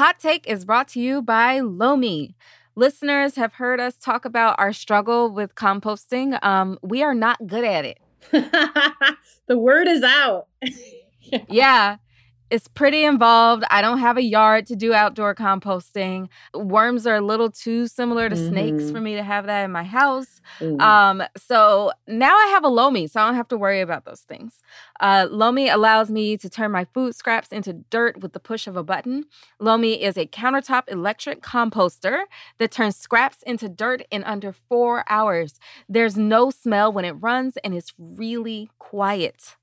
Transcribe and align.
hot 0.00 0.18
take 0.18 0.48
is 0.48 0.64
brought 0.64 0.88
to 0.88 0.98
you 0.98 1.20
by 1.20 1.60
Lomi. 1.60 2.34
Listeners 2.74 3.36
have 3.36 3.52
heard 3.52 3.80
us 3.80 3.96
talk 3.96 4.24
about 4.24 4.58
our 4.58 4.72
struggle 4.72 5.30
with 5.30 5.54
composting. 5.54 6.42
Um, 6.42 6.78
we 6.80 7.02
are 7.02 7.12
not 7.12 7.46
good 7.46 7.64
at 7.64 7.84
it. 7.84 7.98
the 9.46 9.58
word 9.58 9.88
is 9.88 10.02
out. 10.02 10.46
yeah. 11.50 11.98
It's 12.50 12.66
pretty 12.66 13.04
involved. 13.04 13.64
I 13.70 13.80
don't 13.80 13.98
have 13.98 14.16
a 14.16 14.22
yard 14.22 14.66
to 14.66 14.76
do 14.76 14.92
outdoor 14.92 15.34
composting. 15.34 16.28
Worms 16.52 17.06
are 17.06 17.16
a 17.16 17.20
little 17.20 17.50
too 17.50 17.86
similar 17.86 18.28
to 18.28 18.34
mm-hmm. 18.34 18.48
snakes 18.48 18.90
for 18.90 19.00
me 19.00 19.14
to 19.14 19.22
have 19.22 19.46
that 19.46 19.64
in 19.64 19.70
my 19.70 19.84
house. 19.84 20.40
Mm. 20.58 20.80
Um, 20.80 21.22
so 21.36 21.92
now 22.08 22.34
I 22.34 22.46
have 22.48 22.64
a 22.64 22.68
Lomi, 22.68 23.06
so 23.06 23.20
I 23.20 23.26
don't 23.26 23.36
have 23.36 23.48
to 23.48 23.56
worry 23.56 23.80
about 23.80 24.04
those 24.04 24.22
things. 24.22 24.62
Uh, 24.98 25.28
Lomi 25.30 25.68
allows 25.68 26.10
me 26.10 26.36
to 26.38 26.50
turn 26.50 26.72
my 26.72 26.84
food 26.86 27.14
scraps 27.14 27.48
into 27.48 27.72
dirt 27.72 28.20
with 28.20 28.32
the 28.32 28.40
push 28.40 28.66
of 28.66 28.76
a 28.76 28.82
button. 28.82 29.26
Lomi 29.60 30.02
is 30.02 30.16
a 30.16 30.26
countertop 30.26 30.84
electric 30.88 31.42
composter 31.42 32.24
that 32.58 32.72
turns 32.72 32.96
scraps 32.96 33.42
into 33.44 33.68
dirt 33.68 34.02
in 34.10 34.24
under 34.24 34.52
four 34.52 35.04
hours. 35.08 35.60
There's 35.88 36.16
no 36.16 36.50
smell 36.50 36.92
when 36.92 37.04
it 37.04 37.12
runs, 37.12 37.56
and 37.58 37.74
it's 37.74 37.94
really 37.98 38.70
quiet. 38.78 39.56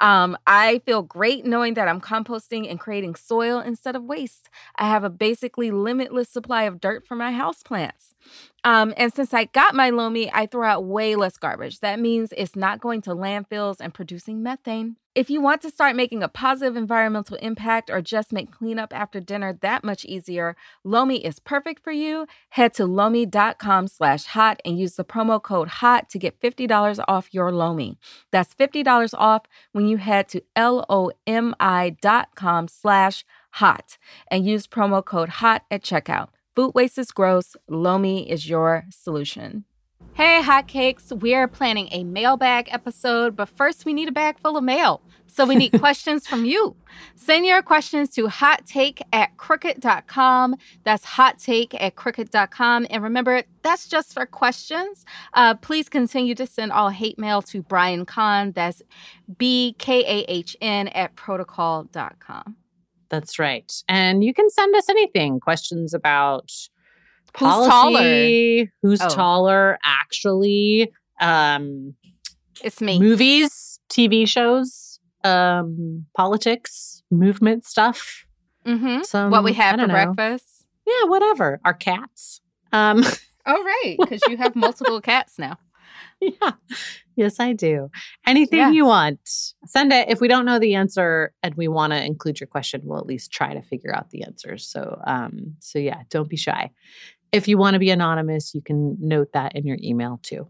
Um, 0.00 0.36
I 0.46 0.80
feel 0.86 1.02
great 1.02 1.44
knowing 1.44 1.74
that 1.74 1.88
I'm 1.88 2.00
composting 2.00 2.70
and 2.70 2.78
creating 2.80 3.14
soil 3.14 3.60
instead 3.60 3.96
of 3.96 4.04
waste. 4.04 4.48
I 4.76 4.88
have 4.88 5.04
a 5.04 5.10
basically 5.10 5.70
limitless 5.70 6.28
supply 6.28 6.64
of 6.64 6.80
dirt 6.80 7.06
for 7.06 7.14
my 7.14 7.32
houseplants. 7.32 8.14
Um, 8.64 8.94
and 8.96 9.12
since 9.12 9.34
I 9.34 9.44
got 9.44 9.74
my 9.74 9.90
Lomi, 9.90 10.32
I 10.32 10.46
throw 10.46 10.66
out 10.66 10.84
way 10.84 11.16
less 11.16 11.36
garbage. 11.36 11.80
That 11.80 12.00
means 12.00 12.32
it's 12.36 12.56
not 12.56 12.80
going 12.80 13.02
to 13.02 13.10
landfills 13.10 13.76
and 13.78 13.92
producing 13.92 14.42
methane. 14.42 14.96
If 15.14 15.30
you 15.30 15.40
want 15.40 15.62
to 15.62 15.70
start 15.70 15.94
making 15.94 16.24
a 16.24 16.28
positive 16.28 16.76
environmental 16.76 17.36
impact 17.36 17.88
or 17.88 18.00
just 18.00 18.32
make 18.32 18.50
cleanup 18.50 18.92
after 18.92 19.20
dinner 19.20 19.52
that 19.60 19.84
much 19.84 20.04
easier, 20.06 20.56
Lomi 20.82 21.24
is 21.24 21.38
perfect 21.38 21.84
for 21.84 21.92
you. 21.92 22.26
Head 22.48 22.74
to 22.74 22.86
lomi.com 22.86 23.86
slash 23.86 24.24
hot 24.24 24.60
and 24.64 24.76
use 24.76 24.96
the 24.96 25.04
promo 25.04 25.40
code 25.40 25.68
HOT 25.68 26.08
to 26.08 26.18
get 26.18 26.40
$50 26.40 27.04
off 27.06 27.32
your 27.32 27.52
Lomi. 27.52 27.96
That's 28.32 28.54
$50 28.54 29.14
off 29.16 29.42
when 29.70 29.86
you 29.86 29.98
head 29.98 30.28
to 30.30 30.42
L-O-M-I.com 30.56 31.08
slash 32.68 33.24
hot 33.50 33.98
and 34.28 34.44
use 34.44 34.66
promo 34.66 35.04
code 35.04 35.28
HOT 35.28 35.62
at 35.70 35.82
checkout. 35.82 36.30
Food 36.54 36.72
waste 36.74 36.98
is 36.98 37.10
gross. 37.10 37.56
Lomi 37.68 38.30
is 38.30 38.48
your 38.48 38.84
solution. 38.90 39.64
Hey, 40.12 40.40
hotcakes. 40.40 41.10
We 41.20 41.34
are 41.34 41.48
planning 41.48 41.88
a 41.90 42.04
mailbag 42.04 42.68
episode, 42.70 43.34
but 43.34 43.48
first 43.48 43.84
we 43.84 43.92
need 43.92 44.06
a 44.06 44.12
bag 44.12 44.38
full 44.38 44.56
of 44.56 44.62
mail. 44.62 45.02
So 45.26 45.44
we 45.44 45.56
need 45.56 45.70
questions 45.80 46.28
from 46.28 46.44
you. 46.44 46.76
Send 47.16 47.44
your 47.44 47.60
questions 47.62 48.10
to 48.10 48.28
hottake 48.28 49.02
at 49.12 49.36
crooked.com. 49.36 50.54
That's 50.84 51.04
hottake 51.04 51.74
at 51.80 51.96
crooked.com. 51.96 52.86
And 52.88 53.02
remember, 53.02 53.42
that's 53.62 53.88
just 53.88 54.14
for 54.14 54.24
questions. 54.24 55.04
Uh, 55.32 55.56
please 55.56 55.88
continue 55.88 56.36
to 56.36 56.46
send 56.46 56.70
all 56.70 56.90
hate 56.90 57.18
mail 57.18 57.42
to 57.42 57.62
Brian 57.62 58.06
Kahn. 58.06 58.52
That's 58.52 58.80
B 59.36 59.74
K 59.78 60.04
A 60.04 60.24
H 60.30 60.56
N 60.60 60.86
at 60.88 61.16
protocol.com. 61.16 62.56
That's 63.14 63.38
right. 63.38 63.72
And 63.88 64.24
you 64.24 64.34
can 64.34 64.50
send 64.50 64.74
us 64.74 64.88
anything 64.88 65.38
questions 65.38 65.94
about 65.94 66.50
policy, 67.32 67.70
who's 67.70 67.70
taller, 67.70 68.72
who's 68.82 69.02
oh. 69.02 69.08
taller 69.08 69.78
actually, 69.84 70.92
um, 71.20 71.94
it's 72.62 72.80
me. 72.80 72.98
Movies, 72.98 73.78
TV 73.88 74.26
shows, 74.26 74.98
um, 75.22 76.06
politics, 76.16 77.02
movement 77.10 77.64
stuff. 77.66 78.26
Mm-hmm. 78.66 79.02
Some, 79.02 79.30
what 79.30 79.44
we 79.44 79.52
have 79.52 79.78
for 79.78 79.86
know. 79.86 79.92
breakfast. 79.92 80.66
Yeah, 80.86 81.08
whatever. 81.08 81.60
Our 81.64 81.74
cats. 81.74 82.40
Um, 82.72 83.04
oh, 83.46 83.62
right. 83.62 83.96
Because 83.98 84.22
you 84.28 84.36
have 84.38 84.56
multiple 84.56 85.00
cats 85.00 85.38
now. 85.38 85.58
Yeah. 86.40 86.52
Yes, 87.16 87.38
I 87.38 87.52
do. 87.52 87.90
Anything 88.26 88.58
yeah. 88.58 88.70
you 88.70 88.86
want, 88.86 89.20
send 89.66 89.92
it. 89.92 90.08
If 90.08 90.20
we 90.20 90.26
don't 90.26 90.44
know 90.44 90.58
the 90.58 90.74
answer 90.74 91.32
and 91.42 91.54
we 91.54 91.68
want 91.68 91.92
to 91.92 92.04
include 92.04 92.40
your 92.40 92.48
question, 92.48 92.80
we'll 92.84 92.98
at 92.98 93.06
least 93.06 93.30
try 93.30 93.54
to 93.54 93.62
figure 93.62 93.94
out 93.94 94.10
the 94.10 94.24
answers. 94.24 94.66
So, 94.66 95.00
um, 95.06 95.54
so 95.60 95.78
yeah, 95.78 96.02
don't 96.10 96.28
be 96.28 96.36
shy. 96.36 96.70
If 97.30 97.46
you 97.46 97.56
want 97.56 97.74
to 97.74 97.78
be 97.78 97.90
anonymous, 97.90 98.54
you 98.54 98.62
can 98.62 98.96
note 99.00 99.28
that 99.32 99.54
in 99.54 99.66
your 99.66 99.78
email 99.82 100.18
too. 100.22 100.48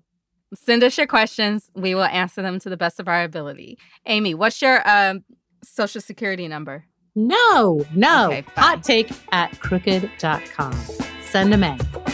Send 0.54 0.84
us 0.84 0.96
your 0.96 1.06
questions. 1.06 1.70
We 1.74 1.94
will 1.94 2.04
answer 2.04 2.40
them 2.40 2.58
to 2.60 2.70
the 2.70 2.76
best 2.76 3.00
of 3.00 3.08
our 3.08 3.24
ability. 3.24 3.78
Amy, 4.06 4.34
what's 4.34 4.62
your 4.62 4.88
um, 4.88 5.24
social 5.62 6.00
security 6.00 6.48
number? 6.48 6.84
No, 7.14 7.84
no. 7.94 8.26
Okay, 8.26 8.44
Hot 8.56 8.82
take 8.82 9.10
at 9.32 9.58
crooked.com. 9.60 10.72
Send 11.22 11.52
them 11.52 11.64
in. 11.64 12.13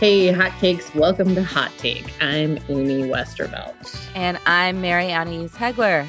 Hey, 0.00 0.32
hotcakes, 0.32 0.94
welcome 0.94 1.34
to 1.34 1.42
Hot 1.42 1.72
Take. 1.76 2.12
I'm 2.22 2.56
Amy 2.68 3.08
Westervelt. 3.08 4.00
And 4.14 4.38
I'm 4.46 4.80
Mary 4.80 5.06
Annaïse 5.06 5.50
Heglar. 5.50 6.06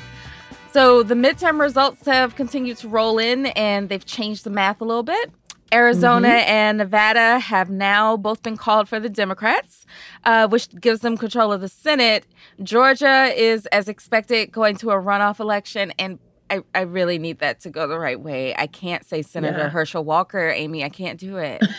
So 0.72 1.01
the 1.01 1.16
midterm 1.16 1.59
results 1.59 2.05
have 2.05 2.35
continued 2.35 2.78
to 2.78 2.88
roll 2.88 3.17
in 3.17 3.47
and 3.47 3.89
they've 3.89 4.05
changed 4.05 4.44
the 4.44 4.51
math 4.51 4.79
a 4.81 4.85
little 4.85 5.01
bit. 5.01 5.31
Arizona 5.73 6.28
mm-hmm. 6.28 6.49
and 6.51 6.78
Nevada 6.78 7.39
have 7.39 7.72
now 7.72 8.16
both 8.16 8.44
been 8.44 8.57
called 8.57 8.88
for 8.88 8.99
the 8.99 9.09
Democrats, 9.09 9.88
uh, 10.23 10.47
which 10.47 10.69
gives 10.79 10.99
them 10.99 11.17
control 11.17 11.51
of 11.51 11.59
the 11.59 11.67
Senate. 11.67 12.28
Georgia 12.61 13.33
is, 13.35 13.66
as 13.67 13.88
expected, 13.88 14.51
going 14.51 14.75
to 14.78 14.91
a 14.91 14.97
runoff 14.97 15.39
election, 15.39 15.94
and 15.97 16.19
I, 16.51 16.61
I 16.75 16.81
really 16.81 17.17
need 17.17 17.39
that 17.39 17.59
to 17.61 17.72
go 17.72 17.88
the 17.88 17.97
right 17.97 18.19
way. 18.19 18.55
I 18.55 18.67
can't 18.67 19.03
say 19.03 19.23
Senator 19.23 19.57
yeah. 19.57 19.69
Herschel 19.69 20.03
Walker, 20.03 20.51
Amy. 20.51 20.83
I 20.83 20.89
can't 20.89 21.19
do 21.19 21.38
it. 21.38 21.63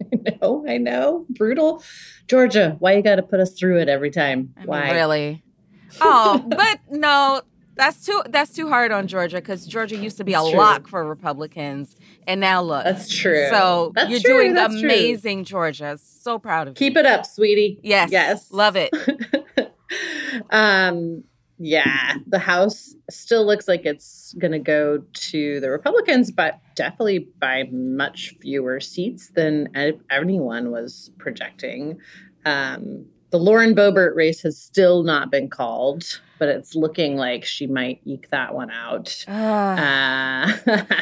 I 0.12 0.36
know, 0.40 0.64
I 0.68 0.78
know. 0.78 1.26
Brutal. 1.30 1.82
Georgia, 2.28 2.76
why 2.78 2.94
you 2.94 3.02
got 3.02 3.16
to 3.16 3.22
put 3.22 3.40
us 3.40 3.52
through 3.52 3.80
it 3.80 3.88
every 3.88 4.10
time? 4.10 4.54
I 4.56 4.64
why? 4.64 4.84
Mean, 4.86 4.94
really? 4.94 5.42
Oh, 6.00 6.44
but 6.48 6.80
no, 6.90 7.42
that's 7.76 8.04
too 8.04 8.22
that's 8.28 8.52
too 8.52 8.68
hard 8.68 8.90
on 8.90 9.06
Georgia 9.06 9.36
because 9.36 9.66
Georgia 9.66 9.96
used 9.96 10.16
to 10.16 10.24
be 10.24 10.32
that's 10.32 10.46
a 10.46 10.50
true. 10.50 10.58
lock 10.58 10.88
for 10.88 11.04
Republicans, 11.04 11.94
and 12.26 12.40
now 12.40 12.62
look. 12.62 12.84
That's 12.84 13.08
true. 13.08 13.48
So 13.50 13.92
that's 13.94 14.10
you're 14.10 14.20
true. 14.20 14.40
doing 14.40 14.54
that's 14.54 14.74
amazing, 14.74 15.44
true. 15.44 15.56
Georgia. 15.56 15.98
So 16.02 16.38
proud 16.38 16.68
of 16.68 16.74
Keep 16.74 16.80
you. 16.80 16.90
Keep 16.90 16.96
it 16.98 17.06
up, 17.06 17.26
sweetie. 17.26 17.78
Yes. 17.82 18.10
Yes. 18.10 18.50
Love 18.50 18.76
it. 18.76 18.90
um 20.50 21.24
yeah, 21.58 22.16
the 22.26 22.38
House 22.38 22.94
still 23.10 23.46
looks 23.46 23.66
like 23.66 23.86
it's 23.86 24.34
going 24.38 24.52
to 24.52 24.58
go 24.58 25.02
to 25.12 25.60
the 25.60 25.70
Republicans, 25.70 26.30
but 26.30 26.60
definitely 26.74 27.28
by 27.40 27.64
much 27.72 28.34
fewer 28.40 28.80
seats 28.80 29.30
than 29.34 29.68
anyone 30.10 30.70
was 30.70 31.10
projecting. 31.18 31.98
Um, 32.44 33.06
the 33.30 33.38
Lauren 33.38 33.74
Boebert 33.74 34.14
race 34.14 34.42
has 34.42 34.56
still 34.56 35.02
not 35.02 35.30
been 35.30 35.48
called, 35.48 36.20
but 36.38 36.48
it's 36.48 36.74
looking 36.74 37.16
like 37.16 37.44
she 37.44 37.66
might 37.66 38.00
eke 38.04 38.30
that 38.30 38.54
one 38.54 38.70
out. 38.70 39.24
Uh, 39.26 40.52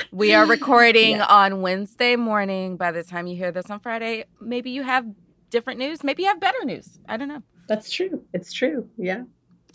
we 0.12 0.34
are 0.34 0.46
recording 0.46 1.16
yeah. 1.16 1.26
on 1.26 1.60
Wednesday 1.62 2.16
morning. 2.16 2.76
By 2.76 2.92
the 2.92 3.02
time 3.02 3.26
you 3.26 3.36
hear 3.36 3.52
this 3.52 3.70
on 3.70 3.80
Friday, 3.80 4.24
maybe 4.40 4.70
you 4.70 4.82
have 4.84 5.04
different 5.50 5.78
news. 5.78 6.02
Maybe 6.02 6.22
you 6.22 6.28
have 6.28 6.40
better 6.40 6.64
news. 6.64 6.98
I 7.08 7.16
don't 7.16 7.28
know. 7.28 7.42
That's 7.68 7.90
true. 7.90 8.24
It's 8.32 8.52
true. 8.52 8.88
Yeah. 8.96 9.24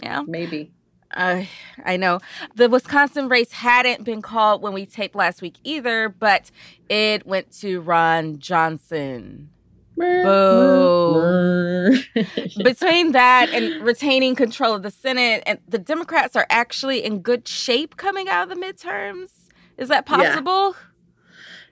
Yeah. 0.01 0.23
Maybe. 0.27 0.71
Uh, 1.15 1.43
I 1.83 1.97
know 1.97 2.19
the 2.55 2.69
Wisconsin 2.69 3.29
race 3.29 3.51
hadn't 3.51 4.03
been 4.03 4.21
called 4.21 4.61
when 4.61 4.73
we 4.73 4.85
taped 4.85 5.15
last 5.15 5.41
week 5.41 5.55
either, 5.63 6.09
but 6.09 6.51
it 6.87 7.25
went 7.25 7.51
to 7.59 7.81
Ron 7.81 8.39
Johnson. 8.39 9.49
Boo. 9.97 11.97
Between 12.63 13.11
that 13.11 13.49
and 13.49 13.83
retaining 13.83 14.35
control 14.35 14.75
of 14.75 14.83
the 14.83 14.91
Senate, 14.91 15.43
and 15.45 15.59
the 15.67 15.79
Democrats 15.79 16.35
are 16.35 16.45
actually 16.49 17.03
in 17.03 17.19
good 17.19 17.47
shape 17.47 17.97
coming 17.97 18.29
out 18.29 18.49
of 18.49 18.57
the 18.57 18.63
midterms. 18.63 19.47
Is 19.77 19.89
that 19.89 20.05
possible? 20.05 20.75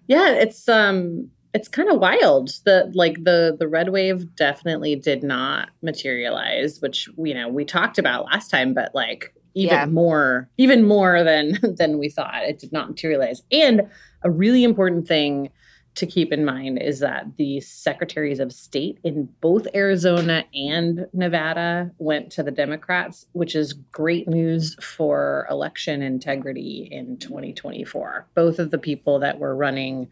Yeah, 0.07 0.27
yeah 0.27 0.33
it's 0.33 0.67
um 0.67 1.29
it's 1.53 1.67
kind 1.67 1.89
of 1.89 1.99
wild 1.99 2.49
that 2.65 2.95
like 2.95 3.23
the 3.23 3.55
the 3.59 3.67
red 3.67 3.89
wave 3.89 4.35
definitely 4.35 4.95
did 4.95 5.23
not 5.23 5.69
materialize 5.81 6.79
which 6.81 7.09
you 7.17 7.33
know 7.33 7.47
we 7.47 7.65
talked 7.65 7.97
about 7.97 8.25
last 8.25 8.49
time 8.49 8.73
but 8.73 8.93
like 8.93 9.33
even 9.53 9.75
yeah. 9.75 9.85
more 9.85 10.49
even 10.57 10.85
more 10.85 11.23
than 11.23 11.57
than 11.77 11.97
we 11.97 12.09
thought 12.09 12.43
it 12.43 12.59
did 12.59 12.71
not 12.71 12.89
materialize 12.89 13.41
and 13.51 13.81
a 14.23 14.29
really 14.29 14.63
important 14.63 15.07
thing 15.07 15.49
to 15.97 16.05
keep 16.05 16.31
in 16.31 16.45
mind 16.45 16.79
is 16.79 16.99
that 16.99 17.25
the 17.37 17.59
secretaries 17.59 18.39
of 18.39 18.53
state 18.53 18.99
in 19.03 19.27
both 19.41 19.65
Arizona 19.73 20.45
and 20.53 21.07
Nevada 21.11 21.89
went 21.97 22.31
to 22.33 22.43
the 22.43 22.51
Democrats, 22.51 23.25
which 23.31 23.55
is 23.55 23.73
great 23.73 24.27
news 24.27 24.75
for 24.75 25.47
election 25.49 26.03
integrity 26.03 26.87
in 26.91 27.17
2024. 27.17 28.27
Both 28.35 28.59
of 28.59 28.69
the 28.69 28.77
people 28.77 29.17
that 29.19 29.39
were 29.39 29.55
running 29.55 30.07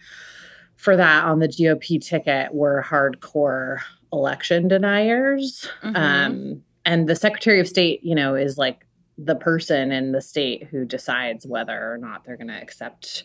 for 0.86 0.96
that 0.96 1.26
on 1.26 1.40
the 1.40 1.48
GOP 1.48 2.00
ticket 2.00 2.54
were 2.54 2.86
hardcore 2.88 3.80
election 4.14 4.68
deniers. 4.68 5.68
Mm-hmm. 5.84 5.96
Um, 5.96 6.64
and 6.86 7.10
the 7.10 7.16
Secretary 7.16 7.60
of 7.60 7.68
State, 7.68 8.04
you 8.04 8.14
know, 8.14 8.36
is 8.36 8.60
like 8.60 8.86
the 9.18 9.36
person 9.36 9.92
in 9.92 10.12
the 10.12 10.22
state 10.22 10.68
who 10.70 10.86
decides 10.86 11.48
whether 11.48 11.92
or 11.92 11.98
not 11.98 12.24
they're 12.24 12.38
going 12.38 12.50
to 12.50 12.62
accept 12.62 13.24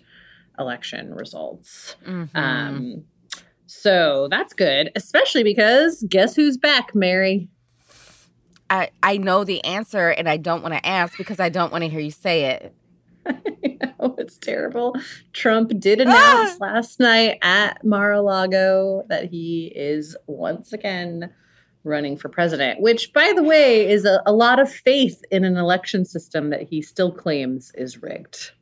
election 0.59 1.15
results. 1.15 1.97
Mm-hmm. 2.07 2.37
Um, 2.37 3.05
so 3.67 4.27
that's 4.31 4.55
good, 4.55 4.91
especially 4.97 5.45
because 5.45 6.03
guess 6.09 6.35
who's 6.35 6.57
back, 6.57 6.95
Mary? 6.95 7.49
I, 8.71 8.91
I 9.03 9.19
know 9.19 9.45
the 9.45 9.63
answer 9.65 10.09
and 10.09 10.31
I 10.31 10.39
don't 10.39 10.63
want 10.63 10.75
to 10.75 10.87
ask 10.87 11.19
because 11.19 11.41
I 11.41 11.51
don't 11.51 11.71
want 11.71 11.85
to 11.85 11.91
hear 11.91 12.01
you 12.01 12.11
say 12.11 12.47
it. 12.47 12.75
I 13.65 13.79
know, 13.83 14.15
it's 14.19 14.39
terrible. 14.39 14.95
Trump 15.33 15.73
did 15.79 16.01
announce 16.01 16.53
ah! 16.53 16.57
last 16.61 17.01
night 17.01 17.39
at 17.43 17.85
Mar 17.85 18.13
a 18.13 18.23
Lago 18.23 19.05
that 19.09 19.27
he 19.27 19.73
is 19.75 20.17
once 20.27 20.73
again 20.73 21.33
running 21.85 22.17
for 22.17 22.29
president, 22.29 22.81
which, 22.81 23.13
by 23.13 23.33
the 23.35 23.43
way, 23.43 23.89
is 23.89 24.05
a, 24.05 24.23
a 24.27 24.33
lot 24.33 24.61
of 24.61 24.71
faith 24.71 25.23
in 25.31 25.45
an 25.45 25.57
election 25.57 26.05
system 26.05 26.51
that 26.51 26.63
he 26.63 26.83
still 26.83 27.11
claims 27.11 27.73
is 27.75 28.03
rigged. 28.03 28.53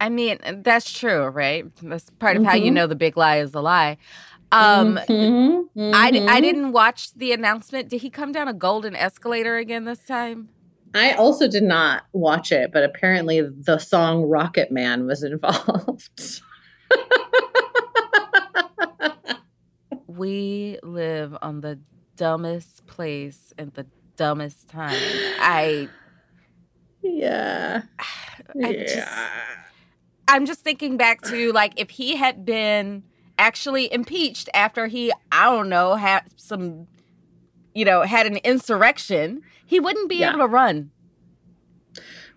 I 0.00 0.08
mean, 0.08 0.38
that's 0.62 0.92
true, 0.92 1.26
right? 1.26 1.64
That's 1.82 2.10
part 2.10 2.36
of 2.36 2.42
mm-hmm. 2.42 2.50
how 2.50 2.56
you 2.56 2.66
mm-hmm. 2.66 2.74
know 2.74 2.86
the 2.86 2.96
big 2.96 3.16
lie 3.16 3.38
is 3.38 3.54
a 3.54 3.60
lie. 3.60 3.98
Um, 4.50 4.96
mm-hmm. 4.96 5.80
Mm-hmm. 5.80 5.94
I, 5.94 6.34
I 6.36 6.40
didn't 6.40 6.72
watch 6.72 7.14
the 7.14 7.32
announcement. 7.32 7.88
Did 7.88 8.02
he 8.02 8.10
come 8.10 8.32
down 8.32 8.48
a 8.48 8.52
golden 8.52 8.96
escalator 8.96 9.56
again 9.56 9.84
this 9.84 10.04
time? 10.04 10.48
I 10.94 11.12
also 11.12 11.48
did 11.48 11.62
not 11.62 12.04
watch 12.12 12.52
it, 12.52 12.70
but 12.72 12.84
apparently 12.84 13.40
the 13.40 13.78
song 13.78 14.24
Rocket 14.24 14.70
Man 14.70 15.06
was 15.06 15.22
involved. 15.24 16.40
we 20.06 20.78
live 20.82 21.36
on 21.40 21.60
the 21.60 21.78
dumbest 22.16 22.86
place 22.86 23.52
at 23.58 23.74
the 23.74 23.86
dumbest 24.16 24.68
time. 24.68 24.98
I 25.40 25.88
yeah. 27.02 27.82
I 27.98 28.70
yeah. 28.70 28.84
Just, 28.84 29.08
I'm 30.28 30.46
just 30.46 30.60
thinking 30.60 30.96
back 30.96 31.22
to 31.22 31.52
like 31.52 31.72
if 31.76 31.90
he 31.90 32.16
had 32.16 32.44
been 32.44 33.04
actually 33.38 33.92
impeached 33.92 34.48
after 34.54 34.86
he 34.86 35.12
I 35.30 35.44
don't 35.44 35.68
know 35.68 35.94
had 35.94 36.24
some 36.36 36.86
you 37.74 37.84
know 37.84 38.02
had 38.02 38.26
an 38.26 38.36
insurrection, 38.38 39.42
he 39.66 39.80
wouldn't 39.80 40.08
be 40.08 40.16
yeah. 40.16 40.30
able 40.30 40.40
to 40.40 40.46
run. 40.46 40.90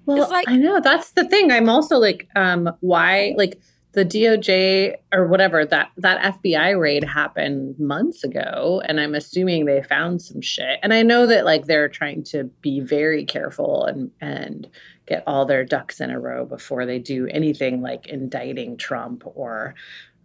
Well, 0.05 0.29
like, 0.29 0.47
I 0.47 0.55
know 0.55 0.79
that's 0.79 1.11
the 1.11 1.27
thing. 1.27 1.51
I'm 1.51 1.67
also 1.67 1.97
like, 1.97 2.27
um, 2.35 2.69
why 2.81 3.33
like 3.37 3.59
the 3.95 4.05
DOJ 4.05 4.95
or 5.13 5.25
whatever 5.25 5.65
that 5.65 5.89
that 5.97 6.41
FBI 6.41 6.79
raid 6.79 7.03
happened 7.03 7.79
months 7.79 8.23
ago, 8.23 8.83
and 8.87 8.99
I'm 8.99 9.15
assuming 9.15 9.65
they 9.65 9.81
found 9.81 10.21
some 10.21 10.41
shit. 10.41 10.79
And 10.83 10.93
I 10.93 11.01
know 11.01 11.25
that 11.25 11.45
like 11.45 11.65
they're 11.65 11.89
trying 11.89 12.23
to 12.25 12.43
be 12.61 12.81
very 12.81 13.25
careful 13.25 13.85
and 13.85 14.11
and 14.21 14.69
get 15.07 15.23
all 15.25 15.45
their 15.45 15.63
ducks 15.63 16.01
in 16.01 16.09
a 16.09 16.19
row 16.19 16.45
before 16.45 16.85
they 16.85 16.99
do 16.99 17.27
anything 17.27 17.81
like 17.81 18.07
indicting 18.07 18.75
Trump 18.75 19.23
or 19.25 19.75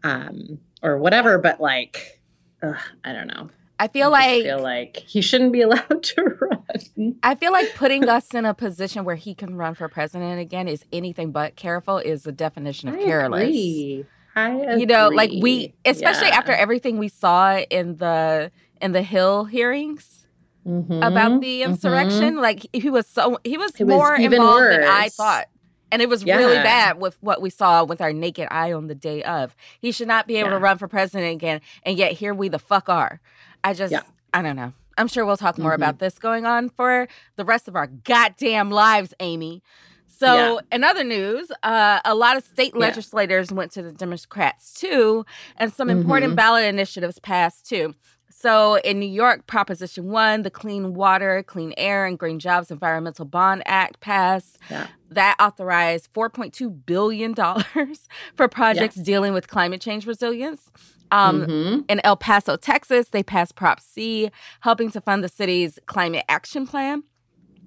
um 0.02 0.58
or 0.82 0.98
whatever. 0.98 1.38
But 1.38 1.60
like, 1.60 2.20
ugh, 2.62 2.76
I 3.04 3.12
don't 3.12 3.28
know. 3.28 3.50
I 3.80 3.88
feel 3.88 4.08
I 4.08 4.10
like 4.10 4.42
feel 4.42 4.62
like 4.62 4.96
he 5.06 5.22
shouldn't 5.22 5.52
be 5.52 5.62
allowed 5.62 6.02
to 6.02 6.22
run. 6.22 7.16
I 7.22 7.34
feel 7.34 7.50
like 7.50 7.74
putting 7.74 8.06
us 8.06 8.34
in 8.34 8.44
a 8.44 8.52
position 8.52 9.04
where 9.04 9.16
he 9.16 9.34
can 9.34 9.56
run 9.56 9.74
for 9.74 9.88
president 9.88 10.38
again 10.38 10.68
is 10.68 10.84
anything 10.92 11.32
but 11.32 11.56
careful 11.56 11.96
is 11.96 12.24
the 12.24 12.32
definition 12.32 12.90
of 12.90 12.96
I 12.96 13.04
careless. 13.04 13.42
Agree. 13.42 14.04
I 14.36 14.50
agree. 14.50 14.80
You 14.80 14.86
know, 14.86 15.08
like 15.08 15.30
we 15.40 15.74
especially 15.86 16.28
yeah. 16.28 16.36
after 16.36 16.52
everything 16.52 16.98
we 16.98 17.08
saw 17.08 17.56
in 17.70 17.96
the 17.96 18.52
in 18.82 18.92
the 18.92 19.02
Hill 19.02 19.46
hearings 19.46 20.26
mm-hmm. 20.66 21.02
about 21.02 21.40
the 21.40 21.62
mm-hmm. 21.62 21.72
insurrection, 21.72 22.34
mm-hmm. 22.34 22.40
like 22.40 22.66
he 22.74 22.90
was 22.90 23.06
so 23.06 23.38
he 23.44 23.56
was 23.56 23.72
it 23.80 23.86
more 23.86 24.12
was 24.12 24.20
involved 24.20 24.60
worse. 24.60 24.76
than 24.76 24.84
I 24.84 25.08
thought. 25.08 25.46
And 25.92 26.00
it 26.00 26.08
was 26.08 26.22
yeah. 26.22 26.36
really 26.36 26.54
bad 26.54 27.00
with 27.00 27.18
what 27.20 27.42
we 27.42 27.50
saw 27.50 27.82
with 27.82 28.00
our 28.00 28.12
naked 28.12 28.46
eye 28.50 28.72
on 28.72 28.86
the 28.86 28.94
day 28.94 29.24
of. 29.24 29.56
He 29.80 29.90
should 29.90 30.06
not 30.06 30.28
be 30.28 30.36
able 30.36 30.50
yeah. 30.50 30.54
to 30.54 30.60
run 30.60 30.78
for 30.78 30.86
president 30.86 31.32
again, 31.32 31.62
and 31.82 31.98
yet 31.98 32.12
here 32.12 32.32
we 32.32 32.48
the 32.48 32.60
fuck 32.60 32.88
are. 32.88 33.20
I 33.64 33.74
just, 33.74 33.92
yeah. 33.92 34.02
I 34.32 34.42
don't 34.42 34.56
know. 34.56 34.72
I'm 34.98 35.08
sure 35.08 35.24
we'll 35.24 35.36
talk 35.36 35.58
more 35.58 35.72
mm-hmm. 35.72 35.82
about 35.82 35.98
this 35.98 36.18
going 36.18 36.44
on 36.46 36.68
for 36.68 37.08
the 37.36 37.44
rest 37.44 37.68
of 37.68 37.76
our 37.76 37.86
goddamn 37.86 38.70
lives, 38.70 39.14
Amy. 39.20 39.62
So, 40.06 40.60
yeah. 40.70 40.76
in 40.76 40.84
other 40.84 41.04
news, 41.04 41.50
uh, 41.62 42.00
a 42.04 42.14
lot 42.14 42.36
of 42.36 42.44
state 42.44 42.72
yeah. 42.74 42.80
legislators 42.80 43.50
went 43.50 43.72
to 43.72 43.82
the 43.82 43.92
Democrats 43.92 44.74
too, 44.74 45.24
and 45.56 45.72
some 45.72 45.88
mm-hmm. 45.88 46.00
important 46.00 46.36
ballot 46.36 46.64
initiatives 46.64 47.18
passed 47.18 47.66
too. 47.66 47.94
So, 48.28 48.76
in 48.76 48.98
New 49.00 49.08
York, 49.08 49.46
Proposition 49.46 50.06
1, 50.10 50.42
the 50.42 50.50
Clean 50.50 50.94
Water, 50.94 51.42
Clean 51.42 51.72
Air, 51.76 52.06
and 52.06 52.18
Green 52.18 52.38
Jobs 52.38 52.70
Environmental 52.70 53.24
Bond 53.24 53.62
Act 53.66 54.00
passed. 54.00 54.58
Yeah. 54.70 54.88
That 55.10 55.36
authorized 55.40 56.12
$4.2 56.12 56.86
billion 56.86 57.34
for 58.34 58.48
projects 58.48 58.96
yes. 58.96 59.06
dealing 59.06 59.32
with 59.32 59.48
climate 59.48 59.80
change 59.80 60.06
resilience. 60.06 60.70
Um, 61.10 61.42
mm-hmm. 61.42 61.80
In 61.88 62.00
El 62.04 62.16
Paso, 62.16 62.56
Texas, 62.56 63.08
they 63.08 63.22
passed 63.22 63.54
Prop 63.54 63.80
C, 63.80 64.30
helping 64.60 64.90
to 64.92 65.00
fund 65.00 65.24
the 65.24 65.28
city's 65.28 65.78
climate 65.86 66.24
action 66.28 66.66
plan. 66.66 67.02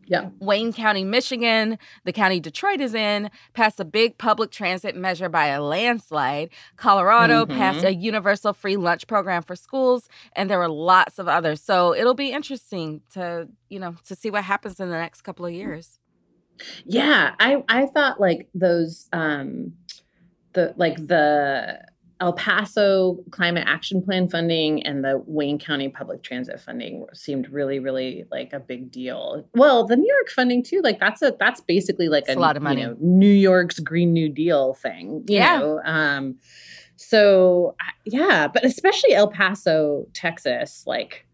Yeah. 0.06 0.30
Wayne 0.40 0.74
County, 0.74 1.04
Michigan, 1.04 1.78
the 2.04 2.12
county 2.12 2.40
Detroit 2.40 2.82
is 2.82 2.94
in, 2.94 3.30
passed 3.54 3.80
a 3.80 3.86
big 3.86 4.18
public 4.18 4.52
transit 4.52 4.96
measure 4.96 5.30
by 5.30 5.48
a 5.48 5.62
landslide. 5.62 6.50
Colorado 6.76 7.46
mm-hmm. 7.46 7.58
passed 7.58 7.86
a 7.86 7.94
universal 7.94 8.54
free 8.54 8.76
lunch 8.76 9.08
program 9.08 9.44
for 9.44 9.56
schools, 9.56 10.10
and 10.36 10.50
there 10.50 10.60
were 10.60 10.70
lots 10.70 11.20
of 11.20 11.28
others. 11.28 11.62
So 11.62 11.96
it'll 11.96 12.14
be 12.14 12.32
interesting 12.32 13.02
to, 13.14 13.48
you 13.70 13.80
know, 13.80 13.96
to 14.08 14.16
see 14.16 14.30
what 14.30 14.44
happens 14.44 14.80
in 14.80 14.90
the 14.90 14.98
next 14.98 15.22
couple 15.22 15.46
of 15.46 15.54
years. 15.54 16.00
Yeah, 16.86 17.34
I 17.40 17.64
I 17.68 17.88
thought 17.88 18.20
like 18.20 18.48
those 18.54 19.10
um 19.12 19.74
the 20.54 20.74
like 20.78 20.96
the 20.98 21.80
El 22.24 22.32
Paso 22.32 23.22
Climate 23.32 23.66
Action 23.68 24.02
Plan 24.02 24.30
funding 24.30 24.82
and 24.84 25.04
the 25.04 25.22
Wayne 25.26 25.60
County 25.60 25.90
Public 25.90 26.24
Transit 26.24 26.58
funding 26.62 27.06
seemed 27.14 27.50
really, 27.50 27.80
really 27.80 28.24
like 28.32 28.54
a 28.54 28.62
big 28.62 28.90
deal. 28.90 29.46
Well, 29.56 29.86
the 29.86 29.98
New 29.98 30.08
York 30.08 30.30
funding 30.30 30.64
too, 30.64 30.80
like 30.82 31.02
that's 31.02 31.22
a 31.22 31.36
that's 31.38 31.60
basically 31.60 32.08
like 32.08 32.24
a, 32.30 32.36
a, 32.36 32.40
lot 32.40 32.56
of 32.56 32.64
money. 32.64 32.80
You 32.80 32.88
know, 32.88 32.98
New 33.02 33.28
York's 33.28 33.78
Green 33.80 34.14
New 34.14 34.30
Deal 34.30 34.74
thing. 34.76 35.26
yeah. 35.28 35.58
Know? 35.60 35.82
Um, 35.84 36.38
so 36.96 37.76
yeah, 38.06 38.48
but 38.48 38.64
especially 38.64 39.14
El 39.14 39.28
Paso, 39.28 40.08
Texas, 40.14 40.86
like 40.88 41.28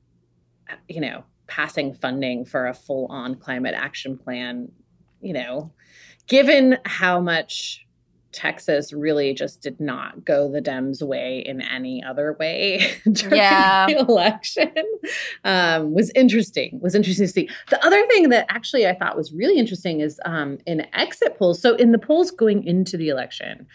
you 0.88 1.01
know, 1.01 1.24
passing 1.45 1.94
funding 1.94 2.45
for 2.45 2.65
a 2.65 2.74
full 2.74 3.06
on 3.12 3.35
climate 3.35 3.75
action 3.75 4.18
plan. 4.18 4.71
You 5.21 5.33
know, 5.33 5.71
given 6.25 6.80
how 6.85 7.19
much 7.19 7.85
Texas 8.31 8.94
really 8.94 9.34
just 9.34 9.62
did 9.62 9.80
not 9.80 10.24
go 10.24 10.52
the 10.52 10.62
Dems' 10.62 11.02
way 11.02 11.40
in 11.40 11.62
any 11.62 12.04
other 12.04 12.36
way 12.40 12.92
during 13.12 13.38
yeah. 13.38 13.88
the 13.88 14.00
election 14.00 14.71
um, 15.44 15.94
was 15.94 16.12
interesting. 16.16 16.80
Was 16.81 16.95
interesting 16.95 17.26
to 17.26 17.31
see. 17.31 17.50
The 17.69 17.83
other 17.86 18.06
thing 18.07 18.30
that 18.30 18.45
actually 18.50 18.88
I 18.88 18.94
thought 18.94 19.18
was 19.18 19.33
really 19.33 19.57
interesting 19.57 20.02
is 20.02 20.19
um, 20.26 20.59
in 20.68 20.86
exit 20.94 21.38
polls. 21.38 21.62
So 21.62 21.76
in 21.76 21.92
the 21.92 22.00
polls 22.00 22.30
going 22.30 22.64
into 22.66 22.98
the 22.98 23.09
election, 23.09 23.66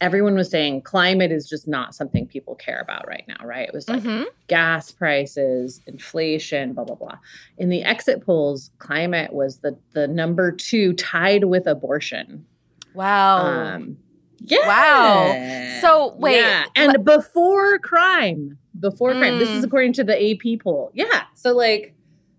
everyone 0.00 0.34
was 0.34 0.50
saying 0.50 0.82
climate 0.82 1.30
is 1.30 1.48
just 1.48 1.68
not 1.68 1.94
something 1.94 2.26
people 2.26 2.54
care 2.54 2.80
about 2.80 3.06
right 3.06 3.24
now, 3.28 3.44
right? 3.44 3.68
It 3.68 3.74
was 3.74 3.88
like 3.88 4.02
mm-hmm. 4.02 4.24
gas 4.48 4.90
prices, 4.90 5.80
inflation, 5.86 6.72
blah 6.72 6.84
blah 6.84 6.96
blah. 6.96 7.18
In 7.58 7.68
the 7.68 7.82
exit 7.82 8.24
polls, 8.24 8.70
climate 8.78 9.32
was 9.32 9.58
the 9.58 9.76
the 9.92 10.08
number 10.08 10.50
two, 10.50 10.94
tied 10.94 11.44
with 11.44 11.66
abortion. 11.66 12.46
Wow. 12.94 13.74
Um, 13.74 13.96
yeah. 14.38 14.66
Wow. 14.66 15.80
So 15.80 16.14
wait. 16.18 16.36
Yeah. 16.36 16.64
And 16.76 17.04
before 17.04 17.78
crime. 17.78 18.58
Before 18.78 19.12
mm. 19.12 19.18
crime. 19.18 19.38
This 19.38 19.48
is 19.50 19.62
mm. 19.62 19.66
according 19.66 19.92
to 19.94 20.04
the 20.04 20.14
AP 20.14 20.60
poll. 20.60 20.90
Yeah. 20.94 21.24
So 21.34 21.54
like 21.54 21.94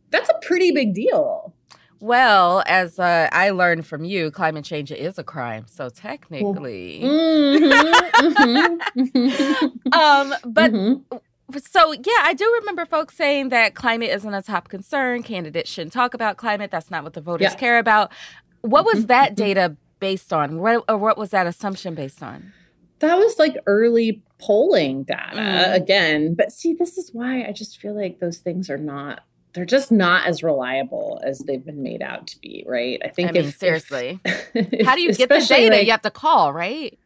that's 0.09 0.29
a 0.29 0.35
pretty 0.41 0.71
big 0.71 0.93
deal. 0.93 1.53
Well, 2.01 2.63
as 2.65 2.97
uh, 2.97 3.29
I 3.31 3.51
learned 3.51 3.85
from 3.85 4.03
you, 4.03 4.31
climate 4.31 4.65
change 4.65 4.91
is 4.91 5.19
a 5.19 5.23
crime. 5.23 5.65
So 5.67 5.87
technically, 5.89 7.01
mm-hmm, 7.03 8.41
mm-hmm. 8.99 9.93
um, 9.93 10.33
but 10.43 10.71
mm-hmm. 10.71 11.17
so 11.59 11.91
yeah, 11.91 12.23
I 12.23 12.33
do 12.33 12.51
remember 12.59 12.87
folks 12.87 13.15
saying 13.15 13.49
that 13.49 13.75
climate 13.75 14.09
isn't 14.09 14.33
a 14.33 14.41
top 14.41 14.67
concern. 14.67 15.21
Candidates 15.21 15.69
shouldn't 15.69 15.93
talk 15.93 16.15
about 16.15 16.37
climate. 16.37 16.71
That's 16.71 16.89
not 16.89 17.03
what 17.03 17.13
the 17.13 17.21
voters 17.21 17.51
yeah. 17.51 17.59
care 17.59 17.77
about. 17.77 18.11
What 18.61 18.83
was 18.83 18.99
mm-hmm, 18.99 19.07
that 19.07 19.29
mm-hmm. 19.29 19.35
data 19.35 19.77
based 20.01 20.33
on? 20.33 20.59
What, 20.59 20.83
or 20.89 20.97
what 20.97 21.17
was 21.17 21.29
that 21.29 21.47
assumption 21.47 21.95
based 21.95 22.21
on? 22.21 22.51
That 22.99 23.15
was 23.15 23.39
like 23.39 23.55
early 23.65 24.21
polling 24.37 25.03
data 25.03 25.37
mm. 25.37 25.73
again. 25.73 26.33
But 26.33 26.51
see, 26.51 26.73
this 26.73 26.97
is 26.97 27.11
why 27.13 27.45
I 27.45 27.53
just 27.53 27.79
feel 27.79 27.95
like 27.95 28.19
those 28.19 28.39
things 28.39 28.69
are 28.69 28.77
not 28.77 29.21
they're 29.53 29.65
just 29.65 29.91
not 29.91 30.27
as 30.27 30.43
reliable 30.43 31.21
as 31.25 31.39
they've 31.39 31.65
been 31.65 31.83
made 31.83 32.01
out 32.01 32.27
to 32.27 32.39
be, 32.39 32.63
right? 32.67 33.01
I 33.03 33.09
think 33.09 33.29
I 33.29 33.33
mean, 33.33 33.45
if, 33.45 33.57
seriously. 33.57 34.19
If, 34.23 34.85
How 34.85 34.95
do 34.95 35.01
you 35.01 35.13
get 35.13 35.29
the 35.29 35.45
data? 35.45 35.75
Like, 35.75 35.85
you 35.85 35.91
have 35.91 36.01
to 36.03 36.11
call, 36.11 36.53
right? 36.53 36.97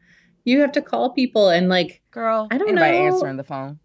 You 0.44 0.60
have 0.60 0.72
to 0.74 0.82
call 0.82 1.10
people 1.10 1.50
and 1.50 1.70
like 1.70 2.02
girl, 2.12 2.48
I 2.52 2.58
don't 2.58 2.76
know, 2.76 2.84
answering 2.84 3.38
the 3.38 3.44
phone. 3.44 3.80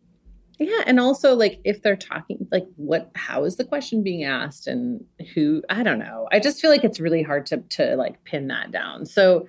Yeah, 0.61 0.83
and 0.85 1.01
also 1.01 1.35
like 1.35 1.59
if 1.65 1.83
they're 1.83 1.97
talking 1.97 2.47
like 2.53 2.67
what 2.77 3.11
how 3.15 3.45
is 3.45 3.57
the 3.57 3.65
question 3.65 4.03
being 4.03 4.25
asked 4.25 4.67
and 4.67 5.03
who 5.35 5.63
I 5.71 5.83
don't 5.83 5.99
know. 5.99 6.29
I 6.31 6.39
just 6.39 6.61
feel 6.61 6.71
like 6.71 6.85
it's 6.85 7.01
really 7.01 7.23
hard 7.23 7.47
to 7.47 7.57
to 7.57 7.97
like 7.97 8.23
pin 8.25 8.49
that 8.49 8.71
down. 8.71 9.07
So 9.07 9.49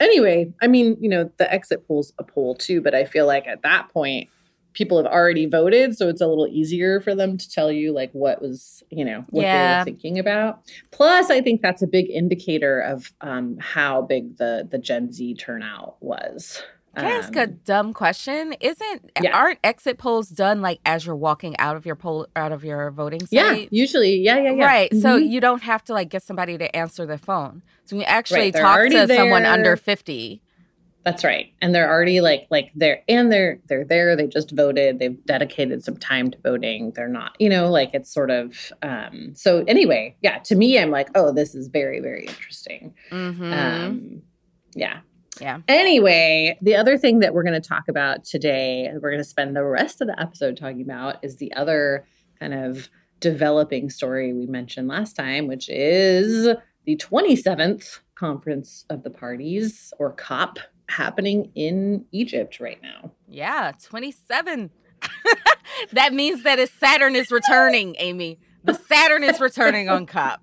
anyway, 0.00 0.50
I 0.62 0.66
mean, 0.66 0.96
you 0.98 1.10
know, 1.10 1.30
the 1.36 1.52
exit 1.52 1.86
poll's 1.86 2.14
a 2.18 2.24
poll 2.24 2.54
too, 2.54 2.80
but 2.80 2.94
I 2.94 3.04
feel 3.04 3.26
like 3.26 3.46
at 3.46 3.60
that 3.62 3.90
point 3.90 4.30
people 4.72 4.96
have 4.96 5.12
already 5.12 5.44
voted, 5.44 5.96
so 5.98 6.08
it's 6.08 6.22
a 6.22 6.26
little 6.26 6.46
easier 6.46 7.02
for 7.02 7.14
them 7.14 7.36
to 7.36 7.50
tell 7.50 7.70
you 7.70 7.92
like 7.92 8.10
what 8.12 8.40
was, 8.40 8.82
you 8.88 9.04
know, 9.04 9.26
what 9.28 9.42
yeah. 9.42 9.74
they 9.74 9.78
were 9.80 9.84
thinking 9.84 10.18
about. 10.18 10.62
Plus, 10.90 11.28
I 11.28 11.42
think 11.42 11.60
that's 11.60 11.82
a 11.82 11.86
big 11.86 12.08
indicator 12.08 12.80
of 12.80 13.12
um, 13.20 13.58
how 13.58 14.00
big 14.00 14.38
the 14.38 14.66
the 14.70 14.78
Gen 14.78 15.12
Z 15.12 15.34
turnout 15.34 15.96
was. 16.00 16.62
Can 16.96 17.06
I 17.06 17.10
ask 17.10 17.36
a 17.36 17.44
um, 17.44 17.60
dumb 17.64 17.92
question? 17.92 18.52
Isn't 18.60 19.12
yeah. 19.22 19.36
aren't 19.36 19.60
exit 19.62 19.98
polls 19.98 20.28
done 20.28 20.60
like 20.60 20.80
as 20.84 21.06
you're 21.06 21.14
walking 21.14 21.56
out 21.58 21.76
of 21.76 21.86
your 21.86 21.94
poll 21.94 22.26
out 22.34 22.50
of 22.50 22.64
your 22.64 22.90
voting 22.90 23.20
site? 23.20 23.30
Yeah, 23.30 23.66
usually. 23.70 24.16
Yeah, 24.16 24.38
yeah, 24.38 24.52
yeah. 24.52 24.64
Right. 24.64 24.90
Mm-hmm. 24.90 25.00
So 25.00 25.16
you 25.16 25.40
don't 25.40 25.62
have 25.62 25.84
to 25.84 25.92
like 25.92 26.08
get 26.08 26.24
somebody 26.24 26.58
to 26.58 26.74
answer 26.76 27.06
the 27.06 27.18
phone. 27.18 27.62
So 27.84 27.94
you 27.96 28.02
actually 28.02 28.50
right. 28.50 28.54
talk 28.54 28.90
to 28.90 29.06
there. 29.06 29.16
someone 29.16 29.44
under 29.44 29.76
50. 29.76 30.42
That's 31.04 31.24
right. 31.24 31.52
And 31.62 31.74
they're 31.74 31.88
already 31.88 32.20
like 32.20 32.46
like 32.50 32.70
they're 32.74 33.02
and 33.08 33.32
they're 33.32 33.58
they're 33.68 33.84
there. 33.84 34.16
They 34.16 34.26
just 34.26 34.50
voted. 34.50 34.98
They've 34.98 35.24
dedicated 35.24 35.82
some 35.82 35.96
time 35.96 36.30
to 36.32 36.38
voting. 36.42 36.92
They're 36.94 37.08
not, 37.08 37.36
you 37.38 37.48
know, 37.48 37.70
like 37.70 37.90
it's 37.94 38.12
sort 38.12 38.30
of 38.30 38.72
um 38.82 39.32
so 39.34 39.64
anyway, 39.66 40.16
yeah, 40.20 40.38
to 40.40 40.56
me 40.56 40.78
I'm 40.78 40.90
like, 40.90 41.08
oh, 41.14 41.32
this 41.32 41.54
is 41.54 41.68
very, 41.68 42.00
very 42.00 42.26
interesting. 42.26 42.94
Mm-hmm. 43.10 43.52
Um 43.52 44.22
yeah. 44.74 45.00
Yeah. 45.40 45.60
Anyway, 45.68 46.58
the 46.60 46.76
other 46.76 46.98
thing 46.98 47.20
that 47.20 47.34
we're 47.34 47.42
going 47.42 47.60
to 47.60 47.66
talk 47.66 47.88
about 47.88 48.24
today, 48.24 48.90
we're 48.94 49.10
going 49.10 49.18
to 49.18 49.24
spend 49.24 49.54
the 49.54 49.64
rest 49.64 50.00
of 50.00 50.08
the 50.08 50.20
episode 50.20 50.56
talking 50.56 50.82
about, 50.82 51.16
is 51.22 51.36
the 51.36 51.52
other 51.54 52.06
kind 52.38 52.54
of 52.54 52.88
developing 53.20 53.90
story 53.90 54.32
we 54.32 54.46
mentioned 54.46 54.88
last 54.88 55.14
time, 55.14 55.46
which 55.46 55.68
is 55.68 56.56
the 56.84 56.96
27th 56.96 58.00
Conference 58.14 58.84
of 58.90 59.02
the 59.02 59.10
Parties, 59.10 59.92
or 59.98 60.12
COP, 60.12 60.58
happening 60.88 61.50
in 61.54 62.04
Egypt 62.12 62.60
right 62.60 62.80
now. 62.82 63.12
Yeah, 63.28 63.72
27. 63.82 64.70
that 65.92 66.12
means 66.12 66.42
that 66.42 66.58
a 66.58 66.66
Saturn 66.66 67.16
is 67.16 67.30
returning, 67.30 67.94
Amy. 67.98 68.38
The 68.64 68.74
Saturn 68.74 69.24
is 69.24 69.40
returning 69.40 69.88
on 69.88 70.04
COP. 70.06 70.40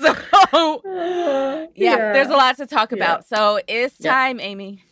So, 0.50 0.80
yeah, 0.84 1.66
yeah, 1.74 2.12
there's 2.12 2.28
a 2.28 2.36
lot 2.36 2.56
to 2.56 2.66
talk 2.66 2.92
about. 2.92 3.24
Yeah. 3.30 3.36
So, 3.36 3.60
it's 3.68 3.98
time, 3.98 4.40
Amy. 4.40 4.82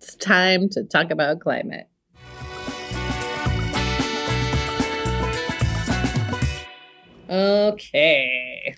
It's 0.00 0.14
time 0.14 0.68
to 0.70 0.84
talk 0.84 1.10
about 1.10 1.40
climate. 1.40 1.88
Okay. 7.28 8.74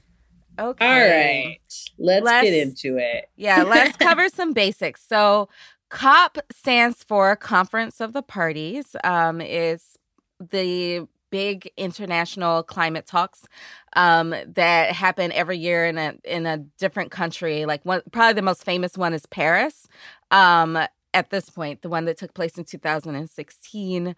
Okay. 0.58 0.84
All 0.86 1.00
right. 1.00 1.58
Let's, 1.98 2.24
let's 2.24 2.44
get 2.44 2.54
into 2.54 2.96
it. 2.98 3.26
yeah, 3.36 3.62
let's 3.62 3.96
cover 3.98 4.28
some 4.28 4.52
basics. 4.52 5.04
So, 5.06 5.48
COP 5.90 6.38
stands 6.52 7.02
for 7.04 7.36
Conference 7.36 8.00
of 8.00 8.12
the 8.12 8.22
Parties. 8.22 8.96
Um, 9.04 9.40
is 9.40 9.96
the 10.38 11.06
big 11.30 11.70
international 11.76 12.62
climate 12.62 13.06
talks 13.06 13.46
um, 13.94 14.34
that 14.46 14.92
happen 14.92 15.32
every 15.32 15.58
year 15.58 15.86
in 15.86 15.98
a 15.98 16.14
in 16.24 16.46
a 16.46 16.58
different 16.78 17.10
country. 17.10 17.64
Like 17.64 17.84
one, 17.84 18.02
probably 18.12 18.34
the 18.34 18.42
most 18.42 18.64
famous 18.64 18.96
one 18.96 19.14
is 19.14 19.26
Paris. 19.26 19.88
Um, 20.30 20.78
at 21.12 21.30
this 21.30 21.50
point, 21.50 21.82
the 21.82 21.88
one 21.88 22.04
that 22.04 22.18
took 22.18 22.34
place 22.34 22.56
in 22.56 22.64
2016. 22.64 24.14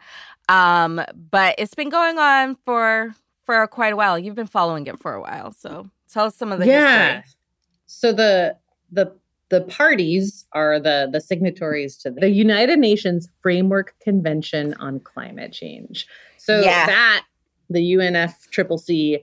Um, 0.48 1.00
but 1.30 1.54
it's 1.58 1.74
been 1.74 1.88
going 1.88 2.18
on 2.18 2.56
for 2.64 3.14
for 3.44 3.66
quite 3.66 3.92
a 3.92 3.96
while. 3.96 4.18
You've 4.18 4.34
been 4.34 4.46
following 4.46 4.86
it 4.86 4.98
for 5.00 5.14
a 5.14 5.20
while, 5.20 5.52
so 5.52 5.90
tell 6.10 6.26
us 6.26 6.36
some 6.36 6.52
of 6.52 6.58
the 6.58 6.66
yeah. 6.66 7.16
History. 7.16 7.32
So 7.86 8.12
the 8.12 8.56
the 8.90 9.14
the 9.48 9.62
parties 9.62 10.46
are 10.52 10.80
the 10.80 11.08
the 11.12 11.20
signatories 11.20 11.96
to 11.98 12.10
the 12.10 12.30
United 12.30 12.78
Nations 12.78 13.28
Framework 13.42 13.94
Convention 14.00 14.74
on 14.74 15.00
Climate 15.00 15.52
Change. 15.52 16.06
So 16.42 16.60
yeah. 16.60 16.86
that 16.86 17.24
the 17.70 17.92
UNFCCC 17.92 19.20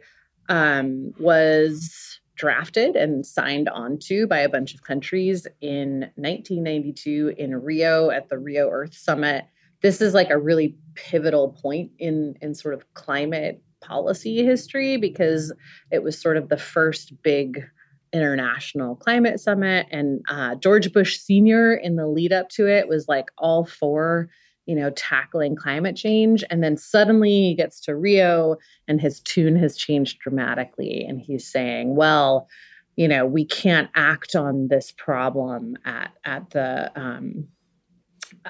um, 0.48 1.14
was 1.20 2.20
drafted 2.36 2.96
and 2.96 3.26
signed 3.26 3.68
onto 3.68 4.26
by 4.26 4.40
a 4.40 4.48
bunch 4.48 4.74
of 4.74 4.84
countries 4.84 5.46
in 5.60 6.10
1992 6.16 7.34
in 7.38 7.62
Rio 7.62 8.10
at 8.10 8.30
the 8.30 8.38
Rio 8.38 8.70
Earth 8.70 8.96
Summit. 8.96 9.44
This 9.82 10.00
is 10.00 10.14
like 10.14 10.30
a 10.30 10.40
really 10.40 10.78
pivotal 10.96 11.50
point 11.62 11.92
in 12.00 12.36
in 12.42 12.56
sort 12.56 12.74
of 12.74 12.94
climate 12.94 13.62
policy 13.82 14.46
history 14.46 14.96
because 14.96 15.54
it 15.92 16.04
was 16.04 16.20
sort 16.20 16.38
of 16.38 16.48
the 16.48 16.58
first 16.58 17.22
big 17.22 17.66
international 18.14 18.96
climate 18.96 19.40
summit 19.40 19.86
and 19.92 20.22
uh, 20.30 20.56
george 20.56 20.92
bush 20.92 21.20
senior 21.20 21.76
in 21.76 21.96
the 21.96 22.08
lead 22.08 22.34
up 22.34 22.50
to 22.50 22.68
it 22.68 22.88
was 22.88 23.08
like 23.08 23.28
all 23.38 23.66
for 23.66 24.28
you 24.70 24.76
know, 24.76 24.92
tackling 24.92 25.56
climate 25.56 25.96
change. 25.96 26.44
And 26.52 26.64
then 26.64 26.78
suddenly 26.78 27.32
he 27.32 27.56
gets 27.56 27.80
to 27.82 27.96
Rio 27.96 28.58
and 28.88 29.02
his 29.02 29.20
tune 29.20 29.56
has 29.56 29.76
changed 29.76 30.20
dramatically. 30.20 31.04
And 31.10 31.20
he's 31.20 31.52
saying, 31.52 31.96
well, 31.96 32.48
you 32.96 33.08
know, 33.08 33.26
we 33.26 33.46
can't 33.46 33.90
act 33.96 34.36
on 34.36 34.68
this 34.68 34.94
problem 34.96 35.76
at 35.86 36.12
at 36.24 36.52
the 36.52 36.92
um, 36.96 37.48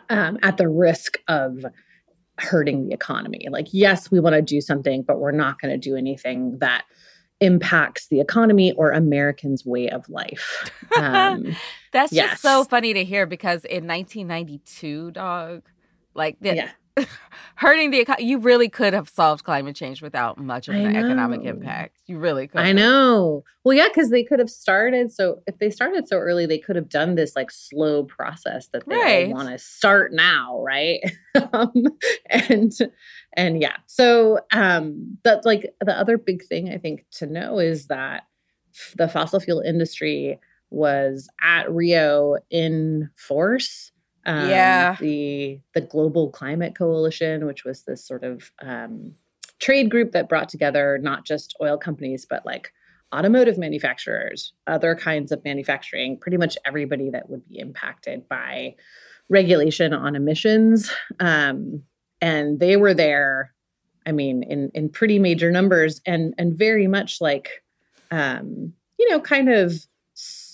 um, 0.10 0.38
at 0.44 0.58
the 0.58 0.68
risk 0.68 1.20
of 1.30 1.66
hurting 2.38 2.90
the 2.90 2.94
economy. 2.94 3.48
Like, 3.50 3.68
yes, 3.72 4.12
we 4.12 4.20
want 4.20 4.34
to 4.34 4.42
do 4.42 4.60
something, 4.60 5.04
but 5.04 5.22
we're 5.22 5.32
not 5.32 5.62
going 5.62 5.72
to 5.72 5.78
do 5.78 5.96
anything 5.96 6.58
that 6.60 6.84
impacts 7.40 8.08
the 8.08 8.20
economy 8.20 8.74
or 8.74 8.92
Americans' 8.92 9.66
way 9.66 9.90
of 9.90 10.10
life. 10.10 10.70
Um, 10.98 11.56
That's 11.94 12.12
yes. 12.12 12.32
just 12.32 12.42
so 12.42 12.66
funny 12.66 12.94
to 12.94 13.06
hear 13.06 13.26
because 13.26 13.64
in 13.64 13.88
1992, 13.88 15.12
dog, 15.12 15.62
like 16.20 16.38
yeah. 16.42 16.70
hurting 17.56 17.92
the 17.92 18.00
economy. 18.00 18.28
You 18.28 18.40
really 18.40 18.70
could 18.70 18.94
have 18.94 19.10
solved 19.10 19.44
climate 19.44 19.76
change 19.76 20.02
without 20.02 20.38
much 20.38 20.68
of 20.68 20.76
an 20.76 20.96
economic 20.96 21.44
impact. 21.44 21.98
You 22.06 22.20
really 22.20 22.48
could. 22.48 22.62
I 22.62 22.74
know. 22.74 23.44
Well, 23.64 23.76
yeah, 23.76 23.88
because 23.88 24.10
they 24.10 24.24
could 24.24 24.40
have 24.40 24.50
started. 24.50 25.12
So 25.12 25.42
if 25.48 25.58
they 25.60 25.70
started 25.70 26.08
so 26.08 26.18
early, 26.18 26.46
they 26.46 26.58
could 26.58 26.76
have 26.76 26.90
done 26.90 27.16
this 27.16 27.36
like 27.36 27.52
slow 27.52 28.04
process 28.04 28.68
that 28.74 28.88
they 28.88 28.96
right. 28.96 29.30
want 29.30 29.50
to 29.50 29.58
start 29.58 30.14
now, 30.14 30.62
right? 30.62 31.00
um, 31.54 31.74
and 32.30 32.74
and 33.34 33.62
yeah, 33.62 33.78
so 33.86 34.40
um, 34.54 35.18
that's 35.24 35.46
like 35.46 35.74
the 35.82 35.98
other 35.98 36.18
big 36.18 36.46
thing 36.46 36.70
I 36.70 36.78
think 36.78 37.06
to 37.14 37.26
know 37.26 37.60
is 37.60 37.88
that 37.88 38.24
the 38.98 39.08
fossil 39.08 39.40
fuel 39.40 39.62
industry 39.62 40.40
was 40.70 41.28
at 41.42 41.72
Rio 41.72 42.38
in 42.52 43.10
force 43.16 43.92
um, 44.26 44.50
yeah. 44.50 44.96
The 45.00 45.60
the 45.74 45.82
Global 45.82 46.30
Climate 46.30 46.76
Coalition, 46.76 47.46
which 47.46 47.64
was 47.64 47.84
this 47.84 48.06
sort 48.06 48.24
of 48.24 48.52
um, 48.62 49.14
trade 49.60 49.90
group 49.90 50.12
that 50.12 50.30
brought 50.30 50.50
together 50.50 51.00
not 51.02 51.26
just 51.26 51.56
oil 51.62 51.78
companies, 51.78 52.26
but 52.30 52.46
like 52.46 52.72
automotive 53.14 53.58
manufacturers, 53.58 54.54
other 54.68 54.96
kinds 54.96 55.32
of 55.32 55.44
manufacturing, 55.44 56.18
pretty 56.18 56.38
much 56.38 56.58
everybody 56.66 57.10
that 57.10 57.30
would 57.30 57.48
be 57.48 57.60
impacted 57.60 58.28
by 58.30 58.76
regulation 59.30 59.94
on 59.94 60.16
emissions. 60.16 60.92
Um, 61.20 61.84
and 62.22 62.60
they 62.60 62.78
were 62.78 62.94
there, 62.94 63.54
I 64.06 64.12
mean, 64.12 64.44
in 64.44 64.72
in 64.74 64.90
pretty 64.90 65.20
major 65.20 65.52
numbers 65.52 66.02
and 66.06 66.34
and 66.38 66.58
very 66.58 66.88
much 66.88 67.22
like 67.22 67.64
um, 68.12 68.74
you 68.98 69.10
know, 69.10 69.20
kind 69.20 69.50
of 69.50 69.88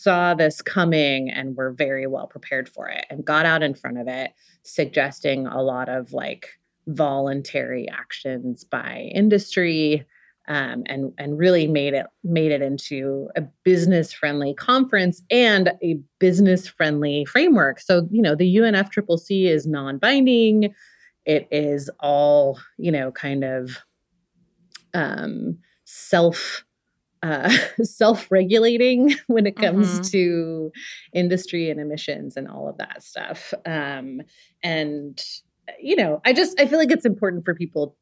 saw 0.05 0.35
this 0.35 0.62
coming 0.62 1.31
and 1.31 1.57
were 1.57 1.71
very 1.71 2.05
well 2.05 2.27
prepared 2.27 2.69
for 2.69 2.88
it 2.88 3.05
and 3.09 3.25
got 3.25 3.43
out 3.43 3.63
in 3.63 3.74
front 3.74 3.97
of 3.97 4.07
it, 4.07 4.33
suggesting 4.62 5.47
a 5.47 5.63
lot 5.63 5.89
of 5.89 6.13
like 6.13 6.47
voluntary 6.85 7.89
actions 7.89 8.63
by 8.63 9.09
industry. 9.15 10.05
Um, 10.47 10.83
and 10.85 11.12
and 11.17 11.39
really 11.39 11.65
made 11.65 11.95
it 11.95 12.05
made 12.24 12.51
it 12.51 12.62
into 12.62 13.29
a 13.35 13.41
business 13.63 14.13
friendly 14.13 14.53
conference 14.53 15.24
and 15.31 15.71
a 15.81 16.00
business 16.19 16.67
friendly 16.67 17.25
framework. 17.25 17.79
So 17.79 18.07
you 18.12 18.21
know 18.21 18.35
the 18.35 18.57
UNFCCC 18.57 19.47
is 19.47 19.65
non 19.65 19.97
binding. 19.97 20.71
It 21.25 21.47
is 21.50 21.89
all 22.00 22.59
you 22.77 22.91
know 22.91 23.12
kind 23.12 23.43
of 23.43 23.79
um, 24.93 25.57
self 25.85 26.64
uh, 27.25 27.50
self-regulating 27.84 29.15
when 29.27 29.46
it 29.46 29.55
comes 29.55 29.88
mm-hmm. 29.88 30.01
to 30.03 30.72
industry 31.13 31.70
and 31.70 31.79
emissions 31.79 32.38
and 32.38 32.48
all 32.48 32.70
of 32.70 32.77
that 32.77 33.03
stuff 33.03 33.53
um, 33.65 34.22
and 34.63 35.24
you 35.79 35.96
know 35.96 36.22
i 36.25 36.32
just 36.32 36.60
i 36.60 36.67
feel 36.67 36.77
like 36.77 36.91
it's 36.91 37.05
important 37.05 37.44
for 37.44 37.55
people 37.55 37.98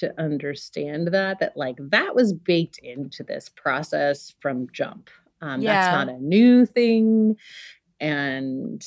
to 0.00 0.12
understand 0.20 1.08
that 1.08 1.38
that 1.38 1.56
like 1.56 1.76
that 1.78 2.14
was 2.14 2.32
baked 2.32 2.78
into 2.78 3.22
this 3.22 3.48
process 3.48 4.34
from 4.40 4.66
jump 4.72 5.08
um, 5.40 5.62
yeah. 5.62 5.74
that's 5.74 5.94
not 5.94 6.08
a 6.08 6.18
new 6.20 6.66
thing 6.66 7.36
and 8.00 8.84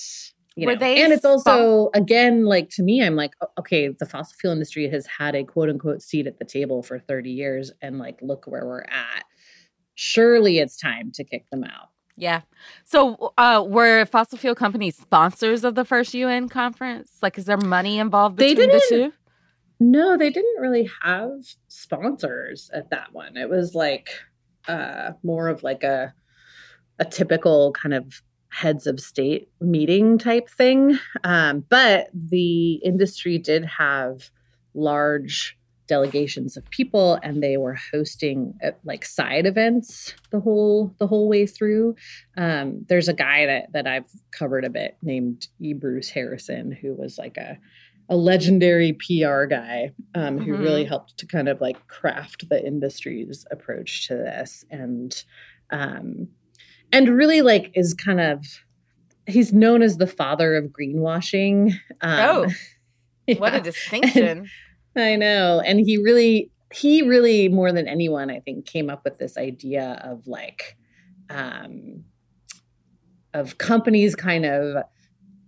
You 0.58 0.66
know? 0.66 0.86
and 1.04 1.14
it's 1.14 1.24
also 1.24 1.92
again 1.94 2.46
like 2.46 2.70
to 2.72 2.84
me, 2.84 3.04
I'm 3.04 3.16
like, 3.16 3.36
okay, 3.60 3.90
the 3.90 4.08
fossil 4.08 4.36
fuel 4.40 4.54
industry 4.54 4.90
has 4.90 5.06
had 5.06 5.36
a 5.36 5.44
quote 5.44 5.70
unquote 5.70 6.02
seat 6.02 6.26
at 6.26 6.40
the 6.40 6.46
table 6.46 6.82
for 6.82 6.98
30 6.98 7.30
years, 7.30 7.72
and 7.84 8.00
like 8.00 8.18
look 8.24 8.46
where 8.48 8.66
we're 8.66 8.82
at. 8.82 9.24
Surely 10.00 10.60
it's 10.60 10.78
time 10.78 11.12
to 11.14 11.24
kick 11.24 11.50
them 11.50 11.64
out. 11.64 11.90
Yeah. 12.16 12.42
So, 12.84 13.34
uh, 13.38 13.66
were 13.68 14.06
fossil 14.06 14.38
fuel 14.38 14.54
companies 14.54 14.96
sponsors 14.96 15.64
of 15.64 15.74
the 15.74 15.84
first 15.84 16.14
UN 16.14 16.50
conference? 16.50 17.18
Like, 17.24 17.38
is 17.40 17.46
there 17.46 17.58
money 17.58 17.98
involved 17.98 18.36
between 18.36 18.70
the 18.70 18.82
two? 18.88 19.14
No, 19.80 20.16
they 20.16 20.30
didn't 20.30 20.62
really 20.62 20.88
have 21.02 21.32
sponsors 21.68 22.70
at 22.74 22.92
that 22.92 23.12
one. 23.12 23.38
It 23.38 23.50
was 23.50 23.74
like 23.74 24.10
uh, 24.68 25.14
more 25.24 25.48
of 25.48 25.64
like 25.64 25.84
a 25.84 26.14
a 27.00 27.06
typical 27.06 27.72
kind 27.74 27.96
of 27.96 28.22
heads 28.50 28.86
of 28.86 29.00
state 29.00 29.50
meeting 29.60 30.20
type 30.20 30.48
thing. 30.48 31.00
Um, 31.24 31.66
but 31.70 32.10
the 32.14 32.74
industry 32.84 33.40
did 33.40 33.66
have 33.66 34.30
large 34.76 35.58
delegations 35.88 36.58
of 36.58 36.70
people 36.70 37.20
and 37.24 37.42
they 37.42 37.58
were 37.58 37.78
hosting 37.92 38.54
uh, 38.64 38.72
like 38.84 39.06
side 39.06 39.46
events 39.46 40.14
the 40.32 40.40
whole 40.40 40.94
the 41.00 41.08
whole 41.08 41.28
way 41.28 41.46
through 41.46 41.96
um, 42.38 42.86
there's 42.88 43.08
a 43.08 43.14
guy 43.14 43.46
that 43.46 43.72
that 43.74 43.88
i've 43.88 44.10
covered 44.32 44.66
a 44.66 44.70
bit 44.70 44.98
named 45.02 45.48
e 45.60 45.74
bruce 45.74 46.10
harrison 46.10 46.72
who 46.72 46.94
was 46.94 47.18
like 47.18 47.38
a 47.38 47.58
a 48.10 48.16
legendary 48.16 48.94
PR 48.94 49.46
guy 49.46 49.92
um, 50.16 50.38
who 50.38 50.54
mm-hmm. 50.54 50.64
really 50.64 50.86
helped 50.86 51.18
to 51.18 51.26
kind 51.26 51.50
of 51.50 51.60
like 51.60 51.88
craft 51.88 52.48
the 52.50 52.66
industry's 52.66 53.46
approach 53.52 54.08
to 54.08 54.16
this, 54.16 54.66
and 54.70 55.24
um, 55.72 56.28
and 56.92 57.10
really 57.10 57.42
like 57.42 57.72
is 57.74 57.94
kind 57.94 58.22
of 58.22 58.46
he's 59.26 59.52
known 59.52 59.82
as 59.82 59.98
the 59.98 60.08
father 60.08 60.56
of 60.56 60.66
greenwashing. 60.66 61.74
Um, 62.02 62.20
oh, 62.20 62.48
what 63.38 63.54
a 63.54 63.62
distinction! 63.62 64.50
I 65.00 65.16
know, 65.16 65.62
and 65.66 65.80
he 65.80 65.98
really 65.98 66.52
he 66.74 67.02
really 67.02 67.48
more 67.48 67.72
than 67.72 67.88
anyone 67.88 68.30
I 68.30 68.40
think 68.40 68.66
came 68.66 68.90
up 68.90 69.04
with 69.04 69.18
this 69.18 69.38
idea 69.38 70.02
of 70.04 70.28
like 70.28 70.78
um, 71.30 72.04
of 73.34 73.58
companies 73.58 74.16
kind 74.16 74.46
of 74.46 74.84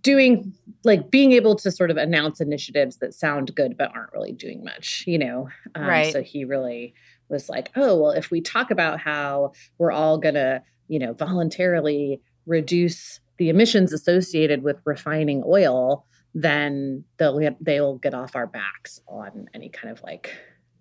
doing 0.01 0.53
like 0.85 1.11
being 1.11 1.33
able 1.33 1.55
to 1.55 1.71
sort 1.71 1.91
of 1.91 1.97
announce 1.97 2.39
initiatives 2.39 2.97
that 2.97 3.13
sound 3.13 3.53
good 3.53 3.77
but 3.77 3.91
aren't 3.93 4.13
really 4.13 4.31
doing 4.31 4.63
much 4.63 5.03
you 5.05 5.17
know? 5.17 5.49
Um, 5.75 5.83
right. 5.83 6.13
so 6.13 6.21
he 6.21 6.45
really 6.45 6.93
was 7.27 7.49
like 7.49 7.69
oh 7.75 7.99
well 7.99 8.11
if 8.11 8.31
we 8.31 8.41
talk 8.41 8.71
about 8.71 8.99
how 8.99 9.51
we're 9.77 9.91
all 9.91 10.17
gonna 10.17 10.63
you 10.87 10.99
know 10.99 11.13
voluntarily 11.13 12.21
reduce 12.45 13.19
the 13.37 13.49
emissions 13.49 13.91
associated 13.91 14.63
with 14.63 14.81
refining 14.85 15.43
oil 15.45 16.05
then 16.33 17.03
they'll 17.17 17.39
get, 17.39 17.63
they'll 17.63 17.98
get 17.98 18.13
off 18.13 18.36
our 18.36 18.48
backs 18.48 19.01
on 19.07 19.48
any 19.53 19.69
kind 19.69 19.91
of 19.91 20.01
like 20.03 20.36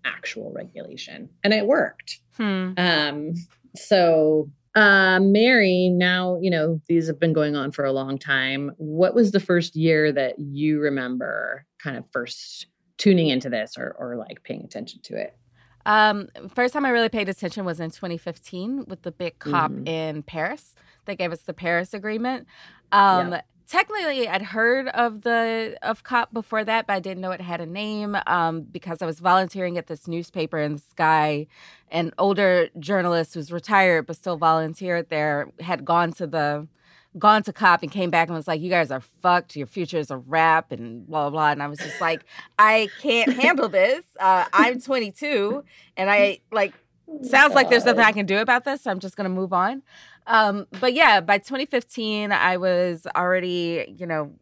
actual 0.05 0.53
regulation 0.53 1.29
and 1.45 1.53
it 1.53 1.67
worked 1.67 2.21
hmm. 2.37 2.73
um 2.77 3.35
so 3.75 4.51
uh, 4.75 5.19
Mary, 5.21 5.89
now, 5.89 6.39
you 6.41 6.51
know, 6.51 6.81
these 6.87 7.09
have 7.09 7.19
been 7.19 7.33
going 7.33 7.57
on 7.57 7.73
for 7.73 7.85
a 7.85 7.91
long 7.91 8.17
time. 8.17 8.71
What 8.77 9.13
was 9.13 9.33
the 9.33 9.41
first 9.41 9.75
year 9.75 10.13
that 10.13 10.39
you 10.39 10.79
remember 10.79 11.65
kind 11.83 11.97
of 11.97 12.05
first 12.13 12.67
tuning 12.97 13.29
into 13.29 13.51
this 13.51 13.77
or, 13.77 13.97
or 13.99 14.17
like 14.17 14.45
paying 14.45 14.63
attention 14.63 15.01
to 15.05 15.17
it? 15.17 15.37
Um, 15.85 16.29
first 16.55 16.75
time 16.75 16.85
I 16.85 16.91
really 16.91 17.09
paid 17.09 17.29
attention 17.29 17.65
was 17.65 17.81
in 17.81 17.91
2015 17.91 18.85
with 18.87 19.03
the 19.03 19.11
big 19.11 19.41
COP 19.41 19.73
mm-hmm. 19.73 19.89
in 19.89 20.23
Paris. 20.23 20.77
They 21.07 21.17
gave 21.17 21.33
us 21.33 21.41
the 21.41 21.55
Paris 21.55 21.93
Agreement. 21.93 22.47
Um, 22.93 23.33
yeah 23.33 23.41
technically 23.69 24.29
I'd 24.29 24.43
heard 24.43 24.89
of 24.89 25.23
the 25.23 25.77
of 25.83 26.03
COP 26.03 26.33
before 26.33 26.65
that, 26.65 26.87
but 26.87 26.95
I 26.95 27.01
didn't 27.01 27.21
know 27.21 27.31
it 27.31 27.41
had 27.41 27.61
a 27.61 27.67
name 27.67 28.17
um, 28.27 28.63
because 28.63 29.03
I 29.03 29.07
was 29.07 29.21
volunteering 29.21 29.79
at 29.79 29.87
this 29.87 30.09
newspaper 30.09 30.59
in 30.59 30.77
the 30.77 30.83
Sky. 30.91 31.47
An 31.91 32.13
older 32.19 32.69
journalist 32.79 33.35
who's 33.35 33.53
retired 33.53 34.07
but 34.07 34.17
still 34.17 34.37
volunteered 34.37 35.09
there 35.11 35.51
had 35.61 35.85
gone 35.85 36.13
to 36.15 36.27
the 36.27 36.67
gone 37.19 37.43
to 37.43 37.53
COP 37.53 37.83
and 37.83 37.91
came 37.91 38.11
back 38.11 38.29
and 38.29 38.37
was 38.37 38.49
like, 38.49 38.61
"You 38.61 38.71
guys 38.71 38.91
are 38.91 39.01
fucked. 39.01 39.57
Your 39.57 39.67
future 39.67 39.99
is 39.99 40.11
a 40.11 40.19
wrap," 40.19 40.73
and 40.73 41.07
blah 41.07 41.25
blah 41.25 41.31
blah. 41.31 41.51
And 41.51 41.63
I 41.63 41.67
was 41.69 41.79
just 41.79 42.01
like, 42.01 42.25
"I 42.59 42.89
can't 43.01 43.33
handle 43.33 43.69
this. 43.69 44.05
Uh, 44.19 44.45
I'm 44.53 44.81
22, 44.81 45.65
and 45.97 46.11
I 46.11 46.41
like." 46.51 46.75
Sounds 47.23 47.55
like 47.55 47.71
there's 47.71 47.87
nothing 47.87 48.05
I 48.05 48.13
can 48.13 48.27
do 48.27 48.37
about 48.39 48.67
this, 48.67 48.83
so 48.83 48.91
I'm 48.91 48.99
just 48.99 49.17
gonna 49.17 49.31
move 49.31 49.55
on. 49.55 49.83
Um, 50.29 50.67
but 50.79 50.93
yeah, 50.93 51.21
by 51.21 51.39
2015, 51.39 52.31
I 52.31 52.59
was 52.59 53.07
already, 53.17 53.95
you 53.99 54.07
know, 54.07 54.33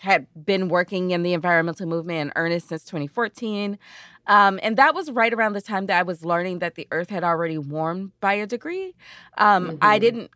had 0.00 0.26
been 0.44 0.68
working 0.68 1.10
in 1.10 1.22
the 1.22 1.32
environmental 1.32 1.86
movement 1.86 2.20
in 2.20 2.32
earnest 2.36 2.68
since 2.68 2.84
2014. 2.84 3.78
Um, 4.26 4.58
and 4.62 4.76
that 4.76 4.94
was 4.94 5.10
right 5.10 5.32
around 5.32 5.52
the 5.52 5.60
time 5.60 5.86
that 5.86 5.98
I 5.98 6.02
was 6.02 6.24
learning 6.24 6.58
that 6.60 6.74
the 6.74 6.88
earth 6.90 7.10
had 7.10 7.22
already 7.22 7.58
warmed 7.58 8.12
by 8.20 8.34
a 8.34 8.46
degree. 8.46 8.94
Um, 9.38 9.68
mm-hmm. 9.68 9.76
I 9.80 9.98
didn't, 9.98 10.30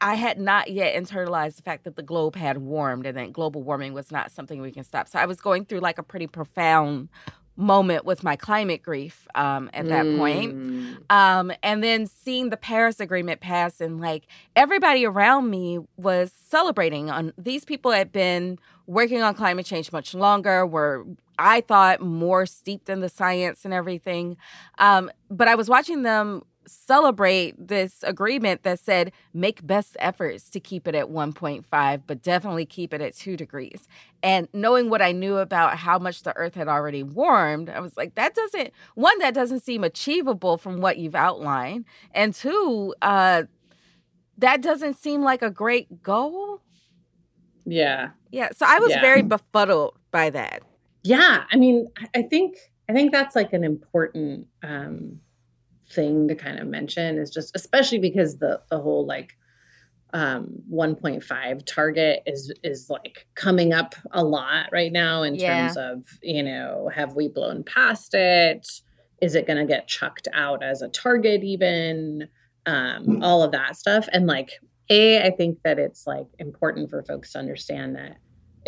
I 0.00 0.14
had 0.14 0.40
not 0.40 0.70
yet 0.70 1.00
internalized 1.00 1.56
the 1.56 1.62
fact 1.62 1.84
that 1.84 1.94
the 1.94 2.02
globe 2.02 2.34
had 2.34 2.58
warmed 2.58 3.06
and 3.06 3.16
that 3.16 3.32
global 3.32 3.62
warming 3.62 3.92
was 3.92 4.10
not 4.10 4.32
something 4.32 4.60
we 4.60 4.72
can 4.72 4.84
stop. 4.84 5.08
So 5.08 5.18
I 5.18 5.26
was 5.26 5.40
going 5.40 5.66
through 5.66 5.80
like 5.80 5.98
a 5.98 6.02
pretty 6.02 6.26
profound 6.26 7.10
moment 7.58 8.04
with 8.04 8.22
my 8.22 8.36
climate 8.36 8.82
grief 8.82 9.26
um, 9.34 9.68
at 9.74 9.88
that 9.88 10.06
mm. 10.06 10.16
point. 10.16 11.04
Um, 11.10 11.52
and 11.62 11.82
then 11.82 12.06
seeing 12.06 12.50
the 12.50 12.56
Paris 12.56 13.00
Agreement 13.00 13.40
pass, 13.40 13.80
and 13.80 14.00
like 14.00 14.26
everybody 14.56 15.04
around 15.04 15.50
me 15.50 15.80
was 15.96 16.32
celebrating. 16.32 17.10
On 17.10 17.32
these 17.36 17.64
people 17.64 17.90
had 17.90 18.12
been 18.12 18.58
working 18.86 19.20
on 19.20 19.34
climate 19.34 19.66
change 19.66 19.92
much 19.92 20.14
longer, 20.14 20.64
were 20.64 21.04
I 21.38 21.60
thought 21.60 22.00
more 22.00 22.46
steeped 22.46 22.88
in 22.88 23.00
the 23.00 23.08
science 23.08 23.64
and 23.64 23.74
everything. 23.74 24.36
Um, 24.78 25.10
but 25.30 25.48
I 25.48 25.54
was 25.54 25.68
watching 25.68 26.02
them 26.02 26.44
celebrate 26.68 27.54
this 27.68 28.02
agreement 28.02 28.62
that 28.62 28.78
said 28.78 29.12
make 29.34 29.66
best 29.66 29.96
efforts 29.98 30.50
to 30.50 30.60
keep 30.60 30.86
it 30.86 30.94
at 30.94 31.06
1.5, 31.06 32.02
but 32.06 32.22
definitely 32.22 32.66
keep 32.66 32.94
it 32.94 33.00
at 33.00 33.14
two 33.16 33.36
degrees. 33.36 33.88
And 34.22 34.48
knowing 34.52 34.90
what 34.90 35.02
I 35.02 35.12
knew 35.12 35.38
about 35.38 35.78
how 35.78 35.98
much 35.98 36.22
the 36.22 36.36
earth 36.36 36.54
had 36.54 36.68
already 36.68 37.02
warmed, 37.02 37.70
I 37.70 37.80
was 37.80 37.96
like, 37.96 38.14
that 38.16 38.34
doesn't, 38.34 38.72
one, 38.94 39.18
that 39.18 39.34
doesn't 39.34 39.60
seem 39.60 39.84
achievable 39.84 40.58
from 40.58 40.80
what 40.80 40.98
you've 40.98 41.14
outlined. 41.14 41.84
And 42.12 42.34
two, 42.34 42.94
uh, 43.02 43.44
that 44.38 44.62
doesn't 44.62 44.96
seem 44.96 45.22
like 45.22 45.42
a 45.42 45.50
great 45.50 46.02
goal. 46.02 46.60
Yeah. 47.64 48.10
Yeah. 48.30 48.50
So 48.56 48.66
I 48.68 48.78
was 48.78 48.90
yeah. 48.90 49.00
very 49.00 49.22
befuddled 49.22 49.94
by 50.10 50.30
that. 50.30 50.62
Yeah. 51.02 51.44
I 51.50 51.56
mean, 51.56 51.88
I 52.14 52.22
think, 52.22 52.56
I 52.88 52.92
think 52.92 53.12
that's 53.12 53.36
like 53.36 53.52
an 53.52 53.64
important, 53.64 54.46
um, 54.62 55.20
thing 55.90 56.28
to 56.28 56.34
kind 56.34 56.58
of 56.58 56.66
mention 56.66 57.18
is 57.18 57.30
just 57.30 57.54
especially 57.54 57.98
because 57.98 58.38
the 58.38 58.60
the 58.70 58.78
whole 58.78 59.06
like 59.06 59.36
um 60.14 60.48
1.5 60.72 61.66
target 61.66 62.22
is 62.26 62.52
is 62.62 62.88
like 62.88 63.26
coming 63.34 63.72
up 63.72 63.94
a 64.12 64.24
lot 64.24 64.66
right 64.72 64.92
now 64.92 65.22
in 65.22 65.34
yeah. 65.34 65.66
terms 65.66 65.76
of 65.76 66.04
you 66.22 66.42
know 66.42 66.90
have 66.94 67.14
we 67.14 67.28
blown 67.28 67.64
past 67.64 68.14
it? 68.14 68.66
Is 69.20 69.34
it 69.34 69.46
going 69.46 69.58
to 69.58 69.66
get 69.66 69.88
chucked 69.88 70.28
out 70.32 70.62
as 70.62 70.82
a 70.82 70.88
target 70.88 71.42
even? 71.42 72.28
Um 72.66 73.22
all 73.22 73.42
of 73.42 73.52
that 73.52 73.76
stuff. 73.76 74.08
And 74.12 74.26
like 74.26 74.52
a 74.90 75.22
i 75.22 75.30
think 75.30 75.58
that 75.64 75.78
it's 75.78 76.06
like 76.06 76.26
important 76.38 76.88
for 76.90 77.02
folks 77.02 77.32
to 77.32 77.38
understand 77.38 77.96
that 77.96 78.16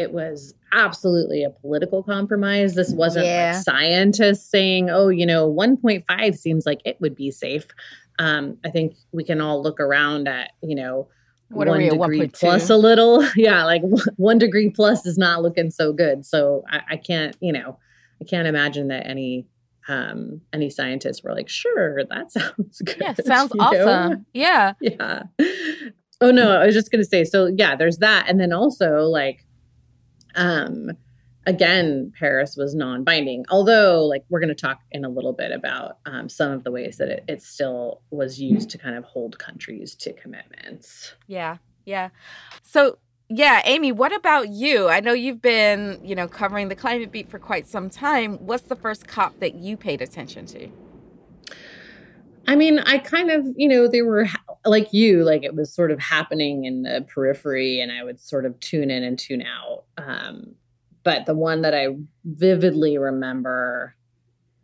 it 0.00 0.12
was 0.12 0.54
absolutely 0.72 1.44
a 1.44 1.50
political 1.50 2.02
compromise. 2.02 2.74
This 2.74 2.92
wasn't 2.92 3.26
yeah. 3.26 3.52
like 3.54 3.62
scientists 3.62 4.48
saying, 4.50 4.88
oh, 4.90 5.08
you 5.08 5.26
know, 5.26 5.52
1.5 5.52 6.36
seems 6.36 6.64
like 6.66 6.80
it 6.84 7.00
would 7.00 7.14
be 7.14 7.30
safe. 7.30 7.66
Um, 8.18 8.58
I 8.64 8.70
think 8.70 8.94
we 9.12 9.24
can 9.24 9.40
all 9.40 9.62
look 9.62 9.78
around 9.78 10.26
at, 10.26 10.52
you 10.62 10.74
know, 10.74 11.08
what 11.50 11.68
one 11.68 11.80
degree 11.80 12.28
plus 12.28 12.70
a 12.70 12.76
little. 12.76 13.24
Yeah, 13.36 13.64
like 13.64 13.82
one 14.16 14.38
degree 14.38 14.70
plus 14.70 15.04
is 15.04 15.18
not 15.18 15.42
looking 15.42 15.70
so 15.70 15.92
good. 15.92 16.24
So 16.24 16.64
I, 16.70 16.80
I 16.90 16.96
can't, 16.96 17.36
you 17.40 17.52
know, 17.52 17.78
I 18.20 18.24
can't 18.24 18.46
imagine 18.46 18.88
that 18.88 19.06
any 19.06 19.46
um 19.88 20.40
any 20.52 20.70
scientists 20.70 21.22
were 21.22 21.34
like, 21.34 21.48
sure, 21.48 22.04
that 22.04 22.30
sounds 22.32 22.80
good. 22.84 22.96
Yeah, 23.00 23.14
sounds 23.24 23.52
awesome. 23.58 24.10
Know? 24.10 24.24
Yeah. 24.32 24.74
Yeah. 24.80 25.22
Oh 26.20 26.30
no, 26.30 26.56
I 26.60 26.66
was 26.66 26.74
just 26.74 26.90
gonna 26.90 27.04
say, 27.04 27.24
so 27.24 27.46
yeah, 27.46 27.74
there's 27.74 27.98
that. 27.98 28.26
And 28.28 28.38
then 28.38 28.52
also 28.52 29.02
like 29.04 29.44
um, 30.34 30.92
again, 31.46 32.12
Paris 32.18 32.56
was 32.56 32.74
non 32.74 33.04
binding, 33.04 33.44
although, 33.50 34.04
like, 34.06 34.24
we're 34.28 34.40
going 34.40 34.48
to 34.48 34.54
talk 34.54 34.80
in 34.92 35.04
a 35.04 35.08
little 35.08 35.32
bit 35.32 35.52
about 35.52 35.98
um, 36.06 36.28
some 36.28 36.52
of 36.52 36.64
the 36.64 36.70
ways 36.70 36.96
that 36.98 37.08
it, 37.08 37.24
it 37.28 37.42
still 37.42 38.02
was 38.10 38.40
used 38.40 38.70
to 38.70 38.78
kind 38.78 38.96
of 38.96 39.04
hold 39.04 39.38
countries 39.38 39.94
to 39.96 40.12
commitments. 40.12 41.14
Yeah. 41.26 41.58
Yeah. 41.84 42.10
So, 42.62 42.98
yeah, 43.28 43.62
Amy, 43.64 43.92
what 43.92 44.14
about 44.14 44.48
you? 44.48 44.88
I 44.88 45.00
know 45.00 45.12
you've 45.12 45.40
been, 45.40 46.00
you 46.02 46.14
know, 46.14 46.26
covering 46.26 46.68
the 46.68 46.74
climate 46.74 47.12
beat 47.12 47.30
for 47.30 47.38
quite 47.38 47.66
some 47.68 47.88
time. 47.88 48.38
What's 48.38 48.64
the 48.64 48.76
first 48.76 49.06
COP 49.06 49.38
that 49.40 49.54
you 49.54 49.76
paid 49.76 50.02
attention 50.02 50.46
to? 50.46 50.68
I 52.46 52.57
mean, 52.57 52.79
I 52.81 52.98
kind 52.98 53.31
of, 53.31 53.46
you 53.57 53.68
know, 53.68 53.87
they 53.87 54.03
were 54.03 54.26
like 54.64 54.92
you, 54.92 55.24
like 55.24 55.42
it 55.42 55.55
was 55.55 55.72
sort 55.72 55.90
of 55.90 56.00
happening 56.00 56.64
in 56.64 56.83
the 56.83 57.07
periphery, 57.12 57.81
and 57.81 57.92
I 57.92 58.05
would 58.05 58.20
sort 58.20 58.44
of 58.44 58.59
tune 58.61 58.90
in 58.90 59.03
and 59.03 59.18
tune 59.18 59.42
out. 59.42 59.85
Um, 59.98 60.55
but 61.03 61.26
the 61.26 61.35
one 61.35 61.62
that 61.62 61.74
I 61.74 61.88
vividly 62.24 62.98
remember, 62.98 63.94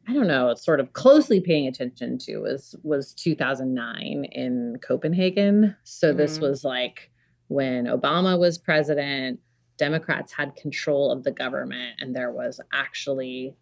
I 0.08 0.12
don't 0.12 0.26
know, 0.26 0.54
sort 0.54 0.80
of 0.80 0.92
closely 0.92 1.40
paying 1.40 1.66
attention 1.66 2.18
to 2.18 2.38
was 2.38 2.74
was 2.82 3.12
2009 3.14 4.24
in 4.32 4.76
Copenhagen. 4.82 5.76
So 5.84 6.08
mm-hmm. 6.08 6.18
this 6.18 6.38
was 6.38 6.64
like 6.64 7.10
when 7.48 7.86
Obama 7.86 8.38
was 8.38 8.58
president, 8.58 9.40
Democrats 9.78 10.32
had 10.32 10.56
control 10.56 11.10
of 11.10 11.24
the 11.24 11.32
government, 11.32 11.96
and 12.00 12.14
there 12.14 12.30
was 12.30 12.60
actually 12.72 13.56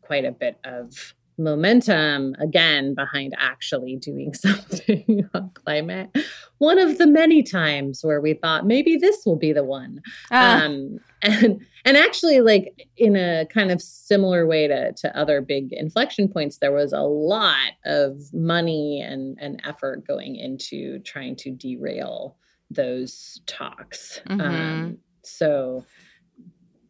quite 0.00 0.24
a 0.24 0.32
bit 0.32 0.58
of 0.64 1.14
momentum 1.38 2.34
again 2.38 2.94
behind 2.94 3.34
actually 3.38 3.96
doing 3.96 4.34
something 4.34 5.28
on 5.34 5.50
climate. 5.54 6.16
One 6.58 6.78
of 6.78 6.98
the 6.98 7.06
many 7.06 7.42
times 7.42 8.04
where 8.04 8.20
we 8.20 8.34
thought 8.34 8.66
maybe 8.66 8.96
this 8.96 9.24
will 9.24 9.36
be 9.36 9.52
the 9.52 9.64
one. 9.64 10.02
Uh. 10.30 10.60
Um, 10.64 10.98
and 11.22 11.60
and 11.84 11.96
actually 11.96 12.40
like 12.40 12.88
in 12.96 13.16
a 13.16 13.46
kind 13.46 13.70
of 13.70 13.80
similar 13.80 14.46
way 14.46 14.68
to, 14.68 14.92
to 14.92 15.16
other 15.18 15.40
big 15.40 15.72
inflection 15.72 16.28
points, 16.28 16.58
there 16.58 16.72
was 16.72 16.92
a 16.92 17.00
lot 17.00 17.72
of 17.84 18.32
money 18.32 19.00
and, 19.00 19.38
and 19.40 19.60
effort 19.64 20.06
going 20.06 20.36
into 20.36 20.98
trying 21.00 21.36
to 21.36 21.50
derail 21.50 22.36
those 22.70 23.40
talks. 23.46 24.20
Mm-hmm. 24.28 24.40
Um, 24.40 24.98
so 25.22 25.84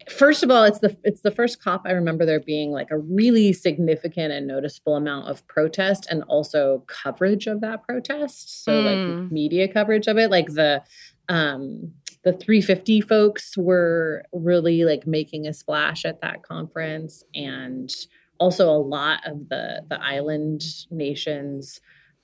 first 0.08 0.42
of 0.42 0.50
all 0.50 0.64
it's 0.64 0.78
the 0.78 0.96
it's 1.04 1.20
the 1.20 1.30
first 1.30 1.62
cop 1.62 1.82
i 1.84 1.90
remember 1.90 2.24
there 2.24 2.40
being 2.40 2.70
like 2.70 2.90
a 2.90 2.98
really 2.98 3.52
significant 3.52 4.32
and 4.32 4.46
noticeable 4.46 4.96
amount 4.96 5.28
of 5.28 5.46
protest 5.46 6.06
and 6.10 6.22
also 6.24 6.84
coverage 6.86 7.46
of 7.46 7.60
that 7.60 7.82
protest. 7.82 8.64
So 8.64 8.72
mm. 8.72 9.22
like 9.22 9.32
media 9.32 9.68
coverage 9.68 10.06
of 10.06 10.18
it. 10.18 10.30
Like 10.30 10.48
the 10.54 10.82
um 11.28 11.92
the 12.24 12.32
350 12.32 13.00
folks 13.02 13.56
were 13.56 14.24
really 14.32 14.84
like 14.84 15.06
making 15.06 15.46
a 15.46 15.54
splash 15.54 16.04
at 16.04 16.20
that 16.20 16.42
conference. 16.42 17.22
And 17.34 17.94
also 18.38 18.68
a 18.68 18.78
lot 18.78 19.20
of 19.26 19.48
the 19.48 19.82
the 19.88 20.02
island 20.02 20.62
nations 20.90 21.80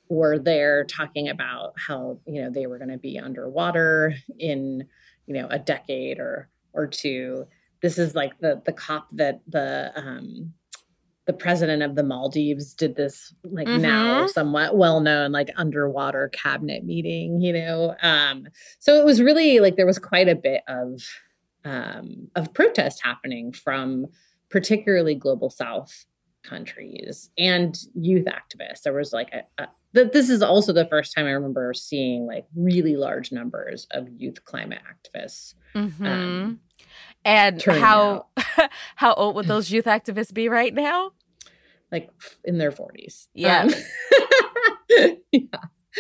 were 0.09 0.39
there 0.39 0.85
talking 0.85 1.29
about 1.29 1.73
how 1.77 2.19
you 2.27 2.43
know 2.43 2.51
they 2.51 2.67
were 2.67 2.79
going 2.79 2.91
to 2.91 2.99
be 2.99 3.19
underwater 3.19 4.15
in 4.39 4.85
you 5.27 5.35
know 5.35 5.49
a 5.51 5.59
decade 5.59 6.19
or 6.19 6.49
or 6.73 6.87
two 6.87 7.47
this 7.85 7.99
is 7.99 8.15
like 8.15 8.33
the 8.41 8.63
the 8.65 8.73
cop 8.73 9.09
that 9.13 9.43
the 9.47 9.93
um 9.95 10.55
the 11.27 11.35
president 11.35 11.83
of 11.83 11.97
the 11.97 12.03
Maldives 12.03 12.73
did 12.73 12.97
this 12.97 13.35
like 13.45 13.67
mm-hmm. 13.67 13.83
now 13.83 14.27
somewhat 14.27 14.75
well 14.75 15.01
known 15.01 15.33
like 15.33 15.51
underwater 15.57 16.31
cabinet 16.31 16.85
meeting, 16.85 17.43
you 17.43 17.53
know. 17.53 17.95
Um, 18.03 18.49
so 18.79 18.99
it 18.99 19.05
was 19.05 19.21
really 19.21 19.61
like 19.61 19.77
there 19.77 19.87
was 19.87 19.99
quite 19.99 20.29
a 20.29 20.35
bit 20.35 20.63
of 20.67 21.03
um, 21.67 22.29
of 22.35 22.55
protest 22.55 23.03
happening 23.05 23.53
from 23.53 24.07
particularly 24.49 25.15
global 25.15 25.51
south 25.51 26.07
countries 26.43 27.29
and 27.37 27.77
youth 27.95 28.27
activists. 28.27 28.83
There 28.83 28.95
was 28.95 29.13
like 29.13 29.31
a, 29.33 29.63
a 29.63 29.69
this 29.93 30.31
is 30.31 30.43
also 30.43 30.73
the 30.73 30.87
first 30.87 31.15
time 31.15 31.27
I 31.27 31.33
remember 31.33 31.73
seeing 31.75 32.27
like 32.27 32.47
really 32.57 32.97
large 32.97 33.31
numbers 33.31 33.87
of 33.91 34.09
youth 34.17 34.43
climate 34.45 34.81
activists. 34.91 35.55
Mm-hmm. 35.75 36.07
Um, 36.07 36.61
and 37.25 37.63
how 37.63 38.27
how 38.97 39.15
old 39.15 39.37
would 39.37 39.47
those 39.47 39.71
youth 39.71 39.87
activists 39.87 40.33
be 40.33 40.49
right 40.49 40.75
now? 40.75 41.13
Like 41.91 42.11
in 42.45 42.59
their 42.59 42.73
40s. 42.73 43.29
Yeah. 43.35 43.63
Um, 43.63 43.71
yeah. 45.33 45.47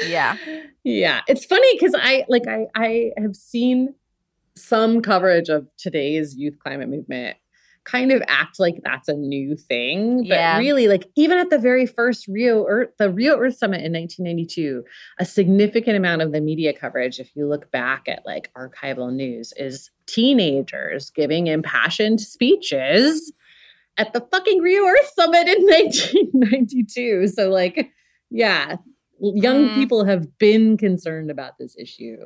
Yeah. 0.06 0.36
Yeah. 0.82 1.20
It's 1.28 1.44
funny 1.44 1.78
cuz 1.78 1.94
I 1.96 2.24
like 2.28 2.46
I 2.48 2.66
I 2.74 3.12
have 3.18 3.36
seen 3.36 3.94
some 4.56 5.02
coverage 5.02 5.48
of 5.48 5.68
today's 5.76 6.36
youth 6.36 6.58
climate 6.58 6.88
movement 6.88 7.36
kind 7.84 8.12
of 8.12 8.22
act 8.28 8.58
like 8.58 8.76
that's 8.82 9.08
a 9.08 9.14
new 9.14 9.56
thing. 9.56 10.18
But 10.18 10.36
yeah. 10.36 10.58
really, 10.58 10.88
like 10.88 11.06
even 11.16 11.38
at 11.38 11.50
the 11.50 11.58
very 11.58 11.86
first 11.86 12.26
Rio 12.28 12.66
Earth, 12.66 12.90
the 12.98 13.10
Rio 13.10 13.38
Earth 13.38 13.56
Summit 13.56 13.82
in 13.82 13.92
1992, 13.92 14.84
a 15.18 15.24
significant 15.24 15.96
amount 15.96 16.22
of 16.22 16.32
the 16.32 16.40
media 16.40 16.72
coverage, 16.72 17.18
if 17.20 17.34
you 17.34 17.46
look 17.46 17.70
back 17.70 18.08
at 18.08 18.24
like 18.24 18.50
archival 18.54 19.12
news, 19.12 19.52
is 19.56 19.90
teenagers 20.06 21.10
giving 21.10 21.46
impassioned 21.46 22.20
speeches 22.20 23.32
at 23.96 24.12
the 24.12 24.26
fucking 24.32 24.60
Rio 24.60 24.84
Earth 24.84 25.12
Summit 25.14 25.46
in 25.46 25.62
1992. 25.66 27.28
So, 27.28 27.50
like, 27.50 27.90
yeah, 28.30 28.76
young 29.20 29.68
mm. 29.68 29.74
people 29.74 30.04
have 30.04 30.38
been 30.38 30.76
concerned 30.76 31.30
about 31.30 31.58
this 31.58 31.76
issue 31.78 32.16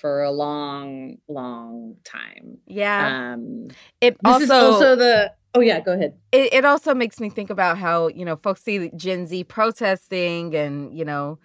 for 0.00 0.22
a 0.22 0.30
long, 0.30 1.18
long 1.28 1.96
time. 2.04 2.58
Yeah. 2.66 3.32
Um, 3.34 3.68
it 4.00 4.16
also 4.24 4.72
also 4.72 4.96
the 4.96 5.32
oh 5.54 5.60
yeah, 5.60 5.80
go 5.80 5.92
ahead. 5.92 6.14
It, 6.32 6.52
it 6.52 6.64
also 6.64 6.94
makes 6.94 7.20
me 7.20 7.28
think 7.28 7.50
about 7.50 7.78
how 7.78 8.08
you 8.08 8.24
know 8.24 8.36
folks 8.36 8.62
see 8.62 8.90
Gen 8.96 9.26
Z 9.26 9.44
protesting 9.44 10.54
and 10.54 10.96
you 10.96 11.04
know 11.04 11.38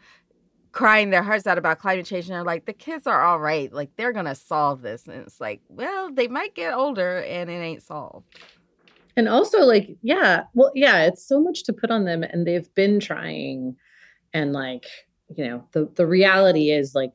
crying 0.72 1.10
their 1.10 1.24
hearts 1.24 1.48
out 1.48 1.58
about 1.58 1.80
climate 1.80 2.06
change 2.06 2.26
and 2.26 2.36
they're 2.36 2.44
like 2.44 2.66
the 2.66 2.74
kids 2.74 3.08
are 3.08 3.22
all 3.22 3.40
right 3.40 3.72
like 3.72 3.90
they're 3.96 4.12
gonna 4.12 4.36
solve 4.36 4.82
this 4.82 5.08
and 5.08 5.16
it's 5.22 5.40
like 5.40 5.62
well 5.70 6.12
they 6.12 6.28
might 6.28 6.54
get 6.54 6.74
older 6.74 7.20
and 7.20 7.50
it 7.50 7.54
ain't 7.54 7.82
solved 7.82 8.28
and 9.16 9.30
also 9.30 9.60
like 9.60 9.96
yeah 10.02 10.44
well 10.54 10.74
yeah 10.76 11.04
it's 11.06 11.26
so 11.26 11.40
much 11.40 11.64
to 11.64 11.72
put 11.72 11.92
on 11.92 12.04
them 12.04 12.24
and 12.24 12.46
they've 12.46 12.74
been 12.76 13.00
trying 13.00 13.74
and 14.34 14.52
like 14.52 14.86
you 15.34 15.48
know 15.48 15.64
the 15.72 15.90
the 15.96 16.06
reality 16.06 16.72
is 16.72 16.94
like 16.94 17.14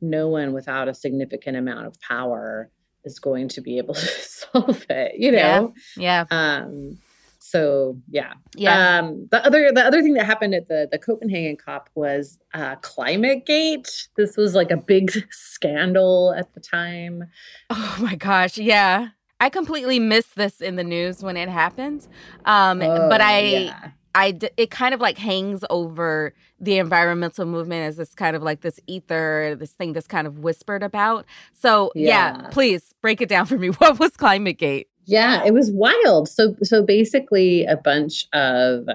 no 0.00 0.28
one 0.28 0.52
without 0.52 0.88
a 0.88 0.94
significant 0.94 1.56
amount 1.56 1.86
of 1.86 2.00
power 2.00 2.70
is 3.04 3.18
going 3.18 3.48
to 3.48 3.60
be 3.60 3.78
able 3.78 3.94
to 3.94 4.06
solve 4.06 4.86
it 4.88 5.14
you 5.18 5.32
know? 5.32 5.74
Yeah, 5.96 6.24
yeah. 6.30 6.62
um 6.62 6.98
so 7.44 7.98
yeah. 8.08 8.32
Yeah. 8.56 9.00
Um 9.00 9.28
the 9.30 9.44
other 9.44 9.70
the 9.70 9.84
other 9.84 10.00
thing 10.00 10.14
that 10.14 10.24
happened 10.24 10.54
at 10.54 10.66
the 10.66 10.88
the 10.90 10.98
copenhagen 10.98 11.58
cop 11.58 11.90
was 11.94 12.38
uh 12.54 12.76
climate 12.76 13.44
gate. 13.44 14.08
This 14.16 14.38
was 14.38 14.54
like 14.54 14.70
a 14.70 14.78
big 14.78 15.12
scandal 15.30 16.34
at 16.36 16.54
the 16.54 16.60
time. 16.60 17.24
Oh 17.68 17.98
my 18.00 18.14
gosh 18.14 18.56
yeah. 18.56 19.08
I 19.40 19.50
completely 19.50 19.98
missed 19.98 20.36
this 20.36 20.62
in 20.62 20.76
the 20.76 20.84
news 20.84 21.22
when 21.22 21.36
it 21.36 21.50
happened. 21.50 22.08
Um 22.46 22.80
oh, 22.80 23.10
but 23.10 23.20
i 23.20 23.40
yeah. 23.40 23.90
I 24.14 24.32
d- 24.32 24.50
it 24.56 24.70
kind 24.70 24.94
of 24.94 25.00
like 25.00 25.18
hangs 25.18 25.64
over 25.70 26.34
the 26.60 26.78
environmental 26.78 27.46
movement 27.46 27.88
as 27.88 27.96
this 27.96 28.14
kind 28.14 28.36
of 28.36 28.42
like 28.42 28.60
this 28.60 28.78
ether, 28.86 29.56
this 29.58 29.72
thing 29.72 29.92
that's 29.92 30.06
kind 30.06 30.26
of 30.26 30.38
whispered 30.38 30.82
about. 30.82 31.24
So 31.52 31.90
yeah. 31.94 32.42
yeah, 32.42 32.48
please 32.50 32.94
break 33.00 33.20
it 33.20 33.28
down 33.28 33.46
for 33.46 33.58
me. 33.58 33.68
What 33.78 33.98
was 33.98 34.16
Climate 34.16 34.58
Gate? 34.58 34.88
Yeah, 35.06 35.44
it 35.44 35.52
was 35.52 35.70
wild. 35.72 36.28
So 36.28 36.56
so 36.62 36.82
basically 36.82 37.64
a 37.66 37.76
bunch 37.76 38.26
of 38.32 38.86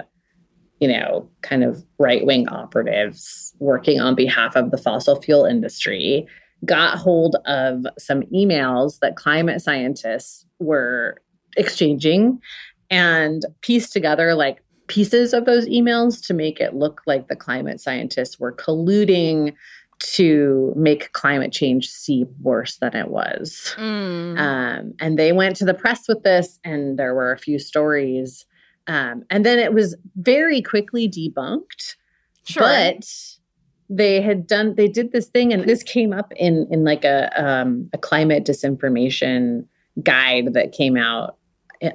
you 0.80 0.88
know, 0.88 1.28
kind 1.42 1.62
of 1.62 1.84
right 1.98 2.24
wing 2.24 2.48
operatives 2.48 3.54
working 3.58 4.00
on 4.00 4.14
behalf 4.14 4.56
of 4.56 4.70
the 4.70 4.78
fossil 4.78 5.20
fuel 5.20 5.44
industry 5.44 6.26
got 6.64 6.98
hold 6.98 7.36
of 7.46 7.86
some 7.98 8.22
emails 8.34 8.98
that 9.00 9.16
climate 9.16 9.60
scientists 9.60 10.44
were 10.58 11.20
exchanging 11.56 12.40
and 12.90 13.44
pieced 13.60 13.92
together 13.92 14.34
like 14.34 14.62
pieces 14.90 15.32
of 15.32 15.44
those 15.44 15.68
emails 15.68 16.20
to 16.26 16.34
make 16.34 16.60
it 16.60 16.74
look 16.74 17.00
like 17.06 17.28
the 17.28 17.36
climate 17.36 17.80
scientists 17.80 18.40
were 18.40 18.52
colluding 18.52 19.54
to 20.00 20.72
make 20.76 21.12
climate 21.12 21.52
change 21.52 21.88
seem 21.88 22.26
worse 22.42 22.76
than 22.78 22.96
it 22.96 23.08
was. 23.08 23.72
Mm. 23.78 24.38
Um, 24.38 24.94
and 24.98 25.16
they 25.16 25.30
went 25.30 25.54
to 25.56 25.64
the 25.64 25.74
press 25.74 26.08
with 26.08 26.24
this, 26.24 26.58
and 26.64 26.98
there 26.98 27.14
were 27.14 27.30
a 27.30 27.38
few 27.38 27.60
stories. 27.60 28.46
Um, 28.88 29.22
and 29.30 29.46
then 29.46 29.60
it 29.60 29.72
was 29.72 29.94
very 30.16 30.60
quickly 30.60 31.08
debunked. 31.08 31.94
Sure. 32.44 32.62
But 32.62 33.06
they 33.88 34.20
had 34.20 34.48
done, 34.48 34.74
they 34.74 34.88
did 34.88 35.12
this 35.12 35.28
thing, 35.28 35.52
and 35.52 35.68
this 35.68 35.84
came 35.84 36.12
up 36.12 36.32
in 36.34 36.66
in 36.70 36.82
like 36.82 37.04
a 37.04 37.30
um, 37.40 37.88
a 37.92 37.98
climate 37.98 38.44
disinformation 38.44 39.66
guide 40.02 40.54
that 40.54 40.72
came 40.72 40.96
out 40.96 41.36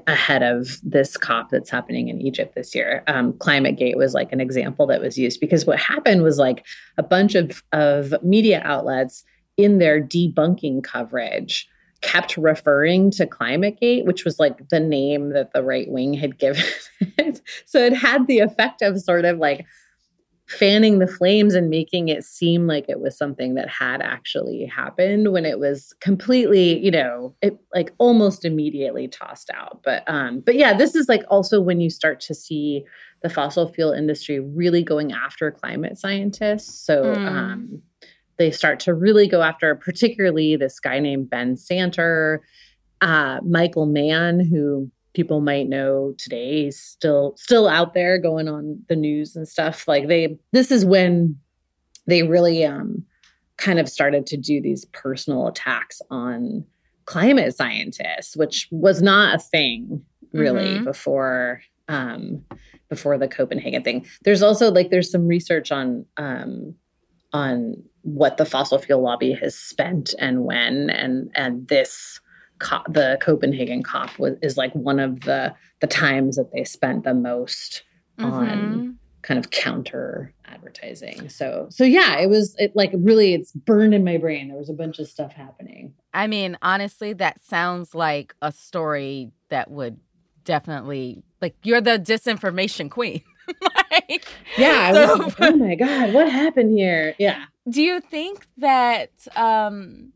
ahead 0.08 0.42
of 0.42 0.80
this 0.84 1.16
COP 1.16 1.52
that's 1.52 1.70
happening 1.70 2.08
in 2.08 2.20
Egypt 2.20 2.56
this 2.56 2.74
year. 2.74 3.04
Um, 3.08 3.34
Climate 3.38 3.78
Gate 3.78 3.98
was 3.98 4.14
like 4.14 4.32
an 4.32 4.42
example 4.42 4.88
that 4.88 5.02
was 5.02 5.18
used 5.18 5.40
because 5.40 5.66
what 5.66 5.80
happened 5.80 6.24
was 6.24 6.40
like 6.40 6.66
a 6.98 7.04
bunch 7.04 7.36
of, 7.36 7.64
of 7.72 8.14
media 8.24 8.62
outlets 8.64 9.24
in 9.58 9.78
their 9.78 10.02
debunking 10.02 10.84
coverage 10.84 11.68
kept 12.02 12.38
referring 12.38 13.10
to 13.12 13.26
Climate 13.26 13.80
Gate, 13.80 14.06
which 14.06 14.26
was 14.26 14.40
like 14.40 14.70
the 14.70 14.80
name 14.80 15.30
that 15.30 15.54
the 15.54 15.64
right 15.64 15.90
wing 15.90 16.14
had 16.14 16.38
given 16.38 16.64
it. 17.18 17.42
so 17.66 17.80
it 17.80 17.94
had 17.94 18.28
the 18.28 18.40
effect 18.40 18.82
of 18.82 19.00
sort 19.00 19.26
of 19.26 19.38
like 19.38 19.66
fanning 20.48 21.00
the 21.00 21.08
flames 21.08 21.56
and 21.56 21.72
making 21.72 22.08
it 22.08 22.24
seem 22.24 22.68
like 22.68 22.86
it 22.88 23.00
was 23.00 23.18
something 23.18 23.56
that 23.56 23.68
had 23.68 24.00
actually 24.00 24.66
happened 24.66 25.32
when 25.32 25.44
it 25.44 25.58
was 25.58 25.96
completely 26.02 26.78
you 26.86 26.92
know 26.92 27.34
it 27.42 27.58
like 27.74 27.92
almost 27.98 28.46
immediately 28.46 29.08
tossed 29.08 29.50
out 29.56 29.82
but 29.84 30.04
um 30.06 30.42
but 30.42 30.56
yeah 30.56 30.72
this 30.78 30.94
is 30.94 31.10
like 31.10 31.24
also 31.30 31.60
when 31.60 31.82
you 31.82 31.90
start 31.90 32.20
to 32.20 32.36
see 32.36 32.84
the 33.24 33.30
fossil 33.30 33.68
fuel 33.74 33.92
industry 33.92 34.40
really 34.40 34.84
going 34.84 35.12
after 35.12 35.50
climate 35.50 35.98
scientists 35.98 36.86
so 36.86 37.04
mm. 37.04 37.28
um 37.28 37.82
they 38.38 38.52
start 38.52 38.80
to 38.80 38.94
really 38.94 39.28
go 39.28 39.42
after 39.42 39.74
particularly 39.74 40.56
this 40.56 40.80
guy 40.80 41.00
named 41.00 41.28
ben 41.28 41.56
santer 41.56 42.38
uh 43.02 43.40
michael 43.44 43.88
mann 43.88 44.40
who 44.40 44.92
people 45.16 45.42
might 45.42 45.68
know 45.68 46.14
today 46.18 46.70
still 46.70 47.34
still 47.38 47.68
out 47.68 47.94
there 47.94 48.20
going 48.20 48.48
on 48.48 48.80
the 48.90 48.96
news 48.96 49.36
and 49.36 49.48
stuff 49.48 49.88
like 49.88 50.08
they 50.08 50.38
this 50.52 50.70
is 50.72 50.86
when 50.86 51.36
they 52.06 52.24
really 52.24 52.64
um 52.66 53.04
kind 53.58 53.80
of 53.80 53.90
started 53.90 54.28
to 54.28 54.38
do 54.38 54.62
these 54.62 54.86
personal 54.86 55.48
attacks 55.48 56.02
on 56.12 56.64
climate 57.06 57.56
scientists 57.56 58.36
which 58.36 58.68
was 58.72 59.02
not 59.02 59.36
a 59.36 59.40
thing 59.40 60.04
really 60.34 60.76
mm-hmm. 60.76 60.84
before 60.84 61.62
um 61.88 62.44
before 62.90 63.18
the 63.18 63.28
copenhagen 63.28 63.84
thing 63.84 64.06
there's 64.24 64.44
also 64.44 64.72
like 64.72 64.90
there's 64.90 65.12
some 65.12 65.28
research 65.28 65.72
on 65.72 66.06
um 66.18 66.76
on 67.34 67.76
what 68.02 68.38
the 68.38 68.46
fossil 68.46 68.78
fuel 68.78 69.02
lobby 69.02 69.34
has 69.34 69.56
spent 69.56 70.14
and 70.20 70.44
when 70.44 70.90
and 70.90 71.32
and 71.36 71.68
this 71.68 72.20
COP, 72.60 72.92
the 72.92 73.18
Copenhagen 73.22 73.84
COP 73.84 74.18
was, 74.18 74.38
is 74.42 74.58
like 74.58 74.74
one 74.74 75.00
of 75.00 75.22
the 75.22 75.54
the 75.82 75.88
times 75.88 76.38
that 76.38 76.52
they 76.54 76.64
spent 76.64 77.04
the 77.04 77.14
most 77.14 77.84
mm-hmm. 78.18 78.32
on 78.32 79.00
kind 79.22 79.40
of 79.40 79.50
counter 79.50 80.34
advertising. 80.46 81.30
So 81.30 81.68
so 81.70 81.84
yeah, 81.84 82.20
it 82.20 82.30
was 82.30 82.56
it 82.58 82.76
like 82.76 82.92
really 82.94 83.34
it's 83.34 83.52
burned 83.52 83.94
in 83.94 84.04
my 84.04 84.18
brain. 84.18 84.50
There 84.50 84.58
was 84.58 84.70
a 84.70 84.74
bunch 84.74 85.00
of 85.00 85.08
stuff 85.08 85.34
happening. 85.34 85.94
I 86.14 86.28
mean, 86.28 86.58
honestly, 86.62 87.14
that 87.14 87.44
sounds 87.44 87.96
like 87.96 88.36
a 88.42 88.52
story 88.52 89.32
that 89.50 89.72
would 89.72 90.00
definitely 90.44 91.24
like 91.42 91.56
you're 91.64 91.82
the 91.82 92.00
disinformation 92.00 92.90
queen. 92.90 93.22
like, 93.92 94.26
yeah, 94.58 94.94
so, 94.94 95.24
was, 95.24 95.36
oh 95.40 95.56
my 95.56 95.76
god, 95.76 96.14
what 96.14 96.32
happened 96.32 96.78
here? 96.78 97.16
Yeah. 97.18 97.46
Do 97.68 97.82
you 97.82 98.00
think 98.00 98.48
that 98.58 99.12
um 99.36 100.14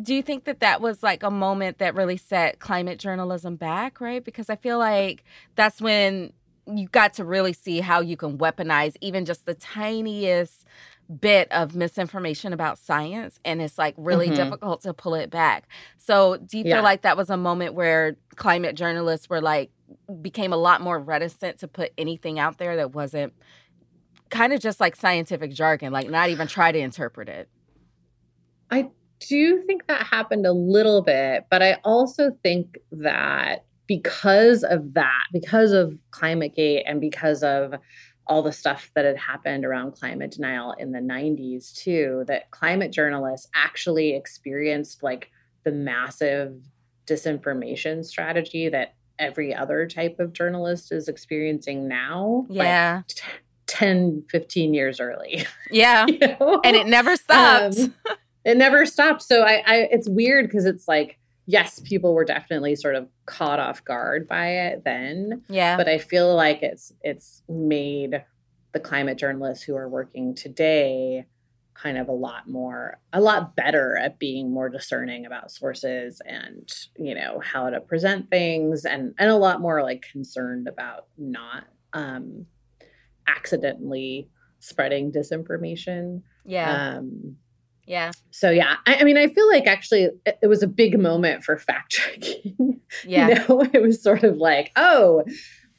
do 0.00 0.14
you 0.14 0.22
think 0.22 0.44
that 0.44 0.60
that 0.60 0.80
was 0.80 1.02
like 1.02 1.22
a 1.22 1.30
moment 1.30 1.78
that 1.78 1.94
really 1.94 2.16
set 2.16 2.58
climate 2.58 2.98
journalism 2.98 3.56
back, 3.56 4.00
right? 4.00 4.24
Because 4.24 4.50
I 4.50 4.56
feel 4.56 4.78
like 4.78 5.24
that's 5.54 5.80
when 5.80 6.32
you 6.66 6.88
got 6.88 7.12
to 7.14 7.24
really 7.24 7.52
see 7.52 7.80
how 7.80 8.00
you 8.00 8.16
can 8.16 8.38
weaponize 8.38 8.96
even 9.00 9.24
just 9.24 9.46
the 9.46 9.54
tiniest 9.54 10.64
bit 11.20 11.52
of 11.52 11.74
misinformation 11.74 12.54
about 12.54 12.78
science 12.78 13.38
and 13.44 13.60
it's 13.60 13.76
like 13.76 13.94
really 13.98 14.26
mm-hmm. 14.26 14.36
difficult 14.36 14.80
to 14.82 14.94
pull 14.94 15.14
it 15.14 15.30
back. 15.30 15.68
So, 15.98 16.38
do 16.38 16.58
you 16.58 16.64
yeah. 16.64 16.76
feel 16.76 16.82
like 16.82 17.02
that 17.02 17.16
was 17.16 17.30
a 17.30 17.36
moment 17.36 17.74
where 17.74 18.16
climate 18.36 18.74
journalists 18.74 19.28
were 19.28 19.40
like 19.40 19.70
became 20.22 20.52
a 20.52 20.56
lot 20.56 20.80
more 20.80 20.98
reticent 20.98 21.58
to 21.58 21.68
put 21.68 21.92
anything 21.98 22.38
out 22.38 22.58
there 22.58 22.76
that 22.76 22.94
wasn't 22.94 23.34
kind 24.30 24.52
of 24.52 24.60
just 24.60 24.80
like 24.80 24.96
scientific 24.96 25.52
jargon, 25.52 25.92
like 25.92 26.08
not 26.08 26.30
even 26.30 26.48
try 26.48 26.72
to 26.72 26.78
interpret 26.78 27.28
it? 27.28 27.48
I 28.70 28.88
do 29.28 29.62
think 29.62 29.86
that 29.86 30.06
happened 30.06 30.46
a 30.46 30.52
little 30.52 31.02
bit, 31.02 31.44
but 31.50 31.62
I 31.62 31.78
also 31.84 32.30
think 32.42 32.78
that 32.92 33.64
because 33.86 34.62
of 34.62 34.94
that, 34.94 35.24
because 35.32 35.72
of 35.72 35.98
ClimateGate 36.10 36.82
and 36.86 37.00
because 37.00 37.42
of 37.42 37.74
all 38.26 38.42
the 38.42 38.52
stuff 38.52 38.90
that 38.94 39.04
had 39.04 39.18
happened 39.18 39.64
around 39.64 39.92
climate 39.92 40.30
denial 40.30 40.72
in 40.78 40.92
the 40.92 40.98
90s 40.98 41.74
too, 41.74 42.24
that 42.26 42.50
climate 42.50 42.90
journalists 42.90 43.48
actually 43.54 44.14
experienced 44.14 45.02
like 45.02 45.30
the 45.64 45.72
massive 45.72 46.54
disinformation 47.06 48.04
strategy 48.04 48.68
that 48.70 48.94
every 49.18 49.54
other 49.54 49.86
type 49.86 50.18
of 50.18 50.32
journalist 50.32 50.90
is 50.90 51.08
experiencing 51.08 51.86
now. 51.86 52.46
Yeah. 52.48 53.02
Like, 53.06 53.16
10 53.66 54.24
15 54.30 54.74
years 54.74 55.00
early 55.00 55.46
yeah 55.70 56.04
you 56.08 56.18
know? 56.18 56.60
and 56.64 56.76
it 56.76 56.86
never 56.86 57.16
stopped 57.16 57.78
um, 57.78 57.94
it 58.44 58.56
never 58.56 58.86
stopped. 58.86 59.22
So 59.22 59.42
I, 59.42 59.62
I 59.66 59.76
it's 59.90 60.08
weird 60.08 60.46
because 60.46 60.66
it's 60.66 60.86
like, 60.88 61.18
yes, 61.46 61.80
people 61.80 62.14
were 62.14 62.24
definitely 62.24 62.76
sort 62.76 62.94
of 62.94 63.08
caught 63.26 63.58
off 63.58 63.84
guard 63.84 64.28
by 64.28 64.48
it 64.48 64.84
then. 64.84 65.42
Yeah. 65.48 65.76
But 65.76 65.88
I 65.88 65.98
feel 65.98 66.34
like 66.34 66.62
it's 66.62 66.92
it's 67.02 67.42
made 67.48 68.22
the 68.72 68.80
climate 68.80 69.18
journalists 69.18 69.64
who 69.64 69.76
are 69.76 69.88
working 69.88 70.34
today 70.34 71.26
kind 71.74 71.98
of 71.98 72.08
a 72.08 72.12
lot 72.12 72.48
more 72.48 72.98
a 73.12 73.20
lot 73.20 73.56
better 73.56 73.96
at 73.96 74.18
being 74.18 74.52
more 74.52 74.68
discerning 74.68 75.26
about 75.26 75.50
sources 75.50 76.22
and 76.24 76.70
you 76.96 77.14
know 77.14 77.40
how 77.44 77.68
to 77.68 77.80
present 77.80 78.30
things 78.30 78.84
and 78.84 79.12
and 79.18 79.30
a 79.30 79.36
lot 79.36 79.60
more 79.60 79.82
like 79.82 80.06
concerned 80.10 80.68
about 80.68 81.06
not 81.18 81.64
um 81.92 82.46
accidentally 83.26 84.28
spreading 84.60 85.10
disinformation 85.10 86.22
yeah 86.44 86.96
um 86.96 87.36
yeah. 87.86 88.12
So 88.30 88.50
yeah, 88.50 88.76
I, 88.86 88.96
I, 88.96 89.04
mean, 89.04 89.16
I 89.16 89.28
feel 89.28 89.46
like 89.48 89.66
actually 89.66 90.08
it, 90.26 90.38
it 90.42 90.46
was 90.46 90.62
a 90.62 90.66
big 90.66 90.98
moment 90.98 91.44
for 91.44 91.56
fact 91.58 91.92
checking. 91.92 92.80
Yeah. 93.04 93.28
you 93.28 93.34
know, 93.34 93.62
it 93.72 93.82
was 93.82 94.00
sort 94.00 94.22
of 94.22 94.36
like, 94.36 94.70
oh, 94.76 95.24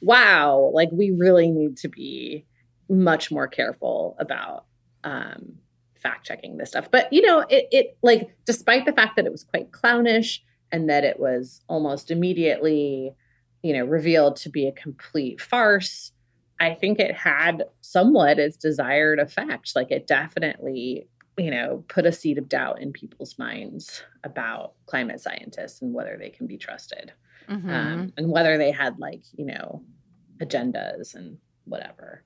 wow, 0.02 0.70
like 0.74 0.90
we 0.92 1.12
really 1.12 1.50
need 1.50 1.78
to 1.78 1.88
be 1.88 2.44
much 2.90 3.30
more 3.30 3.48
careful 3.48 4.16
about 4.18 4.66
um, 5.02 5.54
fact 5.94 6.26
checking 6.26 6.58
this 6.58 6.70
stuff. 6.70 6.90
But 6.90 7.10
you 7.12 7.22
know, 7.22 7.40
it 7.48 7.68
it 7.72 7.96
like 8.02 8.36
despite 8.44 8.84
the 8.84 8.92
fact 8.92 9.16
that 9.16 9.24
it 9.24 9.32
was 9.32 9.44
quite 9.44 9.72
clownish 9.72 10.42
and 10.72 10.90
that 10.90 11.04
it 11.04 11.18
was 11.18 11.62
almost 11.68 12.10
immediately, 12.10 13.14
you 13.62 13.72
know, 13.72 13.84
revealed 13.84 14.36
to 14.36 14.50
be 14.50 14.66
a 14.66 14.72
complete 14.72 15.40
farce. 15.40 16.12
I 16.60 16.74
think 16.74 16.98
it 16.98 17.14
had 17.14 17.64
somewhat 17.80 18.38
its 18.38 18.56
desired 18.56 19.18
effect. 19.18 19.72
Like 19.74 19.90
it 19.90 20.06
definitely 20.06 21.08
you 21.38 21.50
know, 21.50 21.84
put 21.88 22.06
a 22.06 22.12
seed 22.12 22.38
of 22.38 22.48
doubt 22.48 22.80
in 22.80 22.92
people's 22.92 23.38
minds 23.38 24.02
about 24.24 24.72
climate 24.86 25.20
scientists 25.20 25.82
and 25.82 25.92
whether 25.92 26.16
they 26.18 26.30
can 26.30 26.46
be 26.46 26.56
trusted 26.56 27.12
mm-hmm. 27.48 27.70
um, 27.70 28.12
and 28.16 28.30
whether 28.30 28.56
they 28.56 28.70
had 28.70 28.98
like, 28.98 29.22
you 29.36 29.44
know, 29.44 29.82
agendas 30.38 31.14
and 31.14 31.38
whatever. 31.64 32.22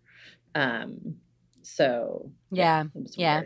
Um, 0.55 1.16
so, 1.62 2.31
yeah, 2.51 2.85
yeah. 3.16 3.42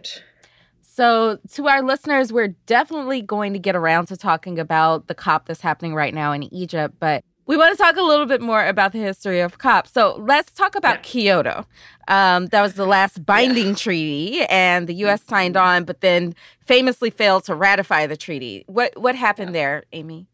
So, 0.83 1.39
to 1.55 1.67
our 1.67 1.83
listeners, 1.83 2.33
we're 2.33 2.55
definitely 2.67 3.21
going 3.21 3.53
to 3.55 3.59
get 3.59 3.75
around 3.75 4.07
to 4.07 4.17
talking 4.17 4.59
about 4.59 5.09
the 5.09 5.15
COP 5.15 5.47
that's 5.47 5.61
happening 5.61 5.95
right 5.95 6.15
now 6.15 6.33
in 6.33 6.45
Egypt, 6.55 6.95
but 7.01 7.25
we 7.47 7.57
want 7.57 7.77
to 7.77 7.83
talk 7.83 7.97
a 7.97 8.03
little 8.03 8.27
bit 8.27 8.41
more 8.41 8.67
about 8.67 8.93
the 8.93 8.99
history 8.99 9.41
of 9.41 9.59
COP. 9.59 9.87
So 9.87 10.17
let's 10.17 10.53
talk 10.53 10.75
about 10.75 10.97
yeah. 10.97 11.03
Kyoto. 11.03 11.67
Um, 12.09 12.47
that 12.47 12.63
was 12.63 12.75
the 12.75 12.87
last 12.87 13.25
binding 13.25 13.69
yeah. 13.69 13.75
treaty, 13.75 14.45
and 14.45 14.87
the 14.87 14.95
U.S. 14.95 15.23
signed 15.23 15.55
mm-hmm. 15.55 15.67
on, 15.67 15.85
but 15.85 16.01
then 16.01 16.35
famously 16.61 17.11
failed 17.11 17.45
to 17.45 17.55
ratify 17.55 18.07
the 18.07 18.17
treaty. 18.17 18.65
What 18.67 18.99
what 19.01 19.15
happened 19.15 19.51
yeah. 19.51 19.61
there, 19.61 19.85
Amy? 19.93 20.27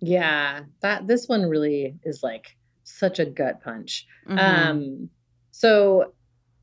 Yeah, 0.00 0.62
that 0.80 1.06
this 1.06 1.26
one 1.26 1.42
really 1.42 1.96
is 2.04 2.22
like 2.22 2.56
such 2.84 3.18
a 3.18 3.26
gut 3.26 3.62
punch. 3.62 4.06
Mm-hmm. 4.28 4.38
Um, 4.38 5.10
so, 5.50 6.12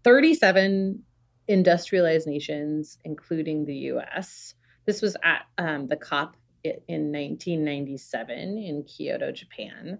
thirty-seven 0.04 1.04
industrialized 1.48 2.28
nations, 2.28 2.98
including 3.04 3.66
the 3.66 3.76
U.S. 3.76 4.56
This 4.86 5.02
was 5.02 5.18
at 5.24 5.44
um, 5.58 5.88
the 5.88 5.98
COP 5.98 6.36
in 6.66 7.12
1997 7.12 8.58
in 8.58 8.84
Kyoto, 8.84 9.32
Japan. 9.32 10.00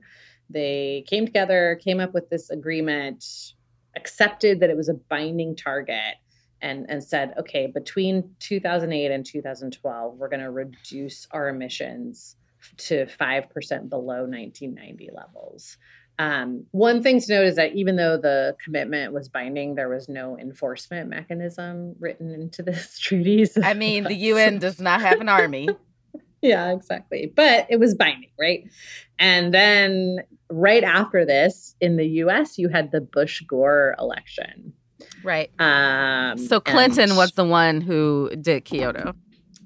They 0.50 1.04
came 1.08 1.26
together, 1.26 1.80
came 1.84 2.00
up 2.00 2.14
with 2.14 2.30
this 2.30 2.50
agreement, 2.50 3.54
accepted 3.96 4.60
that 4.60 4.70
it 4.70 4.78
was 4.78 4.90
a 4.90 4.94
binding 4.94 5.56
target, 5.56 6.16
and, 6.62 6.86
and 6.90 7.04
said, 7.04 7.34
okay, 7.38 7.68
between 7.68 8.30
2008 8.40 9.12
and 9.12 9.26
2012, 9.26 10.18
we're 10.18 10.30
going 10.30 10.40
to 10.40 10.52
reduce 10.52 11.28
our 11.32 11.50
emissions 11.50 12.38
to 12.78 13.06
5% 13.06 13.90
below 13.90 14.26
1990 14.26 15.10
levels. 15.14 15.78
Um, 16.18 16.66
one 16.72 17.04
thing 17.04 17.20
to 17.20 17.34
note 17.34 17.46
is 17.46 17.56
that 17.58 17.76
even 17.76 17.98
though 17.98 18.18
the 18.18 18.56
commitment 18.64 19.12
was 19.14 19.28
binding, 19.28 19.76
there 19.76 19.90
was 19.90 20.08
no 20.08 20.38
enforcement 20.38 21.10
mechanism 21.10 21.96
written 22.00 22.32
into 22.32 22.64
this 22.64 22.98
treaty. 23.02 23.46
I 23.62 23.74
mean, 23.74 24.06
the 24.06 24.16
UN 24.32 24.60
does 24.60 24.80
not 24.80 25.02
have 25.02 25.20
an 25.20 25.30
army. 25.30 25.68
Yeah, 26.46 26.72
exactly. 26.72 27.32
But 27.36 27.68
it 27.70 27.80
was 27.80 27.96
binding, 27.96 28.30
right? 28.40 28.64
And 29.20 29.54
then 29.54 30.20
right 30.50 30.84
after 30.84 31.26
this, 31.26 31.76
in 31.82 31.98
the 31.98 32.08
US, 32.24 32.58
you 32.58 32.70
had 32.70 32.92
the 32.92 33.02
Bush 33.02 33.42
Gore 33.42 33.96
election. 34.00 34.74
Right. 35.24 35.50
Um, 35.60 36.38
so 36.38 36.60
Clinton 36.60 37.10
and, 37.10 37.18
was 37.18 37.32
the 37.32 37.46
one 37.46 37.82
who 37.82 38.32
did 38.40 38.66
Kyoto. 38.66 39.14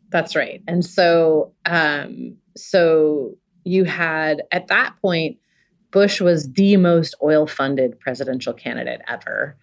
That's 0.09 0.35
right. 0.35 0.63
And 0.67 0.83
so, 0.83 1.53
um, 1.65 2.37
so 2.55 3.35
you 3.63 3.83
had 3.85 4.43
at 4.51 4.67
that 4.67 4.95
point, 5.01 5.37
Bush 5.91 6.21
was 6.21 6.51
the 6.53 6.77
most 6.77 7.15
oil 7.21 7.47
funded 7.47 7.99
presidential 7.99 8.53
candidate 8.53 9.01
ever. 9.07 9.57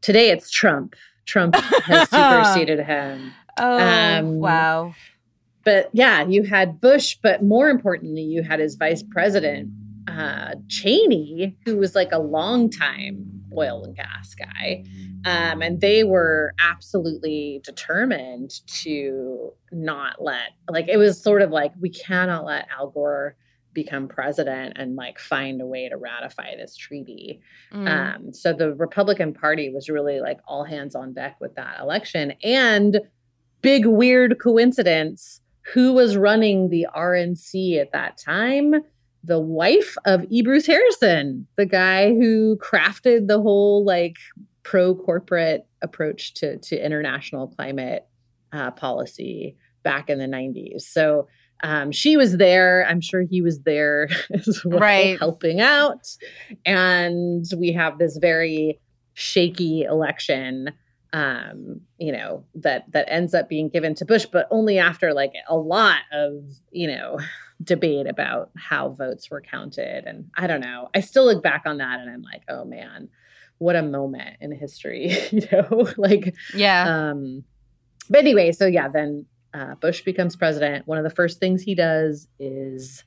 today 0.00 0.30
it's 0.30 0.50
Trump. 0.50 0.94
Trump 1.24 1.54
has 1.54 2.08
superseded 2.10 2.80
him. 2.80 3.32
Oh, 3.58 3.78
um, 3.78 4.38
wow. 4.38 4.94
But 5.64 5.90
yeah, 5.92 6.26
you 6.26 6.42
had 6.42 6.80
Bush, 6.80 7.16
but 7.22 7.42
more 7.42 7.68
importantly, 7.68 8.22
you 8.22 8.42
had 8.42 8.60
his 8.60 8.74
vice 8.74 9.02
president, 9.02 9.70
uh, 10.08 10.54
Cheney, 10.68 11.56
who 11.64 11.76
was 11.76 11.94
like 11.94 12.10
a 12.12 12.18
long 12.18 12.70
time 12.70 13.28
oil 13.56 13.84
and 13.84 13.94
gas 13.94 14.34
guy. 14.34 14.84
Um, 15.24 15.62
and 15.62 15.80
they 15.80 16.04
were 16.04 16.52
absolutely 16.58 17.60
determined 17.62 18.66
to 18.66 19.52
not 19.70 20.20
let, 20.20 20.50
like, 20.68 20.88
it 20.88 20.96
was 20.96 21.22
sort 21.22 21.42
of 21.42 21.50
like, 21.50 21.72
we 21.80 21.90
cannot 21.90 22.44
let 22.44 22.66
Al 22.76 22.88
Gore 22.90 23.36
become 23.74 24.08
president 24.08 24.76
and 24.76 24.96
like 24.96 25.18
find 25.18 25.60
a 25.60 25.66
way 25.66 25.88
to 25.88 25.96
ratify 25.96 26.56
this 26.56 26.76
treaty. 26.76 27.40
Mm. 27.72 27.88
Um, 27.88 28.32
so 28.32 28.52
the 28.52 28.74
Republican 28.74 29.32
Party 29.32 29.70
was 29.70 29.88
really 29.88 30.20
like 30.20 30.40
all 30.46 30.64
hands 30.64 30.94
on 30.94 31.12
deck 31.12 31.36
with 31.40 31.54
that 31.54 31.80
election. 31.80 32.32
And 32.42 33.00
big 33.60 33.86
weird 33.86 34.38
coincidence 34.40 35.40
who 35.72 35.92
was 35.92 36.16
running 36.16 36.68
the 36.68 36.86
RNC 36.94 37.80
at 37.80 37.92
that 37.92 38.18
time? 38.18 38.74
The 39.24 39.38
wife 39.38 39.96
of 40.04 40.24
E. 40.30 40.42
Bruce 40.42 40.66
Harrison, 40.66 41.46
the 41.56 41.66
guy 41.66 42.08
who 42.12 42.56
crafted 42.56 43.28
the 43.28 43.40
whole 43.40 43.84
like 43.84 44.16
pro 44.64 44.94
corporate 44.94 45.66
approach 45.80 46.34
to, 46.34 46.58
to 46.58 46.84
international 46.84 47.48
climate 47.48 48.06
uh, 48.52 48.70
policy 48.72 49.56
back 49.82 50.10
in 50.10 50.18
the 50.18 50.26
90s. 50.26 50.82
So 50.82 51.28
um, 51.62 51.92
she 51.92 52.16
was 52.16 52.36
there. 52.38 52.84
I'm 52.88 53.00
sure 53.00 53.22
he 53.22 53.40
was 53.40 53.62
there 53.62 54.08
as 54.34 54.64
well, 54.64 54.80
right. 54.80 55.18
helping 55.18 55.60
out. 55.60 56.08
And 56.66 57.44
we 57.56 57.72
have 57.72 57.98
this 57.98 58.16
very 58.16 58.80
shaky 59.14 59.82
election 59.82 60.72
um, 61.12 61.80
you 61.98 62.12
know, 62.12 62.44
that 62.54 62.90
that 62.92 63.06
ends 63.08 63.34
up 63.34 63.48
being 63.48 63.68
given 63.68 63.94
to 63.96 64.04
Bush, 64.04 64.26
but 64.26 64.48
only 64.50 64.78
after 64.78 65.12
like 65.12 65.32
a 65.48 65.56
lot 65.56 66.00
of, 66.12 66.44
you 66.70 66.88
know, 66.88 67.18
debate 67.62 68.06
about 68.06 68.50
how 68.56 68.88
votes 68.90 69.30
were 69.30 69.40
counted. 69.40 70.04
And 70.04 70.30
I 70.36 70.46
don't 70.46 70.60
know. 70.60 70.88
I 70.94 71.00
still 71.00 71.26
look 71.26 71.42
back 71.42 71.62
on 71.66 71.78
that 71.78 72.00
and 72.00 72.10
I'm 72.10 72.22
like, 72.22 72.42
oh 72.48 72.64
man, 72.64 73.08
what 73.58 73.76
a 73.76 73.82
moment 73.82 74.38
in 74.40 74.52
history, 74.52 75.16
you 75.30 75.46
know? 75.52 75.88
like 75.96 76.34
yeah. 76.54 77.10
Um 77.10 77.44
but 78.08 78.20
anyway, 78.20 78.52
so 78.52 78.66
yeah, 78.66 78.88
then 78.88 79.26
uh, 79.54 79.74
Bush 79.76 80.02
becomes 80.02 80.34
president. 80.34 80.86
One 80.86 80.98
of 80.98 81.04
the 81.04 81.10
first 81.10 81.38
things 81.38 81.62
he 81.62 81.74
does 81.74 82.26
is 82.38 83.04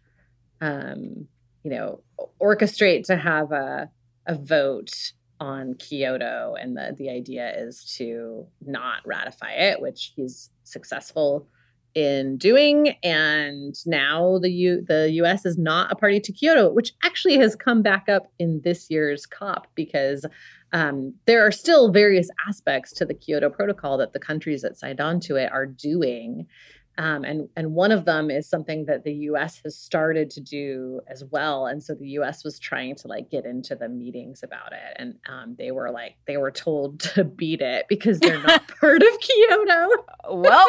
um, 0.62 1.28
you 1.64 1.72
know, 1.72 2.02
orchestrate 2.40 3.06
to 3.06 3.18
have 3.18 3.52
a 3.52 3.90
a 4.28 4.36
vote 4.36 5.12
on 5.40 5.76
Kyoto, 5.76 6.56
and 6.60 6.76
the 6.78 6.96
the 6.98 7.10
idea 7.10 7.54
is 7.56 7.84
to 7.98 8.48
not 8.66 9.06
ratify 9.06 9.52
it, 9.52 9.82
which 9.82 10.14
he's 10.16 10.50
successful 10.64 11.48
in 11.96 12.38
doing. 12.38 12.96
And 13.04 13.74
now 13.86 14.38
the 14.40 14.52
U 14.52 14.86
the 14.88 15.10
U.S. 15.14 15.46
is 15.46 15.58
not 15.58 15.92
a 15.92 15.96
party 15.96 16.20
to 16.20 16.32
Kyoto, 16.32 16.72
which 16.72 16.94
actually 17.04 17.38
has 17.38 17.56
come 17.56 17.82
back 17.82 18.08
up 18.10 18.28
in 18.38 18.62
this 18.64 18.88
year's 18.90 19.26
COP 19.26 19.68
because 19.76 20.26
um, 20.74 21.14
there 21.26 21.46
are 21.46 21.52
still 21.52 21.92
various 21.92 22.28
aspects 22.48 22.92
to 22.94 23.06
the 23.06 23.14
Kyoto 23.14 23.50
Protocol 23.50 23.98
that 23.98 24.14
the 24.14 24.20
countries 24.20 24.62
that 24.62 24.78
signed 24.78 25.00
on 25.00 25.22
to 25.22 25.38
it 25.38 25.52
are 25.52 25.66
doing 25.66 26.48
um, 26.98 27.26
and 27.26 27.50
and 27.58 27.74
one 27.74 27.92
of 27.92 28.06
them 28.06 28.32
is 28.32 28.48
something 28.48 28.86
that 28.86 29.04
the 29.04 29.14
U.S. 29.14 29.60
has 29.64 29.78
started 29.78 30.30
to 30.32 30.42
do 30.42 31.02
as 31.08 31.26
well. 31.26 31.68
And 31.68 31.84
so 31.84 31.94
the 31.94 32.08
U.S. 32.10 32.44
was 32.44 32.58
trying 32.58 32.96
to 32.98 33.08
like 33.08 33.30
get 33.30 33.46
into 33.46 33.76
the 33.76 33.90
meetings 33.90 34.44
about 34.44 34.72
it, 34.72 34.96
and 34.96 35.16
um, 35.28 35.56
they 35.58 35.72
were 35.72 35.92
like 35.92 36.16
they 36.26 36.38
were 36.38 36.52
told 36.52 37.00
to 37.16 37.24
beat 37.24 37.62
it 37.62 37.86
because 37.90 38.20
they're 38.20 38.42
not 38.42 38.68
part 38.80 39.04
of 39.04 39.10
Kyoto. 39.20 39.88
Well, 40.32 40.68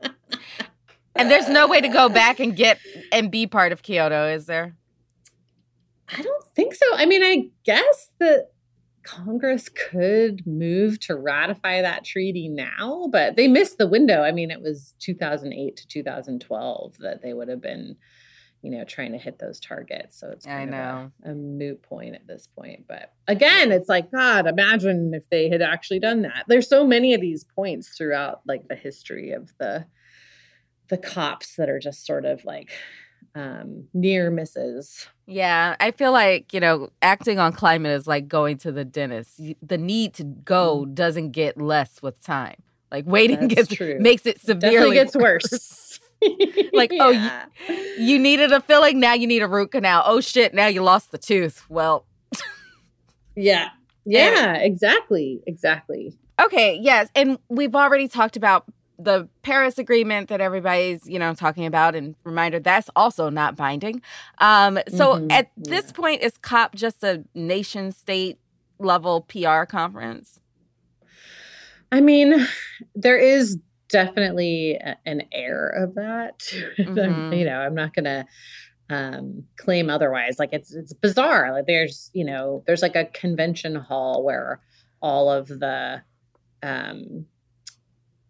and 1.14 1.30
there's 1.30 1.48
no 1.48 1.68
way 1.68 1.80
to 1.80 1.88
go 1.88 2.08
back 2.08 2.40
and 2.40 2.56
get 2.56 2.78
and 3.12 3.30
be 3.30 3.46
part 3.46 3.70
of 3.70 3.82
Kyoto, 3.82 4.28
is 4.28 4.46
there? 4.46 4.74
I 6.08 6.20
don't 6.20 6.44
think 6.54 6.74
so. 6.74 6.86
I 6.94 7.06
mean, 7.06 7.22
I 7.22 7.48
guess 7.64 8.10
that 8.18 8.50
Congress 9.02 9.68
could 9.68 10.46
move 10.46 11.00
to 11.00 11.16
ratify 11.16 11.82
that 11.82 12.04
treaty 12.04 12.48
now, 12.48 13.08
but 13.10 13.36
they 13.36 13.48
missed 13.48 13.78
the 13.78 13.88
window. 13.88 14.22
I 14.22 14.32
mean, 14.32 14.50
it 14.50 14.60
was 14.60 14.94
2008 15.00 15.76
to 15.76 15.88
2012 15.88 16.98
that 16.98 17.22
they 17.22 17.32
would 17.32 17.48
have 17.48 17.60
been, 17.60 17.96
you 18.62 18.70
know, 18.70 18.84
trying 18.84 19.12
to 19.12 19.18
hit 19.18 19.38
those 19.38 19.60
targets. 19.60 20.18
So 20.18 20.30
it's 20.30 20.46
I 20.46 20.64
know 20.64 21.10
a, 21.24 21.30
a, 21.30 21.34
moot 21.34 21.82
point 21.82 22.14
at 22.14 22.26
this 22.26 22.46
point. 22.46 22.86
But 22.86 23.12
again, 23.28 23.72
it's 23.72 23.88
like 23.88 24.12
God. 24.12 24.46
Imagine 24.46 25.12
if 25.14 25.28
they 25.30 25.48
had 25.48 25.62
actually 25.62 26.00
done 26.00 26.22
that. 26.22 26.44
There's 26.48 26.68
so 26.68 26.86
many 26.86 27.14
of 27.14 27.20
these 27.20 27.44
points 27.44 27.96
throughout 27.96 28.40
like 28.46 28.68
the 28.68 28.76
history 28.76 29.32
of 29.32 29.52
the 29.58 29.86
the 30.88 30.98
cops 30.98 31.56
that 31.56 31.70
are 31.70 31.78
just 31.78 32.04
sort 32.04 32.24
of 32.24 32.44
like 32.44 32.70
um, 33.34 33.88
near 33.94 34.30
misses. 34.30 35.06
Yeah, 35.32 35.76
I 35.80 35.92
feel 35.92 36.12
like, 36.12 36.52
you 36.52 36.60
know, 36.60 36.90
acting 37.00 37.38
on 37.38 37.52
climate 37.52 37.92
is 37.92 38.06
like 38.06 38.28
going 38.28 38.58
to 38.58 38.72
the 38.72 38.84
dentist. 38.84 39.40
The 39.62 39.78
need 39.78 40.12
to 40.14 40.24
go 40.24 40.84
mm. 40.86 40.94
doesn't 40.94 41.30
get 41.30 41.60
less 41.60 42.02
with 42.02 42.20
time. 42.20 42.56
Like 42.90 43.06
waiting 43.06 43.40
That's 43.48 43.54
gets 43.54 43.74
true. 43.74 43.98
makes 43.98 44.26
it 44.26 44.40
severely 44.40 44.94
Definitely 44.94 44.94
gets 44.96 45.16
worse. 45.16 46.00
like, 46.74 46.92
oh, 47.00 47.10
yeah. 47.10 47.46
oh, 47.68 47.72
you, 47.72 48.04
you 48.04 48.18
needed 48.18 48.52
a 48.52 48.60
filling, 48.60 49.00
now 49.00 49.14
you 49.14 49.26
need 49.26 49.42
a 49.42 49.48
root 49.48 49.72
canal. 49.72 50.02
Oh 50.04 50.20
shit, 50.20 50.52
now 50.52 50.66
you 50.66 50.82
lost 50.82 51.10
the 51.12 51.18
tooth. 51.18 51.64
Well, 51.68 52.06
yeah. 53.34 53.70
Yeah, 54.04 54.54
exactly. 54.56 55.44
Exactly. 55.46 56.18
Okay, 56.40 56.76
yes. 56.82 57.08
And 57.14 57.38
we've 57.48 57.76
already 57.76 58.08
talked 58.08 58.36
about 58.36 58.64
the 59.02 59.28
Paris 59.42 59.78
Agreement 59.78 60.28
that 60.28 60.40
everybody's, 60.40 61.06
you 61.06 61.18
know, 61.18 61.34
talking 61.34 61.66
about, 61.66 61.94
and 61.94 62.14
reminder 62.24 62.60
that's 62.60 62.90
also 62.96 63.28
not 63.28 63.56
binding. 63.56 64.02
Um, 64.38 64.78
so 64.88 65.14
mm-hmm. 65.14 65.30
at 65.30 65.50
yeah. 65.56 65.70
this 65.70 65.92
point, 65.92 66.22
is 66.22 66.38
COP 66.38 66.74
just 66.74 67.02
a 67.02 67.24
nation 67.34 67.92
state 67.92 68.38
level 68.78 69.22
PR 69.22 69.64
conference? 69.64 70.40
I 71.90 72.00
mean, 72.00 72.46
there 72.94 73.18
is 73.18 73.58
definitely 73.88 74.74
a, 74.74 74.96
an 75.04 75.22
air 75.32 75.68
of 75.68 75.94
that. 75.94 76.42
Mm-hmm. 76.78 77.32
you 77.34 77.44
know, 77.44 77.58
I'm 77.58 77.74
not 77.74 77.94
gonna 77.94 78.26
um, 78.90 79.44
claim 79.56 79.88
otherwise. 79.90 80.38
Like 80.38 80.52
it's 80.52 80.74
it's 80.74 80.92
bizarre. 80.92 81.52
Like 81.52 81.66
there's 81.66 82.10
you 82.12 82.24
know 82.24 82.62
there's 82.66 82.82
like 82.82 82.96
a 82.96 83.06
convention 83.06 83.74
hall 83.74 84.24
where 84.24 84.60
all 85.00 85.30
of 85.30 85.48
the 85.48 86.02
um, 86.62 87.26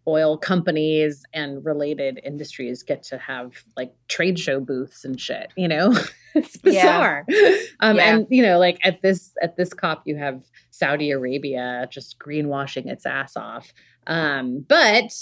oil 0.08 0.36
companies 0.36 1.24
and 1.32 1.64
related 1.64 2.20
industries 2.24 2.82
get 2.82 3.02
to 3.04 3.18
have 3.18 3.64
like 3.76 3.92
trade 4.08 4.38
show 4.38 4.58
booths 4.60 5.04
and 5.04 5.20
shit 5.20 5.52
you 5.56 5.68
know? 5.68 5.94
It's 6.34 6.56
bizarre. 6.56 7.26
Yeah. 7.28 7.56
um 7.80 7.96
yeah. 7.96 8.14
and 8.14 8.26
you 8.30 8.42
know 8.42 8.58
like 8.58 8.78
at 8.82 9.02
this 9.02 9.32
at 9.42 9.56
this 9.58 9.74
cop 9.74 10.04
you 10.06 10.16
have 10.16 10.42
saudi 10.70 11.10
arabia 11.10 11.86
just 11.90 12.18
greenwashing 12.18 12.86
its 12.86 13.04
ass 13.04 13.36
off. 13.36 13.72
Um 14.06 14.64
but 14.66 15.12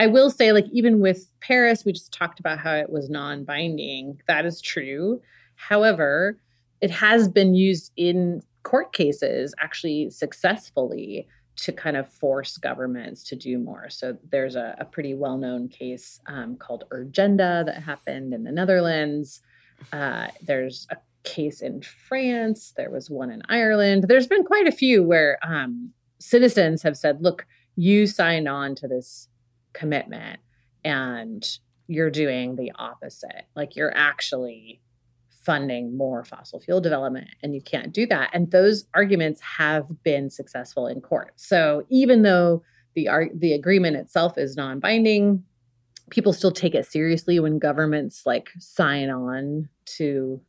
i 0.00 0.08
will 0.08 0.30
say 0.30 0.50
like 0.50 0.64
even 0.72 0.98
with 0.98 1.30
paris 1.40 1.84
we 1.84 1.92
just 1.92 2.12
talked 2.12 2.40
about 2.40 2.58
how 2.58 2.74
it 2.74 2.90
was 2.90 3.08
non-binding. 3.08 4.20
That 4.26 4.44
is 4.44 4.60
true. 4.60 5.20
However 5.54 6.40
it 6.80 6.90
has 6.90 7.28
been 7.28 7.54
used 7.54 7.92
in 7.96 8.42
court 8.64 8.92
cases 8.92 9.54
actually 9.60 10.10
successfully 10.10 11.28
to 11.54 11.72
kind 11.72 11.96
of 11.96 12.08
force 12.08 12.56
governments 12.56 13.22
to 13.24 13.36
do 13.36 13.58
more. 13.58 13.90
So 13.90 14.16
there's 14.30 14.56
a, 14.56 14.74
a 14.78 14.84
pretty 14.84 15.14
well 15.14 15.36
known 15.36 15.68
case 15.68 16.20
um, 16.26 16.56
called 16.56 16.84
Urgenda 16.90 17.64
that 17.66 17.82
happened 17.82 18.32
in 18.32 18.44
the 18.44 18.52
Netherlands. 18.52 19.42
Uh, 19.92 20.28
there's 20.40 20.86
a 20.90 20.96
case 21.24 21.60
in 21.60 21.82
France. 21.82 22.72
There 22.76 22.90
was 22.90 23.10
one 23.10 23.30
in 23.30 23.42
Ireland. 23.48 24.06
There's 24.08 24.26
been 24.26 24.44
quite 24.44 24.66
a 24.66 24.72
few 24.72 25.02
where 25.02 25.38
um, 25.42 25.92
citizens 26.18 26.82
have 26.82 26.96
said, 26.96 27.22
look, 27.22 27.46
you 27.76 28.06
signed 28.06 28.48
on 28.48 28.74
to 28.76 28.88
this 28.88 29.28
commitment 29.72 30.40
and 30.84 31.46
you're 31.86 32.10
doing 32.10 32.56
the 32.56 32.72
opposite. 32.76 33.46
Like 33.54 33.76
you're 33.76 33.94
actually 33.96 34.80
funding 35.42 35.96
more 35.96 36.24
fossil 36.24 36.60
fuel 36.60 36.80
development 36.80 37.28
and 37.42 37.54
you 37.54 37.60
can't 37.60 37.92
do 37.92 38.06
that. 38.06 38.30
And 38.32 38.50
those 38.50 38.86
arguments 38.94 39.40
have 39.40 40.02
been 40.02 40.30
successful 40.30 40.86
in 40.86 41.00
court. 41.00 41.32
So 41.36 41.84
even 41.88 42.22
though 42.22 42.62
the 42.94 43.08
the 43.34 43.52
agreement 43.52 43.96
itself 43.96 44.38
is 44.38 44.56
non-binding 44.56 45.42
people 46.10 46.32
still 46.32 46.52
take 46.52 46.74
it 46.74 46.86
seriously 46.86 47.40
when 47.40 47.58
governments 47.58 48.26
like 48.26 48.50
sign 48.58 49.08
on 49.08 49.68
to 49.86 50.40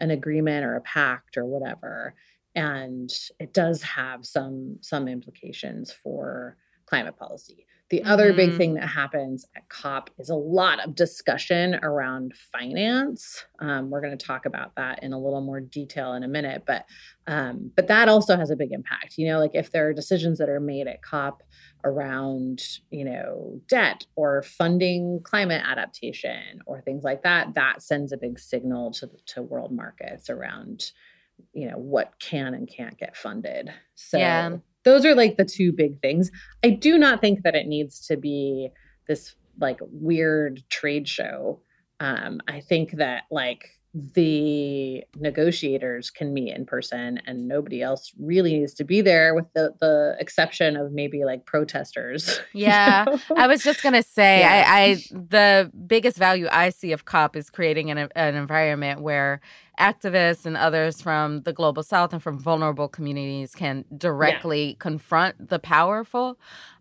an 0.00 0.10
agreement 0.10 0.64
or 0.64 0.74
a 0.74 0.80
pact 0.80 1.36
or 1.36 1.44
whatever. 1.44 2.14
And 2.54 3.10
it 3.38 3.54
does 3.54 3.82
have 3.82 4.26
some 4.26 4.78
some 4.80 5.06
implications 5.08 5.92
for 5.92 6.56
climate 6.86 7.16
policy 7.16 7.67
The 7.90 8.00
mm-hmm. 8.00 8.10
other 8.10 8.32
big 8.34 8.50
mm-hmm. 8.50 8.58
thing 8.58 8.74
that 8.74 8.88
happens 8.88 9.46
at 9.56 9.68
COP 9.68 10.10
is 10.18 10.28
a 10.28 10.34
lot 10.34 10.84
of 10.84 10.94
discussion 10.94 11.78
around 11.82 12.34
finance. 12.52 13.44
Um, 13.60 13.88
we're 13.88 14.02
going 14.02 14.16
to 14.16 14.26
talk 14.26 14.44
about 14.44 14.74
that 14.76 15.02
in 15.02 15.12
a 15.12 15.18
little 15.18 15.40
more 15.40 15.60
detail 15.60 16.12
in 16.12 16.22
a 16.22 16.28
minute, 16.28 16.64
but 16.66 16.84
um, 17.26 17.70
but 17.76 17.88
that 17.88 18.08
also 18.08 18.36
has 18.36 18.50
a 18.50 18.56
big 18.56 18.72
impact. 18.72 19.16
You 19.16 19.28
know, 19.28 19.38
like 19.38 19.54
if 19.54 19.70
there 19.70 19.88
are 19.88 19.94
decisions 19.94 20.38
that 20.38 20.50
are 20.50 20.60
made 20.60 20.86
at 20.86 21.02
COP 21.02 21.42
around 21.84 22.60
you 22.90 23.04
know 23.04 23.60
debt 23.68 24.04
or 24.16 24.42
funding 24.42 25.20
climate 25.22 25.62
adaptation 25.64 26.60
or 26.66 26.82
things 26.82 27.04
like 27.04 27.22
that, 27.22 27.54
that 27.54 27.82
sends 27.82 28.12
a 28.12 28.18
big 28.18 28.38
signal 28.38 28.92
to 28.92 29.08
to 29.26 29.42
world 29.42 29.72
markets 29.72 30.28
around 30.28 30.92
you 31.52 31.70
know 31.70 31.78
what 31.78 32.14
can 32.18 32.52
and 32.52 32.68
can't 32.68 32.98
get 32.98 33.16
funded. 33.16 33.72
So 33.94 34.18
yeah 34.18 34.56
those 34.88 35.04
are 35.04 35.14
like 35.14 35.36
the 35.36 35.44
two 35.44 35.72
big 35.72 36.00
things. 36.00 36.30
I 36.64 36.70
do 36.70 36.98
not 36.98 37.20
think 37.20 37.42
that 37.42 37.54
it 37.54 37.66
needs 37.66 38.06
to 38.06 38.16
be 38.16 38.70
this 39.06 39.34
like 39.60 39.80
weird 39.82 40.62
trade 40.70 41.06
show. 41.06 41.60
Um, 42.00 42.40
I 42.48 42.60
think 42.60 42.92
that 42.92 43.24
like 43.30 43.77
the 44.14 45.02
negotiators 45.16 46.10
can 46.10 46.32
meet 46.32 46.54
in 46.54 46.64
person 46.64 47.20
and 47.26 47.48
nobody 47.48 47.82
else 47.82 48.12
really 48.18 48.56
needs 48.56 48.72
to 48.74 48.84
be 48.84 49.00
there 49.00 49.34
with 49.34 49.52
the 49.54 49.74
the 49.80 50.16
exception 50.20 50.76
of 50.76 50.92
maybe 50.92 51.24
like 51.24 51.44
protesters 51.46 52.40
yeah 52.52 53.04
you 53.06 53.12
know? 53.12 53.20
i 53.36 53.46
was 53.46 53.62
just 53.62 53.82
gonna 53.82 54.02
say 54.02 54.40
yeah. 54.40 54.64
I, 54.66 54.82
I 54.82 54.94
the 55.10 55.72
biggest 55.86 56.16
value 56.16 56.48
i 56.52 56.70
see 56.70 56.92
of 56.92 57.06
cop 57.06 57.34
is 57.34 57.50
creating 57.50 57.90
an, 57.90 58.08
an 58.14 58.34
environment 58.36 59.00
where 59.00 59.40
activists 59.80 60.46
and 60.46 60.56
others 60.56 61.00
from 61.00 61.42
the 61.42 61.52
global 61.52 61.82
south 61.82 62.12
and 62.12 62.22
from 62.22 62.38
vulnerable 62.38 62.88
communities 62.88 63.54
can 63.54 63.84
directly 63.96 64.68
yeah. 64.68 64.74
confront 64.78 65.48
the 65.48 65.58
powerful 65.58 66.38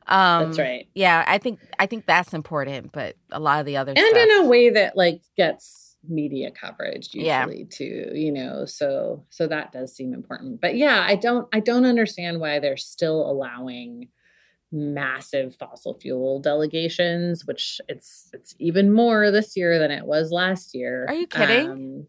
um 0.07 0.45
that's 0.45 0.59
right 0.59 0.87
yeah 0.93 1.23
i 1.27 1.37
think 1.37 1.59
i 1.79 1.85
think 1.85 2.05
that's 2.05 2.33
important 2.33 2.91
but 2.91 3.15
a 3.31 3.39
lot 3.39 3.59
of 3.59 3.65
the 3.65 3.77
other 3.77 3.93
and 3.95 3.99
stuff, 3.99 4.17
in 4.17 4.31
a 4.31 4.47
way 4.47 4.69
that 4.69 4.95
like 4.95 5.21
gets 5.35 5.86
media 6.09 6.51
coverage 6.51 7.13
usually 7.13 7.59
yeah. 7.59 7.65
too 7.69 8.11
you 8.13 8.31
know 8.31 8.65
so 8.65 9.25
so 9.29 9.47
that 9.47 9.71
does 9.71 9.95
seem 9.95 10.13
important. 10.13 10.61
But 10.61 10.75
yeah 10.75 11.03
i 11.07 11.15
don't 11.15 11.47
i 11.53 11.59
don't 11.59 11.85
understand 11.85 12.39
why 12.39 12.59
they're 12.59 12.77
still 12.77 13.29
allowing 13.29 14.09
massive 14.71 15.55
fossil 15.55 15.97
fuel 15.99 16.41
delegations 16.41 17.45
which 17.45 17.79
it's 17.87 18.29
it's 18.33 18.53
even 18.59 18.91
more 18.91 19.31
this 19.31 19.55
year 19.55 19.79
than 19.79 19.91
it 19.91 20.05
was 20.05 20.31
last 20.31 20.75
year. 20.75 21.05
Are 21.07 21.15
you 21.15 21.27
kidding? 21.27 21.69
Um, 21.69 22.07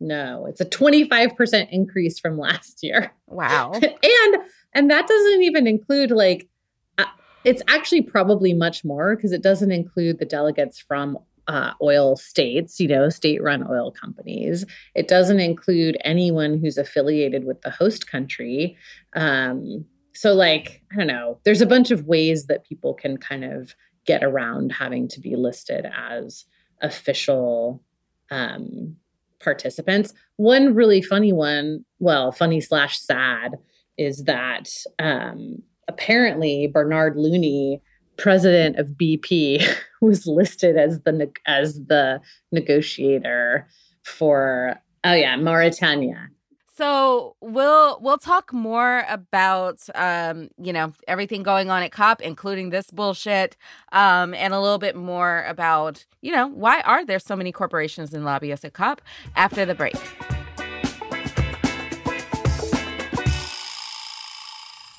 no 0.00 0.46
it's 0.46 0.60
a 0.60 0.66
25% 0.66 1.68
increase 1.70 2.18
from 2.18 2.38
last 2.38 2.82
year. 2.82 3.12
Wow. 3.30 3.72
And 3.74 4.36
and 4.72 4.90
that 4.90 5.06
doesn't 5.06 5.42
even 5.42 5.66
include 5.66 6.10
like 6.10 6.48
uh, 6.96 7.04
it's 7.44 7.62
actually 7.68 8.02
probably 8.02 8.54
much 8.54 8.84
more 8.84 9.14
because 9.14 9.32
it 9.32 9.42
doesn't 9.42 9.70
include 9.70 10.18
the 10.18 10.24
delegates 10.24 10.78
from 10.78 11.18
uh, 11.48 11.72
oil 11.82 12.14
states, 12.14 12.78
you 12.78 12.86
know, 12.86 13.08
state 13.08 13.42
run 13.42 13.66
oil 13.68 13.90
companies. 13.90 14.64
It 14.94 15.08
doesn't 15.08 15.40
include 15.40 15.96
anyone 16.04 16.58
who's 16.58 16.78
affiliated 16.78 17.44
with 17.44 17.62
the 17.62 17.70
host 17.70 18.10
country. 18.10 18.76
Um, 19.16 19.86
so, 20.12 20.34
like, 20.34 20.82
I 20.92 20.96
don't 20.96 21.06
know, 21.06 21.40
there's 21.44 21.62
a 21.62 21.66
bunch 21.66 21.90
of 21.90 22.04
ways 22.04 22.46
that 22.46 22.64
people 22.64 22.92
can 22.92 23.16
kind 23.16 23.44
of 23.44 23.74
get 24.04 24.22
around 24.22 24.72
having 24.72 25.08
to 25.08 25.20
be 25.20 25.36
listed 25.36 25.86
as 25.96 26.44
official 26.82 27.82
um, 28.30 28.96
participants. 29.40 30.12
One 30.36 30.74
really 30.74 31.02
funny 31.02 31.32
one, 31.32 31.84
well, 31.98 32.32
funny 32.32 32.60
slash 32.60 32.98
sad, 32.98 33.56
is 33.96 34.24
that 34.24 34.68
um, 34.98 35.62
apparently 35.88 36.66
Bernard 36.66 37.16
Looney 37.16 37.80
president 38.18 38.76
of 38.76 38.88
BP 38.88 39.66
was 40.00 40.26
listed 40.26 40.76
as 40.76 41.00
the 41.00 41.32
as 41.46 41.74
the 41.86 42.20
negotiator 42.52 43.66
for 44.02 44.76
oh 45.04 45.14
yeah 45.14 45.36
Mauritania. 45.36 46.28
So 46.76 47.34
we'll 47.40 47.98
we'll 48.00 48.18
talk 48.18 48.52
more 48.52 49.04
about 49.08 49.80
um, 49.94 50.48
you 50.62 50.72
know 50.72 50.92
everything 51.08 51.42
going 51.42 51.70
on 51.70 51.82
at 51.82 51.90
COP, 51.90 52.20
including 52.20 52.70
this 52.70 52.90
bullshit, 52.90 53.56
um, 53.92 54.34
and 54.34 54.54
a 54.54 54.60
little 54.60 54.78
bit 54.78 54.94
more 54.94 55.44
about 55.48 56.04
you 56.20 56.32
know 56.32 56.46
why 56.46 56.80
are 56.82 57.04
there 57.04 57.18
so 57.18 57.34
many 57.34 57.50
corporations 57.50 58.12
and 58.14 58.24
lobbyists 58.24 58.64
at 58.64 58.74
COP 58.74 59.00
after 59.34 59.64
the 59.64 59.74
break. 59.74 59.96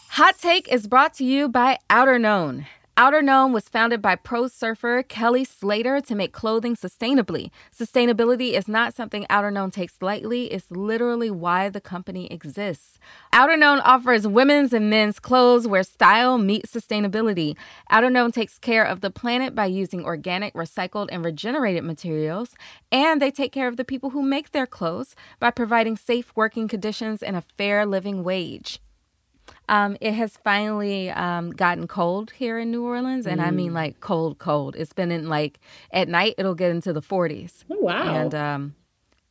Hot 0.10 0.38
Take 0.38 0.68
is 0.68 0.86
brought 0.86 1.14
to 1.14 1.24
you 1.24 1.48
by 1.48 1.78
Outerknown. 3.00 3.20
Outerknown 3.30 3.54
was 3.54 3.70
founded 3.70 4.02
by 4.02 4.16
pro 4.18 4.48
surfer 4.48 5.04
Kelly 5.04 5.46
Slater 5.46 6.02
to 6.02 6.16
make 6.16 6.34
clothing 6.34 6.76
sustainably. 6.76 7.50
Sustainability 7.74 8.54
is 8.54 8.68
not 8.68 8.94
something 8.94 9.26
Outer 9.30 9.52
Outerknown 9.52 9.72
takes 9.72 10.02
lightly, 10.02 10.52
it's 10.52 10.70
literally 10.70 11.32
why 11.32 11.70
the 11.70 11.80
company 11.80 12.30
exists. 12.30 13.00
Outer 13.32 13.54
Outerknown 13.54 13.82
offers 13.86 14.28
women's 14.28 14.74
and 14.74 14.90
men's 14.90 15.18
clothes 15.18 15.66
where 15.66 15.84
style 15.84 16.38
meets 16.38 16.76
sustainability. 16.76 17.56
Outer 17.90 18.10
Outerknown 18.10 18.34
takes 18.34 18.60
care 18.60 18.84
of 18.84 19.00
the 19.00 19.10
planet 19.10 19.56
by 19.56 19.66
using 19.66 20.04
organic, 20.04 20.54
recycled, 20.54 21.08
and 21.10 21.24
regenerated 21.24 21.86
materials, 21.86 22.54
and 22.92 23.22
they 23.22 23.32
take 23.32 23.54
care 23.54 23.70
of 23.70 23.78
the 23.78 23.86
people 23.86 24.10
who 24.10 24.22
make 24.22 24.52
their 24.52 24.68
clothes 24.68 25.16
by 25.40 25.52
providing 25.52 25.96
safe 25.96 26.34
working 26.36 26.68
conditions 26.68 27.24
and 27.24 27.38
a 27.38 27.46
fair 27.58 27.86
living 27.86 28.26
wage. 28.26 28.82
Um, 29.70 29.98
it 30.02 30.14
has 30.14 30.36
finally 30.36 31.12
um, 31.12 31.52
gotten 31.52 31.88
cold 31.88 32.32
here 32.32 32.58
in 32.58 32.72
New 32.72 32.84
Orleans, 32.84 33.28
and 33.28 33.40
mm. 33.40 33.46
I 33.46 33.52
mean 33.52 33.72
mm. 33.72 33.76
like 33.76 34.00
cold, 34.00 34.40
cold. 34.40 34.76
It's 34.76 34.94
been 34.94 35.12
in 35.12 35.30
like 35.30 35.60
at 35.92 36.10
night 36.10 36.34
it'll 36.40 36.56
get 36.56 36.72
into 36.72 36.92
the 36.92 37.04
40s. 37.04 37.66
Oh 37.70 37.78
wow! 37.80 38.16
And 38.16 38.34
um, 38.34 38.76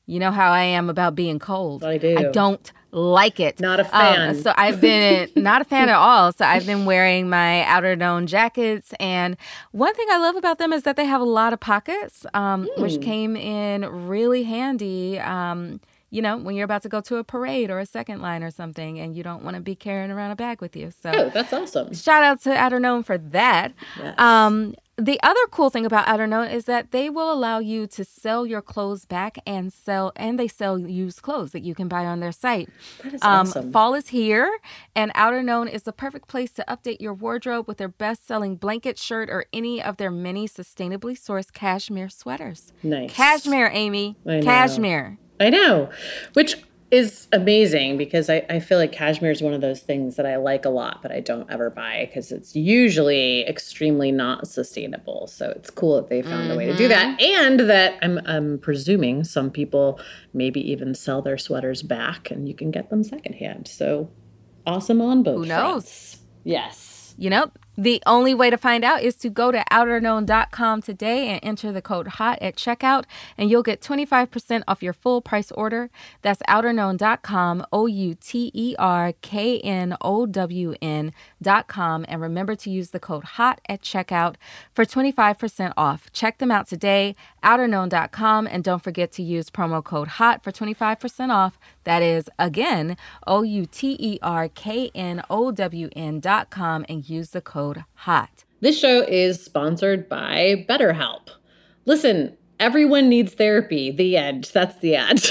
you 0.07 0.21
know 0.21 0.31
how 0.31 0.53
I 0.53 0.63
am 0.63 0.89
about 0.89 1.17
being 1.17 1.41
cold. 1.41 1.83
I 1.83 1.99
do. 1.99 2.17
I 2.17 2.31
don't 2.31 2.73
like 2.93 3.41
it. 3.41 3.59
Not 3.59 3.81
a 3.81 3.85
um, 3.85 3.91
fan. 3.91 4.35
so 4.37 4.55
I've 4.57 4.81
been 4.81 5.29
not 5.37 5.61
a 5.61 5.65
fan 5.65 5.89
at 5.89 5.97
all. 5.97 6.33
So 6.33 6.45
I've 6.45 6.65
been 6.65 6.85
wearing 6.85 7.29
my 7.29 7.65
Outerknown 7.67 8.27
jackets, 8.27 8.95
and 9.01 9.37
one 9.73 9.93
thing 9.95 10.07
I 10.13 10.19
love 10.19 10.37
about 10.37 10.59
them 10.59 10.73
is 10.73 10.85
that 10.85 10.95
they 10.95 11.05
have 11.05 11.21
a 11.21 11.25
lot 11.25 11.53
of 11.53 11.59
pockets, 11.59 12.25
mm. 12.33 12.79
which 12.79 13.01
came 13.01 13.35
in 13.35 14.07
really 14.07 14.45
handy. 14.45 15.19
Um, 15.19 15.81
you 16.11 16.23
know, 16.23 16.37
when 16.37 16.55
you're 16.55 16.65
about 16.65 16.83
to 16.83 16.89
go 16.89 17.01
to 17.03 17.17
a 17.17 17.25
parade 17.25 17.71
or 17.71 17.79
a 17.79 17.87
second 17.87 18.23
line 18.23 18.43
or 18.43 18.51
something 18.51 18.99
and 18.99 19.15
you 19.15 19.23
don't 19.23 19.43
want 19.43 19.57
to 19.57 19.63
be 19.63 19.75
carrying 19.75 20.11
around 20.11 20.31
a 20.31 20.37
bag 20.37 20.61
with 20.61 20.75
you. 20.75 20.91
So 20.91 21.11
oh, 21.15 21.31
that's 21.31 21.53
awesome. 21.53 21.93
Shout 21.95 22.23
out 22.23 22.41
to 22.43 22.51
Outerknown 22.51 23.05
for 23.05 23.19
that. 23.19 23.75
Yes. 23.99 24.19
Um, 24.19 24.75
the 24.97 25.21
other 25.23 25.41
cool 25.51 25.71
thing 25.71 25.87
about 25.87 26.07
Outerknown 26.07 26.53
is 26.53 26.65
that 26.65 26.91
they 26.91 27.09
will 27.09 27.33
allow 27.33 27.61
you 27.61 27.87
to 27.87 28.05
sell 28.05 28.45
your 28.47 28.61
clothes 28.61 29.05
back 29.05 29.39
and 29.47 29.73
sell 29.73 30.13
and 30.17 30.41
they 30.41 30.49
sell 30.49 30.77
used 30.77 31.23
clothes 31.23 31.53
that 31.53 31.63
you 31.63 31.75
can 31.75 31.87
buy 31.87 32.05
on 32.05 32.19
their 32.19 32.33
site. 32.33 32.69
That 33.05 33.15
is 33.15 33.23
um, 33.23 33.47
awesome. 33.47 33.71
Fall 33.71 33.95
is 33.95 34.09
here 34.09 34.59
and 34.97 35.13
Outerknown 35.15 35.71
is 35.71 35.85
the 35.85 35.93
perfect 35.93 36.27
place 36.27 36.51
to 36.53 36.65
update 36.67 37.01
your 37.01 37.15
wardrobe 37.15 37.69
with 37.69 37.77
their 37.77 37.89
best-selling 37.89 38.57
blanket 38.57 38.99
shirt 38.99 39.29
or 39.31 39.45
any 39.53 39.81
of 39.81 39.99
their 39.99 40.11
many 40.11 40.49
sustainably 40.49 41.17
sourced 41.17 41.53
cashmere 41.53 42.09
sweaters. 42.09 42.73
Nice. 42.83 43.13
Cashmere, 43.13 43.71
Amy. 43.73 44.17
Cashmere. 44.27 45.19
I 45.41 45.51
know, 45.51 45.91
which 46.35 46.57
is 46.91 47.29
amazing 47.33 47.99
because 47.99 48.31
I, 48.31 48.47
I 48.49 48.61
feel 48.61 48.79
like 48.79 48.93
cashmere 48.93 49.31
is 49.31 49.43
one 49.43 49.53
of 49.53 49.61
those 49.61 49.81
things 49.81 50.17
that 50.17 50.25
I 50.25 50.37
like 50.37 50.65
a 50.65 50.71
lot, 50.71 51.03
but 51.03 51.13
I 51.13 51.21
don't 51.21 51.51
ever 51.51 51.69
buy 51.69 52.07
because 52.07 52.33
it's 52.33 52.57
usually 52.57 53.47
extremely 53.47 54.11
not 54.11 54.49
sustainable. 54.49 55.27
So 55.27 55.51
it's 55.51 55.69
cool 55.69 55.97
that 55.97 56.09
they 56.09 56.23
found 56.23 56.45
mm-hmm. 56.45 56.53
a 56.53 56.57
way 56.57 56.67
to 56.67 56.77
do 56.77 56.89
that. 56.89 57.19
Mm-hmm. 57.19 57.45
And 57.45 57.61
that 57.61 57.99
I'm, 58.01 58.21
I'm 58.25 58.59
presuming 58.59 59.25
some 59.25 59.51
people 59.51 60.01
maybe 60.33 60.61
even 60.71 60.95
sell 60.95 61.21
their 61.21 61.37
sweaters 61.37 61.83
back 61.83 62.31
and 62.31 62.49
you 62.49 62.55
can 62.55 62.71
get 62.71 62.89
them 62.89 63.05
secondhand. 63.05 63.69
So 63.69 64.11
awesome 64.67 65.03
on 65.03 65.23
both. 65.23 65.43
Who 65.43 65.47
knows? 65.47 66.17
Yes. 66.45 67.15
You 67.19 67.29
know, 67.29 67.51
the 67.79 68.03
only 68.07 68.35
way 68.35 68.51
to 68.51 68.59
find 68.59 68.85
out 68.85 69.03
is 69.05 69.15
to 69.15 69.31
go 69.31 69.53
to 69.53 69.65
outerknown.com 69.71 70.83
today 70.83 71.29
and 71.29 71.39
enter 71.45 71.71
the 71.71 71.81
code 71.81 72.09
HOT 72.09 72.43
at 72.43 72.57
checkout, 72.57 73.05
and 73.37 73.49
you'll 73.49 73.63
get 73.63 73.81
25% 73.81 74.65
off 74.67 74.83
your 74.83 74.93
full 74.93 75.21
price 75.21 75.53
order. 75.53 75.89
That's 76.23 76.43
outerknown.com, 76.49 77.65
O 77.73 77.87
U 77.87 78.17
T 78.17 78.51
E 78.53 78.75
R 78.81 79.13
K 79.23 79.61
N 79.61 79.97
O 80.01 80.27
W 80.27 80.75
N.com. 80.83 82.05
And 82.09 82.21
remember 82.21 82.57
to 82.57 82.69
use 82.69 82.91
the 82.91 82.99
code 82.99 83.23
HOT 83.23 83.61
at 83.69 83.81
checkout 83.81 84.35
for 84.75 84.85
25% 84.85 85.73
off. 85.77 86.11
Check 86.13 86.39
them 86.39 86.51
out 86.51 86.67
today, 86.67 87.15
outerknown.com, 87.45 88.49
and 88.49 88.65
don't 88.65 88.83
forget 88.83 89.13
to 89.13 89.23
use 89.23 89.51
promo 89.51 89.85
code 89.85 90.09
HOT 90.09 90.43
for 90.43 90.51
25% 90.51 91.31
off. 91.31 91.61
That 91.85 92.03
is, 92.03 92.29
again, 92.41 92.97
O 93.25 93.43
U 93.43 93.67
T 93.67 93.97
E 94.01 94.19
R 94.21 94.49
K 94.49 94.91
N 94.97 95.23
O 95.31 95.53
W 95.53 95.89
N.com, 95.95 96.85
and 96.89 97.09
use 97.09 97.31
the 97.31 97.41
code 97.41 97.68
code 97.75 97.85
HOT. 97.95 98.45
This 98.61 98.79
show 98.79 99.03
is 99.03 99.43
sponsored 99.43 100.09
by 100.09 100.67
BetterHelp. 100.69 101.29
Listen, 101.85 102.37
everyone 102.59 103.09
needs 103.09 103.35
therapy. 103.35 103.91
The 103.91 104.17
end. 104.17 104.51
That's 104.53 104.79
the 104.81 104.97
end. 104.97 105.27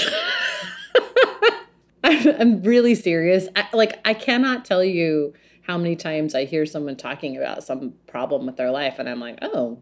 I'm, 2.04 2.62
really 2.62 2.94
serious. 2.94 3.48
I, 3.54 3.66
like, 3.72 4.00
I 4.04 4.14
cannot 4.14 4.64
tell 4.64 4.82
you 4.84 5.34
how 5.62 5.76
many 5.76 5.96
times 5.96 6.34
I 6.34 6.44
hear 6.44 6.64
someone 6.64 6.96
talking 6.96 7.36
about 7.36 7.64
some 7.64 7.92
problem 8.06 8.46
with 8.46 8.56
their 8.56 8.70
life 8.70 8.98
and 8.98 9.08
I'm 9.08 9.20
like, 9.20 9.38
oh, 9.42 9.78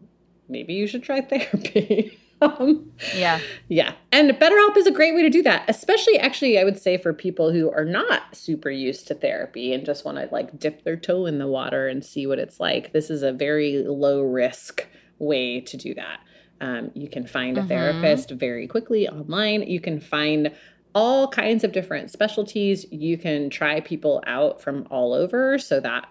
maybe 0.49 0.73
you 0.73 0.87
should 0.87 1.03
try 1.03 1.21
therapy. 1.21 2.17
um, 2.41 2.91
yeah. 3.15 3.39
Yeah. 3.67 3.93
And 4.11 4.29
BetterHelp 4.31 4.77
is 4.77 4.87
a 4.87 4.91
great 4.91 5.15
way 5.15 5.23
to 5.23 5.29
do 5.29 5.41
that, 5.43 5.65
especially 5.67 6.19
actually, 6.19 6.59
I 6.59 6.63
would 6.63 6.79
say 6.79 6.97
for 6.97 7.13
people 7.13 7.51
who 7.51 7.71
are 7.71 7.85
not 7.85 8.35
super 8.35 8.69
used 8.69 9.07
to 9.07 9.15
therapy 9.15 9.73
and 9.73 9.85
just 9.85 10.05
want 10.05 10.17
to 10.17 10.29
like 10.31 10.59
dip 10.59 10.83
their 10.83 10.97
toe 10.97 11.25
in 11.25 11.39
the 11.39 11.47
water 11.47 11.87
and 11.87 12.05
see 12.05 12.27
what 12.27 12.39
it's 12.39 12.59
like. 12.59 12.93
This 12.93 13.09
is 13.09 13.23
a 13.23 13.31
very 13.31 13.83
low 13.83 14.21
risk 14.21 14.87
way 15.19 15.61
to 15.61 15.77
do 15.77 15.93
that. 15.95 16.19
Um, 16.61 16.91
you 16.93 17.09
can 17.09 17.25
find 17.25 17.57
a 17.57 17.61
mm-hmm. 17.61 17.69
therapist 17.69 18.31
very 18.31 18.67
quickly 18.67 19.07
online. 19.07 19.63
You 19.63 19.79
can 19.79 19.99
find 19.99 20.51
all 20.95 21.27
kinds 21.27 21.63
of 21.63 21.71
different 21.71 22.11
specialties. 22.11 22.85
You 22.91 23.17
can 23.17 23.49
try 23.49 23.79
people 23.81 24.23
out 24.25 24.61
from 24.61 24.87
all 24.89 25.13
over. 25.13 25.59
So 25.59 25.79
that 25.79 26.09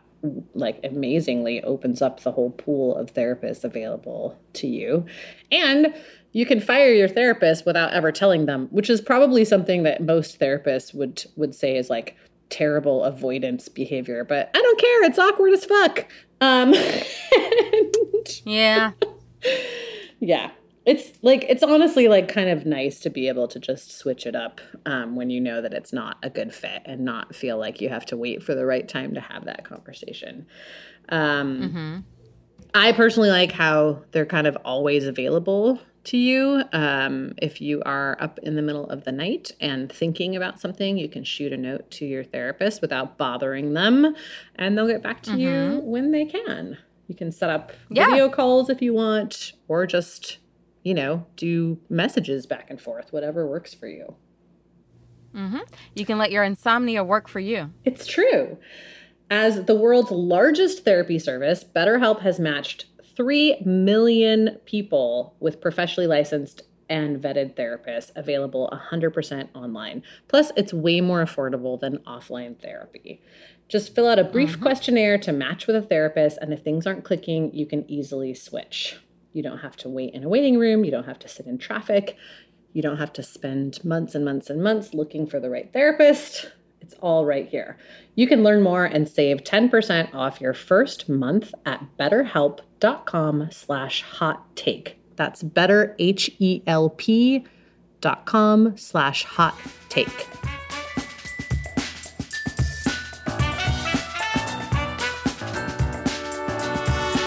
like 0.55 0.81
amazingly 0.85 1.63
opens 1.63 2.03
up 2.03 2.21
the 2.21 2.33
whole 2.33 2.51
pool 2.51 2.97
of 2.97 3.13
therapists 3.15 3.65
available 3.65 4.39
to 4.55 4.67
you. 4.67 5.05
And 5.53 5.95
you 6.33 6.45
can 6.47 6.61
fire 6.61 6.93
your 6.93 7.09
therapist 7.09 7.65
without 7.65 7.93
ever 7.93 8.13
telling 8.13 8.47
them, 8.47 8.69
which 8.71 8.91
is 8.91 9.01
probably 9.01 9.45
something 9.45 9.85
that 9.85 10.03
most 10.03 10.39
therapists 10.39 10.95
would 10.95 11.25
would 11.37 11.55
say 11.55 11.77
is 11.77 11.89
like 11.91 12.17
terrible 12.51 13.05
avoidance 13.05 13.69
behavior, 13.69 14.25
but 14.25 14.51
I 14.55 14.61
don't 14.61 14.81
care. 14.81 15.05
It's 15.05 15.19
awkward 15.19 15.53
as 15.53 15.65
fuck. 15.65 16.07
Um 16.41 16.75
Yeah. 18.45 18.93
yeah 20.21 20.51
it's 20.87 21.19
like 21.23 21.45
it's 21.49 21.65
honestly 21.65 22.07
like 22.07 22.29
kind 22.29 22.49
of 22.49 22.65
nice 22.65 23.01
to 23.01 23.11
be 23.11 23.29
able 23.29 23.49
to 23.49 23.59
just 23.59 23.91
switch 23.91 24.25
it 24.25 24.37
up 24.37 24.61
um, 24.87 25.17
when 25.17 25.29
you 25.29 25.41
know 25.41 25.61
that 25.61 25.75
it's 25.75 25.93
not 25.93 26.17
a 26.23 26.31
good 26.31 26.55
fit 26.55 26.81
and 26.87 27.05
not 27.05 27.35
feel 27.35 27.59
like 27.59 27.81
you 27.81 27.89
have 27.89 28.07
to 28.07 28.17
wait 28.17 28.43
for 28.43 28.55
the 28.55 28.65
right 28.65 28.89
time 28.89 29.13
to 29.13 29.21
have 29.21 29.45
that 29.45 29.65
conversation 29.65 30.47
um, 31.11 31.61
mm-hmm. 31.61 31.99
i 32.75 32.93
personally 32.93 33.31
like 33.31 33.53
how 33.53 34.01
they're 34.13 34.25
kind 34.25 34.47
of 34.47 34.57
always 34.65 35.07
available 35.07 35.79
to 36.05 36.17
you 36.17 36.63
um, 36.73 37.35
if 37.43 37.61
you 37.61 37.83
are 37.85 38.17
up 38.21 38.39
in 38.45 38.55
the 38.55 38.63
middle 38.63 38.89
of 38.91 39.03
the 39.03 39.11
night 39.11 39.51
and 39.61 39.91
thinking 39.91 40.37
about 40.37 40.61
something 40.61 40.97
you 40.97 41.09
can 41.09 41.25
shoot 41.25 41.53
a 41.53 41.57
note 41.57 41.91
to 41.91 42.07
your 42.07 42.23
therapist 42.23 42.81
without 42.81 43.19
bothering 43.19 43.75
them 43.75 44.15
and 44.55 44.79
they'll 44.79 44.87
get 44.87 45.03
back 45.03 45.21
to 45.21 45.33
mm-hmm. 45.33 45.41
you 45.41 45.81
when 45.81 46.13
they 46.13 46.25
can 46.25 46.79
you 47.09 47.15
can 47.17 47.33
set 47.33 47.51
up 47.51 47.73
yeah. 47.89 48.07
video 48.07 48.29
calls 48.29 48.71
if 48.71 48.81
you 48.81 48.95
want 48.95 49.53
or 49.67 49.85
just 49.85 50.39
you 50.87 50.95
know, 50.95 51.27
do 51.35 51.77
messages 51.89 52.47
back 52.47 52.71
and 52.71 52.81
forth, 52.81 53.13
whatever 53.13 53.45
works 53.45 53.75
for 53.75 53.89
you. 53.89 54.15
Mm-hmm. 55.35 55.59
You 55.97 56.07
can 56.07 56.17
let 56.17 56.31
your 56.31 56.45
insomnia 56.45 57.03
work 57.03 57.27
for 57.27 57.41
you. 57.41 57.73
It's 57.85 58.07
true. 58.07 58.57
As 59.29 59.65
the 59.65 59.75
world's 59.75 60.13
largest 60.13 60.85
therapy 60.85 61.19
service, 61.19 61.65
BetterHelp 61.65 62.21
has 62.21 62.39
matched 62.39 62.87
3 63.17 63.63
million 63.67 64.59
people 64.65 65.35
with 65.41 65.61
professionally 65.61 66.07
licensed 66.07 66.63
and 66.89 67.21
vetted 67.21 67.57
therapists 67.57 68.13
available 68.15 68.73
100% 68.73 69.49
online. 69.57 70.05
Plus, 70.29 70.53
it's 70.57 70.73
way 70.73 71.01
more 71.01 71.25
affordable 71.25 71.81
than 71.81 71.99
offline 72.07 72.57
therapy. 72.63 73.21
Just 73.67 73.93
fill 73.93 74.07
out 74.07 74.21
a 74.21 74.25
brief 74.25 74.53
mm-hmm. 74.53 74.63
questionnaire 74.63 75.19
to 75.19 75.33
match 75.33 75.67
with 75.67 75.75
a 75.75 75.83
therapist, 75.83 76.39
and 76.41 76.53
if 76.53 76.63
things 76.63 76.87
aren't 76.87 77.03
clicking, 77.03 77.53
you 77.53 77.67
can 77.67 77.91
easily 77.91 78.35
switch. 78.35 79.01
You 79.37 79.43
don't 79.43 79.59
have 79.59 79.77
to 79.77 79.91
wait 79.91 80.15
in 80.15 80.25
a 80.25 80.31
waiting 80.31 80.59
room. 80.59 80.83
You 80.83 80.91
don't 80.91 81.05
have 81.05 81.19
to 81.19 81.29
sit 81.29 81.45
in 81.45 81.59
traffic. 81.59 82.17
You 82.73 82.81
don't 82.81 82.97
have 82.97 83.13
to 83.13 83.23
spend 83.23 83.85
months 83.85 84.15
and 84.15 84.25
months 84.25 84.49
and 84.49 84.63
months 84.63 84.95
looking 84.95 85.27
for 85.27 85.39
the 85.39 85.51
right 85.51 85.71
therapist. 85.75 86.53
It's 86.81 86.95
all 87.03 87.27
right 87.27 87.47
here. 87.47 87.77
You 88.15 88.27
can 88.27 88.43
learn 88.43 88.63
more 88.63 88.87
and 88.87 89.07
save 89.07 89.45
10% 89.45 90.15
off 90.15 90.41
your 90.41 90.55
first 90.55 91.11
month 91.11 91.53
at 91.67 91.85
betterhelp.com 91.99 93.51
slash 93.51 94.03
hot 94.03 94.57
take. 94.57 94.99
That's 95.17 95.43
better, 95.43 95.95
H-E-L-P 95.99 97.45
dot 98.01 98.25
com 98.25 98.75
slash 98.79 99.25
hot 99.25 99.59
take. 99.91 100.27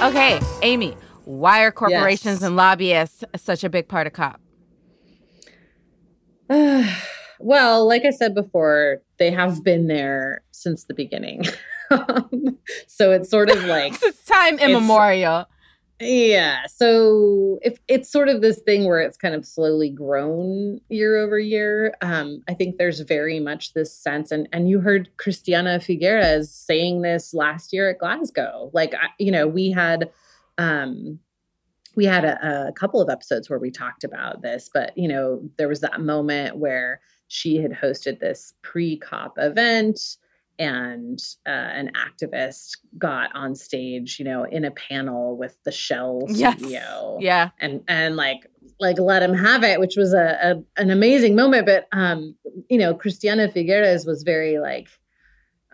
Okay, 0.02 0.40
Amy, 0.64 0.96
why 1.30 1.62
are 1.62 1.72
corporations 1.72 2.38
yes. 2.38 2.42
and 2.42 2.56
lobbyists 2.56 3.24
such 3.36 3.64
a 3.64 3.70
big 3.70 3.88
part 3.88 4.08
of 4.08 4.14
COP? 4.14 4.42
well, 7.40 7.88
like 7.88 8.04
I 8.04 8.10
said 8.10 8.34
before, 8.34 9.04
they 9.20 9.30
have 9.30 9.64
been 9.64 9.86
there 9.86 10.42
since 10.50 10.86
the 10.86 10.96
beginning. 10.96 11.46
so 12.88 13.12
it's 13.12 13.30
sort 13.30 13.52
of 13.52 13.64
like 13.66 13.94
it's 14.02 14.26
time 14.26 14.58
immemorial. 14.58 15.46
Yeah. 16.00 16.66
So 16.66 17.60
if 17.62 17.78
it's 17.88 18.12
sort 18.12 18.30
of 18.30 18.42
this 18.42 18.60
thing 18.62 18.86
where 18.86 19.00
it's 19.00 19.18
kind 19.18 19.36
of 19.36 19.46
slowly 19.46 19.92
grown 19.92 20.80
year 20.90 21.18
over 21.18 21.38
year, 21.38 21.94
um, 22.02 22.42
I 22.48 22.56
think 22.56 22.78
there's 22.78 23.02
very 23.02 23.40
much 23.40 23.74
this 23.74 23.94
sense, 23.94 24.32
and 24.32 24.50
and 24.52 24.68
you 24.68 24.80
heard 24.80 25.10
Christiana 25.18 25.78
Figueres 25.78 26.48
saying 26.48 27.04
this 27.04 27.36
last 27.36 27.72
year 27.72 27.92
at 27.92 28.00
Glasgow. 28.00 28.72
Like, 28.74 28.96
you 29.20 29.32
know, 29.32 29.48
we 29.48 29.70
had 29.70 30.10
um, 30.60 31.20
we 31.96 32.06
had 32.06 32.26
a, 32.26 32.68
a, 32.68 32.72
couple 32.74 33.02
of 33.02 33.10
episodes 33.10 33.50
where 33.50 33.60
we 33.60 33.72
talked 33.72 34.04
about 34.04 34.42
this, 34.42 34.70
but 34.74 34.96
you 34.98 35.08
know, 35.08 35.42
there 35.58 35.68
was 35.68 35.80
that 35.80 36.02
moment 36.02 36.58
where 36.58 37.02
she 37.28 37.58
had 37.58 37.72
hosted 37.72 38.20
this 38.20 38.54
pre-COP 38.62 39.34
event 39.38 40.00
and 40.60 41.20
uh, 41.48 41.50
an 41.50 41.92
activist 41.96 42.78
got 42.98 43.34
on 43.34 43.56
stage, 43.56 44.20
you 44.20 44.26
know, 44.26 44.44
in 44.44 44.66
a 44.66 44.72
panel 44.72 45.38
with 45.38 45.58
the 45.64 45.72
Shell 45.72 46.24
yes. 46.28 46.62
CEO, 46.62 47.18
yeah, 47.22 47.50
and 47.62 47.82
and 47.88 48.18
like 48.18 48.46
like 48.80 49.00
let 49.00 49.24
him 49.24 49.34
have 49.34 49.64
it, 49.64 49.80
which 49.80 49.96
was 49.96 50.14
a, 50.14 50.38
a 50.42 50.82
an 50.82 50.92
amazing 50.92 51.36
moment. 51.36 51.66
But 51.66 51.88
um, 51.94 52.36
you 52.70 52.78
know, 52.78 52.94
Christiana 52.94 53.48
Figueres 53.48 54.06
was 54.06 54.24
very 54.24 54.60
like, 54.60 54.90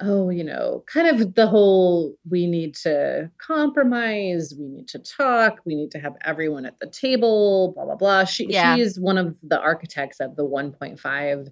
oh, 0.01 0.29
you 0.29 0.43
know, 0.43 0.83
kind 0.87 1.07
of 1.07 1.35
the 1.35 1.47
whole 1.47 2.15
we 2.29 2.47
need 2.47 2.75
to 2.75 3.31
compromise, 3.37 4.53
we 4.57 4.67
need 4.67 4.87
to 4.89 4.99
talk, 4.99 5.59
we 5.65 5.75
need 5.75 5.91
to 5.91 5.99
have 5.99 6.15
everyone 6.25 6.65
at 6.65 6.79
the 6.79 6.87
table, 6.87 7.71
blah, 7.75 7.85
blah, 7.85 7.95
blah. 7.95 8.23
She, 8.25 8.47
yeah. 8.49 8.75
she 8.75 8.81
is 8.81 8.99
one 8.99 9.17
of 9.17 9.37
the 9.41 9.59
architects 9.59 10.19
of 10.19 10.35
the 10.35 10.45
1.5 10.45 11.47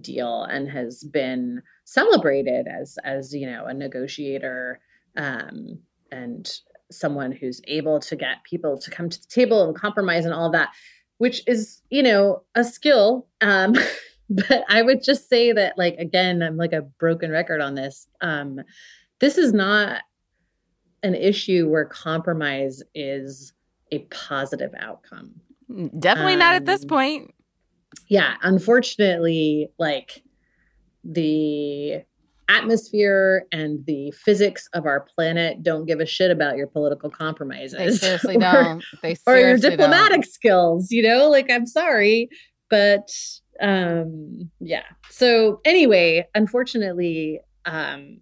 deal 0.00 0.42
and 0.44 0.68
has 0.68 1.04
been 1.04 1.62
celebrated 1.84 2.66
as, 2.66 2.98
as 3.04 3.32
you 3.32 3.46
know, 3.46 3.66
a 3.66 3.74
negotiator 3.74 4.80
um, 5.16 5.78
and 6.10 6.60
someone 6.90 7.30
who's 7.30 7.60
able 7.68 8.00
to 8.00 8.16
get 8.16 8.42
people 8.44 8.76
to 8.78 8.90
come 8.90 9.08
to 9.08 9.20
the 9.20 9.28
table 9.28 9.64
and 9.64 9.76
compromise 9.76 10.24
and 10.24 10.34
all 10.34 10.50
that, 10.50 10.70
which 11.18 11.42
is, 11.46 11.80
you 11.90 12.02
know, 12.02 12.42
a 12.56 12.64
skill. 12.64 13.28
Um, 13.40 13.74
but 14.30 14.64
I 14.68 14.82
would 14.82 15.02
just 15.02 15.28
say 15.28 15.52
that, 15.52 15.76
like, 15.76 15.96
again, 15.98 16.42
I'm 16.42 16.56
like 16.56 16.72
a 16.72 16.82
broken 16.82 17.30
record 17.30 17.60
on 17.60 17.74
this. 17.74 18.08
Um, 18.20 18.60
this 19.20 19.38
is 19.38 19.52
not 19.52 20.02
an 21.02 21.14
issue 21.14 21.68
where 21.68 21.84
compromise 21.84 22.82
is 22.94 23.52
a 23.92 24.00
positive 24.10 24.72
outcome. 24.78 25.40
Definitely 25.98 26.34
um, 26.34 26.38
not 26.38 26.54
at 26.54 26.66
this 26.66 26.82
um, 26.82 26.88
point. 26.88 27.34
Yeah, 28.08 28.34
unfortunately, 28.42 29.68
like 29.78 30.22
the 31.04 32.02
atmosphere 32.48 33.46
and 33.52 33.84
the 33.86 34.10
physics 34.12 34.68
of 34.74 34.86
our 34.86 35.06
planet 35.14 35.62
don't 35.62 35.86
give 35.86 36.00
a 36.00 36.06
shit 36.06 36.30
about 36.30 36.56
your 36.56 36.66
political 36.66 37.10
compromises. 37.10 37.76
They 37.76 37.90
seriously 37.90 38.36
or, 38.36 38.40
don't. 38.40 38.84
They 39.02 39.14
seriously 39.14 39.32
or 39.32 39.48
your 39.48 39.58
diplomatic 39.58 40.22
don't. 40.22 40.26
skills, 40.26 40.90
you 40.90 41.02
know? 41.02 41.28
Like 41.28 41.50
I'm 41.50 41.66
sorry, 41.66 42.28
but 42.68 43.08
um 43.60 44.50
yeah. 44.60 44.84
So 45.10 45.60
anyway 45.64 46.26
unfortunately 46.34 47.40
um 47.64 48.18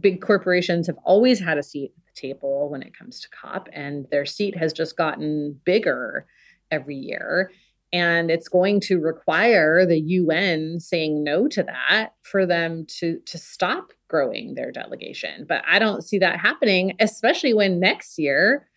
big 0.00 0.20
corporations 0.20 0.86
have 0.86 0.98
always 1.04 1.40
had 1.40 1.58
a 1.58 1.62
seat 1.62 1.92
at 1.96 2.14
the 2.14 2.20
table 2.20 2.68
when 2.70 2.82
it 2.82 2.96
comes 2.96 3.20
to 3.20 3.28
cop 3.30 3.68
and 3.72 4.06
their 4.10 4.26
seat 4.26 4.56
has 4.56 4.72
just 4.72 4.96
gotten 4.96 5.60
bigger 5.64 6.26
every 6.70 6.96
year. 6.96 7.50
And 7.90 8.30
it's 8.30 8.48
going 8.48 8.80
to 8.82 9.00
require 9.00 9.86
the 9.86 9.98
UN 9.98 10.78
saying 10.78 11.24
no 11.24 11.48
to 11.48 11.62
that 11.62 12.10
for 12.22 12.44
them 12.44 12.84
to 12.98 13.18
to 13.24 13.38
stop 13.38 13.92
growing 14.08 14.54
their 14.54 14.70
delegation. 14.70 15.46
But 15.48 15.62
i 15.66 15.78
don't 15.78 16.04
see 16.04 16.18
that 16.18 16.38
happening 16.38 16.94
especially 17.00 17.54
when 17.54 17.80
next 17.80 18.18
year 18.18 18.68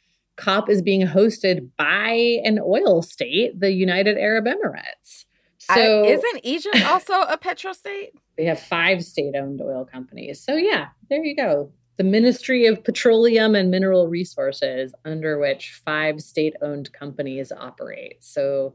COP 0.41 0.69
is 0.69 0.81
being 0.81 1.05
hosted 1.05 1.69
by 1.77 2.39
an 2.43 2.59
oil 2.59 3.03
state, 3.03 3.59
the 3.59 3.71
United 3.71 4.17
Arab 4.17 4.45
Emirates. 4.45 5.25
So 5.59 6.03
I, 6.03 6.07
isn't 6.07 6.39
Egypt 6.43 6.83
also 6.87 7.13
a 7.13 7.37
petro 7.37 7.73
state? 7.73 8.13
They 8.37 8.45
have 8.45 8.59
five 8.59 9.03
state-owned 9.03 9.61
oil 9.61 9.85
companies. 9.85 10.43
So 10.43 10.55
yeah, 10.55 10.87
there 11.11 11.23
you 11.23 11.35
go. 11.35 11.71
The 11.97 12.03
Ministry 12.03 12.65
of 12.65 12.83
Petroleum 12.83 13.53
and 13.53 13.69
Mineral 13.69 14.07
Resources, 14.07 14.95
under 15.05 15.37
which 15.37 15.79
five 15.85 16.21
state-owned 16.21 16.91
companies 16.91 17.51
operate. 17.51 18.23
So 18.23 18.73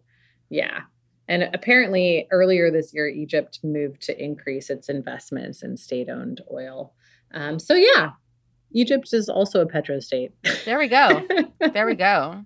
yeah. 0.51 0.83
And 1.27 1.51
apparently 1.53 2.29
earlier 2.31 2.71
this 2.71 2.95
year, 2.95 3.09
Egypt 3.09 3.59
moved 3.65 4.03
to 4.03 4.23
increase 4.23 4.71
its 4.71 4.89
investments 4.89 5.65
in 5.65 5.77
state-owned 5.77 6.43
oil 6.53 6.95
Um, 7.33 7.59
so 7.59 7.75
yeah, 7.75 8.11
Egypt 8.77 9.13
is 9.15 9.29
also 9.31 9.63
a 9.63 9.67
petro 9.67 9.99
state. 10.01 10.33
There 10.67 10.79
we 10.79 10.87
go. 10.87 11.27
there 11.73 11.87
we 11.87 11.95
go. 11.95 12.45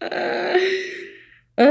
Uh, 1.56 1.62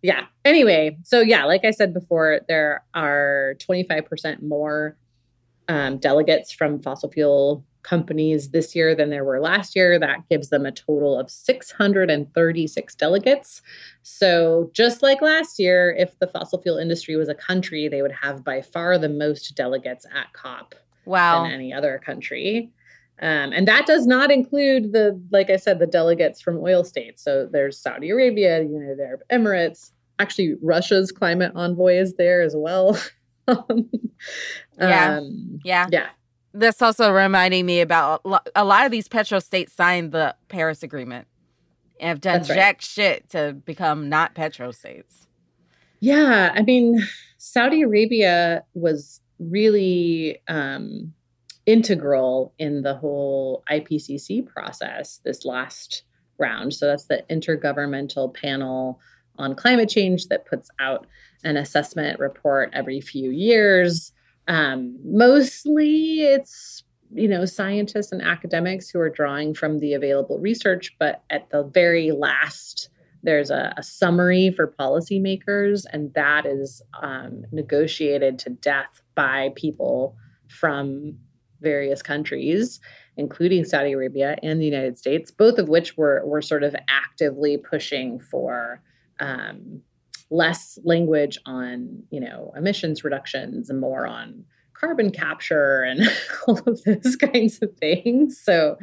yeah. 0.00 0.22
Anyway, 0.46 0.96
so 1.02 1.20
yeah, 1.20 1.44
like 1.44 1.62
I 1.66 1.72
said 1.72 1.92
before, 1.92 2.40
there 2.48 2.82
are 2.94 3.54
25% 3.58 4.40
more 4.40 4.96
um, 5.68 5.98
delegates 5.98 6.50
from 6.52 6.80
fossil 6.80 7.10
fuel 7.12 7.62
companies 7.82 8.52
this 8.52 8.74
year 8.74 8.94
than 8.94 9.10
there 9.10 9.24
were 9.24 9.40
last 9.40 9.76
year. 9.76 9.98
That 9.98 10.26
gives 10.30 10.48
them 10.48 10.64
a 10.64 10.72
total 10.72 11.20
of 11.20 11.30
636 11.30 12.94
delegates. 12.94 13.60
So, 14.02 14.70
just 14.72 15.02
like 15.02 15.20
last 15.20 15.58
year, 15.58 15.94
if 15.98 16.18
the 16.18 16.28
fossil 16.28 16.62
fuel 16.62 16.78
industry 16.78 17.16
was 17.16 17.28
a 17.28 17.34
country, 17.34 17.88
they 17.88 18.00
would 18.00 18.12
have 18.22 18.42
by 18.42 18.62
far 18.62 18.96
the 18.96 19.10
most 19.10 19.54
delegates 19.54 20.06
at 20.06 20.32
COP 20.32 20.74
wow. 21.04 21.42
than 21.42 21.52
any 21.52 21.72
other 21.72 22.00
country. 22.04 22.70
Um, 23.22 23.52
and 23.52 23.68
that 23.68 23.86
does 23.86 24.06
not 24.06 24.30
include 24.30 24.92
the, 24.92 25.20
like 25.30 25.48
I 25.48 25.56
said, 25.56 25.78
the 25.78 25.86
delegates 25.86 26.40
from 26.40 26.58
oil 26.58 26.82
states. 26.82 27.22
So 27.22 27.46
there's 27.50 27.78
Saudi 27.78 28.10
Arabia, 28.10 28.62
United 28.62 29.00
Arab 29.00 29.20
Emirates. 29.30 29.92
Actually, 30.18 30.56
Russia's 30.62 31.12
climate 31.12 31.52
envoy 31.54 31.96
is 31.96 32.14
there 32.14 32.42
as 32.42 32.54
well. 32.56 32.98
yeah. 34.78 35.18
Um, 35.18 35.60
yeah. 35.64 35.86
Yeah. 35.90 36.08
That's 36.52 36.82
also 36.82 37.10
reminding 37.10 37.66
me 37.66 37.80
about 37.80 38.22
a 38.54 38.64
lot 38.64 38.86
of 38.86 38.92
these 38.92 39.08
petro 39.08 39.40
states 39.40 39.72
signed 39.72 40.12
the 40.12 40.36
Paris 40.48 40.82
Agreement 40.82 41.26
and 41.98 42.08
have 42.08 42.20
done 42.20 42.42
right. 42.42 42.46
jack 42.46 42.80
shit 42.80 43.28
to 43.30 43.56
become 43.64 44.08
not 44.08 44.34
petro 44.34 44.70
states. 44.70 45.26
Yeah. 46.00 46.52
I 46.54 46.62
mean, 46.62 47.04
Saudi 47.38 47.82
Arabia 47.82 48.64
was 48.74 49.20
really 49.38 50.40
um, 50.48 51.12
integral 51.66 52.52
in 52.58 52.82
the 52.82 52.94
whole 52.94 53.64
IPCC 53.70 54.46
process 54.46 55.20
this 55.24 55.44
last 55.44 56.02
round. 56.38 56.74
So 56.74 56.86
that's 56.86 57.06
the 57.06 57.24
Intergovernmental 57.30 58.34
Panel 58.34 59.00
on 59.38 59.54
Climate 59.54 59.88
Change 59.88 60.28
that 60.28 60.46
puts 60.46 60.70
out 60.78 61.06
an 61.42 61.56
assessment 61.56 62.18
report 62.18 62.70
every 62.72 63.00
few 63.00 63.30
years. 63.30 64.12
Um, 64.48 64.98
mostly 65.04 66.22
it's 66.22 66.84
you 67.12 67.28
know 67.28 67.44
scientists 67.44 68.12
and 68.12 68.20
academics 68.22 68.90
who 68.90 68.98
are 68.98 69.10
drawing 69.10 69.54
from 69.54 69.78
the 69.78 69.94
available 69.94 70.38
research, 70.38 70.94
but 70.98 71.22
at 71.30 71.50
the 71.50 71.62
very 71.62 72.10
last 72.10 72.90
there's 73.24 73.50
a, 73.50 73.72
a 73.76 73.82
summary 73.82 74.52
for 74.54 74.74
policymakers, 74.78 75.84
and 75.92 76.12
that 76.14 76.44
is 76.46 76.82
um, 77.02 77.44
negotiated 77.50 78.38
to 78.40 78.50
death 78.50 79.02
by 79.14 79.50
people 79.56 80.14
from 80.48 81.16
various 81.60 82.02
countries, 82.02 82.80
including 83.16 83.64
Saudi 83.64 83.92
Arabia 83.92 84.36
and 84.42 84.60
the 84.60 84.66
United 84.66 84.98
States, 84.98 85.30
both 85.30 85.58
of 85.58 85.68
which 85.68 85.96
were, 85.96 86.22
were 86.26 86.42
sort 86.42 86.62
of 86.62 86.76
actively 86.88 87.56
pushing 87.56 88.20
for 88.20 88.82
um, 89.20 89.80
less 90.30 90.78
language 90.84 91.38
on, 91.46 92.02
you 92.10 92.20
know, 92.20 92.52
emissions 92.56 93.04
reductions 93.04 93.70
and 93.70 93.80
more 93.80 94.06
on 94.06 94.44
carbon 94.74 95.10
capture 95.10 95.82
and 95.82 96.00
all 96.46 96.58
of 96.66 96.84
those 96.84 97.16
kinds 97.32 97.60
of 97.62 97.74
things. 97.78 98.38
So, 98.38 98.76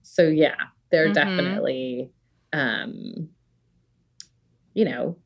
so 0.00 0.22
yeah, 0.28 0.54
they're 0.90 1.06
mm-hmm. 1.06 1.12
definitely, 1.12 2.10
um, 2.54 3.28
you 4.74 4.84
know, 4.84 5.16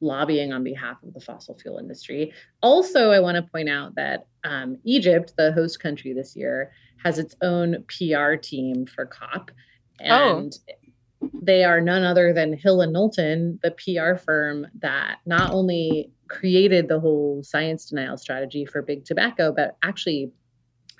lobbying 0.00 0.52
on 0.52 0.62
behalf 0.62 1.02
of 1.02 1.12
the 1.14 1.20
fossil 1.20 1.56
fuel 1.58 1.78
industry. 1.78 2.32
Also, 2.62 3.10
I 3.10 3.20
want 3.20 3.36
to 3.36 3.50
point 3.50 3.68
out 3.68 3.94
that 3.96 4.26
um, 4.44 4.78
Egypt, 4.84 5.34
the 5.36 5.52
host 5.52 5.80
country 5.80 6.12
this 6.12 6.36
year, 6.36 6.70
has 7.02 7.18
its 7.18 7.34
own 7.42 7.84
PR 7.88 8.34
team 8.34 8.86
for 8.86 9.06
COP. 9.06 9.50
Oh. 10.04 10.38
And 10.38 10.56
oh. 11.22 11.30
they 11.42 11.64
are 11.64 11.80
none 11.80 12.04
other 12.04 12.32
than 12.32 12.56
Hill 12.56 12.80
and 12.80 12.92
Knowlton, 12.92 13.60
the 13.62 13.72
PR 13.72 14.16
firm 14.16 14.66
that 14.80 15.18
not 15.26 15.52
only 15.52 16.12
created 16.28 16.88
the 16.88 17.00
whole 17.00 17.42
science 17.42 17.86
denial 17.86 18.16
strategy 18.16 18.64
for 18.64 18.82
big 18.82 19.04
tobacco, 19.04 19.52
but 19.52 19.76
actually 19.82 20.30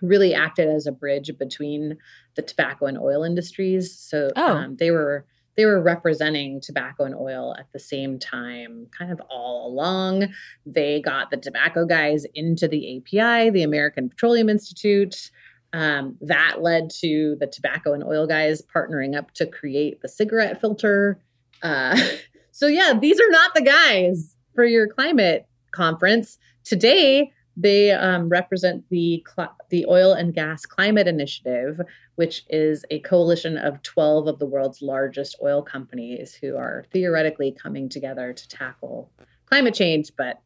really 0.00 0.34
acted 0.34 0.68
as 0.68 0.86
a 0.86 0.92
bridge 0.92 1.30
between 1.38 1.96
the 2.36 2.42
tobacco 2.42 2.86
and 2.86 2.98
oil 2.98 3.24
industries. 3.24 3.96
So 3.96 4.30
oh. 4.36 4.56
um, 4.56 4.76
they 4.76 4.90
were 4.90 5.26
they 5.58 5.66
were 5.66 5.82
representing 5.82 6.60
tobacco 6.60 7.02
and 7.02 7.16
oil 7.16 7.52
at 7.58 7.66
the 7.72 7.80
same 7.80 8.16
time, 8.16 8.86
kind 8.96 9.10
of 9.10 9.20
all 9.28 9.66
along. 9.66 10.28
They 10.64 11.00
got 11.00 11.32
the 11.32 11.36
tobacco 11.36 11.84
guys 11.84 12.24
into 12.32 12.68
the 12.68 12.96
API, 12.96 13.50
the 13.50 13.64
American 13.64 14.08
Petroleum 14.08 14.48
Institute. 14.48 15.32
Um, 15.72 16.16
that 16.20 16.62
led 16.62 16.90
to 17.00 17.36
the 17.40 17.48
tobacco 17.48 17.92
and 17.92 18.04
oil 18.04 18.28
guys 18.28 18.62
partnering 18.62 19.18
up 19.18 19.32
to 19.32 19.46
create 19.46 20.00
the 20.00 20.08
cigarette 20.08 20.60
filter. 20.60 21.18
Uh, 21.60 22.00
so, 22.52 22.68
yeah, 22.68 22.92
these 22.98 23.18
are 23.20 23.30
not 23.30 23.52
the 23.56 23.62
guys 23.62 24.36
for 24.54 24.64
your 24.64 24.86
climate 24.86 25.48
conference. 25.72 26.38
Today, 26.62 27.32
they 27.60 27.90
um, 27.90 28.28
represent 28.28 28.84
the 28.88 29.24
cl- 29.26 29.56
the 29.68 29.84
Oil 29.86 30.12
and 30.12 30.32
Gas 30.32 30.64
Climate 30.64 31.08
Initiative, 31.08 31.80
which 32.14 32.44
is 32.48 32.84
a 32.90 33.00
coalition 33.00 33.58
of 33.58 33.82
12 33.82 34.28
of 34.28 34.38
the 34.38 34.46
world's 34.46 34.80
largest 34.80 35.36
oil 35.42 35.60
companies 35.60 36.34
who 36.34 36.56
are 36.56 36.84
theoretically 36.92 37.50
coming 37.50 37.88
together 37.88 38.32
to 38.32 38.48
tackle 38.48 39.10
climate 39.46 39.74
change, 39.74 40.12
but 40.16 40.40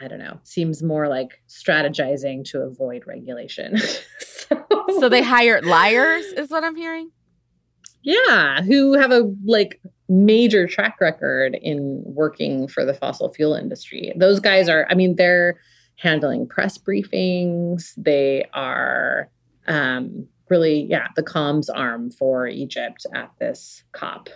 I 0.00 0.08
don't 0.08 0.20
know, 0.20 0.40
seems 0.42 0.82
more 0.82 1.06
like 1.08 1.42
strategizing 1.48 2.44
to 2.50 2.62
avoid 2.62 3.06
regulation. 3.06 3.76
so, 4.18 4.64
so 5.00 5.08
they 5.08 5.22
hired 5.22 5.66
liars, 5.66 6.24
is 6.24 6.50
what 6.50 6.64
I'm 6.64 6.76
hearing. 6.76 7.10
Yeah, 8.02 8.62
who 8.62 8.94
have 8.94 9.10
a 9.10 9.30
like 9.44 9.82
major 10.08 10.66
track 10.66 10.98
record 11.00 11.58
in 11.60 12.00
working 12.06 12.68
for 12.68 12.86
the 12.86 12.94
fossil 12.94 13.34
fuel 13.34 13.54
industry. 13.54 14.12
Those 14.16 14.40
guys 14.40 14.68
are, 14.68 14.86
I 14.88 14.94
mean, 14.94 15.16
they're 15.16 15.60
handling 15.98 16.46
press 16.46 16.78
briefings. 16.78 17.92
They 17.96 18.46
are 18.54 19.28
um, 19.66 20.26
really, 20.48 20.82
yeah, 20.84 21.08
the 21.16 21.22
comms 21.22 21.68
arm 21.72 22.10
for 22.10 22.46
Egypt 22.46 23.04
at 23.14 23.30
this 23.38 23.82
COP. 23.92 24.28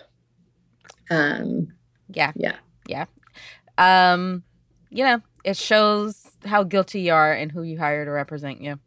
Um, 1.09 1.69
yeah. 2.09 2.33
Yeah. 2.35 2.57
Yeah. 2.87 3.05
Um, 3.77 4.43
you 4.89 5.03
know, 5.03 5.21
it 5.43 5.57
shows 5.57 6.27
how 6.45 6.63
guilty 6.63 7.01
you 7.01 7.13
are 7.13 7.33
and 7.33 7.51
who 7.51 7.63
you 7.63 7.79
hire 7.79 8.05
to 8.05 8.11
represent 8.11 8.61
you. 8.61 8.79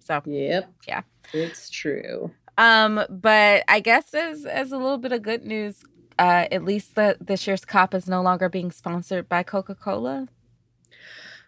So, 0.00 0.20
yep. 0.26 0.72
Yeah. 0.88 1.02
It's 1.32 1.70
true. 1.70 2.32
Um, 2.58 3.04
but 3.08 3.64
I 3.68 3.80
guess 3.80 4.12
as 4.14 4.44
as 4.44 4.72
a 4.72 4.76
little 4.76 4.98
bit 4.98 5.12
of 5.12 5.22
good 5.22 5.44
news, 5.44 5.82
uh, 6.18 6.46
at 6.50 6.64
least 6.64 6.94
the 6.94 7.16
this 7.20 7.46
year's 7.46 7.64
COP 7.64 7.94
is 7.94 8.06
no 8.06 8.20
longer 8.22 8.48
being 8.48 8.70
sponsored 8.70 9.28
by 9.28 9.42
Coca 9.42 9.74
Cola 9.74 10.28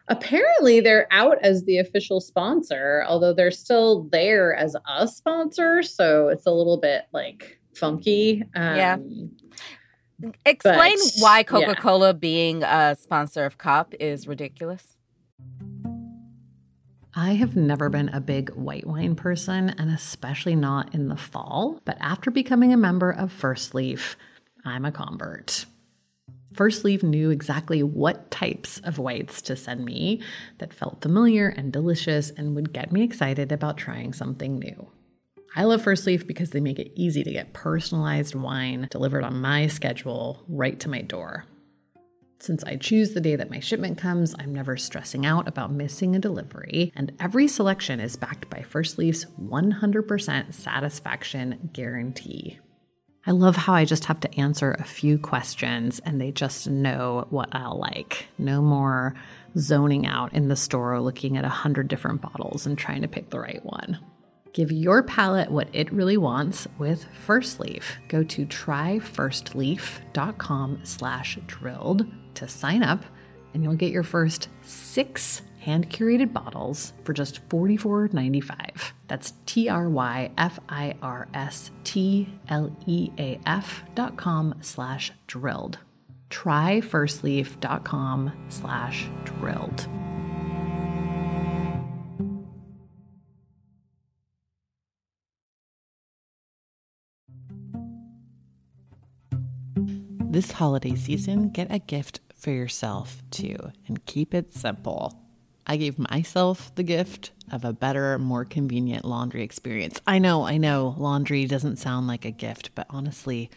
apparently 0.09 0.81
they're 0.81 1.07
out 1.11 1.39
as 1.43 1.65
the 1.65 1.79
official 1.79 2.21
sponsor, 2.21 3.05
although 3.07 3.33
they're 3.33 3.51
still 3.51 4.05
there 4.13 4.55
as 4.55 4.77
a 4.89 5.09
sponsor. 5.09 5.83
So 5.83 6.29
it's 6.29 6.47
a 6.47 6.51
little 6.51 6.79
bit 6.79 7.05
like 7.13 7.61
funky. 7.75 8.43
Um, 8.55 8.77
yeah. 8.77 8.97
Explain 10.47 10.97
but, 10.97 11.13
why 11.19 11.43
Coca 11.43 11.75
Cola 11.75 12.09
yeah. 12.09 12.13
being 12.13 12.63
a 12.63 12.97
sponsor 12.99 13.45
of 13.45 13.59
COP 13.59 13.95
is 13.99 14.29
ridiculous. 14.29 14.97
I 17.17 17.35
have 17.35 17.55
never 17.55 17.89
been 17.91 18.09
a 18.09 18.21
big 18.21 18.51
white 18.51 18.87
wine 18.87 19.15
person, 19.15 19.71
and 19.71 19.91
especially 19.91 20.57
not 20.57 20.95
in 20.95 21.09
the 21.09 21.17
fall. 21.17 21.81
But 21.85 21.97
after 22.01 22.31
becoming 22.31 22.73
a 22.73 22.77
member 22.77 23.11
of 23.11 23.31
First 23.31 23.75
Leaf, 23.75 24.17
I'm 24.65 24.85
a 24.85 24.91
convert. 24.91 25.67
First 26.55 26.85
Leaf 26.85 27.03
knew 27.03 27.31
exactly 27.31 27.83
what 27.83 28.31
types 28.31 28.79
of 28.85 28.99
whites 28.99 29.43
to 29.43 29.57
send 29.57 29.85
me 29.85 30.23
that 30.59 30.73
felt 30.73 31.03
familiar 31.03 31.49
and 31.49 31.73
delicious 31.73 32.31
and 32.31 32.55
would 32.55 32.73
get 32.73 32.93
me 32.93 33.03
excited 33.03 33.51
about 33.51 33.77
trying 33.77 34.13
something 34.13 34.59
new. 34.61 34.89
I 35.57 35.65
love 35.65 35.83
First 35.83 36.07
Leaf 36.07 36.27
because 36.27 36.51
they 36.51 36.61
make 36.61 36.79
it 36.79 36.93
easy 36.95 37.25
to 37.25 37.33
get 37.33 37.53
personalized 37.53 38.35
wine 38.37 38.89
delivered 38.91 39.25
on 39.25 39.41
my 39.41 39.67
schedule 39.67 40.45
right 40.49 40.79
to 40.81 40.89
my 40.89 41.01
door. 41.01 41.45
Since 42.41 42.63
I 42.65 42.77
choose 42.77 43.15
the 43.15 43.21
day 43.21 43.37
that 43.37 43.51
my 43.51 43.59
shipment 43.61 43.99
comes, 43.99 44.35
I'm 44.39 44.55
never 44.55 44.77
stressing 44.77 45.25
out 45.25 45.49
about 45.49 45.73
missing 45.73 46.15
a 46.15 46.19
delivery, 46.19 46.93
and 46.95 47.13
every 47.19 47.49
selection 47.49 48.01
is 48.01 48.17
backed 48.17 48.51
by 48.51 48.63
First 48.63 48.99
Leaf's 48.99 49.25
100% 49.41 50.53
satisfaction 50.53 51.71
guarantee. 51.73 52.59
I 53.27 53.31
love 53.31 53.57
how 53.57 53.73
I 53.73 53.87
just 53.87 54.05
have 54.05 54.21
to 54.21 54.39
answer 54.39 54.73
a 54.73 54.85
few 54.85 55.17
questions 55.19 55.99
and 56.01 56.21
they 56.21 56.31
just 56.31 56.69
know 56.69 57.27
what 57.31 57.49
I'll 57.53 57.79
like. 57.79 58.27
No 58.37 58.61
more 58.61 59.15
zoning 59.57 60.07
out 60.07 60.35
in 60.35 60.49
the 60.49 60.57
store 60.57 61.01
looking 61.01 61.39
at 61.39 61.45
a 61.45 61.49
hundred 61.49 61.89
different 61.89 62.21
bottles 62.21 62.67
and 62.67 62.77
trying 62.77 63.01
to 63.01 63.09
pick 63.09 63.31
the 63.31 63.41
right 63.41 63.65
one. 63.65 63.99
Give 64.53 64.71
your 64.71 65.03
palate 65.03 65.51
what 65.51 65.69
it 65.73 65.91
really 65.93 66.19
wants 66.19 66.69
with 66.79 67.07
First 67.25 67.61
Leaf. 67.61 67.97
Go 68.09 68.23
to 68.25 68.45
tryfirstleaf.com 68.45 70.81
slash 70.85 71.39
drilled 71.47 72.07
to 72.35 72.47
sign 72.47 72.83
up 72.83 73.03
and 73.55 73.65
you'll 73.65 73.73
get 73.75 73.91
your 73.91 74.03
first 74.03 74.51
six 74.63 75.41
hand 75.65 75.89
curated 75.89 76.33
bottles 76.33 76.93
for 77.05 77.13
just 77.15 77.47
$44.95. 77.49 78.93
That's 79.09 79.33
T 79.47 79.69
R 79.69 79.89
Y 79.89 80.31
F 80.37 80.59
I 80.69 80.95
R 81.03 81.27
S 81.33 81.71
T 81.85 82.29
L 82.49 82.77
E 82.87 83.11
A 83.19 83.41
F 83.47 83.83
dot 83.95 84.17
com 84.17 84.55
slash 84.61 85.13
drilled. 85.27 85.79
Try 86.29 86.81
firstleaf.com 86.81 88.33
slash 88.49 89.09
drilled. 89.25 89.89
This 100.35 100.51
holiday 100.51 100.97
season, 100.97 101.51
get 101.51 101.69
a 101.71 101.79
gift 101.79 102.19
for 102.35 102.51
yourself 102.51 103.23
too 103.31 103.57
and 103.87 104.05
keep 104.05 104.35
it 104.35 104.53
simple. 104.53 105.24
I 105.67 105.77
gave 105.77 105.99
myself 105.99 106.75
the 106.75 106.83
gift 106.83 107.31
of 107.51 107.65
a 107.65 107.73
better, 107.73 108.19
more 108.19 108.45
convenient 108.45 109.05
laundry 109.05 109.43
experience. 109.43 110.01
I 110.07 110.19
know, 110.19 110.45
I 110.45 110.59
know, 110.59 110.95
laundry 110.99 111.47
doesn't 111.47 111.77
sound 111.77 112.07
like 112.07 112.25
a 112.25 112.31
gift, 112.31 112.71
but 112.75 112.87
honestly, 112.91 113.51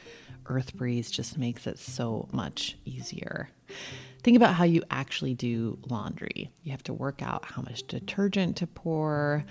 Earth 0.45 0.74
Breeze 0.74 1.12
just 1.12 1.38
makes 1.38 1.68
it 1.68 1.78
so 1.78 2.30
much 2.32 2.78
easier. 2.86 3.49
Think 4.24 4.38
about 4.38 4.55
how 4.55 4.64
you 4.64 4.84
actually 4.89 5.34
do 5.34 5.78
laundry. 5.89 6.49
You 6.64 6.72
have 6.72 6.84
to 6.84 6.93
work 6.93 7.22
out 7.22 7.45
how 7.45 7.62
much 7.62 7.86
detergent 7.88 8.58
to 8.58 8.68
pour, 8.68 9.43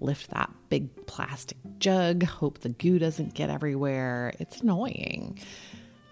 lift 0.00 0.30
that 0.30 0.50
big 0.70 1.06
plastic 1.06 1.58
jug, 1.78 2.22
hope 2.22 2.58
the 2.58 2.70
goo 2.70 2.98
doesn't 2.98 3.34
get 3.34 3.50
everywhere. 3.50 4.32
It's 4.38 4.60
annoying. 4.60 5.38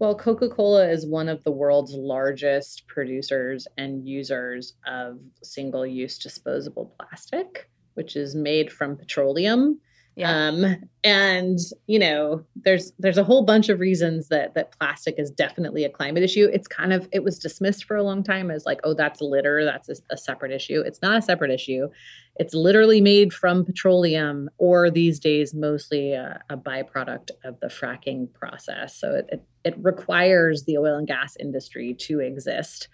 Well, 0.00 0.14
Coca 0.14 0.48
Cola 0.48 0.88
is 0.88 1.04
one 1.04 1.28
of 1.28 1.44
the 1.44 1.50
world's 1.50 1.92
largest 1.92 2.86
producers 2.86 3.68
and 3.76 4.08
users 4.08 4.72
of 4.86 5.18
single 5.42 5.86
use 5.86 6.18
disposable 6.18 6.94
plastic, 6.98 7.68
which 7.94 8.16
is 8.16 8.34
made 8.34 8.72
from 8.72 8.96
petroleum 8.96 9.78
yeah. 10.16 10.48
Um, 10.48 10.76
and 11.02 11.58
you 11.86 11.98
know, 11.98 12.44
there's 12.56 12.92
there's 12.98 13.16
a 13.16 13.24
whole 13.24 13.42
bunch 13.44 13.68
of 13.68 13.80
reasons 13.80 14.28
that 14.28 14.54
that 14.54 14.78
plastic 14.78 15.14
is 15.18 15.30
definitely 15.30 15.84
a 15.84 15.88
climate 15.88 16.22
issue. 16.22 16.48
It's 16.52 16.68
kind 16.68 16.92
of 16.92 17.08
it 17.12 17.22
was 17.24 17.38
dismissed 17.38 17.84
for 17.84 17.96
a 17.96 18.02
long 18.02 18.22
time 18.22 18.50
as 18.50 18.66
like, 18.66 18.80
oh, 18.84 18.92
that's 18.92 19.20
litter, 19.20 19.64
that's 19.64 19.88
a, 19.88 19.94
a 20.10 20.16
separate 20.16 20.52
issue. 20.52 20.82
It's 20.84 21.00
not 21.00 21.16
a 21.16 21.22
separate 21.22 21.50
issue. 21.50 21.88
It's 22.36 22.54
literally 22.54 23.00
made 23.00 23.32
from 23.32 23.64
petroleum, 23.64 24.50
or 24.58 24.90
these 24.90 25.18
days 25.20 25.54
mostly 25.54 26.12
a, 26.12 26.40
a 26.50 26.56
byproduct 26.56 27.30
of 27.44 27.58
the 27.60 27.68
fracking 27.68 28.32
process. 28.34 28.96
So 28.96 29.14
it, 29.14 29.26
it 29.30 29.44
it 29.64 29.74
requires 29.78 30.64
the 30.64 30.76
oil 30.76 30.96
and 30.96 31.06
gas 31.06 31.36
industry 31.36 31.94
to 32.00 32.20
exist. 32.20 32.88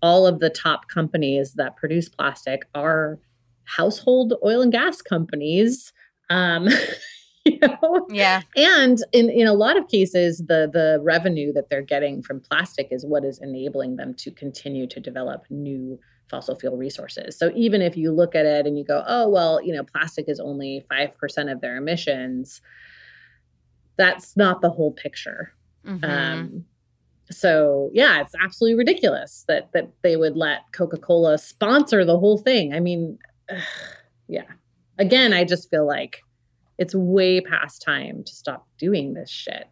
All 0.00 0.26
of 0.26 0.38
the 0.38 0.50
top 0.50 0.88
companies 0.88 1.54
that 1.54 1.76
produce 1.76 2.08
plastic 2.08 2.62
are 2.74 3.18
household 3.64 4.34
oil 4.44 4.62
and 4.62 4.72
gas 4.72 5.02
companies 5.02 5.92
um, 6.32 6.68
you 7.44 7.58
know? 7.60 8.06
Yeah. 8.10 8.42
And 8.56 8.98
in, 9.12 9.30
in 9.30 9.46
a 9.46 9.52
lot 9.52 9.76
of 9.76 9.88
cases, 9.88 10.38
the 10.38 10.70
the 10.72 10.98
revenue 11.02 11.52
that 11.52 11.68
they're 11.68 11.82
getting 11.82 12.22
from 12.22 12.40
plastic 12.40 12.88
is 12.90 13.04
what 13.04 13.24
is 13.24 13.38
enabling 13.38 13.96
them 13.96 14.14
to 14.14 14.30
continue 14.30 14.86
to 14.88 15.00
develop 15.00 15.44
new 15.50 15.98
fossil 16.28 16.56
fuel 16.56 16.76
resources. 16.76 17.38
So 17.38 17.52
even 17.54 17.82
if 17.82 17.96
you 17.96 18.10
look 18.10 18.34
at 18.34 18.46
it 18.46 18.66
and 18.66 18.78
you 18.78 18.84
go, 18.84 19.04
oh 19.06 19.28
well, 19.28 19.62
you 19.62 19.72
know, 19.72 19.84
plastic 19.84 20.28
is 20.28 20.40
only 20.40 20.84
five 20.88 21.16
percent 21.18 21.50
of 21.50 21.60
their 21.60 21.76
emissions, 21.76 22.62
that's 23.96 24.36
not 24.36 24.60
the 24.60 24.70
whole 24.70 24.92
picture. 24.92 25.52
Mm-hmm. 25.86 26.04
Um, 26.04 26.64
so 27.30 27.90
yeah, 27.92 28.20
it's 28.20 28.34
absolutely 28.42 28.78
ridiculous 28.78 29.44
that 29.48 29.72
that 29.72 29.90
they 30.02 30.16
would 30.16 30.36
let 30.36 30.72
Coca 30.72 30.96
Cola 30.96 31.38
sponsor 31.38 32.04
the 32.04 32.18
whole 32.18 32.38
thing. 32.38 32.72
I 32.72 32.80
mean, 32.80 33.18
yeah 34.28 34.44
again, 34.98 35.32
I 35.32 35.44
just 35.44 35.70
feel 35.70 35.86
like 35.86 36.22
it's 36.78 36.94
way 36.94 37.40
past 37.40 37.82
time 37.82 38.24
to 38.24 38.34
stop 38.34 38.66
doing 38.78 39.14
this 39.14 39.30
shit. 39.30 39.68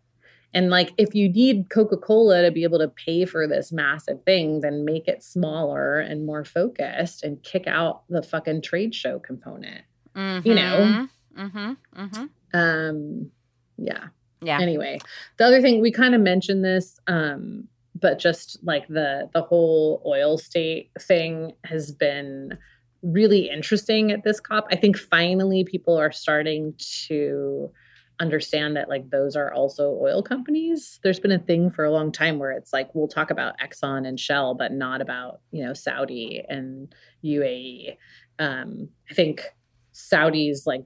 And 0.52 0.68
like, 0.68 0.92
if 0.98 1.14
you 1.14 1.28
need 1.28 1.70
Coca 1.70 1.96
Cola 1.96 2.42
to 2.42 2.50
be 2.50 2.64
able 2.64 2.80
to 2.80 2.88
pay 2.88 3.24
for 3.24 3.46
this 3.46 3.70
massive 3.70 4.22
thing, 4.24 4.60
then 4.60 4.84
make 4.84 5.06
it 5.06 5.22
smaller 5.22 6.00
and 6.00 6.26
more 6.26 6.44
focused 6.44 7.22
and 7.22 7.42
kick 7.42 7.66
out 7.68 8.02
the 8.08 8.22
fucking 8.22 8.62
trade 8.62 8.94
show 8.94 9.20
component. 9.20 9.82
Mm-hmm. 10.16 10.48
You 10.48 10.54
know? 10.54 11.06
Mm-hmm. 11.38 12.00
Mm-hmm. 12.02 12.24
Um, 12.52 13.30
yeah. 13.78 14.08
Yeah. 14.42 14.60
Anyway, 14.60 14.98
the 15.36 15.44
other 15.44 15.60
thing 15.60 15.80
we 15.80 15.92
kind 15.92 16.14
of 16.14 16.20
mentioned 16.20 16.64
this, 16.64 16.98
um, 17.06 17.68
but 17.94 18.18
just 18.18 18.58
like 18.62 18.88
the 18.88 19.28
the 19.34 19.42
whole 19.42 20.02
oil 20.06 20.38
state 20.38 20.90
thing 20.98 21.52
has 21.64 21.92
been 21.92 22.56
really 23.02 23.48
interesting 23.48 24.10
at 24.10 24.24
this 24.24 24.40
COP. 24.40 24.66
I 24.70 24.76
think 24.76 24.96
finally 24.96 25.64
people 25.64 25.98
are 25.98 26.12
starting 26.12 26.74
to 27.06 27.70
understand 28.20 28.76
that 28.76 28.88
like 28.88 29.10
those 29.10 29.34
are 29.34 29.52
also 29.52 29.98
oil 30.00 30.22
companies. 30.22 31.00
There's 31.02 31.18
been 31.18 31.32
a 31.32 31.38
thing 31.38 31.70
for 31.70 31.84
a 31.84 31.90
long 31.90 32.12
time 32.12 32.38
where 32.38 32.50
it's 32.50 32.72
like 32.72 32.94
we'll 32.94 33.08
talk 33.08 33.30
about 33.30 33.58
Exxon 33.58 34.06
and 34.06 34.20
Shell, 34.20 34.54
but 34.54 34.72
not 34.72 35.00
about 35.00 35.40
you 35.50 35.64
know 35.64 35.72
Saudi 35.72 36.44
and 36.48 36.94
UAE. 37.24 37.96
Um, 38.38 38.90
I 39.10 39.14
think 39.14 39.44
Saudi's 39.92 40.66
like 40.66 40.84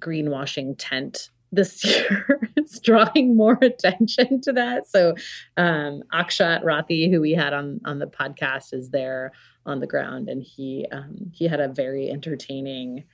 greenwashing 0.00 0.74
tent 0.78 1.30
this 1.52 1.84
year 1.84 2.40
is 2.56 2.80
drawing 2.80 3.36
more 3.36 3.58
attention 3.62 4.40
to 4.42 4.52
that. 4.52 4.88
So 4.88 5.14
um, 5.56 6.02
Akshat 6.12 6.64
Rathi, 6.64 7.10
who 7.10 7.20
we 7.20 7.32
had 7.32 7.52
on 7.52 7.80
on 7.84 7.98
the 7.98 8.06
podcast, 8.06 8.72
is 8.72 8.90
there 8.90 9.32
on 9.66 9.80
the 9.80 9.86
ground, 9.86 10.28
and 10.28 10.42
he 10.42 10.86
um, 10.92 11.30
he 11.32 11.46
had 11.48 11.60
a 11.60 11.68
very 11.68 12.10
entertaining 12.10 13.04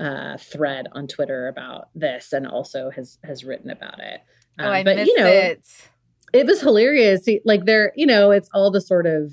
uh, 0.00 0.36
thread 0.38 0.88
on 0.92 1.06
Twitter 1.06 1.48
about 1.48 1.88
this, 1.94 2.32
and 2.32 2.46
also 2.46 2.90
has 2.90 3.18
has 3.24 3.44
written 3.44 3.70
about 3.70 4.00
it. 4.00 4.20
Um, 4.58 4.66
oh, 4.66 4.70
I 4.70 4.84
but, 4.84 4.96
missed 4.96 5.08
you 5.08 5.18
know, 5.18 5.26
it. 5.26 5.66
It 6.32 6.46
was 6.46 6.60
hilarious. 6.60 7.26
Like 7.44 7.64
there, 7.64 7.92
you 7.96 8.06
know, 8.06 8.30
it's 8.30 8.48
all 8.52 8.70
the 8.70 8.80
sort 8.80 9.06
of 9.06 9.32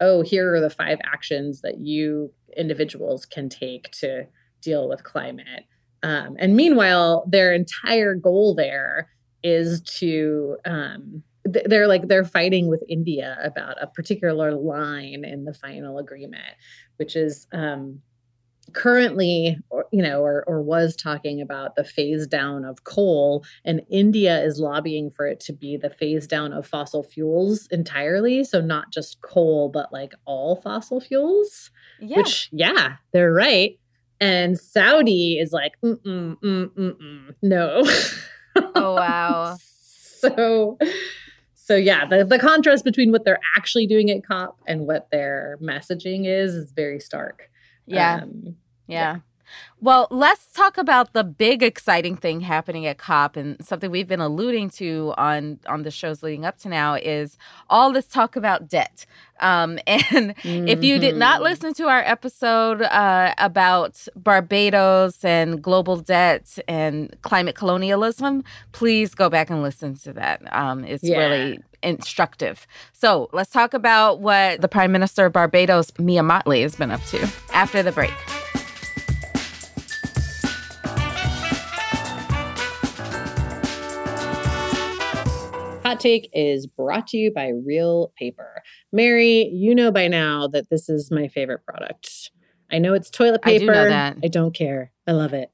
oh, 0.00 0.22
here 0.22 0.54
are 0.54 0.60
the 0.60 0.70
five 0.70 0.98
actions 1.04 1.62
that 1.62 1.78
you 1.78 2.32
individuals 2.56 3.26
can 3.26 3.48
take 3.48 3.90
to 3.92 4.26
deal 4.60 4.88
with 4.88 5.04
climate. 5.04 5.64
Um, 6.02 6.36
and 6.38 6.54
meanwhile, 6.54 7.24
their 7.26 7.52
entire 7.52 8.14
goal 8.14 8.54
there 8.54 9.10
is 9.42 9.80
to 9.82 10.56
um, 10.64 11.22
they're 11.46 11.88
like 11.88 12.08
they're 12.08 12.24
fighting 12.24 12.68
with 12.68 12.82
India 12.88 13.38
about 13.42 13.82
a 13.82 13.86
particular 13.86 14.52
line 14.54 15.24
in 15.24 15.44
the 15.44 15.54
final 15.54 15.98
agreement, 15.98 16.54
which 16.96 17.16
is 17.16 17.46
um, 17.52 18.00
currently, 18.72 19.58
or, 19.70 19.86
you 19.92 20.02
know, 20.02 20.22
or, 20.22 20.44
or 20.46 20.62
was 20.62 20.96
talking 20.96 21.40
about 21.40 21.76
the 21.76 21.84
phase 21.84 22.26
down 22.26 22.64
of 22.64 22.84
coal, 22.84 23.44
and 23.64 23.82
India 23.90 24.42
is 24.42 24.58
lobbying 24.58 25.10
for 25.10 25.26
it 25.26 25.40
to 25.40 25.52
be 25.52 25.76
the 25.76 25.90
phase 25.90 26.26
down 26.26 26.52
of 26.52 26.66
fossil 26.66 27.02
fuels 27.02 27.66
entirely. 27.70 28.44
So 28.44 28.60
not 28.60 28.92
just 28.92 29.20
coal, 29.22 29.68
but 29.68 29.92
like 29.92 30.14
all 30.24 30.56
fossil 30.56 31.00
fuels. 31.00 31.70
Yeah. 32.00 32.18
Which, 32.18 32.48
yeah, 32.52 32.96
they're 33.12 33.32
right. 33.32 33.78
And 34.20 34.58
Saudi 34.58 35.38
is 35.38 35.52
like, 35.52 35.72
mm 35.84 36.00
mm 36.02 36.36
mm 36.40 36.70
mm, 36.70 36.96
mm 36.96 37.34
no. 37.42 37.82
Oh 38.74 38.94
wow. 38.94 39.56
so 39.60 40.78
so 41.66 41.74
yeah, 41.74 42.06
the, 42.06 42.24
the 42.24 42.38
contrast 42.38 42.84
between 42.84 43.10
what 43.10 43.24
they're 43.24 43.40
actually 43.56 43.88
doing 43.88 44.08
at 44.08 44.24
COP 44.24 44.56
and 44.68 44.86
what 44.86 45.10
their 45.10 45.58
messaging 45.60 46.24
is 46.24 46.54
is 46.54 46.70
very 46.70 47.00
stark. 47.00 47.50
Yeah. 47.86 48.20
Um, 48.22 48.54
yeah. 48.86 49.14
yeah. 49.14 49.16
Well, 49.80 50.08
let's 50.10 50.52
talk 50.52 50.78
about 50.78 51.12
the 51.12 51.22
big 51.22 51.62
exciting 51.62 52.16
thing 52.16 52.40
happening 52.40 52.86
at 52.86 52.98
COP 52.98 53.36
and 53.36 53.62
something 53.64 53.90
we've 53.90 54.08
been 54.08 54.20
alluding 54.20 54.70
to 54.70 55.12
on 55.16 55.58
on 55.66 55.82
the 55.82 55.90
shows 55.90 56.22
leading 56.22 56.44
up 56.44 56.58
to 56.58 56.68
now 56.68 56.94
is 56.94 57.36
all 57.68 57.92
this 57.92 58.06
talk 58.06 58.36
about 58.36 58.68
debt. 58.68 59.04
Um, 59.40 59.78
and 59.86 60.34
mm-hmm. 60.36 60.68
if 60.68 60.82
you 60.82 60.98
did 60.98 61.16
not 61.16 61.36
mm-hmm. 61.36 61.44
listen 61.44 61.74
to 61.74 61.88
our 61.88 62.00
episode 62.00 62.82
uh, 62.82 63.34
about 63.38 64.06
Barbados 64.16 65.24
and 65.24 65.62
global 65.62 65.96
debt 65.96 66.58
and 66.66 67.14
climate 67.22 67.54
colonialism, 67.54 68.44
please 68.72 69.14
go 69.14 69.28
back 69.28 69.50
and 69.50 69.62
listen 69.62 69.94
to 69.96 70.12
that. 70.14 70.42
Um, 70.54 70.84
it's 70.84 71.04
yeah. 71.04 71.18
really 71.18 71.60
instructive. 71.82 72.66
So 72.92 73.28
let's 73.32 73.50
talk 73.50 73.74
about 73.74 74.20
what 74.20 74.60
the 74.60 74.68
Prime 74.68 74.92
Minister 74.92 75.26
of 75.26 75.32
Barbados, 75.32 75.92
Mia 75.98 76.22
Mottley, 76.22 76.62
has 76.62 76.76
been 76.76 76.90
up 76.90 77.02
to 77.06 77.30
after 77.52 77.82
the 77.82 77.92
break. 77.92 78.12
Hot 85.96 86.00
Take 86.02 86.28
is 86.34 86.66
brought 86.66 87.06
to 87.08 87.16
you 87.16 87.32
by 87.32 87.48
Reel 87.48 88.12
Paper. 88.18 88.62
Mary, 88.92 89.48
you 89.50 89.74
know 89.74 89.90
by 89.90 90.08
now 90.08 90.46
that 90.48 90.68
this 90.68 90.90
is 90.90 91.10
my 91.10 91.26
favorite 91.26 91.64
product. 91.64 92.30
I 92.70 92.78
know 92.78 92.92
it's 92.92 93.08
toilet 93.08 93.40
paper. 93.40 93.62
I 93.62 93.66
do 93.66 93.66
know 93.66 93.88
that. 93.88 94.18
I 94.22 94.28
don't 94.28 94.52
care. 94.52 94.92
I 95.06 95.12
love 95.12 95.32
it. 95.32 95.50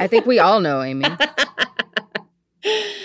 I 0.00 0.06
think 0.06 0.26
we 0.26 0.38
all 0.38 0.60
know, 0.60 0.82
Amy. 0.82 1.06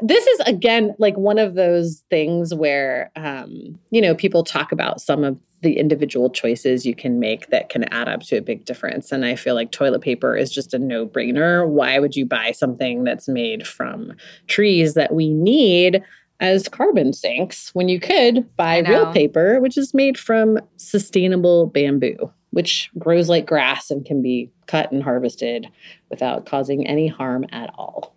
this 0.00 0.26
is 0.26 0.40
again 0.40 0.94
like 0.98 1.16
one 1.16 1.38
of 1.38 1.54
those 1.54 2.04
things 2.10 2.54
where 2.54 3.10
um, 3.16 3.78
you 3.90 4.00
know 4.00 4.14
people 4.14 4.44
talk 4.44 4.72
about 4.72 5.00
some 5.00 5.24
of 5.24 5.38
the 5.60 5.78
individual 5.78 6.30
choices 6.30 6.86
you 6.86 6.94
can 6.94 7.18
make 7.18 7.48
that 7.50 7.68
can 7.68 7.84
add 7.92 8.08
up 8.08 8.22
to 8.22 8.36
a 8.36 8.42
big 8.42 8.64
difference. 8.64 9.10
And 9.10 9.24
I 9.24 9.34
feel 9.34 9.54
like 9.54 9.72
toilet 9.72 10.02
paper 10.02 10.36
is 10.36 10.52
just 10.52 10.72
a 10.72 10.78
no 10.78 11.06
brainer. 11.06 11.68
Why 11.68 11.98
would 11.98 12.14
you 12.14 12.26
buy 12.26 12.52
something 12.52 13.04
that's 13.04 13.28
made 13.28 13.66
from 13.66 14.12
trees 14.46 14.94
that 14.94 15.12
we 15.12 15.32
need 15.32 16.02
as 16.40 16.68
carbon 16.68 17.12
sinks 17.12 17.74
when 17.74 17.88
you 17.88 17.98
could 17.98 18.54
buy 18.56 18.78
Reel 18.78 19.12
Paper, 19.12 19.60
which 19.60 19.76
is 19.76 19.92
made 19.92 20.16
from 20.16 20.58
sustainable 20.76 21.66
bamboo, 21.66 22.32
which 22.50 22.90
grows 22.96 23.28
like 23.28 23.46
grass 23.46 23.90
and 23.90 24.04
can 24.04 24.22
be 24.22 24.50
cut 24.66 24.92
and 24.92 25.02
harvested 25.02 25.66
without 26.10 26.46
causing 26.46 26.86
any 26.86 27.08
harm 27.08 27.44
at 27.50 27.70
all? 27.76 28.14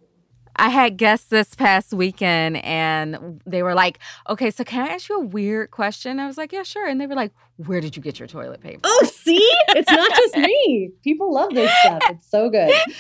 I 0.62 0.70
had 0.70 0.95
guests 0.95 1.26
this 1.26 1.55
past 1.55 1.91
weekend 1.91 2.57
and 2.57 3.41
they 3.47 3.64
were 3.64 3.74
like, 3.74 3.97
okay, 4.30 4.51
so 4.51 4.64
can 4.64 4.88
I 4.88 4.93
ask 4.93 5.09
you 5.09 5.18
a 5.18 5.26
weird 5.26 5.72
question? 5.72 6.20
I 6.20 6.28
was 6.28 6.38
like, 6.38 6.53
yeah, 6.53 6.62
sure. 6.62 6.86
And 6.88 7.01
they 7.01 7.07
were 7.07 7.16
like, 7.16 7.32
where 7.57 7.82
did 7.82 7.95
you 7.95 8.01
get 8.03 8.20
your 8.20 8.28
toilet 8.28 8.62
paper? 8.62 8.82
Oh, 8.84 9.09
see? 9.12 9.43
It's 9.70 9.89
not 9.89 10.12
just 10.16 10.38
me. 10.38 10.91
People 11.03 11.34
love 11.34 11.55
this 11.55 11.72
stuff. 11.82 12.03
It's 12.12 12.30
so 12.30 12.51
good. 12.51 12.70
Yeah. 12.88 12.93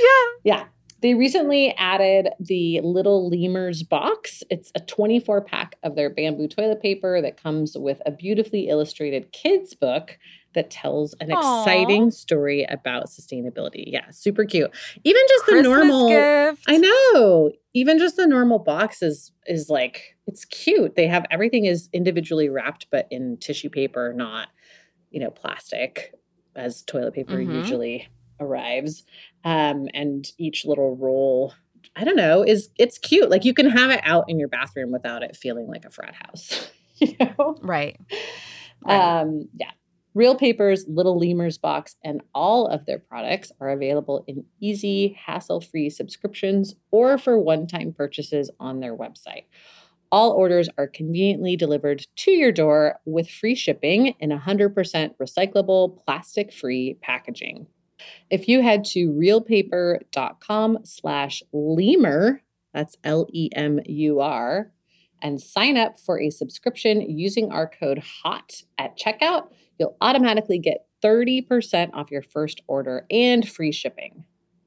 Yeah. 0.43 0.63
They 1.03 1.13
recently 1.13 1.75
added 1.77 2.29
the 2.39 2.81
Little 2.81 3.29
Lemurs 3.29 3.83
box. 3.83 4.41
It's 4.49 4.71
a 4.73 4.79
24 4.79 5.41
pack 5.41 5.75
of 5.83 5.95
their 5.95 6.09
bamboo 6.09 6.47
toilet 6.47 6.81
paper 6.81 7.21
that 7.21 7.41
comes 7.41 7.77
with 7.77 8.01
a 8.07 8.11
beautifully 8.11 8.69
illustrated 8.69 9.31
kids 9.33 9.75
book 9.75 10.17
that 10.53 10.69
tells 10.69 11.13
an 11.19 11.29
Aww. 11.29 11.61
exciting 11.61 12.11
story 12.11 12.65
about 12.69 13.07
sustainability. 13.07 13.85
Yeah, 13.87 14.09
super 14.11 14.45
cute. 14.45 14.71
Even 15.03 15.21
just 15.27 15.45
Christmas 15.45 15.63
the 15.63 15.69
normal 15.69 16.09
gift. 16.09 16.63
I 16.67 16.77
know. 16.77 17.51
Even 17.73 17.97
just 17.99 18.17
the 18.17 18.27
normal 18.27 18.59
box 18.59 19.01
is 19.01 19.31
is 19.45 19.69
like 19.69 20.17
it's 20.27 20.45
cute. 20.45 20.95
They 20.95 21.07
have 21.07 21.25
everything 21.31 21.65
is 21.65 21.89
individually 21.93 22.49
wrapped 22.49 22.87
but 22.91 23.07
in 23.09 23.37
tissue 23.37 23.69
paper, 23.69 24.13
not, 24.13 24.49
you 25.09 25.19
know, 25.19 25.31
plastic 25.31 26.13
as 26.55 26.81
toilet 26.81 27.13
paper 27.13 27.37
mm-hmm. 27.37 27.55
usually 27.55 28.09
arrives. 28.39 29.03
Um 29.45 29.87
and 29.93 30.31
each 30.37 30.65
little 30.65 30.95
roll 30.95 31.53
I 31.95 32.03
don't 32.03 32.15
know, 32.15 32.43
is 32.43 32.69
it's 32.77 32.97
cute. 32.97 33.29
Like 33.29 33.45
you 33.45 33.53
can 33.53 33.69
have 33.69 33.89
it 33.89 34.01
out 34.03 34.25
in 34.27 34.39
your 34.39 34.47
bathroom 34.47 34.91
without 34.91 35.23
it 35.23 35.35
feeling 35.35 35.67
like 35.67 35.85
a 35.85 35.89
frat 35.89 36.15
house. 36.15 36.69
you 36.97 37.15
know? 37.19 37.57
Right. 37.61 37.99
right. 38.85 39.19
Um, 39.21 39.49
yeah. 39.55 39.71
Reel 40.13 40.35
Paper's 40.35 40.85
Little 40.89 41.17
Lemurs 41.17 41.57
box 41.57 41.95
and 42.03 42.21
all 42.35 42.67
of 42.67 42.85
their 42.85 42.99
products 42.99 43.51
are 43.61 43.69
available 43.69 44.25
in 44.27 44.43
easy, 44.59 45.17
hassle 45.17 45.61
free 45.61 45.89
subscriptions 45.89 46.75
or 46.91 47.17
for 47.17 47.39
one 47.39 47.65
time 47.65 47.93
purchases 47.93 48.51
on 48.59 48.81
their 48.81 48.95
website. 48.95 49.45
All 50.11 50.31
orders 50.31 50.67
are 50.77 50.87
conveniently 50.87 51.55
delivered 51.55 52.03
to 52.17 52.31
your 52.31 52.51
door 52.51 52.99
with 53.05 53.29
free 53.29 53.55
shipping 53.55 54.07
in 54.19 54.31
100% 54.31 54.73
recyclable, 55.21 56.03
plastic 56.05 56.51
free 56.51 56.97
packaging. 57.01 57.67
If 58.29 58.49
you 58.49 58.61
head 58.61 58.83
to 58.85 59.11
reelpaper.com 59.11 60.79
slash 60.83 61.41
lemur, 61.53 62.41
that's 62.73 62.97
L 63.05 63.27
E 63.31 63.49
M 63.55 63.79
U 63.85 64.19
R, 64.19 64.71
and 65.21 65.39
sign 65.39 65.77
up 65.77 65.99
for 65.99 66.19
a 66.19 66.29
subscription 66.29 67.01
using 67.01 67.51
our 67.51 67.67
code 67.67 67.99
HOT 67.99 68.63
at 68.77 68.97
checkout, 68.97 69.49
you'll 69.81 69.97
automatically 69.99 70.59
get 70.59 70.85
30% 71.03 71.89
off 71.93 72.11
your 72.11 72.21
first 72.21 72.61
order 72.67 73.07
and 73.09 73.49
free 73.49 73.71
shipping. 73.71 74.23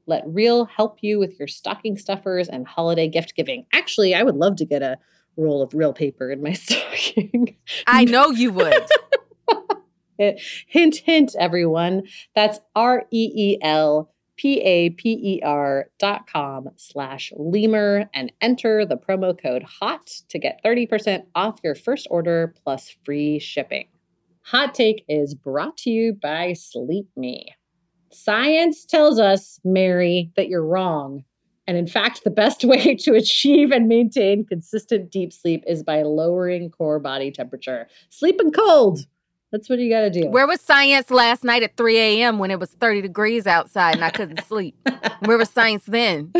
Let 0.07 0.23
Reel 0.27 0.65
help 0.65 0.97
you 1.01 1.17
with 1.19 1.39
your 1.39 1.47
stocking 1.47 1.97
stuffers 1.97 2.49
and 2.49 2.67
holiday 2.67 3.07
gift 3.07 3.33
giving. 3.33 3.65
Actually, 3.73 4.13
I 4.13 4.23
would 4.23 4.35
love 4.35 4.57
to 4.57 4.65
get 4.65 4.83
a 4.83 4.97
roll 5.37 5.61
of 5.61 5.73
real 5.73 5.93
paper 5.93 6.29
in 6.29 6.43
my 6.43 6.51
stocking. 6.53 7.55
I 7.87 8.03
know 8.03 8.29
you 8.29 8.51
would. 8.51 8.87
hint, 10.67 10.95
hint, 10.97 11.35
everyone. 11.39 12.03
That's 12.35 12.59
R 12.75 13.05
E 13.09 13.31
E 13.33 13.57
L 13.63 14.11
P 14.35 14.59
A 14.59 14.89
P 14.89 15.13
E 15.13 15.41
R 15.43 15.85
dot 15.97 16.27
com 16.27 16.69
slash 16.75 17.31
lemur 17.37 18.09
and 18.13 18.33
enter 18.41 18.85
the 18.85 18.97
promo 18.97 19.33
code 19.41 19.63
HOT 19.63 20.23
to 20.27 20.39
get 20.39 20.59
30% 20.63 21.23
off 21.35 21.61
your 21.63 21.73
first 21.73 22.05
order 22.11 22.53
plus 22.63 22.93
free 23.05 23.39
shipping. 23.39 23.87
Hot 24.49 24.75
Take 24.75 25.03
is 25.09 25.33
brought 25.33 25.75
to 25.77 25.89
you 25.89 26.13
by 26.13 26.53
Sleep 26.53 27.07
Me. 27.15 27.47
Science 28.11 28.85
tells 28.85 29.19
us, 29.19 29.59
Mary, 29.63 30.31
that 30.35 30.49
you're 30.49 30.63
wrong. 30.63 31.23
And 31.65 31.75
in 31.75 31.87
fact, 31.87 32.23
the 32.23 32.29
best 32.29 32.63
way 32.63 32.93
to 32.93 33.15
achieve 33.15 33.71
and 33.71 33.87
maintain 33.87 34.45
consistent 34.45 35.09
deep 35.09 35.33
sleep 35.33 35.63
is 35.65 35.81
by 35.81 36.03
lowering 36.03 36.69
core 36.69 36.99
body 36.99 37.31
temperature. 37.31 37.87
Sleeping 38.11 38.51
cold. 38.51 39.07
That's 39.51 39.67
what 39.67 39.79
you 39.79 39.89
got 39.89 40.01
to 40.01 40.11
do. 40.11 40.29
Where 40.29 40.45
was 40.45 40.61
science 40.61 41.09
last 41.09 41.43
night 41.43 41.63
at 41.63 41.75
3 41.75 41.97
a.m. 41.97 42.37
when 42.37 42.51
it 42.51 42.59
was 42.59 42.69
30 42.69 43.01
degrees 43.01 43.47
outside 43.47 43.95
and 43.95 44.05
I 44.05 44.11
couldn't 44.11 44.43
sleep? 44.47 44.77
Where 45.21 45.39
was 45.39 45.49
science 45.49 45.85
then? 45.87 46.31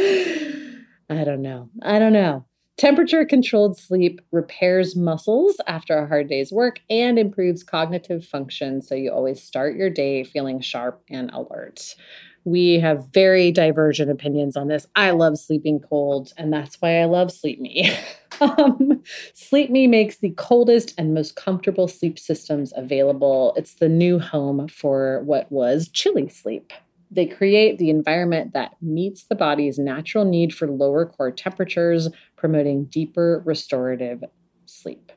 I 1.09 1.23
don't 1.23 1.41
know. 1.41 1.71
I 1.81 1.97
don't 1.97 2.13
know. 2.13 2.45
Temperature 2.77 3.23
controlled 3.23 3.77
sleep 3.77 4.19
repairs 4.31 4.97
muscles 4.97 5.55
after 5.65 5.97
a 5.97 6.07
hard 6.07 6.27
day's 6.27 6.51
work 6.51 6.81
and 6.89 7.17
improves 7.17 7.63
cognitive 7.63 8.25
function. 8.25 8.81
So 8.81 8.95
you 8.95 9.11
always 9.11 9.41
start 9.41 9.77
your 9.77 9.89
day 9.89 10.25
feeling 10.25 10.59
sharp 10.59 11.01
and 11.09 11.31
alert. 11.31 11.95
We 12.43 12.79
have 12.79 13.07
very 13.13 13.51
divergent 13.51 14.11
opinions 14.11 14.57
on 14.57 14.67
this. 14.67 14.87
I 14.95 15.11
love 15.11 15.37
sleeping 15.37 15.79
cold, 15.79 16.33
and 16.37 16.51
that's 16.53 16.75
why 16.81 16.99
I 17.01 17.05
love 17.05 17.31
Sleep 17.31 17.59
Me. 17.59 17.91
um, 18.41 19.01
sleep 19.33 19.71
Me 19.71 19.87
makes 19.87 20.17
the 20.17 20.29
coldest 20.31 20.93
and 20.97 21.13
most 21.13 21.35
comfortable 21.35 21.87
sleep 21.87 22.19
systems 22.19 22.71
available. 22.75 23.53
It's 23.55 23.75
the 23.75 23.89
new 23.89 24.19
home 24.19 24.67
for 24.67 25.23
what 25.23 25.51
was 25.51 25.89
ChiliSleep. 25.89 26.71
They 27.15 27.25
create 27.25 27.77
the 27.77 27.89
environment 27.89 28.53
that 28.53 28.75
meets 28.81 29.23
the 29.23 29.35
body's 29.35 29.79
natural 29.79 30.25
need 30.25 30.53
for 30.53 30.67
lower 30.69 31.05
core 31.05 31.31
temperatures, 31.31 32.09
promoting 32.35 32.85
deeper 32.85 33.41
restorative 33.45 34.23
sleep. 34.65 35.13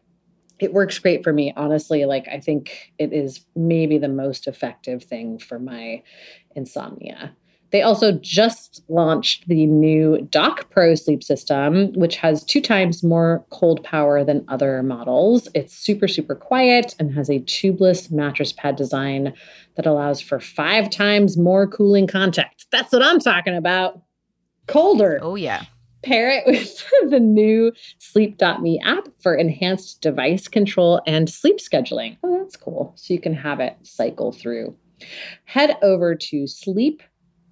It 0.61 0.73
works 0.73 0.99
great 0.99 1.25
for 1.25 1.33
me, 1.33 1.53
honestly. 1.57 2.05
Like, 2.05 2.29
I 2.29 2.41
think 2.41 2.93
it 2.99 3.13
is 3.13 3.47
maybe 3.57 3.99
the 3.99 4.09
most 4.09 4.47
effective 4.47 5.05
thing 5.05 5.39
for 5.39 5.59
my 5.59 6.03
insomnia. 6.55 7.37
They 7.71 7.83
also 7.83 8.13
just 8.13 8.83
launched 8.89 9.47
the 9.47 9.67
new 9.67 10.27
Dock 10.31 10.71
Pro 10.71 10.95
sleep 10.95 11.23
system, 11.23 11.93
which 11.93 12.17
has 12.17 12.45
two 12.45 12.61
times 12.61 13.03
more 13.03 13.45
cold 13.51 13.85
power 13.85 14.25
than 14.25 14.45
other 14.49 14.83
models. 14.83 15.49
It's 15.55 15.75
super, 15.75 16.09
super 16.09 16.35
quiet 16.35 16.95
and 16.99 17.15
has 17.15 17.29
a 17.29 17.41
tubeless 17.41 18.11
mattress 18.11 18.53
pad 18.53 18.77
design 18.77 19.35
that 19.77 19.87
allows 19.87 20.21
for 20.21 20.41
five 20.41 20.89
times 20.91 21.37
more 21.37 21.67
cooling 21.67 22.07
contact. 22.07 22.67
That's 22.73 22.93
what 22.93 23.03
I'm 23.03 23.21
talking 23.21 23.55
about. 23.55 24.01
Colder. 24.67 25.19
Oh, 25.23 25.35
yeah. 25.35 25.65
Pair 26.03 26.31
it 26.31 26.45
with 26.47 26.83
the 27.11 27.21
new 27.21 27.73
Sleep.me 27.99 28.81
app 28.85 29.09
for 29.21 29.35
enhanced 29.35 30.01
device 30.01 30.49
control 30.49 31.03
and 31.07 31.29
sleep 31.29 31.59
scheduling. 31.59 32.17
Oh, 32.23 32.39
that's 32.39 32.57
cool. 32.57 32.93
So 32.97 33.13
you 33.13 33.21
can 33.21 33.35
have 33.35 33.61
it 33.61 33.77
cycle 33.83 34.33
through. 34.33 34.75
Head 35.45 35.77
over 35.83 36.15
to 36.15 36.47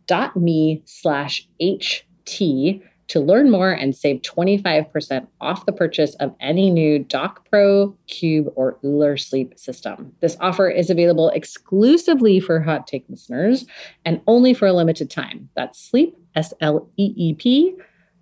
sleep.me 0.09 0.83
slash 0.85 1.47
HT 1.61 2.83
To 3.09 3.21
learn 3.21 3.53
more 3.53 3.71
and 3.71 3.95
save 3.95 4.23
25% 4.23 5.29
off 5.41 5.65
the 5.65 5.73
purchase 5.73 6.17
of 6.17 6.35
any 6.41 6.71
new 6.71 6.99
Dock 6.99 7.49
Pro, 7.49 7.97
Cube, 8.09 8.53
or 8.57 8.79
Ooler 8.85 9.17
sleep 9.17 9.57
system. 9.57 10.13
This 10.21 10.37
offer 10.41 10.69
is 10.69 10.91
available 10.91 11.29
exclusively 11.29 12.41
for 12.41 12.59
Hot 12.61 12.89
Take 12.89 13.05
listeners 13.09 13.65
and 14.05 14.21
only 14.27 14.55
for 14.55 14.67
a 14.67 14.73
limited 14.73 15.09
time. 15.09 15.49
That's 15.55 15.79
sleep, 15.79 16.17
S 16.35 16.53
L 16.61 16.89
E 16.97 17.13
E 17.17 17.35
P, 17.35 17.77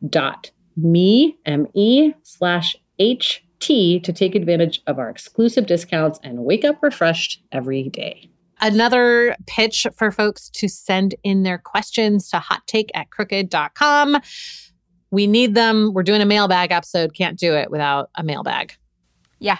dot 0.07 0.51
me, 0.77 1.39
M 1.47 1.67
E, 1.73 2.13
slash 2.23 2.77
H 2.99 3.43
T 3.61 3.99
to 4.01 4.13
take 4.13 4.35
advantage 4.35 4.83
of 4.87 4.99
our 4.99 5.09
exclusive 5.09 5.65
discounts 5.65 6.21
and 6.23 6.45
wake 6.45 6.65
up 6.65 6.83
refreshed 6.83 7.43
every 7.53 7.89
day. 7.89 8.29
Another 8.61 9.37
pitch 9.47 9.87
for 9.97 10.11
folks 10.11 10.49
to 10.51 10.69
send 10.69 11.15
in 11.23 11.43
their 11.43 11.59
questions 11.59 12.29
to 12.31 12.39
hottake 12.39 12.91
at 12.95 13.11
crooked.com. 13.11 14.19
We 15.11 15.27
need 15.27 15.55
them. 15.55 15.93
We're 15.93 16.03
doing 16.03 16.21
a 16.21 16.27
mailbag 16.27 16.73
episode. 16.73 17.15
Can't 17.15 17.39
do 17.39 17.55
it 17.55 17.71
without 17.71 18.11
a 18.17 18.23
mailbag. 18.23 18.75
Yeah. 19.39 19.59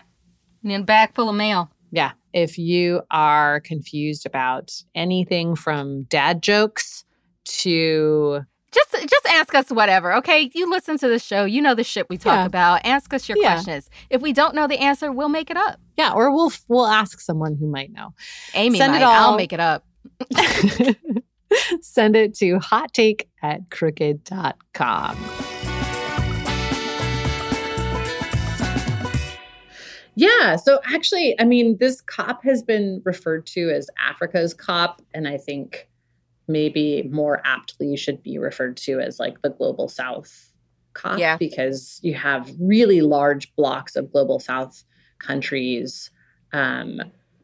And 0.63 0.73
a 0.73 0.83
bag 0.83 1.15
full 1.15 1.29
of 1.29 1.37
mail. 1.37 1.71
Yeah. 1.91 2.13
If 2.33 2.59
you 2.59 3.03
are 3.11 3.61
confused 3.61 4.27
about 4.27 4.73
anything 4.95 5.55
from 5.55 6.05
dad 6.05 6.43
jokes 6.43 7.05
to 7.45 8.41
just 8.73 8.91
just 8.93 9.27
ask 9.29 9.55
us 9.55 9.71
whatever 9.71 10.15
okay 10.15 10.51
you 10.55 10.69
listen 10.69 10.99
to 10.99 11.09
the 11.09 11.19
show 11.19 11.45
you 11.45 11.63
know 11.63 11.75
the 11.75 11.85
shit 11.85 12.09
we 12.09 12.17
talk 12.17 12.39
yeah. 12.39 12.47
about 12.47 12.81
ask 12.85 13.15
us 13.15 13.29
your 13.29 13.39
yeah. 13.39 13.53
questions 13.53 13.89
if 14.11 14.21
we 14.21 14.33
don't 14.33 14.55
know 14.55 14.67
the 14.67 14.79
answer 14.79 15.13
we'll 15.13 15.29
make 15.29 15.51
it 15.51 15.57
up 15.57 15.79
yeah 15.97 16.13
or 16.13 16.31
we'll 16.31 16.53
we'll 16.69 16.87
ask 16.87 17.21
someone 17.21 17.57
who 17.57 17.67
might 17.67 17.93
know 17.93 18.15
amy 18.55 18.79
Send 18.79 18.93
might, 18.93 18.99
it 18.99 19.05
all. 19.05 19.31
i'll 19.31 19.37
make 19.37 19.53
it 19.53 19.61
up 19.61 19.85
Send 21.81 22.17
it 22.17 22.35
to 22.37 22.59
hottake 22.59 23.23
at 23.43 23.71
crooked.com. 23.71 25.17
Yeah. 30.17 30.57
So 30.57 30.81
actually, 30.85 31.39
I 31.41 31.45
mean, 31.45 31.77
this 31.79 32.01
COP 32.01 32.45
has 32.45 32.63
been 32.63 33.03
referred 33.05 33.47
to 33.47 33.71
as 33.71 33.89
Africa's 33.99 34.55
COP. 34.55 35.03
And 35.13 35.27
I 35.27 35.37
think 35.39 35.89
maybe 36.47 37.03
more 37.11 37.41
aptly 37.45 37.97
should 37.97 38.23
be 38.23 38.39
referred 38.39 38.77
to 38.77 39.01
as 39.01 39.19
like 39.19 39.43
the 39.43 39.51
Global 39.51 39.89
South 39.89 40.53
COP 40.93 41.19
yeah. 41.19 41.37
because 41.37 41.99
you 42.03 42.15
have 42.15 42.51
really 42.61 43.01
large 43.01 43.55
blocks 43.57 43.97
of 43.97 44.13
Global 44.13 44.39
South 44.39 44.85
countries. 45.25 46.11
Um, 46.53 47.01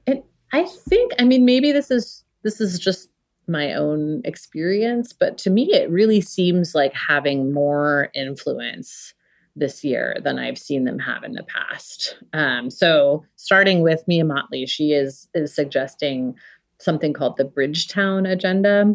and 0.07 0.23
I 0.53 0.65
think, 0.65 1.13
I 1.19 1.25
mean, 1.25 1.45
maybe 1.45 1.73
this 1.73 1.91
is 1.91 2.25
this 2.43 2.61
is 2.61 2.79
just 2.79 3.11
my 3.47 3.75
own 3.75 4.23
experience, 4.25 5.13
but 5.13 5.37
to 5.39 5.51
me, 5.51 5.73
it 5.75 5.91
really 5.91 6.21
seems 6.21 6.75
like 6.75 6.95
having 6.95 7.53
more 7.53 8.09
influence 8.15 9.13
this 9.57 9.83
year 9.85 10.17
than 10.23 10.39
I've 10.39 10.59
seen 10.59 10.85
them 10.85 10.99
have 11.01 11.25
in 11.25 11.33
the 11.33 11.43
past. 11.43 12.17
Um, 12.33 12.71
so, 12.71 13.25
starting 13.37 13.83
with 13.83 14.07
Mia 14.07 14.25
Mottley, 14.25 14.69
she 14.69 14.93
is 14.93 15.29
is 15.35 15.55
suggesting 15.55 16.35
something 16.79 17.13
called 17.13 17.37
the 17.37 17.45
Bridgetown 17.45 18.27
Agenda, 18.27 18.95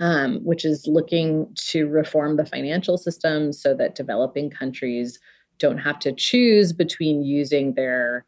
um, 0.00 0.40
which 0.44 0.64
is 0.64 0.86
looking 0.86 1.48
to 1.56 1.88
reform 1.88 2.36
the 2.36 2.46
financial 2.46 2.96
system 2.96 3.52
so 3.52 3.74
that 3.74 3.94
developing 3.94 4.50
countries 4.50 5.18
don't 5.62 5.78
have 5.78 5.98
to 6.00 6.12
choose 6.12 6.72
between 6.72 7.22
using 7.22 7.74
their 7.74 8.26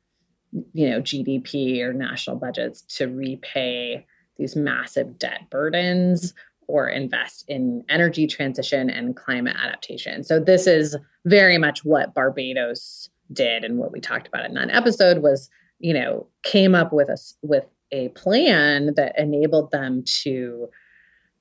you 0.72 0.88
know 0.88 1.00
GDP 1.00 1.80
or 1.80 1.92
national 1.92 2.36
budgets 2.36 2.82
to 2.96 3.08
repay 3.08 4.06
these 4.38 4.56
massive 4.56 5.18
debt 5.18 5.50
burdens 5.50 6.32
or 6.66 6.88
invest 6.88 7.44
in 7.48 7.84
energy 7.88 8.26
transition 8.26 8.88
and 8.88 9.16
climate 9.16 9.56
adaptation. 9.62 10.24
So 10.24 10.40
this 10.40 10.66
is 10.66 10.96
very 11.26 11.58
much 11.58 11.84
what 11.84 12.14
Barbados 12.14 13.10
did 13.32 13.64
and 13.64 13.78
what 13.78 13.92
we 13.92 14.00
talked 14.00 14.26
about 14.26 14.46
in 14.46 14.54
that 14.54 14.70
episode 14.70 15.18
was, 15.18 15.50
you 15.78 15.92
know, 15.92 16.26
came 16.42 16.74
up 16.74 16.92
with 16.92 17.08
a 17.08 17.18
with 17.42 17.64
a 17.92 18.08
plan 18.10 18.94
that 18.96 19.18
enabled 19.18 19.70
them 19.72 20.02
to 20.22 20.68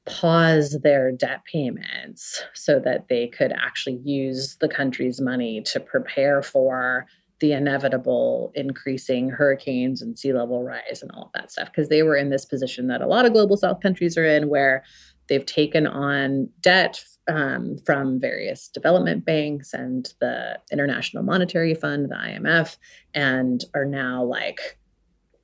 pause 0.06 0.80
their 0.84 1.12
debt 1.12 1.44
payments 1.46 2.44
so 2.54 2.80
that 2.80 3.08
they 3.08 3.28
could 3.28 3.54
actually 3.54 4.00
use 4.04 4.58
the 4.60 4.68
country's 4.68 5.22
money 5.22 5.62
to 5.62 5.80
prepare 5.80 6.42
for 6.42 7.06
the 7.40 7.54
inevitable 7.54 8.52
increasing 8.56 9.30
hurricanes 9.30 10.02
and 10.02 10.18
sea 10.18 10.34
level 10.34 10.64
rise 10.64 11.02
and 11.02 11.12
all 11.12 11.26
of 11.26 11.32
that 11.34 11.52
stuff. 11.52 11.70
Because 11.72 11.90
they 11.90 12.04
were 12.04 12.16
in 12.16 12.30
this 12.30 12.46
position 12.46 12.88
that 12.88 13.02
a 13.02 13.08
lot 13.08 13.26
of 13.26 13.34
global 13.34 13.58
south 13.58 13.82
countries 13.82 14.18
are 14.18 14.26
in 14.26 14.50
where 14.50 14.84
they've 15.28 15.46
taken 15.46 15.88
on 15.88 16.50
debt 16.62 17.04
um, 17.28 17.78
from 17.86 18.20
various 18.20 18.68
development 18.68 19.26
banks 19.26 19.74
and 19.74 20.14
the 20.20 20.60
international 20.72 21.24
monetary 21.24 21.74
fund 21.74 22.10
the 22.10 22.16
imf 22.16 22.76
and 23.14 23.64
are 23.74 23.86
now 23.86 24.22
like 24.22 24.78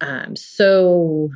um, 0.01 0.35
so 0.35 1.29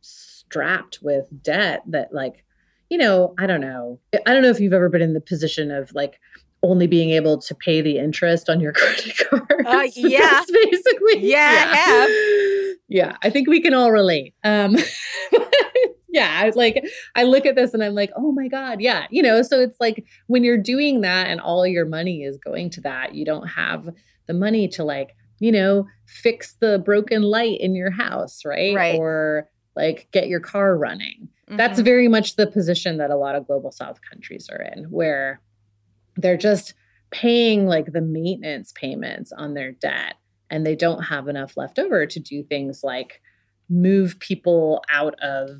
strapped 0.00 1.00
with 1.02 1.26
debt 1.42 1.82
that 1.86 2.12
like 2.12 2.44
you 2.92 2.98
know 2.98 3.34
i 3.38 3.46
don't 3.46 3.62
know 3.62 3.98
i 4.26 4.32
don't 4.32 4.42
know 4.42 4.50
if 4.50 4.60
you've 4.60 4.72
ever 4.74 4.90
been 4.90 5.00
in 5.00 5.14
the 5.14 5.20
position 5.20 5.70
of 5.70 5.92
like 5.94 6.20
only 6.62 6.86
being 6.86 7.10
able 7.10 7.38
to 7.38 7.54
pay 7.54 7.80
the 7.80 7.98
interest 7.98 8.48
on 8.48 8.60
your 8.60 8.72
credit 8.76 9.16
card. 9.28 9.66
Uh, 9.66 9.88
yeah. 9.96 10.44
basically. 10.48 11.18
Yeah, 11.18 11.52
yeah, 11.52 11.70
I 11.70 11.76
have. 11.76 12.10
Yeah, 12.88 13.16
I 13.22 13.30
think 13.30 13.48
we 13.48 13.62
can 13.62 13.72
all 13.72 13.90
relate. 13.90 14.34
Um, 14.44 14.76
yeah, 16.10 16.38
I 16.38 16.44
was 16.44 16.56
like, 16.56 16.84
I 17.14 17.22
look 17.22 17.46
at 17.46 17.54
this 17.54 17.72
and 17.72 17.82
I'm 17.82 17.94
like, 17.94 18.10
oh 18.14 18.30
my 18.32 18.48
God. 18.48 18.82
Yeah. 18.82 19.06
You 19.08 19.22
know, 19.22 19.40
so 19.40 19.60
it's 19.60 19.80
like 19.80 20.04
when 20.26 20.44
you're 20.44 20.58
doing 20.58 21.00
that 21.00 21.28
and 21.28 21.40
all 21.40 21.66
your 21.66 21.86
money 21.86 22.22
is 22.22 22.36
going 22.36 22.68
to 22.70 22.82
that, 22.82 23.14
you 23.14 23.24
don't 23.24 23.46
have 23.46 23.88
the 24.26 24.34
money 24.34 24.68
to 24.68 24.84
like, 24.84 25.16
you 25.38 25.50
know, 25.50 25.86
fix 26.06 26.56
the 26.60 26.82
broken 26.84 27.22
light 27.22 27.58
in 27.62 27.74
your 27.74 27.90
house, 27.90 28.44
right? 28.44 28.74
Right. 28.74 28.98
Or 28.98 29.48
like 29.74 30.08
get 30.12 30.28
your 30.28 30.40
car 30.40 30.76
running. 30.76 31.30
Mm-hmm. 31.52 31.58
That's 31.58 31.80
very 31.80 32.08
much 32.08 32.36
the 32.36 32.46
position 32.46 32.96
that 32.96 33.10
a 33.10 33.16
lot 33.16 33.34
of 33.34 33.46
global 33.46 33.70
south 33.72 34.00
countries 34.08 34.48
are 34.50 34.62
in, 34.74 34.84
where 34.84 35.42
they're 36.16 36.38
just 36.38 36.72
paying 37.10 37.66
like 37.66 37.92
the 37.92 38.00
maintenance 38.00 38.72
payments 38.74 39.32
on 39.32 39.52
their 39.52 39.72
debt 39.72 40.14
and 40.48 40.64
they 40.64 40.74
don't 40.74 41.02
have 41.02 41.28
enough 41.28 41.58
left 41.58 41.78
over 41.78 42.06
to 42.06 42.18
do 42.18 42.42
things 42.42 42.82
like 42.82 43.20
move 43.68 44.18
people 44.18 44.82
out 44.90 45.14
of 45.20 45.50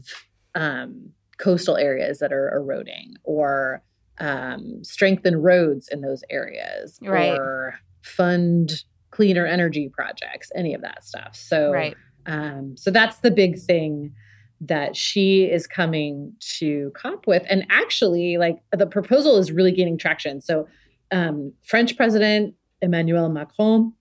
um, 0.54 1.10
coastal 1.38 1.76
areas 1.76 2.20
that 2.20 2.32
are 2.32 2.54
eroding 2.56 3.14
or 3.24 3.82
um, 4.18 4.82
strengthen 4.82 5.36
roads 5.36 5.88
in 5.88 6.00
those 6.00 6.24
areas 6.30 6.98
right. 7.02 7.38
or 7.38 7.74
fund 8.02 8.84
cleaner 9.10 9.44
energy 9.44 9.90
projects 9.92 10.50
any 10.54 10.72
of 10.72 10.80
that 10.80 11.04
stuff 11.04 11.36
so 11.36 11.70
right. 11.70 11.96
um, 12.24 12.74
so 12.78 12.90
that's 12.90 13.18
the 13.18 13.30
big 13.30 13.58
thing 13.58 14.14
that 14.62 14.96
she 14.96 15.44
is 15.44 15.66
coming 15.66 16.32
to 16.58 16.92
COP 16.94 17.26
with. 17.26 17.44
And 17.50 17.66
actually, 17.70 18.38
like 18.38 18.58
the 18.72 18.86
proposal 18.86 19.36
is 19.38 19.50
really 19.52 19.72
gaining 19.72 19.98
traction. 19.98 20.40
So, 20.40 20.68
um, 21.10 21.52
French 21.62 21.96
President 21.96 22.54
Emmanuel 22.80 23.28
Macron 23.28 23.92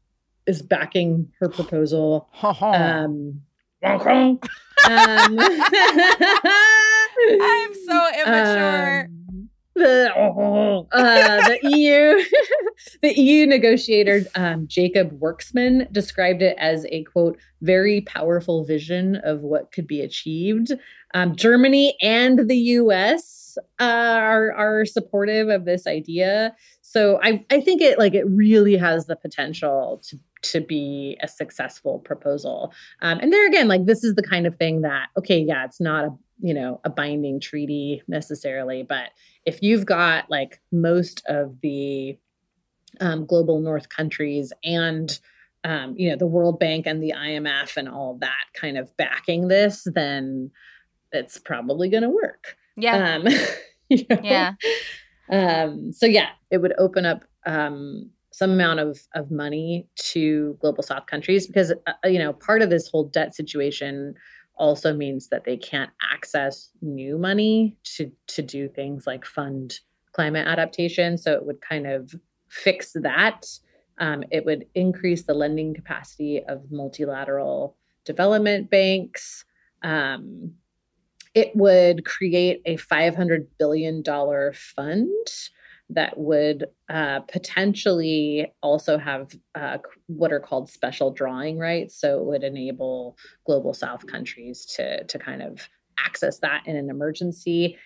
is 0.47 0.61
backing 0.61 1.31
her 1.39 1.49
proposal. 1.49 2.29
um, 2.61 3.41
Macron. 3.81 4.39
um, 4.87 5.39
I'm 7.41 7.73
so 7.85 8.07
immature. 8.25 9.09
Um, 9.11 9.20
the, 9.75 10.85
uh, 10.91 11.47
the 11.47 11.59
EU, 11.63 12.23
the 13.01 13.19
EU 13.19 13.47
negotiator 13.47 14.25
um, 14.35 14.67
Jacob 14.67 15.19
Werksman 15.19 15.91
described 15.91 16.41
it 16.41 16.55
as 16.57 16.85
a 16.89 17.03
quote 17.03 17.37
very 17.61 18.01
powerful 18.01 18.65
vision 18.65 19.17
of 19.17 19.41
what 19.41 19.71
could 19.71 19.87
be 19.87 20.01
achieved. 20.01 20.71
Um, 21.13 21.35
Germany 21.35 21.95
and 22.01 22.49
the 22.49 22.57
U.S. 22.57 23.57
Uh, 23.79 23.83
are 23.83 24.53
are 24.53 24.85
supportive 24.85 25.49
of 25.49 25.65
this 25.65 25.85
idea, 25.85 26.55
so 26.81 27.19
I 27.21 27.45
I 27.49 27.59
think 27.59 27.81
it 27.81 27.99
like 27.99 28.13
it 28.13 28.25
really 28.27 28.77
has 28.77 29.07
the 29.07 29.15
potential 29.17 30.01
to 30.07 30.17
to 30.43 30.61
be 30.61 31.17
a 31.21 31.27
successful 31.27 31.99
proposal. 31.99 32.73
Um, 33.01 33.19
and 33.19 33.31
there 33.31 33.47
again, 33.47 33.67
like 33.67 33.85
this 33.85 34.03
is 34.03 34.15
the 34.15 34.23
kind 34.23 34.45
of 34.45 34.55
thing 34.55 34.81
that 34.81 35.09
okay, 35.17 35.39
yeah, 35.39 35.65
it's 35.65 35.79
not 35.79 36.05
a 36.05 36.09
you 36.39 36.53
know 36.53 36.81
a 36.83 36.89
binding 36.89 37.39
treaty 37.39 38.01
necessarily, 38.07 38.83
but 38.83 39.09
if 39.45 39.61
you've 39.61 39.85
got 39.85 40.29
like 40.29 40.59
most 40.71 41.23
of 41.27 41.59
the 41.61 42.17
um, 42.99 43.25
global 43.25 43.59
north 43.59 43.89
countries 43.89 44.51
and 44.63 45.19
um, 45.63 45.95
you 45.97 46.09
know 46.09 46.15
the 46.15 46.27
world 46.27 46.59
bank 46.59 46.87
and 46.87 47.01
the 47.01 47.13
imf 47.15 47.77
and 47.77 47.87
all 47.87 48.17
that 48.19 48.45
kind 48.53 48.77
of 48.77 48.95
backing 48.97 49.47
this 49.47 49.87
then 49.93 50.51
it's 51.11 51.37
probably 51.37 51.89
going 51.89 52.03
to 52.03 52.09
work 52.09 52.57
yeah 52.75 53.15
um, 53.15 53.27
you 53.89 54.05
know? 54.09 54.19
yeah 54.23 54.53
um, 55.29 55.93
so 55.93 56.05
yeah 56.05 56.29
it 56.49 56.57
would 56.57 56.73
open 56.77 57.05
up 57.05 57.23
um, 57.45 58.09
some 58.31 58.51
amount 58.51 58.79
of, 58.79 58.99
of 59.13 59.29
money 59.29 59.87
to 59.95 60.57
global 60.61 60.83
south 60.83 61.05
countries 61.05 61.47
because 61.47 61.73
uh, 61.85 62.07
you 62.07 62.19
know 62.19 62.33
part 62.33 62.61
of 62.61 62.69
this 62.69 62.87
whole 62.89 63.03
debt 63.03 63.35
situation 63.35 64.15
also 64.55 64.93
means 64.93 65.27
that 65.29 65.43
they 65.43 65.57
can't 65.57 65.91
access 66.13 66.69
new 66.81 67.17
money 67.17 67.75
to 67.83 68.11
to 68.27 68.41
do 68.41 68.67
things 68.69 69.05
like 69.07 69.25
fund 69.25 69.79
climate 70.13 70.47
adaptation. 70.47 71.17
So 71.17 71.33
it 71.33 71.45
would 71.45 71.61
kind 71.61 71.87
of 71.87 72.13
fix 72.49 72.93
that. 72.95 73.45
Um, 73.97 74.23
it 74.31 74.45
would 74.45 74.65
increase 74.75 75.23
the 75.23 75.33
lending 75.33 75.73
capacity 75.73 76.43
of 76.47 76.71
multilateral 76.71 77.77
development 78.05 78.69
banks. 78.69 79.45
Um, 79.83 80.53
it 81.33 81.55
would 81.55 82.03
create 82.03 82.61
a 82.65 82.77
$500 82.77 83.47
billion 83.57 84.03
fund 84.53 85.27
that 85.93 86.17
would 86.17 86.65
uh, 86.89 87.21
potentially 87.21 88.51
also 88.61 88.97
have 88.97 89.35
uh, 89.55 89.77
what 90.07 90.31
are 90.31 90.39
called 90.39 90.69
special 90.69 91.11
drawing 91.11 91.57
rights. 91.57 91.99
So 91.99 92.19
it 92.19 92.25
would 92.25 92.43
enable 92.43 93.17
global 93.45 93.73
South 93.73 94.07
countries 94.07 94.65
to, 94.77 95.03
to 95.03 95.19
kind 95.19 95.41
of 95.41 95.67
access 95.99 96.39
that 96.39 96.63
in 96.65 96.75
an 96.75 96.89
emergency. 96.89 97.77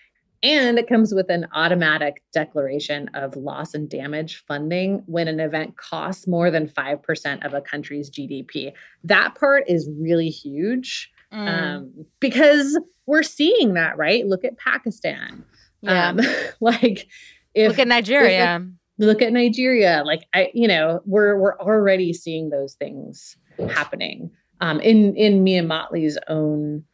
And 0.42 0.78
it 0.78 0.88
comes 0.88 1.14
with 1.14 1.30
an 1.30 1.46
automatic 1.54 2.22
declaration 2.32 3.08
of 3.14 3.36
loss 3.36 3.74
and 3.74 3.88
damage 3.88 4.44
funding 4.46 5.02
when 5.06 5.28
an 5.28 5.40
event 5.40 5.76
costs 5.76 6.26
more 6.26 6.50
than 6.50 6.68
5% 6.68 7.44
of 7.44 7.54
a 7.54 7.60
country's 7.60 8.10
GDP. 8.10 8.72
That 9.02 9.34
part 9.34 9.64
is 9.66 9.90
really 9.98 10.28
huge 10.28 11.10
mm. 11.32 11.48
um, 11.48 12.06
because 12.20 12.78
we're 13.06 13.22
seeing 13.22 13.74
that, 13.74 13.96
right? 13.96 14.26
Look 14.26 14.44
at 14.44 14.58
Pakistan. 14.58 15.44
Yeah. 15.80 16.08
Um, 16.08 16.20
like, 16.60 17.08
if, 17.56 17.68
look 17.68 17.78
at 17.78 17.88
Nigeria. 17.88 18.56
If, 18.98 19.06
look 19.06 19.22
at 19.22 19.32
Nigeria. 19.32 20.02
Like, 20.04 20.22
I, 20.34 20.50
you 20.54 20.68
know, 20.68 21.00
we're 21.04 21.38
we're 21.38 21.58
already 21.58 22.12
seeing 22.12 22.50
those 22.50 22.74
things 22.74 23.36
happening. 23.70 24.30
Um, 24.60 24.80
in 24.80 25.14
in 25.16 25.42
Mia 25.42 25.62
Mottley's 25.62 26.18
own 26.28 26.84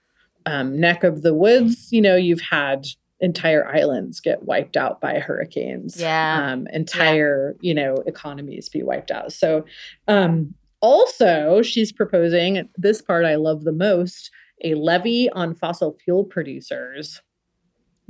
um, 0.47 0.81
neck 0.81 1.05
of 1.05 1.23
the 1.23 1.35
woods, 1.35 1.93
you 1.93 2.01
know, 2.01 2.17
you've 2.17 2.41
had 2.41 2.87
entire 3.21 3.67
islands 3.69 4.21
get 4.21 4.43
wiped 4.45 4.77
out 4.77 5.01
by 5.01 5.21
hurricanes. 5.21 6.01
Yeah. 6.01 6.53
Um, 6.53 6.67
entire, 6.73 7.55
yeah. 7.61 7.69
you 7.69 7.75
know, 7.75 8.03
economies 8.07 8.69
be 8.69 8.83
wiped 8.83 9.13
out. 9.13 9.33
So, 9.33 9.65
um, 10.09 10.55
also, 10.81 11.63
she's 11.63 11.93
proposing 11.93 12.69
this 12.77 13.01
part 13.01 13.25
I 13.25 13.37
love 13.37 13.63
the 13.63 13.73
most 13.73 14.31
a 14.65 14.75
levy 14.75 15.29
on 15.31 15.55
fossil 15.55 15.97
fuel 16.05 16.25
producers, 16.25 17.21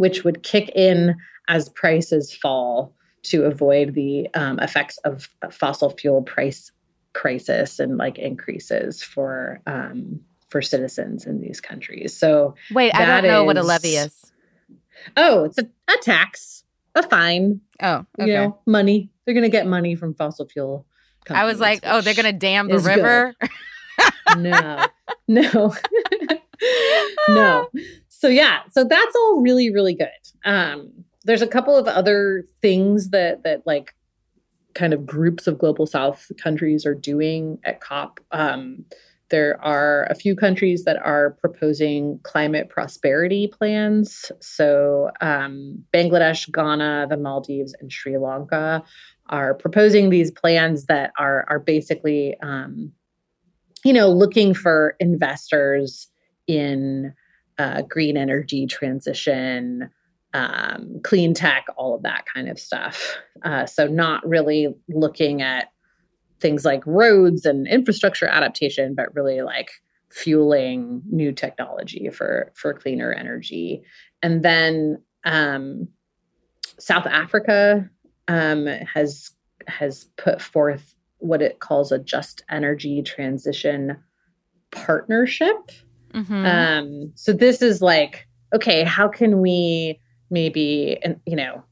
which 0.02 0.24
would 0.24 0.42
kick 0.42 0.68
in 0.74 1.14
as 1.46 1.68
prices 1.68 2.34
fall 2.34 2.92
to 3.22 3.44
avoid 3.44 3.94
the 3.94 4.26
um, 4.34 4.58
effects 4.58 4.98
of 5.04 5.28
fossil 5.52 5.90
fuel 5.90 6.22
price 6.22 6.72
crisis 7.12 7.78
and 7.78 7.98
like 7.98 8.18
increases 8.18 9.00
for 9.00 9.60
um, 9.68 10.18
for 10.48 10.60
citizens 10.60 11.24
in 11.24 11.40
these 11.40 11.60
countries. 11.60 12.16
So 12.16 12.56
wait, 12.72 12.92
I 12.96 13.06
don't 13.06 13.22
know 13.22 13.42
is, 13.42 13.46
what 13.46 13.58
a 13.58 13.62
levy 13.62 13.90
is. 13.90 14.32
Oh, 15.16 15.44
it's 15.44 15.58
a, 15.58 15.68
a 15.88 15.96
tax, 16.02 16.64
a 16.96 17.04
fine. 17.04 17.60
Oh, 17.80 18.04
okay. 18.18 18.28
you 18.28 18.34
know, 18.34 18.58
money. 18.66 19.08
They're 19.24 19.34
going 19.34 19.44
to 19.44 19.56
get 19.56 19.68
money 19.68 19.94
from 19.94 20.14
fossil 20.14 20.48
fuel. 20.48 20.84
I 21.30 21.44
was 21.44 21.60
like, 21.60 21.84
oh, 21.84 22.00
they're 22.00 22.14
going 22.14 22.26
to 22.26 22.32
dam 22.32 22.66
the 22.66 22.80
river. 22.80 23.36
no, 24.36 24.84
no, 25.28 25.76
no. 27.28 27.68
So 28.22 28.28
yeah, 28.28 28.60
so 28.70 28.84
that's 28.84 29.16
all 29.16 29.40
really, 29.40 29.72
really 29.72 29.94
good. 29.94 30.06
Um, 30.44 30.92
there's 31.24 31.42
a 31.42 31.46
couple 31.48 31.76
of 31.76 31.88
other 31.88 32.44
things 32.60 33.10
that 33.10 33.42
that 33.42 33.66
like 33.66 33.96
kind 34.76 34.94
of 34.94 35.04
groups 35.04 35.48
of 35.48 35.58
global 35.58 35.86
south 35.86 36.30
countries 36.40 36.86
are 36.86 36.94
doing 36.94 37.58
at 37.64 37.80
COP. 37.80 38.20
Um, 38.30 38.84
there 39.30 39.60
are 39.60 40.06
a 40.08 40.14
few 40.14 40.36
countries 40.36 40.84
that 40.84 40.98
are 40.98 41.36
proposing 41.40 42.20
climate 42.22 42.68
prosperity 42.68 43.48
plans. 43.48 44.30
So, 44.40 45.10
um, 45.20 45.82
Bangladesh, 45.92 46.48
Ghana, 46.52 47.08
the 47.10 47.16
Maldives, 47.16 47.74
and 47.80 47.90
Sri 47.90 48.18
Lanka 48.18 48.84
are 49.30 49.52
proposing 49.52 50.10
these 50.10 50.30
plans 50.30 50.86
that 50.86 51.10
are, 51.18 51.44
are 51.48 51.58
basically, 51.58 52.36
um, 52.40 52.92
you 53.84 53.92
know, 53.92 54.10
looking 54.10 54.54
for 54.54 54.94
investors 55.00 56.06
in 56.46 57.12
uh, 57.62 57.82
green 57.82 58.16
energy 58.16 58.66
transition, 58.66 59.88
um, 60.34 60.98
clean 61.04 61.32
tech, 61.32 61.64
all 61.76 61.94
of 61.94 62.02
that 62.02 62.24
kind 62.32 62.48
of 62.48 62.58
stuff. 62.58 63.16
Uh, 63.44 63.66
so, 63.66 63.86
not 63.86 64.26
really 64.26 64.74
looking 64.88 65.42
at 65.42 65.70
things 66.40 66.64
like 66.64 66.82
roads 66.86 67.46
and 67.46 67.68
infrastructure 67.68 68.26
adaptation, 68.26 68.94
but 68.96 69.14
really 69.14 69.42
like 69.42 69.70
fueling 70.10 71.02
new 71.08 71.30
technology 71.30 72.10
for 72.10 72.52
for 72.54 72.74
cleaner 72.74 73.12
energy. 73.12 73.82
And 74.22 74.42
then 74.42 75.00
um, 75.24 75.86
South 76.78 77.06
Africa 77.06 77.88
um, 78.26 78.66
has 78.66 79.30
has 79.68 80.08
put 80.16 80.42
forth 80.42 80.96
what 81.18 81.40
it 81.40 81.60
calls 81.60 81.92
a 81.92 81.98
just 82.00 82.42
energy 82.50 83.02
transition 83.02 83.96
partnership. 84.72 85.70
Mm-hmm. 86.12 86.46
Um, 86.46 87.12
so 87.14 87.32
this 87.32 87.62
is 87.62 87.82
like, 87.82 88.26
okay, 88.54 88.84
how 88.84 89.08
can 89.08 89.40
we 89.40 90.00
maybe, 90.30 90.98
and 91.02 91.20
you 91.26 91.36
know, 91.36 91.62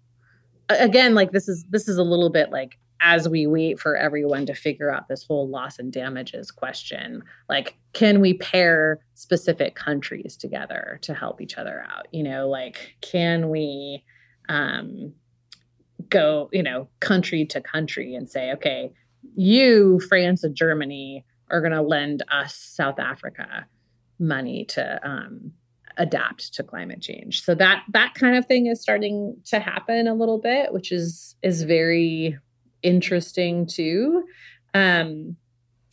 again, 0.68 1.14
like 1.14 1.32
this 1.32 1.48
is 1.48 1.64
this 1.70 1.88
is 1.88 1.98
a 1.98 2.02
little 2.02 2.30
bit 2.30 2.50
like 2.50 2.78
as 3.00 3.28
we 3.28 3.46
wait 3.46 3.80
for 3.80 3.96
everyone 3.96 4.46
to 4.46 4.54
figure 4.54 4.92
out 4.92 5.08
this 5.08 5.24
whole 5.24 5.48
loss 5.48 5.78
and 5.78 5.92
damages 5.92 6.50
question 6.50 7.22
like 7.48 7.76
can 7.92 8.20
we 8.20 8.34
pair 8.34 8.98
specific 9.14 9.74
countries 9.74 10.36
together 10.36 10.98
to 11.02 11.14
help 11.14 11.40
each 11.40 11.56
other 11.56 11.84
out 11.90 12.06
you 12.12 12.22
know 12.22 12.48
like 12.48 12.96
can 13.00 13.48
we 13.48 14.04
um 14.48 15.12
go 16.08 16.48
you 16.52 16.62
know 16.62 16.88
country 17.00 17.44
to 17.44 17.60
country 17.60 18.14
and 18.14 18.30
say 18.30 18.52
okay 18.52 18.92
you 19.34 20.00
france 20.00 20.44
and 20.44 20.54
germany 20.54 21.24
are 21.50 21.60
going 21.60 21.72
to 21.72 21.82
lend 21.82 22.22
us 22.30 22.54
south 22.54 22.98
africa 22.98 23.66
money 24.20 24.64
to 24.66 25.00
um 25.06 25.52
adapt 25.96 26.54
to 26.54 26.62
climate 26.62 27.00
change 27.00 27.42
so 27.42 27.54
that 27.54 27.82
that 27.92 28.14
kind 28.14 28.36
of 28.36 28.46
thing 28.46 28.66
is 28.66 28.80
starting 28.80 29.36
to 29.44 29.58
happen 29.58 30.06
a 30.06 30.14
little 30.14 30.38
bit 30.38 30.72
which 30.72 30.92
is 30.92 31.34
is 31.42 31.62
very 31.62 32.38
interesting 32.82 33.66
too. 33.66 34.24
Um, 34.74 35.36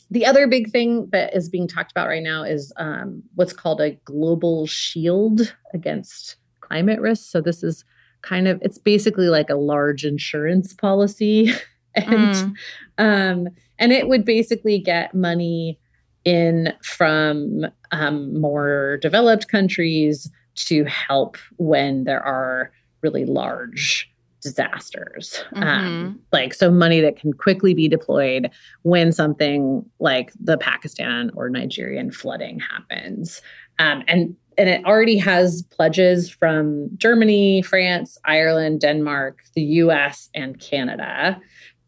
the 0.09 0.25
other 0.25 0.47
big 0.47 0.71
thing 0.71 1.09
that 1.11 1.35
is 1.35 1.49
being 1.49 1.67
talked 1.67 1.91
about 1.91 2.07
right 2.07 2.23
now 2.23 2.43
is 2.43 2.71
um, 2.77 3.23
what's 3.35 3.53
called 3.53 3.81
a 3.81 3.91
global 4.05 4.65
shield 4.67 5.53
against 5.73 6.37
climate 6.61 7.01
risk. 7.01 7.29
So 7.29 7.41
this 7.41 7.61
is 7.63 7.83
kind 8.21 8.47
of 8.47 8.59
it's 8.61 8.77
basically 8.77 9.27
like 9.27 9.49
a 9.49 9.55
large 9.55 10.05
insurance 10.05 10.73
policy, 10.73 11.51
and 11.95 12.35
mm. 12.35 12.53
um, 12.97 13.47
and 13.79 13.91
it 13.91 14.07
would 14.07 14.23
basically 14.23 14.79
get 14.79 15.13
money 15.13 15.79
in 16.27 16.73
from 16.83 17.65
um, 17.91 18.37
more 18.37 18.97
developed 19.01 19.47
countries 19.47 20.29
to 20.55 20.83
help 20.83 21.37
when 21.55 22.03
there 22.03 22.21
are 22.21 22.69
really 23.01 23.23
large 23.23 24.11
disasters. 24.41 25.41
Um, 25.53 25.63
mm-hmm. 25.63 25.87
Um, 25.87 26.19
like, 26.33 26.53
so 26.53 26.69
money 26.69 26.99
that 26.99 27.17
can 27.17 27.31
quickly 27.31 27.73
be 27.73 27.87
deployed 27.87 28.51
when 28.81 29.13
something 29.13 29.89
like 29.99 30.33
the 30.37 30.57
Pakistan 30.57 31.31
or 31.33 31.49
Nigerian 31.49 32.11
flooding 32.11 32.59
happens. 32.59 33.41
Um, 33.79 34.03
and 34.07 34.35
and 34.57 34.67
it 34.67 34.83
already 34.85 35.17
has 35.19 35.61
pledges 35.69 36.29
from 36.29 36.89
Germany, 36.97 37.61
France, 37.61 38.17
Ireland, 38.25 38.81
Denmark, 38.81 39.43
the 39.53 39.61
US, 39.61 40.29
and 40.33 40.59
Canada. 40.59 41.39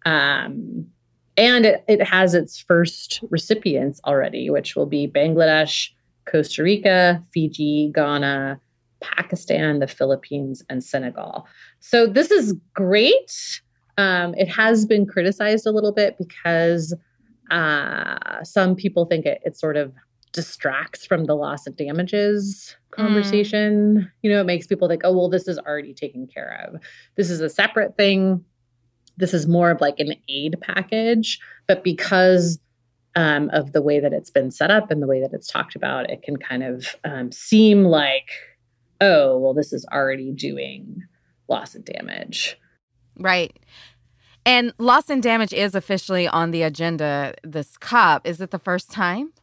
Um, 0.06 0.86
and 1.40 1.66
it, 1.66 1.86
it 1.88 2.04
has 2.04 2.36
its 2.36 2.60
first 2.60 3.24
recipients 3.30 4.02
already, 4.06 4.50
which 4.50 4.76
will 4.76 4.86
be 4.86 5.08
Bangladesh, 5.08 5.90
Costa 6.26 6.62
Rica, 6.62 7.24
Fiji, 7.34 7.92
Ghana, 7.96 8.60
Pakistan, 9.00 9.80
the 9.80 9.88
Philippines, 9.88 10.62
and 10.70 10.84
Senegal. 10.84 11.48
So 11.80 12.08
this 12.08 12.30
is 12.30 12.56
great. 12.74 13.62
Um, 13.98 14.36
it 14.36 14.50
has 14.50 14.86
been 14.86 15.06
criticized 15.06 15.66
a 15.66 15.72
little 15.72 15.94
bit 15.94 16.18
because 16.18 16.94
uh, 17.52 18.44
some 18.44 18.76
people 18.76 19.06
think 19.06 19.26
it, 19.26 19.42
it 19.46 19.58
sort 19.58 19.78
of 19.78 19.94
distracts 20.34 21.06
from 21.06 21.24
the 21.24 21.36
loss 21.36 21.66
of 21.66 21.78
damages 21.78 22.76
conversation. 22.92 23.98
Mm. 23.98 24.12
You 24.24 24.32
know, 24.32 24.42
it 24.42 24.46
makes 24.46 24.68
people 24.68 24.90
think, 24.90 25.04
oh, 25.06 25.18
well, 25.18 25.30
this 25.30 25.48
is 25.48 25.58
already 25.58 25.94
taken 25.94 26.28
care 26.28 26.68
of. 26.68 26.82
This 27.16 27.30
is 27.30 27.40
a 27.40 27.50
separate 27.50 27.96
thing. 27.96 28.44
This 29.20 29.34
is 29.34 29.48
more 29.48 29.70
of 29.72 29.82
like 29.82 30.00
an 30.00 30.14
aid 30.28 30.56
package. 30.62 31.40
But 31.68 31.84
because 31.84 32.60
um, 33.16 33.50
of 33.52 33.74
the 33.74 33.82
way 33.82 34.00
that 34.00 34.14
it's 34.14 34.30
been 34.30 34.52
set 34.52 34.72
up 34.72 34.90
and 34.90 35.02
the 35.02 35.08
way 35.08 35.22
that 35.22 35.34
it's 35.34 35.48
talked 35.48 35.76
about, 35.76 36.10
it 36.10 36.24
can 36.24 36.38
kind 36.38 36.64
of 36.64 36.96
um, 37.04 37.32
seem 37.32 37.84
like 37.84 38.32
oh, 39.02 39.38
well, 39.38 39.54
this 39.54 39.74
is 39.74 39.86
already 39.92 40.32
doing 40.32 41.04
loss 41.48 41.76
and 41.76 41.86
damage. 41.86 42.58
Right. 43.18 43.58
And 44.46 44.74
loss 44.78 45.10
and 45.10 45.22
damage 45.22 45.54
is 45.54 45.76
officially 45.76 46.28
on 46.28 46.52
the 46.52 46.64
agenda 46.64 47.34
this 47.44 47.78
COP. 47.78 48.26
Is 48.28 48.42
it 48.42 48.52
the 48.52 48.60
first 48.60 48.92
time? 48.92 49.34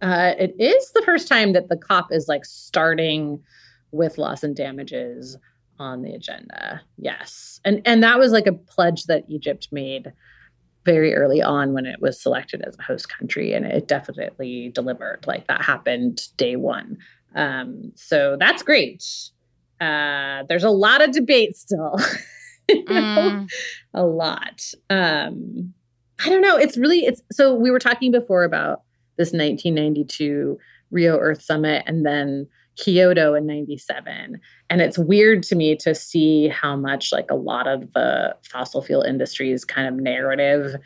Uh, 0.00 0.34
it 0.38 0.54
is 0.58 0.92
the 0.92 1.02
first 1.02 1.28
time 1.28 1.52
that 1.54 1.68
the 1.68 1.76
COP 1.76 2.12
is 2.12 2.28
like 2.28 2.44
starting 2.44 3.42
with 3.90 4.18
loss 4.18 4.44
and 4.44 4.54
damages 4.54 5.36
on 5.78 6.02
the 6.02 6.12
agenda. 6.12 6.82
Yes. 6.96 7.60
And 7.64 7.82
and 7.84 8.02
that 8.02 8.18
was 8.18 8.32
like 8.32 8.46
a 8.46 8.52
pledge 8.52 9.04
that 9.04 9.24
Egypt 9.28 9.68
made 9.70 10.12
very 10.84 11.14
early 11.14 11.42
on 11.42 11.72
when 11.72 11.86
it 11.86 12.00
was 12.00 12.20
selected 12.20 12.62
as 12.66 12.76
a 12.78 12.82
host 12.82 13.08
country 13.08 13.52
and 13.52 13.66
it 13.66 13.88
definitely 13.88 14.70
delivered. 14.74 15.24
Like 15.26 15.46
that 15.48 15.62
happened 15.62 16.22
day 16.36 16.56
1. 16.56 16.96
Um 17.34 17.92
so 17.94 18.36
that's 18.38 18.62
great. 18.62 19.04
Uh 19.80 20.44
there's 20.48 20.64
a 20.64 20.70
lot 20.70 21.02
of 21.02 21.12
debate 21.12 21.56
still. 21.56 21.98
you 22.68 22.84
know? 22.84 22.92
mm. 22.92 23.48
A 23.94 24.04
lot. 24.04 24.62
Um 24.90 25.74
I 26.24 26.28
don't 26.28 26.42
know, 26.42 26.56
it's 26.56 26.76
really 26.76 27.04
it's 27.04 27.22
so 27.30 27.54
we 27.54 27.70
were 27.70 27.78
talking 27.78 28.10
before 28.10 28.44
about 28.44 28.82
this 29.16 29.32
1992 29.32 30.58
Rio 30.90 31.18
Earth 31.18 31.42
Summit 31.42 31.84
and 31.86 32.04
then 32.04 32.48
Kyoto 32.78 33.34
in 33.34 33.46
97. 33.46 34.40
And 34.70 34.80
it's 34.80 34.96
weird 34.96 35.42
to 35.44 35.56
me 35.56 35.76
to 35.76 35.94
see 35.94 36.48
how 36.48 36.76
much 36.76 37.12
like 37.12 37.30
a 37.30 37.34
lot 37.34 37.66
of 37.66 37.92
the 37.92 38.34
fossil 38.42 38.82
fuel 38.82 39.02
industry's 39.02 39.64
kind 39.64 39.88
of 39.88 39.94
narrative 40.02 40.76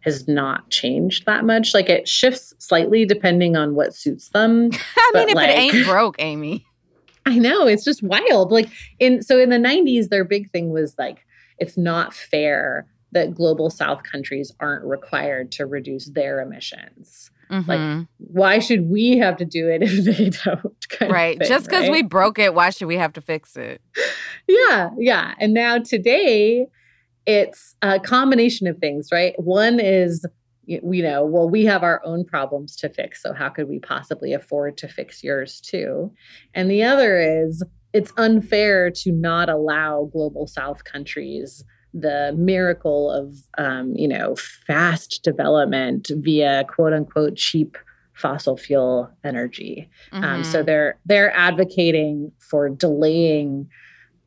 has 0.00 0.26
not 0.26 0.68
changed 0.70 1.26
that 1.26 1.44
much. 1.44 1.74
Like 1.74 1.88
it 1.88 2.08
shifts 2.08 2.54
slightly 2.58 3.04
depending 3.04 3.56
on 3.56 3.74
what 3.74 3.94
suits 3.94 4.28
them. 4.30 4.70
I 4.96 5.10
mean, 5.14 5.28
if 5.28 5.34
like, 5.34 5.50
it 5.50 5.58
ain't 5.58 5.86
broke, 5.86 6.16
Amy. 6.18 6.64
I 7.26 7.38
know, 7.38 7.66
it's 7.66 7.84
just 7.84 8.02
wild. 8.02 8.50
Like 8.50 8.68
in 8.98 9.22
so 9.22 9.38
in 9.38 9.50
the 9.50 9.56
90s, 9.56 10.08
their 10.08 10.24
big 10.24 10.50
thing 10.50 10.70
was 10.70 10.94
like 10.98 11.24
it's 11.58 11.76
not 11.76 12.14
fair 12.14 12.86
that 13.12 13.34
global 13.34 13.70
south 13.70 14.02
countries 14.02 14.52
aren't 14.58 14.84
required 14.84 15.52
to 15.52 15.66
reduce 15.66 16.06
their 16.06 16.40
emissions. 16.40 17.30
Mm-hmm. 17.50 17.70
Like, 17.70 18.06
why 18.18 18.58
should 18.58 18.88
we 18.88 19.18
have 19.18 19.36
to 19.38 19.44
do 19.44 19.68
it 19.68 19.82
if 19.82 20.04
they 20.04 20.30
don't? 20.44 21.10
right. 21.12 21.38
Thing, 21.38 21.48
Just 21.48 21.66
because 21.66 21.82
right? 21.82 21.90
we 21.92 22.02
broke 22.02 22.38
it, 22.38 22.54
why 22.54 22.70
should 22.70 22.88
we 22.88 22.96
have 22.96 23.12
to 23.14 23.20
fix 23.20 23.56
it? 23.56 23.80
yeah. 24.48 24.90
Yeah. 24.98 25.34
And 25.38 25.54
now 25.54 25.78
today, 25.78 26.66
it's 27.26 27.76
a 27.82 28.00
combination 28.00 28.66
of 28.66 28.78
things, 28.78 29.08
right? 29.12 29.34
One 29.38 29.78
is, 29.80 30.26
you 30.66 31.02
know, 31.02 31.24
well, 31.24 31.48
we 31.48 31.64
have 31.66 31.82
our 31.82 32.00
own 32.04 32.24
problems 32.24 32.76
to 32.76 32.88
fix. 32.88 33.22
So 33.22 33.32
how 33.32 33.48
could 33.48 33.68
we 33.68 33.78
possibly 33.78 34.32
afford 34.32 34.76
to 34.78 34.88
fix 34.88 35.22
yours 35.22 35.60
too? 35.60 36.12
And 36.54 36.70
the 36.70 36.82
other 36.82 37.20
is, 37.20 37.62
it's 37.92 38.12
unfair 38.16 38.90
to 38.90 39.12
not 39.12 39.48
allow 39.48 40.08
global 40.12 40.46
south 40.46 40.84
countries 40.84 41.62
the 41.94 42.34
miracle 42.36 43.10
of 43.10 43.34
um, 43.58 43.94
you 43.94 44.08
know 44.08 44.36
fast 44.36 45.22
development 45.22 46.10
via 46.16 46.64
quote 46.68 46.92
unquote 46.92 47.36
cheap 47.36 47.76
fossil 48.14 48.56
fuel 48.56 49.10
energy. 49.24 49.88
Mm-hmm. 50.12 50.24
Um, 50.24 50.44
so 50.44 50.58
mm-hmm. 50.58 50.66
they're 50.66 50.98
they're 51.06 51.36
advocating 51.36 52.32
for 52.38 52.68
delaying 52.68 53.68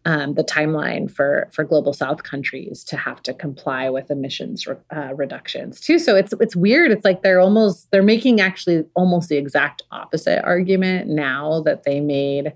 um, 0.06 0.36
the 0.36 0.44
timeline 0.44 1.10
for 1.10 1.50
for 1.52 1.64
global 1.64 1.92
South 1.92 2.24
countries 2.24 2.84
to 2.86 2.98
have 2.98 3.24
to 3.24 3.34
comply 3.34 3.90
with 3.90 4.12
emissions 4.12 4.68
re- 4.68 4.76
uh, 4.96 5.14
reductions 5.16 5.80
too. 5.80 5.98
So 5.98 6.16
it's 6.16 6.34
it's 6.40 6.56
weird. 6.56 6.92
It's 6.92 7.04
like 7.04 7.24
they're 7.24 7.40
almost 7.40 7.90
they're 7.92 8.04
making 8.04 8.40
actually 8.40 8.86
almost 8.96 9.30
the 9.30 9.38
exact 9.38 9.82
opposite 9.92 10.44
argument 10.44 11.10
now 11.10 11.62
that 11.62 11.84
they 11.84 12.00
made 12.00 12.54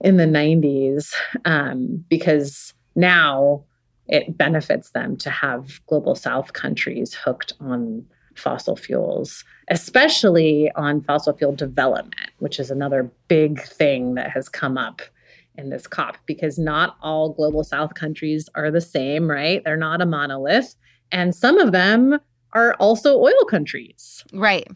in 0.00 0.16
the 0.16 0.24
90s 0.24 1.12
um, 1.44 2.04
because 2.08 2.72
now 2.96 3.62
it 4.10 4.36
benefits 4.36 4.90
them 4.90 5.16
to 5.18 5.30
have 5.30 5.80
global 5.86 6.14
south 6.14 6.52
countries 6.52 7.14
hooked 7.14 7.52
on 7.60 8.04
fossil 8.34 8.76
fuels, 8.76 9.44
especially 9.68 10.70
on 10.74 11.00
fossil 11.00 11.36
fuel 11.36 11.52
development, 11.52 12.30
which 12.38 12.58
is 12.58 12.70
another 12.70 13.10
big 13.28 13.62
thing 13.62 14.14
that 14.14 14.30
has 14.30 14.48
come 14.48 14.76
up 14.76 15.00
in 15.56 15.70
this 15.70 15.86
COP 15.86 16.16
because 16.26 16.58
not 16.58 16.96
all 17.02 17.32
global 17.32 17.62
south 17.62 17.94
countries 17.94 18.48
are 18.54 18.70
the 18.70 18.80
same, 18.80 19.30
right? 19.30 19.62
They're 19.64 19.76
not 19.76 20.00
a 20.00 20.06
monolith. 20.06 20.74
And 21.12 21.34
some 21.34 21.58
of 21.58 21.72
them 21.72 22.18
are 22.52 22.74
also 22.74 23.18
oil 23.18 23.44
countries. 23.48 24.24
Right. 24.32 24.66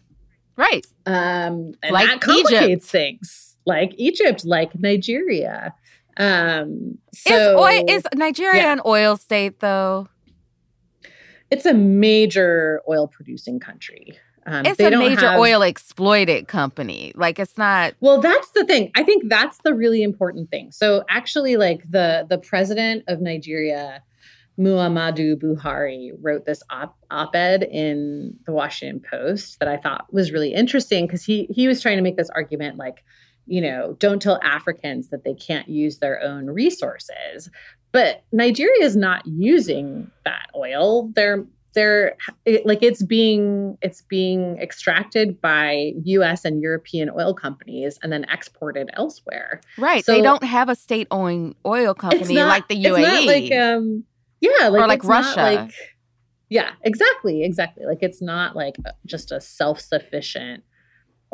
Right. 0.56 0.86
Um, 1.06 1.74
and 1.82 1.92
like 1.92 2.08
that 2.08 2.20
complicates 2.20 2.62
Egypt. 2.62 2.84
things. 2.84 3.56
Like 3.66 3.94
Egypt, 3.96 4.44
like 4.44 4.78
Nigeria. 4.78 5.74
Um, 6.16 6.98
so, 7.12 7.34
is, 7.34 7.60
oil, 7.60 7.84
is 7.88 8.06
Nigeria 8.14 8.62
yeah. 8.62 8.72
an 8.72 8.80
oil 8.86 9.16
state 9.16 9.60
though? 9.60 10.08
It's 11.50 11.66
a 11.66 11.74
major 11.74 12.80
oil 12.88 13.08
producing 13.08 13.60
country. 13.60 14.18
Um, 14.46 14.66
it's 14.66 14.80
a 14.80 14.90
major 14.90 15.30
have, 15.30 15.40
oil 15.40 15.62
exploited 15.62 16.48
company. 16.48 17.12
Like 17.14 17.38
it's 17.38 17.56
not. 17.56 17.94
Well, 18.00 18.20
that's 18.20 18.50
the 18.50 18.64
thing. 18.64 18.90
I 18.94 19.02
think 19.02 19.28
that's 19.28 19.58
the 19.64 19.74
really 19.74 20.02
important 20.02 20.50
thing. 20.50 20.70
So 20.70 21.04
actually, 21.08 21.56
like 21.56 21.82
the 21.90 22.26
the 22.28 22.38
president 22.38 23.04
of 23.08 23.20
Nigeria, 23.20 24.02
Muhammadu 24.58 25.36
Buhari, 25.36 26.10
wrote 26.20 26.44
this 26.44 26.62
op- 26.70 26.98
op-ed 27.10 27.62
in 27.62 28.36
the 28.44 28.52
Washington 28.52 29.00
Post 29.00 29.60
that 29.60 29.68
I 29.68 29.78
thought 29.78 30.12
was 30.12 30.30
really 30.30 30.52
interesting 30.52 31.06
because 31.06 31.24
he 31.24 31.46
he 31.50 31.66
was 31.66 31.80
trying 31.80 31.96
to 31.96 32.02
make 32.02 32.16
this 32.16 32.30
argument 32.30 32.76
like 32.76 33.02
you 33.46 33.60
know, 33.60 33.96
don't 33.98 34.20
tell 34.20 34.40
Africans 34.42 35.08
that 35.08 35.24
they 35.24 35.34
can't 35.34 35.68
use 35.68 35.98
their 35.98 36.20
own 36.22 36.46
resources. 36.46 37.50
But 37.92 38.24
Nigeria 38.32 38.82
is 38.82 38.96
not 38.96 39.24
using 39.26 40.10
that 40.24 40.48
oil. 40.56 41.10
They're 41.14 41.44
they're 41.74 42.16
it, 42.44 42.64
like 42.64 42.82
it's 42.82 43.02
being 43.02 43.76
it's 43.82 44.02
being 44.02 44.58
extracted 44.58 45.40
by 45.40 45.92
US 46.04 46.44
and 46.44 46.62
European 46.62 47.10
oil 47.10 47.34
companies 47.34 47.98
and 48.02 48.12
then 48.12 48.24
exported 48.24 48.90
elsewhere. 48.94 49.60
Right. 49.76 50.04
So 50.04 50.12
they 50.12 50.22
don't 50.22 50.44
have 50.44 50.68
a 50.68 50.76
state-owned 50.76 51.56
oil 51.66 51.94
company 51.94 52.34
not, 52.34 52.48
like 52.48 52.68
the 52.68 52.76
UAE. 52.76 52.98
It's 52.98 53.08
not 53.08 53.24
like 53.26 53.52
um 53.52 54.04
yeah, 54.40 54.68
like 54.68 54.82
or 54.82 54.86
like 54.86 55.04
Russia. 55.04 55.40
Like, 55.40 55.74
yeah, 56.48 56.72
exactly, 56.82 57.44
exactly. 57.44 57.84
Like 57.84 58.02
it's 58.02 58.22
not 58.22 58.54
like 58.54 58.76
just 59.06 59.32
a 59.32 59.40
self-sufficient 59.40 60.62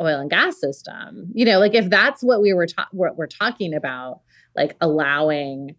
oil 0.01 0.19
and 0.19 0.29
gas 0.29 0.59
system. 0.59 1.31
You 1.33 1.45
know, 1.45 1.59
like 1.59 1.75
if 1.75 1.89
that's 1.89 2.23
what 2.23 2.41
we 2.41 2.53
were 2.53 2.67
ta- 2.67 2.87
what 2.91 3.17
we're 3.17 3.27
talking 3.27 3.73
about, 3.73 4.21
like 4.55 4.75
allowing 4.81 5.75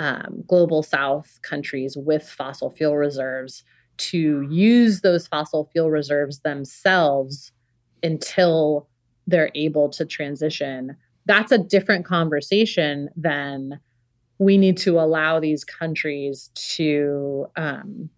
um, 0.00 0.44
global 0.46 0.82
South 0.82 1.38
countries 1.42 1.96
with 1.96 2.28
fossil 2.28 2.70
fuel 2.70 2.96
reserves 2.96 3.64
to 3.96 4.46
use 4.50 5.02
those 5.02 5.26
fossil 5.26 5.68
fuel 5.72 5.90
reserves 5.90 6.40
themselves 6.40 7.52
until 8.02 8.88
they're 9.26 9.50
able 9.54 9.88
to 9.90 10.04
transition. 10.04 10.96
That's 11.26 11.52
a 11.52 11.58
different 11.58 12.04
conversation 12.04 13.08
than 13.16 13.80
we 14.38 14.58
need 14.58 14.76
to 14.78 14.98
allow 14.98 15.40
these 15.40 15.64
countries 15.64 16.50
to 16.54 17.46
um, 17.56 18.10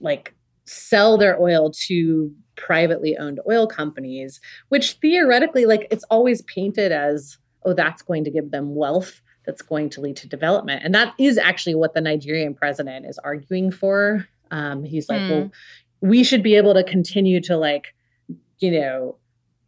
like 0.00 0.34
sell 0.70 1.18
their 1.18 1.40
oil 1.40 1.70
to 1.70 2.32
privately 2.56 3.16
owned 3.16 3.40
oil 3.48 3.66
companies, 3.66 4.40
which 4.68 4.92
theoretically, 5.00 5.66
like 5.66 5.86
it's 5.90 6.04
always 6.04 6.42
painted 6.42 6.92
as, 6.92 7.38
oh, 7.64 7.74
that's 7.74 8.02
going 8.02 8.24
to 8.24 8.30
give 8.30 8.50
them 8.50 8.74
wealth 8.74 9.20
that's 9.46 9.62
going 9.62 9.88
to 9.90 10.00
lead 10.00 10.16
to 10.16 10.28
development. 10.28 10.82
And 10.84 10.94
that 10.94 11.14
is 11.18 11.38
actually 11.38 11.74
what 11.74 11.94
the 11.94 12.00
Nigerian 12.00 12.54
president 12.54 13.06
is 13.06 13.18
arguing 13.18 13.72
for. 13.72 14.26
Um, 14.50 14.84
he's 14.84 15.08
like, 15.08 15.20
mm. 15.20 15.30
well, 15.30 15.52
we 16.00 16.22
should 16.22 16.42
be 16.42 16.54
able 16.56 16.74
to 16.74 16.84
continue 16.84 17.40
to 17.42 17.56
like, 17.56 17.94
you 18.58 18.70
know, 18.70 19.16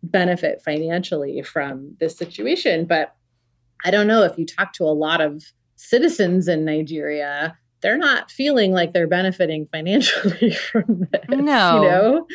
benefit 0.02 0.62
financially 0.62 1.42
from 1.42 1.96
this 2.00 2.16
situation. 2.16 2.84
But 2.84 3.16
I 3.84 3.90
don't 3.90 4.06
know 4.06 4.22
if 4.22 4.38
you 4.38 4.46
talk 4.46 4.72
to 4.74 4.84
a 4.84 4.94
lot 4.94 5.20
of 5.20 5.42
citizens 5.76 6.48
in 6.48 6.64
Nigeria, 6.64 7.56
they're 7.82 7.98
not 7.98 8.30
feeling 8.30 8.72
like 8.72 8.92
they're 8.92 9.08
benefiting 9.08 9.66
financially 9.66 10.52
from 10.72 11.06
this. 11.10 11.22
No. 11.28 11.82
You 11.82 11.88
know, 11.88 12.26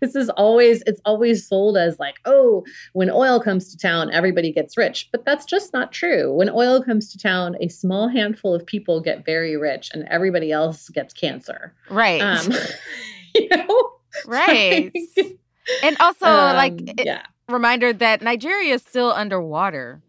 this 0.00 0.14
is 0.14 0.28
always, 0.30 0.82
it's 0.86 1.00
always 1.04 1.46
sold 1.46 1.76
as 1.76 1.98
like, 1.98 2.16
oh, 2.24 2.64
when 2.92 3.08
oil 3.10 3.40
comes 3.40 3.70
to 3.70 3.78
town, 3.78 4.12
everybody 4.12 4.52
gets 4.52 4.76
rich. 4.76 5.08
But 5.12 5.24
that's 5.24 5.46
just 5.46 5.72
not 5.72 5.92
true. 5.92 6.34
When 6.34 6.50
oil 6.50 6.82
comes 6.82 7.10
to 7.12 7.18
town, 7.18 7.56
a 7.60 7.68
small 7.68 8.08
handful 8.08 8.54
of 8.54 8.66
people 8.66 9.00
get 9.00 9.24
very 9.24 9.56
rich 9.56 9.90
and 9.94 10.06
everybody 10.08 10.52
else 10.52 10.88
gets 10.88 11.14
cancer. 11.14 11.74
Right. 11.88 12.20
Um, 12.20 12.52
you 13.34 13.48
know? 13.48 13.90
Right. 14.26 14.92
Like, 15.16 15.38
and 15.82 15.96
also, 16.00 16.26
um, 16.26 16.56
like, 16.56 16.80
it, 17.00 17.06
yeah. 17.06 17.22
reminder 17.48 17.92
that 17.92 18.22
Nigeria 18.22 18.74
is 18.74 18.82
still 18.82 19.12
underwater. 19.12 20.02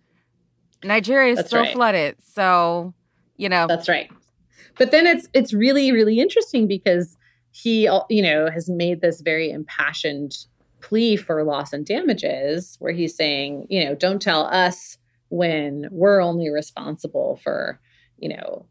Nigeria 0.84 1.32
is 1.34 1.38
that's 1.38 1.50
still 1.50 1.62
right. 1.62 1.74
flooded. 1.74 2.16
So, 2.24 2.94
you 3.36 3.50
know. 3.50 3.68
That's 3.68 3.88
right 3.88 4.10
but 4.78 4.92
then 4.92 5.08
it's 5.08 5.28
it's 5.34 5.54
really 5.54 5.92
really 5.92 6.20
interesting 6.20 6.68
because 6.68 7.18
he 7.52 7.90
you 8.10 8.22
know 8.22 8.50
has 8.50 8.70
made 8.70 9.02
this 9.02 9.22
very 9.22 9.50
impassioned 9.50 10.36
plea 10.80 11.16
for 11.16 11.44
loss 11.44 11.74
and 11.74 11.86
damages 11.86 12.76
where 12.80 12.94
he's 12.94 13.16
saying 13.16 13.66
you 13.70 13.84
know 13.84 13.96
don't 13.96 14.22
tell 14.22 14.46
us 14.46 14.98
when 15.30 15.88
we're 15.92 16.22
only 16.22 16.50
responsible 16.50 17.40
for 17.44 17.80
you 18.18 18.30
know 18.30 18.66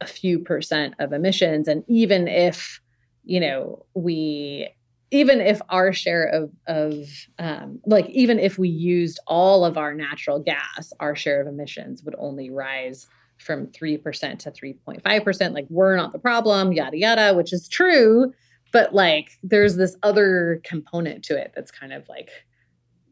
a 0.00 0.06
few 0.06 0.38
percent 0.38 0.94
of 0.98 1.12
emissions. 1.12 1.68
And 1.68 1.84
even 1.88 2.28
if 2.28 2.80
you 3.24 3.40
know 3.40 3.84
we 3.94 4.68
even 5.12 5.40
if 5.40 5.60
our 5.68 5.92
share 5.92 6.26
of 6.26 6.50
of 6.66 7.08
um, 7.38 7.80
like 7.86 8.08
even 8.10 8.38
if 8.38 8.58
we 8.58 8.68
used 8.68 9.18
all 9.26 9.64
of 9.64 9.76
our 9.76 9.94
natural 9.94 10.38
gas 10.38 10.92
our 11.00 11.16
share 11.16 11.40
of 11.40 11.46
emissions 11.46 12.02
would 12.04 12.14
only 12.18 12.50
rise 12.50 13.08
from 13.38 13.66
3% 13.68 14.38
to 14.38 14.50
3.5%. 14.50 15.52
Like, 15.52 15.66
we're 15.68 15.96
not 15.96 16.12
the 16.12 16.18
problem, 16.18 16.72
yada, 16.72 16.96
yada, 16.96 17.34
which 17.34 17.52
is 17.52 17.68
true. 17.68 18.32
But 18.72 18.94
like, 18.94 19.30
there's 19.42 19.76
this 19.76 19.96
other 20.02 20.60
component 20.64 21.24
to 21.24 21.40
it 21.40 21.52
that's 21.54 21.70
kind 21.70 21.92
of 21.92 22.08
like, 22.08 22.30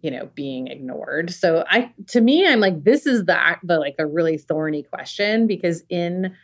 you 0.03 0.11
know, 0.11 0.29
being 0.35 0.67
ignored. 0.67 1.31
So 1.33 1.65
I, 1.69 1.93
to 2.09 2.21
me, 2.21 2.47
I'm 2.47 2.61
like, 2.61 2.85
this 2.85 3.07
is 3.07 3.25
the, 3.25 3.57
the 3.63 3.79
like 3.79 3.97
the 3.97 4.07
really 4.07 4.37
thorny 4.37 4.83
question 4.83 5.47
because 5.47 5.83
in, 5.89 6.35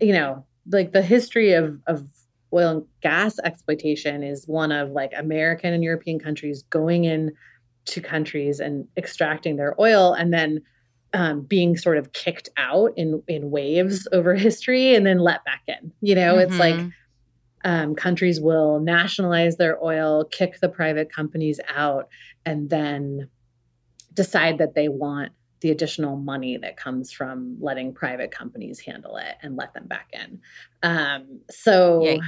you 0.00 0.12
know, 0.12 0.44
like 0.70 0.92
the 0.92 1.02
history 1.02 1.52
of, 1.52 1.78
of 1.86 2.06
oil 2.52 2.68
and 2.70 2.84
gas 3.02 3.38
exploitation 3.44 4.22
is 4.22 4.48
one 4.48 4.72
of 4.72 4.90
like 4.90 5.12
American 5.16 5.72
and 5.72 5.84
European 5.84 6.18
countries 6.18 6.62
going 6.70 7.04
in 7.04 7.32
to 7.84 8.00
countries 8.00 8.60
and 8.60 8.86
extracting 8.96 9.56
their 9.56 9.80
oil 9.80 10.12
and 10.12 10.32
then 10.32 10.60
um, 11.12 11.42
being 11.42 11.76
sort 11.76 11.98
of 11.98 12.12
kicked 12.12 12.48
out 12.56 12.92
in 12.96 13.22
in 13.28 13.50
waves 13.50 14.06
over 14.12 14.34
history 14.36 14.94
and 14.94 15.06
then 15.06 15.18
let 15.18 15.44
back 15.44 15.62
in. 15.66 15.92
You 16.00 16.14
know, 16.14 16.34
mm-hmm. 16.34 16.50
it's 16.50 16.58
like 16.58 16.92
um, 17.64 17.94
countries 17.94 18.40
will 18.40 18.80
nationalize 18.80 19.56
their 19.56 19.82
oil, 19.82 20.24
kick 20.24 20.60
the 20.60 20.68
private 20.68 21.12
companies 21.12 21.60
out, 21.74 22.08
and 22.44 22.70
then 22.70 23.28
decide 24.14 24.58
that 24.58 24.74
they 24.74 24.88
want 24.88 25.32
the 25.60 25.70
additional 25.70 26.16
money 26.16 26.56
that 26.56 26.76
comes 26.76 27.10
from 27.10 27.56
letting 27.60 27.92
private 27.92 28.30
companies 28.30 28.78
handle 28.78 29.16
it 29.16 29.34
and 29.42 29.56
let 29.56 29.74
them 29.74 29.86
back 29.86 30.08
in. 30.12 30.40
Um, 30.82 31.40
so, 31.50 32.00
Yikes. 32.00 32.20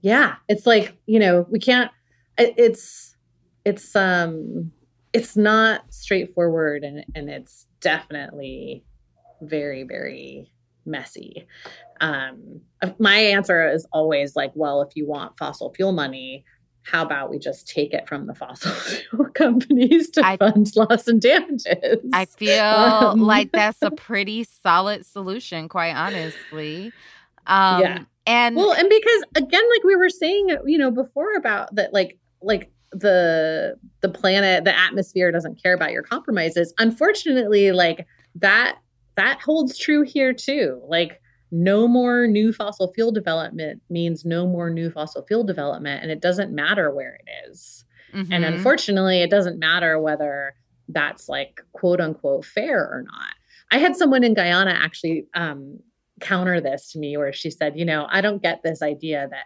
yeah, 0.00 0.36
it's 0.48 0.66
like 0.66 0.96
you 1.06 1.18
know 1.18 1.46
we 1.50 1.58
can't. 1.58 1.90
It, 2.38 2.54
it's 2.56 3.16
it's 3.64 3.94
um 3.94 4.72
it's 5.12 5.36
not 5.36 5.82
straightforward 5.90 6.84
and 6.84 7.04
and 7.14 7.28
it's 7.28 7.66
definitely 7.80 8.84
very 9.42 9.82
very 9.82 10.52
messy. 10.84 11.46
Um, 12.00 12.60
my 12.98 13.16
answer 13.16 13.68
is 13.70 13.86
always 13.92 14.34
like, 14.34 14.50
well, 14.54 14.82
if 14.82 14.96
you 14.96 15.06
want 15.06 15.38
fossil 15.38 15.72
fuel 15.74 15.92
money, 15.92 16.44
how 16.82 17.02
about 17.02 17.30
we 17.30 17.38
just 17.38 17.68
take 17.68 17.94
it 17.94 18.08
from 18.08 18.26
the 18.26 18.34
fossil 18.34 18.72
fuel 18.72 19.26
companies 19.34 20.10
to 20.10 20.26
I, 20.26 20.36
fund 20.36 20.70
loss 20.74 21.06
and 21.06 21.20
damages? 21.20 21.98
I 22.12 22.24
feel 22.24 22.64
um, 22.64 23.20
like 23.20 23.52
that's 23.52 23.82
a 23.82 23.90
pretty 23.96 24.44
solid 24.44 25.06
solution, 25.06 25.68
quite 25.68 25.94
honestly. 25.94 26.92
Um, 27.46 27.80
yeah. 27.80 27.98
And 28.26 28.56
well, 28.56 28.72
and 28.72 28.88
because 28.88 29.24
again, 29.36 29.62
like 29.70 29.84
we 29.84 29.96
were 29.96 30.10
saying, 30.10 30.56
you 30.66 30.78
know, 30.78 30.90
before 30.90 31.34
about 31.34 31.74
that, 31.74 31.92
like, 31.92 32.18
like 32.40 32.70
the 32.92 33.76
the 34.00 34.08
planet, 34.08 34.64
the 34.64 34.78
atmosphere 34.78 35.32
doesn't 35.32 35.62
care 35.62 35.74
about 35.74 35.92
your 35.92 36.02
compromises. 36.02 36.74
Unfortunately, 36.78 37.72
like 37.72 38.06
that 38.34 38.78
that 39.16 39.40
holds 39.40 39.78
true 39.78 40.02
here 40.02 40.32
too. 40.32 40.80
Like 40.86 41.20
no 41.50 41.86
more 41.86 42.26
new 42.26 42.52
fossil 42.52 42.92
fuel 42.94 43.12
development 43.12 43.82
means 43.90 44.24
no 44.24 44.46
more 44.46 44.70
new 44.70 44.90
fossil 44.90 45.24
fuel 45.26 45.44
development 45.44 46.02
and 46.02 46.10
it 46.10 46.20
doesn't 46.20 46.52
matter 46.52 46.90
where 46.90 47.14
it 47.26 47.50
is. 47.50 47.84
Mm-hmm. 48.14 48.30
and 48.30 48.44
unfortunately 48.44 49.22
it 49.22 49.30
doesn't 49.30 49.58
matter 49.58 49.98
whether 49.98 50.54
that's 50.88 51.30
like 51.30 51.62
quote 51.72 51.98
unquote 51.98 52.44
fair 52.44 52.80
or 52.80 53.04
not 53.06 53.32
i 53.70 53.78
had 53.78 53.96
someone 53.96 54.22
in 54.22 54.34
guyana 54.34 54.70
actually 54.70 55.24
um, 55.32 55.78
counter 56.20 56.60
this 56.60 56.92
to 56.92 56.98
me 56.98 57.16
where 57.16 57.32
she 57.32 57.50
said 57.50 57.78
you 57.78 57.86
know 57.86 58.06
i 58.10 58.20
don't 58.20 58.42
get 58.42 58.62
this 58.62 58.82
idea 58.82 59.28
that 59.30 59.44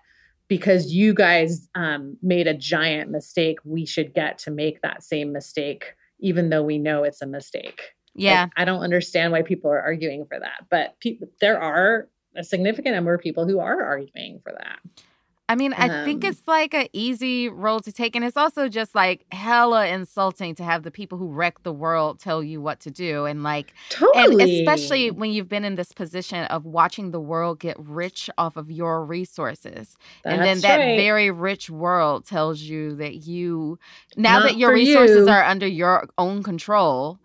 because 0.48 0.92
you 0.92 1.12
guys 1.12 1.68
um, 1.74 2.16
made 2.22 2.46
a 2.46 2.54
giant 2.54 3.10
mistake 3.10 3.58
we 3.64 3.84
should 3.86 4.14
get 4.14 4.38
to 4.38 4.50
make 4.50 4.80
that 4.82 5.02
same 5.02 5.32
mistake 5.32 5.94
even 6.20 6.48
though 6.48 6.62
we 6.62 6.78
know 6.78 7.04
it's 7.04 7.22
a 7.22 7.26
mistake 7.26 7.96
yeah. 8.16 8.42
Like, 8.42 8.52
I 8.56 8.64
don't 8.64 8.80
understand 8.80 9.32
why 9.32 9.42
people 9.42 9.70
are 9.70 9.80
arguing 9.80 10.24
for 10.24 10.38
that. 10.40 10.66
But 10.70 10.98
pe- 11.00 11.18
there 11.40 11.60
are 11.60 12.08
a 12.34 12.42
significant 12.42 12.94
number 12.94 13.14
of 13.14 13.20
people 13.20 13.46
who 13.46 13.60
are 13.60 13.82
arguing 13.82 14.40
for 14.42 14.52
that. 14.52 14.78
I 15.48 15.54
mean, 15.54 15.72
I 15.74 15.88
um, 15.88 16.04
think 16.04 16.24
it's 16.24 16.42
like 16.48 16.74
an 16.74 16.88
easy 16.92 17.48
role 17.48 17.78
to 17.80 17.92
take. 17.92 18.16
And 18.16 18.24
it's 18.24 18.36
also 18.36 18.68
just 18.68 18.94
like 18.94 19.24
hella 19.30 19.86
insulting 19.86 20.56
to 20.56 20.64
have 20.64 20.82
the 20.82 20.90
people 20.90 21.18
who 21.18 21.28
wreck 21.28 21.62
the 21.62 21.72
world 21.72 22.18
tell 22.18 22.42
you 22.42 22.60
what 22.60 22.80
to 22.80 22.90
do. 22.90 23.26
And 23.26 23.44
like, 23.44 23.72
totally. 23.90 24.42
and 24.42 24.50
especially 24.68 25.10
when 25.12 25.30
you've 25.30 25.48
been 25.48 25.64
in 25.64 25.76
this 25.76 25.92
position 25.92 26.44
of 26.46 26.64
watching 26.64 27.12
the 27.12 27.20
world 27.20 27.60
get 27.60 27.76
rich 27.78 28.28
off 28.36 28.56
of 28.56 28.70
your 28.70 29.04
resources. 29.04 29.96
That's 30.24 30.34
and 30.34 30.42
then 30.42 30.60
that 30.60 30.78
right. 30.78 30.96
very 30.96 31.30
rich 31.30 31.70
world 31.70 32.26
tells 32.26 32.60
you 32.62 32.96
that 32.96 33.26
you, 33.26 33.78
now 34.16 34.40
Not 34.40 34.48
that 34.48 34.56
your 34.56 34.72
resources 34.72 35.26
you. 35.26 35.32
are 35.32 35.44
under 35.44 35.66
your 35.68 36.08
own 36.18 36.42
control, 36.42 37.20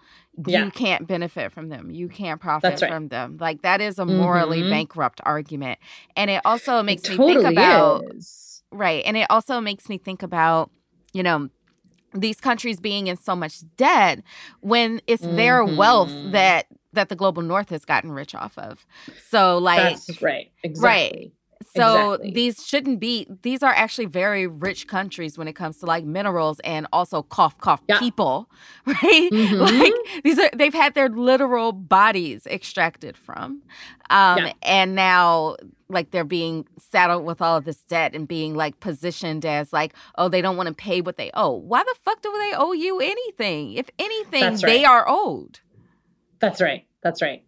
yeah. 0.47 0.65
you 0.65 0.71
can't 0.71 1.07
benefit 1.07 1.51
from 1.51 1.69
them. 1.69 1.89
You 1.91 2.07
can't 2.07 2.39
profit 2.39 2.81
right. 2.81 2.91
from 2.91 3.07
them. 3.09 3.37
Like 3.39 3.61
that 3.61 3.81
is 3.81 3.99
a 3.99 4.05
morally 4.05 4.61
mm-hmm. 4.61 4.69
bankrupt 4.69 5.21
argument. 5.23 5.79
And 6.15 6.29
it 6.29 6.41
also 6.45 6.83
makes 6.83 7.03
it 7.03 7.11
me 7.11 7.17
totally 7.17 7.43
think 7.43 7.57
about 7.57 8.03
is. 8.15 8.63
right. 8.71 9.03
And 9.05 9.17
it 9.17 9.27
also 9.29 9.61
makes 9.61 9.89
me 9.89 9.97
think 9.97 10.23
about, 10.23 10.71
you 11.13 11.23
know, 11.23 11.49
these 12.13 12.41
countries 12.41 12.79
being 12.79 13.07
in 13.07 13.17
so 13.17 13.35
much 13.35 13.61
debt 13.77 14.21
when 14.59 15.01
it's 15.07 15.23
mm-hmm. 15.23 15.35
their 15.35 15.63
wealth 15.63 16.09
mm-hmm. 16.09 16.31
that 16.31 16.67
that 16.93 17.07
the 17.07 17.15
global 17.15 17.41
north 17.41 17.69
has 17.69 17.85
gotten 17.85 18.11
rich 18.11 18.35
off 18.35 18.57
of. 18.57 18.85
So 19.29 19.57
like 19.57 19.77
That's 19.81 20.21
right. 20.21 20.51
Exactly. 20.63 21.19
Right. 21.19 21.31
So 21.75 22.13
exactly. 22.13 22.31
these 22.31 22.65
shouldn't 22.65 22.99
be 22.99 23.27
these 23.41 23.63
are 23.63 23.73
actually 23.73 24.05
very 24.05 24.47
rich 24.47 24.87
countries 24.87 25.37
when 25.37 25.47
it 25.47 25.53
comes 25.53 25.77
to 25.77 25.85
like 25.85 26.03
minerals 26.03 26.59
and 26.61 26.87
also 26.91 27.23
cough 27.23 27.57
cough 27.57 27.81
yeah. 27.87 27.99
people, 27.99 28.49
right? 28.85 29.29
Mm-hmm. 29.31 29.55
Like 29.55 29.93
these 30.23 30.39
are 30.39 30.49
they've 30.55 30.73
had 30.73 30.93
their 30.93 31.09
literal 31.09 31.71
bodies 31.71 32.45
extracted 32.47 33.17
from. 33.17 33.61
Um 34.09 34.37
yeah. 34.37 34.53
and 34.63 34.95
now 34.95 35.57
like 35.89 36.11
they're 36.11 36.23
being 36.23 36.67
saddled 36.77 37.25
with 37.25 37.41
all 37.41 37.57
of 37.57 37.65
this 37.65 37.83
debt 37.83 38.15
and 38.15 38.27
being 38.27 38.55
like 38.55 38.79
positioned 38.79 39.45
as 39.45 39.73
like 39.73 39.93
oh 40.15 40.29
they 40.29 40.41
don't 40.41 40.57
want 40.57 40.67
to 40.67 40.73
pay 40.75 41.01
what 41.01 41.17
they 41.17 41.31
owe. 41.33 41.53
Why 41.53 41.83
the 41.83 41.95
fuck 42.03 42.21
do 42.21 42.31
they 42.31 42.53
owe 42.55 42.73
you 42.73 42.99
anything? 42.99 43.73
If 43.73 43.89
anything, 43.99 44.43
right. 44.43 44.61
they 44.61 44.85
are 44.85 45.05
owed. 45.07 45.59
That's 46.39 46.61
right. 46.61 46.85
That's 47.03 47.21
right. 47.21 47.43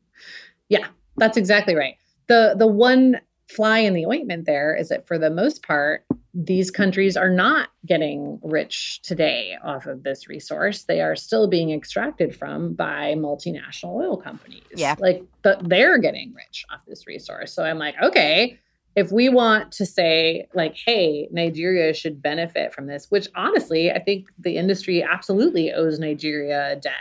Yeah, 0.69 0.87
that's 1.17 1.37
exactly 1.37 1.75
right. 1.75 1.97
The 2.27 2.55
the 2.57 2.67
one 2.67 3.19
fly 3.49 3.79
in 3.79 3.93
the 3.93 4.05
ointment 4.05 4.45
there 4.45 4.75
is 4.75 4.89
that 4.89 5.07
for 5.07 5.17
the 5.17 5.29
most 5.29 5.63
part, 5.63 6.05
these 6.33 6.71
countries 6.71 7.15
are 7.15 7.29
not 7.29 7.69
getting 7.85 8.39
rich 8.43 9.01
today 9.03 9.55
off 9.63 9.85
of 9.85 10.03
this 10.03 10.27
resource. 10.27 10.83
They 10.83 11.01
are 11.01 11.15
still 11.15 11.47
being 11.47 11.71
extracted 11.71 12.35
from 12.35 12.73
by 12.73 13.13
multinational 13.15 13.95
oil 13.95 14.17
companies. 14.17 14.63
Yeah. 14.75 14.95
Like, 14.97 15.23
but 15.43 15.67
they're 15.69 15.99
getting 15.99 16.33
rich 16.33 16.65
off 16.71 16.81
this 16.87 17.05
resource. 17.05 17.53
So 17.53 17.63
I'm 17.63 17.77
like, 17.77 17.95
okay, 18.01 18.59
if 18.95 19.11
we 19.11 19.29
want 19.29 19.71
to 19.73 19.85
say, 19.85 20.47
like, 20.53 20.75
hey, 20.75 21.27
Nigeria 21.31 21.93
should 21.93 22.21
benefit 22.21 22.73
from 22.73 22.87
this, 22.87 23.07
which 23.09 23.27
honestly, 23.35 23.91
I 23.91 23.99
think 23.99 24.27
the 24.39 24.57
industry 24.57 25.03
absolutely 25.03 25.71
owes 25.71 25.99
Nigeria 25.99 26.79
debt, 26.81 26.93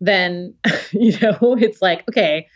then, 0.00 0.54
you 0.92 1.18
know, 1.20 1.56
it's 1.58 1.82
like, 1.82 2.04
okay, 2.08 2.46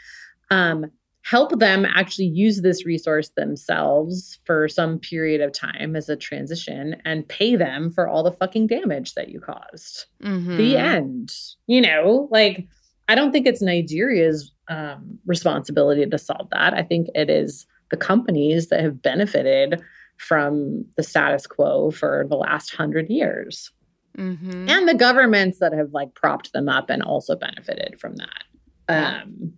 um, 0.51 0.90
help 1.25 1.59
them 1.59 1.87
actually 1.87 2.27
use 2.27 2.61
this 2.61 2.85
resource 2.85 3.31
themselves 3.31 4.39
for 4.45 4.69
some 4.69 4.99
period 4.99 5.41
of 5.41 5.53
time 5.53 5.97
as 5.97 6.11
a 6.11 6.17
transition 6.17 6.97
and 7.07 7.27
pay 7.29 7.57
them 7.57 7.91
for 7.91 8.07
all 8.07 8.23
the 8.23 8.33
fucking 8.33 8.67
damage 8.67 9.15
that 9.15 9.31
you 9.31 9.41
caused. 9.41 10.05
Mm-hmm. 10.23 10.57
The 10.59 10.77
end. 10.77 11.35
You 11.67 11.81
know, 11.81 12.29
like 12.31 12.69
I 13.09 13.15
don't 13.15 13.33
think 13.33 13.47
it's 13.47 13.63
Nigeria's 13.63 14.53
um, 14.69 15.19
responsibility 15.25 16.05
to 16.05 16.19
solve 16.19 16.49
that. 16.51 16.75
I 16.75 16.83
think 16.83 17.09
it 17.15 17.31
is 17.31 17.67
the 17.91 17.97
companies 17.97 18.69
that 18.69 18.81
have 18.81 19.01
benefited 19.01 19.83
from 20.19 20.85
the 20.97 21.03
status 21.03 21.47
quo 21.47 21.91
for 21.91 22.27
the 22.29 22.37
last 22.37 22.75
hundred 22.75 23.09
years. 23.09 23.71
Mm-hmm. 24.19 24.69
And 24.69 24.87
the 24.87 24.95
governments 24.95 25.59
that 25.59 25.73
have 25.73 25.93
like 25.93 26.15
propped 26.15 26.53
them 26.53 26.69
up 26.69 26.91
and 26.91 27.03
also 27.03 27.35
benefited 27.35 27.99
from 27.99 28.17
that. 28.17 28.45
Um, 28.89 29.55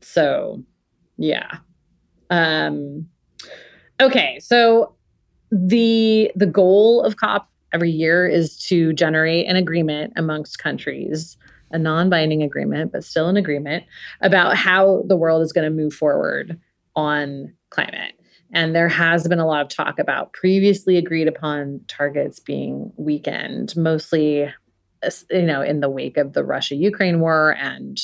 so 0.00 0.64
yeah. 1.16 1.58
Um, 2.30 3.08
okay, 4.00 4.38
so 4.40 4.94
the 5.50 6.32
the 6.34 6.46
goal 6.46 7.02
of 7.02 7.16
COP 7.16 7.48
every 7.72 7.90
year 7.90 8.26
is 8.26 8.58
to 8.64 8.92
generate 8.92 9.46
an 9.48 9.56
agreement 9.56 10.12
amongst 10.16 10.58
countries, 10.58 11.36
a 11.70 11.78
non-binding 11.78 12.42
agreement, 12.42 12.92
but 12.92 13.04
still 13.04 13.28
an 13.28 13.36
agreement 13.36 13.84
about 14.20 14.56
how 14.56 15.02
the 15.06 15.16
world 15.16 15.42
is 15.42 15.52
going 15.52 15.64
to 15.64 15.70
move 15.70 15.94
forward 15.94 16.58
on 16.96 17.52
climate. 17.70 18.14
And 18.54 18.74
there 18.74 18.88
has 18.88 19.26
been 19.26 19.38
a 19.38 19.46
lot 19.46 19.62
of 19.62 19.68
talk 19.68 19.98
about 19.98 20.34
previously 20.34 20.98
agreed 20.98 21.28
upon 21.28 21.80
targets 21.88 22.38
being 22.38 22.92
weakened, 22.96 23.74
mostly 23.76 24.52
you 25.30 25.42
know 25.42 25.62
in 25.62 25.80
the 25.80 25.90
wake 25.90 26.16
of 26.16 26.32
the 26.32 26.44
Russia-Ukraine 26.44 27.20
war 27.20 27.56
and 27.58 28.00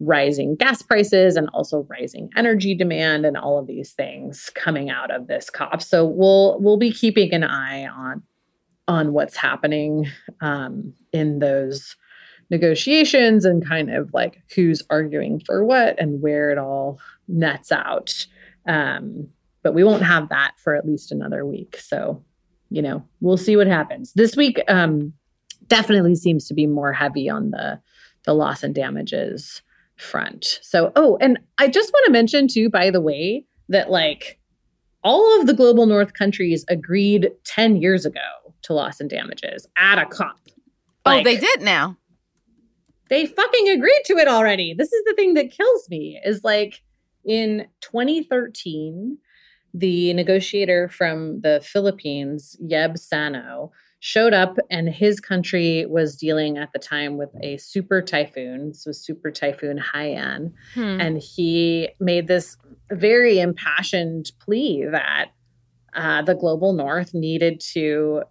rising 0.00 0.56
gas 0.56 0.82
prices 0.82 1.36
and 1.36 1.48
also 1.54 1.86
rising 1.88 2.28
energy 2.36 2.74
demand 2.74 3.24
and 3.24 3.36
all 3.36 3.58
of 3.58 3.66
these 3.66 3.92
things 3.92 4.50
coming 4.54 4.90
out 4.90 5.10
of 5.10 5.26
this 5.26 5.48
COP. 5.48 5.82
So 5.82 6.04
we'll 6.04 6.58
we'll 6.60 6.76
be 6.76 6.92
keeping 6.92 7.32
an 7.32 7.44
eye 7.44 7.86
on 7.86 8.22
on 8.88 9.12
what's 9.12 9.36
happening 9.36 10.06
um, 10.40 10.92
in 11.12 11.38
those 11.38 11.96
negotiations 12.50 13.44
and 13.44 13.66
kind 13.66 13.92
of 13.92 14.12
like 14.14 14.42
who's 14.54 14.82
arguing 14.90 15.40
for 15.40 15.64
what 15.64 15.98
and 15.98 16.22
where 16.22 16.50
it 16.50 16.58
all 16.58 17.00
nets 17.26 17.72
out. 17.72 18.26
Um, 18.68 19.28
but 19.62 19.74
we 19.74 19.82
won't 19.82 20.04
have 20.04 20.28
that 20.28 20.52
for 20.58 20.76
at 20.76 20.86
least 20.86 21.10
another 21.10 21.44
week. 21.44 21.76
So, 21.78 22.22
you 22.70 22.82
know, 22.82 23.04
we'll 23.20 23.36
see 23.36 23.56
what 23.56 23.66
happens. 23.66 24.12
This 24.12 24.36
week 24.36 24.60
um, 24.68 25.12
definitely 25.66 26.14
seems 26.14 26.46
to 26.46 26.54
be 26.54 26.68
more 26.68 26.92
heavy 26.92 27.28
on 27.28 27.50
the 27.50 27.80
the 28.24 28.34
loss 28.34 28.62
and 28.64 28.74
damages 28.74 29.62
front. 29.96 30.60
So, 30.62 30.92
oh, 30.96 31.16
and 31.20 31.38
I 31.58 31.68
just 31.68 31.92
want 31.92 32.06
to 32.06 32.12
mention 32.12 32.48
too, 32.48 32.68
by 32.68 32.90
the 32.90 33.00
way, 33.00 33.44
that 33.68 33.90
like 33.90 34.38
all 35.02 35.40
of 35.40 35.46
the 35.46 35.54
global 35.54 35.86
north 35.86 36.14
countries 36.14 36.64
agreed 36.68 37.30
10 37.44 37.76
years 37.76 38.04
ago 38.04 38.20
to 38.62 38.72
loss 38.72 39.00
and 39.00 39.08
damages 39.08 39.66
at 39.76 39.98
a 39.98 40.06
COP. 40.06 40.38
Oh, 41.04 41.10
like, 41.10 41.20
oh, 41.20 41.24
they 41.24 41.36
did 41.36 41.62
now. 41.62 41.96
They 43.08 43.26
fucking 43.26 43.68
agreed 43.68 44.02
to 44.06 44.18
it 44.18 44.26
already. 44.26 44.74
This 44.74 44.92
is 44.92 45.04
the 45.04 45.14
thing 45.14 45.34
that 45.34 45.52
kills 45.52 45.88
me 45.88 46.20
is 46.24 46.42
like 46.42 46.82
in 47.24 47.66
2013, 47.82 49.18
the 49.72 50.12
negotiator 50.14 50.88
from 50.88 51.40
the 51.42 51.60
Philippines, 51.62 52.56
Yeb 52.64 52.98
Sano, 52.98 53.70
showed 54.00 54.34
up 54.34 54.56
and 54.70 54.88
his 54.88 55.20
country 55.20 55.86
was 55.86 56.16
dealing 56.16 56.58
at 56.58 56.72
the 56.72 56.78
time 56.78 57.16
with 57.16 57.30
a 57.42 57.56
super 57.56 58.02
typhoon. 58.02 58.68
This 58.68 58.84
was 58.86 59.00
super 59.00 59.30
typhoon 59.30 59.78
Haiyan. 59.78 60.52
Hmm. 60.74 61.00
And 61.00 61.18
he 61.18 61.88
made 61.98 62.28
this 62.28 62.56
very 62.92 63.40
impassioned 63.40 64.32
plea 64.38 64.86
that 64.90 65.30
uh, 65.94 66.22
the 66.22 66.34
global 66.34 66.72
north 66.72 67.14
needed 67.14 67.60
to, 67.72 68.22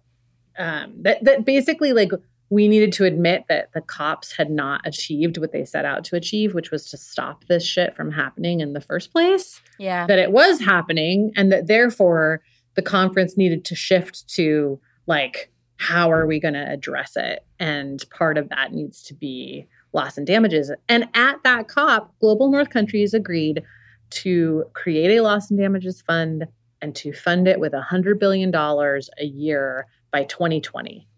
um, 0.56 0.94
that, 1.02 1.22
that 1.24 1.44
basically 1.44 1.92
like 1.92 2.10
we 2.48 2.68
needed 2.68 2.92
to 2.92 3.04
admit 3.04 3.44
that 3.48 3.72
the 3.72 3.80
cops 3.80 4.36
had 4.36 4.50
not 4.50 4.80
achieved 4.86 5.36
what 5.36 5.50
they 5.50 5.64
set 5.64 5.84
out 5.84 6.04
to 6.04 6.14
achieve, 6.14 6.54
which 6.54 6.70
was 6.70 6.88
to 6.90 6.96
stop 6.96 7.44
this 7.48 7.64
shit 7.64 7.96
from 7.96 8.12
happening 8.12 8.60
in 8.60 8.72
the 8.72 8.80
first 8.80 9.10
place. 9.10 9.60
Yeah. 9.78 10.06
That 10.06 10.20
it 10.20 10.30
was 10.30 10.60
happening 10.60 11.32
and 11.36 11.50
that 11.50 11.66
therefore 11.66 12.42
the 12.74 12.82
conference 12.82 13.36
needed 13.36 13.64
to 13.64 13.74
shift 13.74 14.28
to 14.34 14.80
like, 15.06 15.50
how 15.76 16.10
are 16.10 16.26
we 16.26 16.40
going 16.40 16.54
to 16.54 16.70
address 16.70 17.12
it? 17.16 17.44
And 17.58 18.02
part 18.10 18.38
of 18.38 18.48
that 18.48 18.72
needs 18.72 19.02
to 19.04 19.14
be 19.14 19.66
loss 19.92 20.18
and 20.18 20.26
damages. 20.26 20.70
And 20.88 21.08
at 21.14 21.42
that 21.44 21.68
COP, 21.68 22.14
global 22.20 22.50
North 22.50 22.70
countries 22.70 23.14
agreed 23.14 23.62
to 24.10 24.64
create 24.72 25.16
a 25.16 25.22
loss 25.22 25.50
and 25.50 25.58
damages 25.58 26.00
fund 26.00 26.46
and 26.80 26.94
to 26.96 27.12
fund 27.12 27.48
it 27.48 27.58
with 27.58 27.72
$100 27.72 28.18
billion 28.18 28.54
a 28.54 29.24
year 29.24 29.86
by 30.10 30.24
2020. 30.24 31.08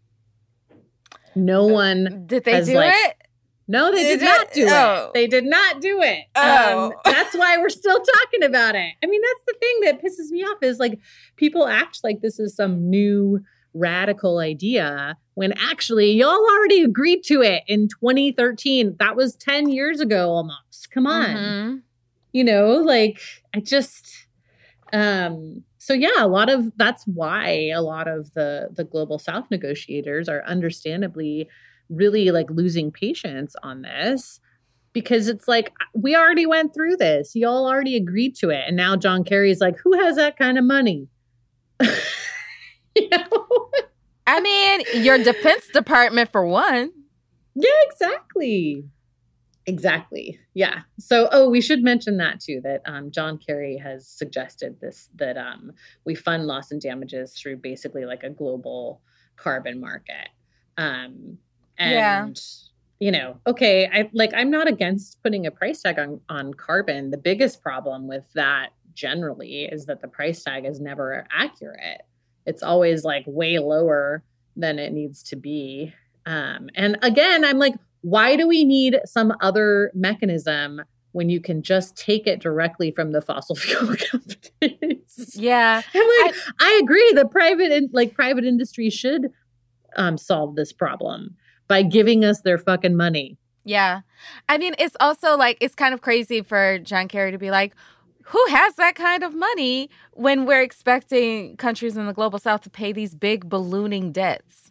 No 1.34 1.68
uh, 1.68 1.72
one 1.72 2.24
did 2.26 2.44
they 2.44 2.64
do 2.64 2.74
like, 2.74 2.94
it? 2.94 3.16
No, 3.70 3.92
they 3.92 4.02
did, 4.02 4.20
did 4.20 4.24
not 4.24 4.52
do 4.52 4.66
oh. 4.70 5.06
it. 5.08 5.14
They 5.14 5.26
did 5.26 5.44
not 5.44 5.80
do 5.82 6.00
it. 6.00 6.24
Oh. 6.34 6.86
Um, 6.86 6.92
that's 7.04 7.36
why 7.36 7.58
we're 7.58 7.68
still 7.68 7.98
talking 7.98 8.42
about 8.42 8.74
it. 8.74 8.94
I 9.02 9.06
mean, 9.06 9.20
that's 9.20 9.44
the 9.46 9.54
thing 9.60 9.80
that 9.82 10.02
pisses 10.02 10.30
me 10.30 10.42
off 10.42 10.62
is 10.62 10.78
like 10.78 10.98
people 11.36 11.66
act 11.66 12.00
like 12.02 12.22
this 12.22 12.40
is 12.40 12.56
some 12.56 12.88
new 12.88 13.44
radical 13.74 14.38
idea 14.38 15.16
when 15.34 15.52
actually 15.52 16.12
y'all 16.12 16.46
already 16.50 16.82
agreed 16.82 17.22
to 17.24 17.42
it 17.42 17.62
in 17.66 17.88
2013. 17.88 18.96
That 18.98 19.16
was 19.16 19.36
10 19.36 19.68
years 19.68 20.00
ago 20.00 20.30
almost. 20.30 20.90
Come 20.92 21.06
on. 21.06 21.28
Mm-hmm. 21.28 21.76
You 22.32 22.44
know, 22.44 22.72
like 22.74 23.20
I 23.54 23.60
just 23.60 24.26
um 24.92 25.64
so 25.78 25.94
yeah, 25.94 26.08
a 26.18 26.26
lot 26.26 26.50
of 26.50 26.72
that's 26.76 27.04
why 27.06 27.70
a 27.74 27.80
lot 27.80 28.08
of 28.08 28.32
the 28.34 28.68
the 28.74 28.84
global 28.84 29.18
south 29.18 29.50
negotiators 29.50 30.28
are 30.28 30.44
understandably 30.44 31.48
really 31.88 32.30
like 32.30 32.50
losing 32.50 32.90
patience 32.90 33.56
on 33.62 33.82
this 33.82 34.40
because 34.92 35.28
it's 35.28 35.48
like 35.48 35.72
we 35.94 36.14
already 36.16 36.46
went 36.46 36.74
through 36.74 36.96
this. 36.96 37.34
Y'all 37.34 37.66
already 37.66 37.96
agreed 37.96 38.34
to 38.36 38.50
it 38.50 38.64
and 38.66 38.76
now 38.76 38.96
John 38.96 39.24
Kerry's 39.24 39.60
like 39.60 39.78
who 39.78 39.92
has 40.00 40.16
that 40.16 40.36
kind 40.36 40.58
of 40.58 40.64
money? 40.64 41.08
you 43.00 43.08
know? 43.12 43.70
I 44.26 44.40
mean, 44.40 44.82
your 45.02 45.18
defense 45.18 45.68
department 45.72 46.30
for 46.30 46.46
one. 46.46 46.92
Yeah, 47.54 47.70
exactly. 47.90 48.84
Exactly. 49.68 50.38
Yeah. 50.54 50.80
So, 50.98 51.28
oh, 51.30 51.50
we 51.50 51.60
should 51.60 51.82
mention 51.82 52.16
that 52.18 52.40
too. 52.40 52.60
That 52.62 52.80
um, 52.86 53.10
John 53.10 53.36
Kerry 53.36 53.76
has 53.76 54.08
suggested 54.08 54.80
this 54.80 55.10
that 55.16 55.36
um, 55.36 55.72
we 56.06 56.14
fund 56.14 56.46
loss 56.46 56.70
and 56.70 56.80
damages 56.80 57.34
through 57.34 57.56
basically 57.58 58.06
like 58.06 58.22
a 58.22 58.30
global 58.30 59.02
carbon 59.36 59.78
market. 59.78 60.30
Um, 60.78 61.36
and 61.76 61.92
yeah. 61.92 62.28
you 62.98 63.12
know, 63.12 63.40
okay, 63.46 63.90
I 63.92 64.08
like 64.14 64.32
I'm 64.34 64.50
not 64.50 64.68
against 64.68 65.22
putting 65.22 65.46
a 65.46 65.50
price 65.50 65.82
tag 65.82 65.98
on 65.98 66.20
on 66.30 66.54
carbon. 66.54 67.10
The 67.10 67.18
biggest 67.18 67.62
problem 67.62 68.08
with 68.08 68.26
that 68.34 68.70
generally 68.94 69.64
is 69.64 69.84
that 69.84 70.00
the 70.00 70.08
price 70.08 70.42
tag 70.42 70.64
is 70.64 70.80
never 70.80 71.26
accurate 71.30 72.02
it's 72.48 72.62
always 72.62 73.04
like 73.04 73.24
way 73.26 73.58
lower 73.58 74.24
than 74.56 74.78
it 74.78 74.92
needs 74.92 75.22
to 75.22 75.36
be. 75.36 75.92
Um, 76.24 76.70
and 76.74 76.98
again, 77.02 77.44
I'm 77.44 77.58
like, 77.58 77.74
why 78.00 78.36
do 78.36 78.48
we 78.48 78.64
need 78.64 78.98
some 79.04 79.34
other 79.40 79.92
mechanism 79.94 80.80
when 81.12 81.28
you 81.28 81.40
can 81.40 81.62
just 81.62 81.96
take 81.96 82.26
it 82.26 82.40
directly 82.40 82.90
from 82.90 83.12
the 83.12 83.20
fossil 83.20 83.54
fuel 83.56 83.94
companies? 83.96 85.36
Yeah, 85.36 85.82
I'm 85.94 86.24
like, 86.24 86.34
I, 86.34 86.52
I 86.60 86.80
agree. 86.82 87.12
The 87.12 87.26
private, 87.26 87.70
in, 87.70 87.90
like 87.92 88.14
private 88.14 88.44
industry, 88.44 88.88
should 88.88 89.30
um, 89.96 90.16
solve 90.16 90.56
this 90.56 90.72
problem 90.72 91.36
by 91.66 91.82
giving 91.82 92.24
us 92.24 92.40
their 92.40 92.56
fucking 92.56 92.96
money. 92.96 93.36
Yeah, 93.64 94.00
I 94.48 94.56
mean, 94.56 94.74
it's 94.78 94.96
also 95.00 95.36
like 95.36 95.58
it's 95.60 95.74
kind 95.74 95.92
of 95.92 96.00
crazy 96.00 96.40
for 96.40 96.78
John 96.78 97.08
Kerry 97.08 97.32
to 97.32 97.38
be 97.38 97.50
like, 97.50 97.74
who 98.28 98.44
has 98.48 98.74
that 98.74 98.94
kind 98.94 99.22
of 99.22 99.34
money 99.34 99.88
when 100.12 100.44
we're 100.44 100.60
expecting 100.60 101.56
countries 101.56 101.96
in 101.96 102.06
the 102.06 102.12
global 102.12 102.38
south 102.38 102.60
to 102.62 102.70
pay 102.70 102.92
these 102.92 103.14
big 103.14 103.48
ballooning 103.48 104.12
debts? 104.12 104.70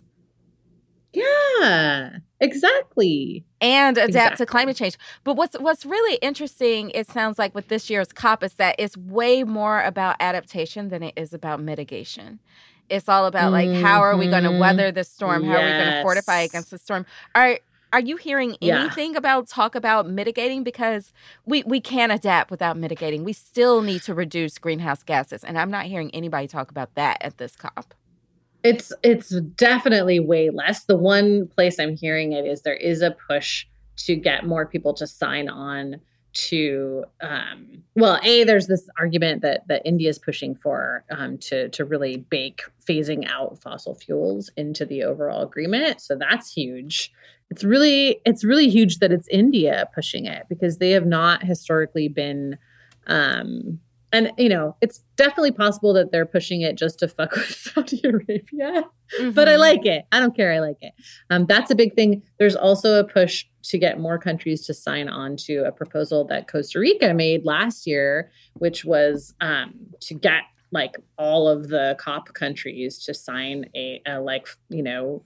Yeah, 1.13 2.17
exactly. 2.39 3.43
And 3.59 3.97
adapt 3.97 4.09
exactly. 4.09 4.37
to 4.37 4.45
climate 4.45 4.75
change. 4.75 4.97
But 5.23 5.35
what's 5.35 5.57
what's 5.59 5.85
really 5.85 6.17
interesting, 6.17 6.91
it 6.91 7.07
sounds 7.07 7.39
like 7.39 7.55
with 7.55 7.69
this 7.69 7.89
year's 7.89 8.13
COP 8.13 8.43
is 8.43 8.53
that 8.55 8.75
it's 8.77 8.95
way 8.95 9.43
more 9.43 9.81
about 9.81 10.17
adaptation 10.19 10.89
than 10.89 11.01
it 11.01 11.13
is 11.17 11.33
about 11.33 11.59
mitigation. 11.59 12.39
It's 12.89 13.09
all 13.09 13.25
about 13.25 13.51
like 13.51 13.69
mm-hmm. 13.69 13.83
how 13.83 14.01
are 14.01 14.15
we 14.15 14.27
going 14.27 14.43
to 14.43 14.49
mm-hmm. 14.49 14.59
weather 14.59 14.91
the 14.91 15.03
storm? 15.03 15.43
How 15.43 15.53
yes. 15.53 15.59
are 15.59 15.65
we 15.65 15.83
going 15.83 15.95
to 15.95 16.01
fortify 16.03 16.39
against 16.41 16.69
the 16.69 16.77
storm? 16.77 17.05
Are 17.33 17.59
are 17.93 17.99
you 17.99 18.17
hearing 18.17 18.57
anything 18.61 19.13
yeah. 19.13 19.17
about 19.17 19.47
talk 19.47 19.75
about 19.75 20.09
mitigating? 20.09 20.63
Because 20.63 21.13
we 21.45 21.63
we 21.63 21.79
can't 21.79 22.11
adapt 22.11 22.51
without 22.51 22.77
mitigating. 22.77 23.23
We 23.23 23.33
still 23.33 23.81
need 23.81 24.01
to 24.03 24.13
reduce 24.13 24.57
greenhouse 24.57 25.03
gases 25.03 25.43
and 25.43 25.57
i'm 25.57 25.71
not 25.71 25.85
hearing 25.85 26.11
anybody 26.13 26.47
talk 26.47 26.71
about 26.71 26.95
that 26.95 27.17
at 27.21 27.37
this 27.37 27.55
cop. 27.55 27.93
It's 28.63 28.91
it's 29.03 29.29
definitely 29.29 30.19
way 30.19 30.49
less. 30.49 30.85
The 30.85 30.97
one 30.97 31.47
place 31.47 31.79
i'm 31.79 31.95
hearing 31.95 32.33
it 32.33 32.45
is 32.45 32.61
there 32.61 32.75
is 32.75 33.01
a 33.01 33.11
push 33.11 33.65
to 33.97 34.15
get 34.15 34.45
more 34.45 34.65
people 34.65 34.93
to 34.95 35.07
sign 35.07 35.49
on 35.49 35.99
to 36.33 37.03
um, 37.21 37.83
well 37.95 38.19
a 38.21 38.43
there's 38.43 38.67
this 38.67 38.87
argument 38.99 39.41
that 39.41 39.67
that 39.69 39.81
india 39.85 40.07
is 40.07 40.19
pushing 40.19 40.53
for 40.53 41.03
um, 41.09 41.37
to 41.39 41.67
to 41.69 41.83
really 41.83 42.17
bake 42.29 42.61
phasing 42.87 43.27
out 43.29 43.57
fossil 43.57 43.93
fuels 43.95 44.49
into 44.55 44.85
the 44.85 45.03
overall 45.03 45.43
agreement. 45.43 46.01
So 46.01 46.15
that's 46.15 46.53
huge 46.53 47.11
it's 47.49 47.63
really 47.63 48.19
it's 48.25 48.43
really 48.43 48.69
huge 48.69 48.99
that 48.99 49.11
it's 49.11 49.27
India 49.29 49.87
pushing 49.93 50.25
it 50.25 50.45
because 50.49 50.77
they 50.77 50.91
have 50.91 51.05
not 51.05 51.43
historically 51.43 52.07
been 52.07 52.57
um 53.07 53.79
and 54.11 54.31
you 54.37 54.49
know 54.49 54.75
it's 54.81 55.03
definitely 55.15 55.51
possible 55.51 55.93
that 55.93 56.11
they're 56.11 56.25
pushing 56.25 56.61
it 56.61 56.75
just 56.75 56.99
to 56.99 57.07
fuck 57.07 57.31
with 57.35 57.49
Saudi 57.49 58.01
Arabia 58.03 58.83
mm-hmm. 59.19 59.31
but 59.31 59.47
I 59.47 59.53
mm-hmm. 59.53 59.61
like 59.61 59.85
it 59.85 60.05
I 60.11 60.19
don't 60.19 60.35
care 60.35 60.51
I 60.53 60.59
like 60.59 60.77
it 60.81 60.93
um 61.29 61.45
that's 61.45 61.71
a 61.71 61.75
big 61.75 61.93
thing 61.95 62.21
there's 62.37 62.55
also 62.55 62.99
a 62.99 63.03
push 63.03 63.45
to 63.63 63.77
get 63.77 63.99
more 63.99 64.17
countries 64.17 64.65
to 64.65 64.73
sign 64.73 65.09
on 65.09 65.35
to 65.37 65.65
a 65.65 65.71
proposal 65.71 66.25
that 66.25 66.49
Costa 66.49 66.79
Rica 66.79 67.13
made 67.13 67.45
last 67.45 67.87
year 67.87 68.31
which 68.55 68.85
was 68.85 69.33
um 69.41 69.73
to 70.01 70.13
get 70.13 70.43
like 70.71 70.97
all 71.17 71.47
of 71.47 71.69
the 71.69 71.95
COP 71.97 72.33
countries 72.33 72.99
to 73.05 73.13
sign 73.13 73.69
a, 73.73 74.01
a 74.05 74.19
like 74.19 74.47
you 74.69 74.83
know 74.83 75.23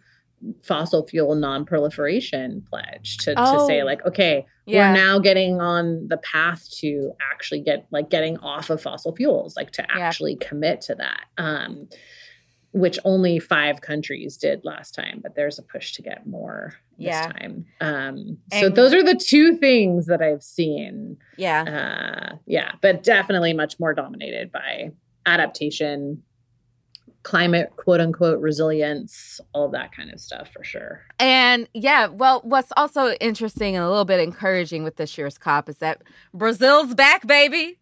fossil 0.63 1.05
fuel 1.07 1.35
non-proliferation 1.35 2.65
pledge 2.69 3.17
to, 3.17 3.33
oh, 3.37 3.59
to 3.59 3.65
say 3.65 3.81
oh, 3.81 3.85
like 3.85 4.03
okay 4.05 4.45
yeah. 4.65 4.89
we're 4.89 4.95
now 4.95 5.19
getting 5.19 5.61
on 5.61 6.07
the 6.07 6.17
path 6.17 6.67
to 6.71 7.11
actually 7.31 7.61
get 7.61 7.85
like 7.91 8.09
getting 8.09 8.37
off 8.39 8.69
of 8.69 8.81
fossil 8.81 9.15
fuels 9.15 9.55
like 9.55 9.71
to 9.71 9.85
actually 9.91 10.37
yeah. 10.39 10.47
commit 10.47 10.81
to 10.81 10.95
that 10.95 11.25
um 11.37 11.87
which 12.73 12.97
only 13.03 13.37
five 13.37 13.81
countries 13.81 14.37
did 14.37 14.63
last 14.63 14.95
time 14.95 15.19
but 15.21 15.35
there's 15.35 15.59
a 15.59 15.63
push 15.63 15.93
to 15.93 16.01
get 16.01 16.25
more 16.25 16.73
this 16.97 17.07
yeah. 17.07 17.27
time 17.27 17.65
um 17.81 18.37
so 18.59 18.69
those 18.69 18.93
are 18.93 19.03
the 19.03 19.15
two 19.15 19.57
things 19.57 20.07
that 20.07 20.21
i've 20.21 20.43
seen 20.43 21.17
yeah 21.37 22.31
uh 22.31 22.35
yeah 22.47 22.71
but 22.81 23.03
definitely 23.03 23.53
much 23.53 23.79
more 23.79 23.93
dominated 23.93 24.51
by 24.51 24.91
adaptation 25.25 26.23
climate 27.23 27.71
quote 27.75 28.01
unquote 28.01 28.39
resilience, 28.39 29.39
all 29.53 29.65
of 29.65 29.71
that 29.71 29.95
kind 29.95 30.11
of 30.11 30.19
stuff 30.19 30.49
for 30.53 30.63
sure. 30.63 31.03
And 31.19 31.67
yeah, 31.73 32.07
well, 32.07 32.41
what's 32.43 32.71
also 32.77 33.11
interesting 33.13 33.75
and 33.75 33.83
a 33.83 33.89
little 33.89 34.05
bit 34.05 34.19
encouraging 34.19 34.83
with 34.83 34.95
this 34.95 35.17
year's 35.17 35.37
COP 35.37 35.69
is 35.69 35.77
that 35.77 36.01
Brazil's 36.33 36.95
back, 36.95 37.27
baby. 37.27 37.77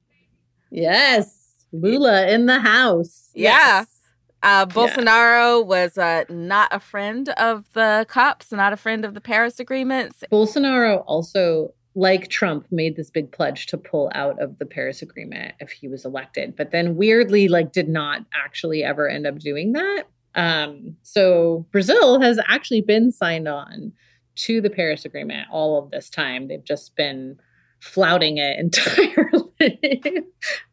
Yes. 0.71 1.65
Lula 1.71 2.27
in 2.27 2.45
the 2.45 2.59
house. 2.59 3.31
Yeah. 3.33 3.49
Yes. 3.51 3.95
Uh, 4.41 4.65
Bolsonaro 4.65 5.59
yeah. 5.59 5.65
was 5.65 5.97
uh, 5.97 6.23
not 6.29 6.69
a 6.71 6.79
friend 6.79 7.29
of 7.29 7.65
the 7.73 8.05
COPs, 8.09 8.51
not 8.51 8.71
a 8.71 8.77
friend 8.77 9.03
of 9.03 9.13
the 9.13 9.21
Paris 9.21 9.59
agreements. 9.59 10.23
Bolsonaro 10.31 11.03
also 11.07 11.73
like 11.95 12.29
Trump, 12.29 12.65
made 12.71 12.95
this 12.95 13.09
big 13.09 13.31
pledge 13.31 13.65
to 13.67 13.77
pull 13.77 14.11
out 14.13 14.41
of 14.41 14.57
the 14.59 14.65
Paris 14.65 15.01
Agreement 15.01 15.55
if 15.59 15.71
he 15.71 15.87
was 15.87 16.05
elected, 16.05 16.55
but 16.55 16.71
then 16.71 16.95
weirdly, 16.95 17.47
like, 17.47 17.71
did 17.71 17.89
not 17.89 18.25
actually 18.33 18.83
ever 18.83 19.09
end 19.09 19.25
up 19.25 19.39
doing 19.39 19.73
that. 19.73 20.03
Um, 20.35 20.95
so 21.01 21.65
Brazil 21.71 22.21
has 22.21 22.39
actually 22.47 22.81
been 22.81 23.11
signed 23.11 23.47
on 23.47 23.91
to 24.35 24.61
the 24.61 24.69
Paris 24.69 25.03
Agreement 25.03 25.47
all 25.51 25.77
of 25.77 25.91
this 25.91 26.09
time. 26.09 26.47
They've 26.47 26.63
just 26.63 26.95
been 26.95 27.39
flouting 27.79 28.37
it 28.37 28.59
entirely. 28.59 30.23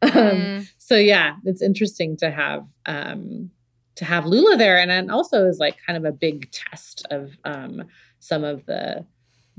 um, 0.02 0.10
mm. 0.12 0.72
So 0.78 0.96
yeah, 0.96 1.36
it's 1.44 1.62
interesting 1.62 2.16
to 2.18 2.30
have 2.30 2.66
um, 2.86 3.50
to 3.96 4.04
have 4.04 4.26
Lula 4.26 4.56
there, 4.56 4.78
and 4.78 4.90
then 4.90 5.10
also 5.10 5.46
is 5.46 5.58
like 5.58 5.76
kind 5.86 5.96
of 5.96 6.04
a 6.04 6.12
big 6.12 6.50
test 6.52 7.06
of 7.10 7.36
um, 7.44 7.84
some 8.20 8.44
of 8.44 8.64
the 8.66 9.04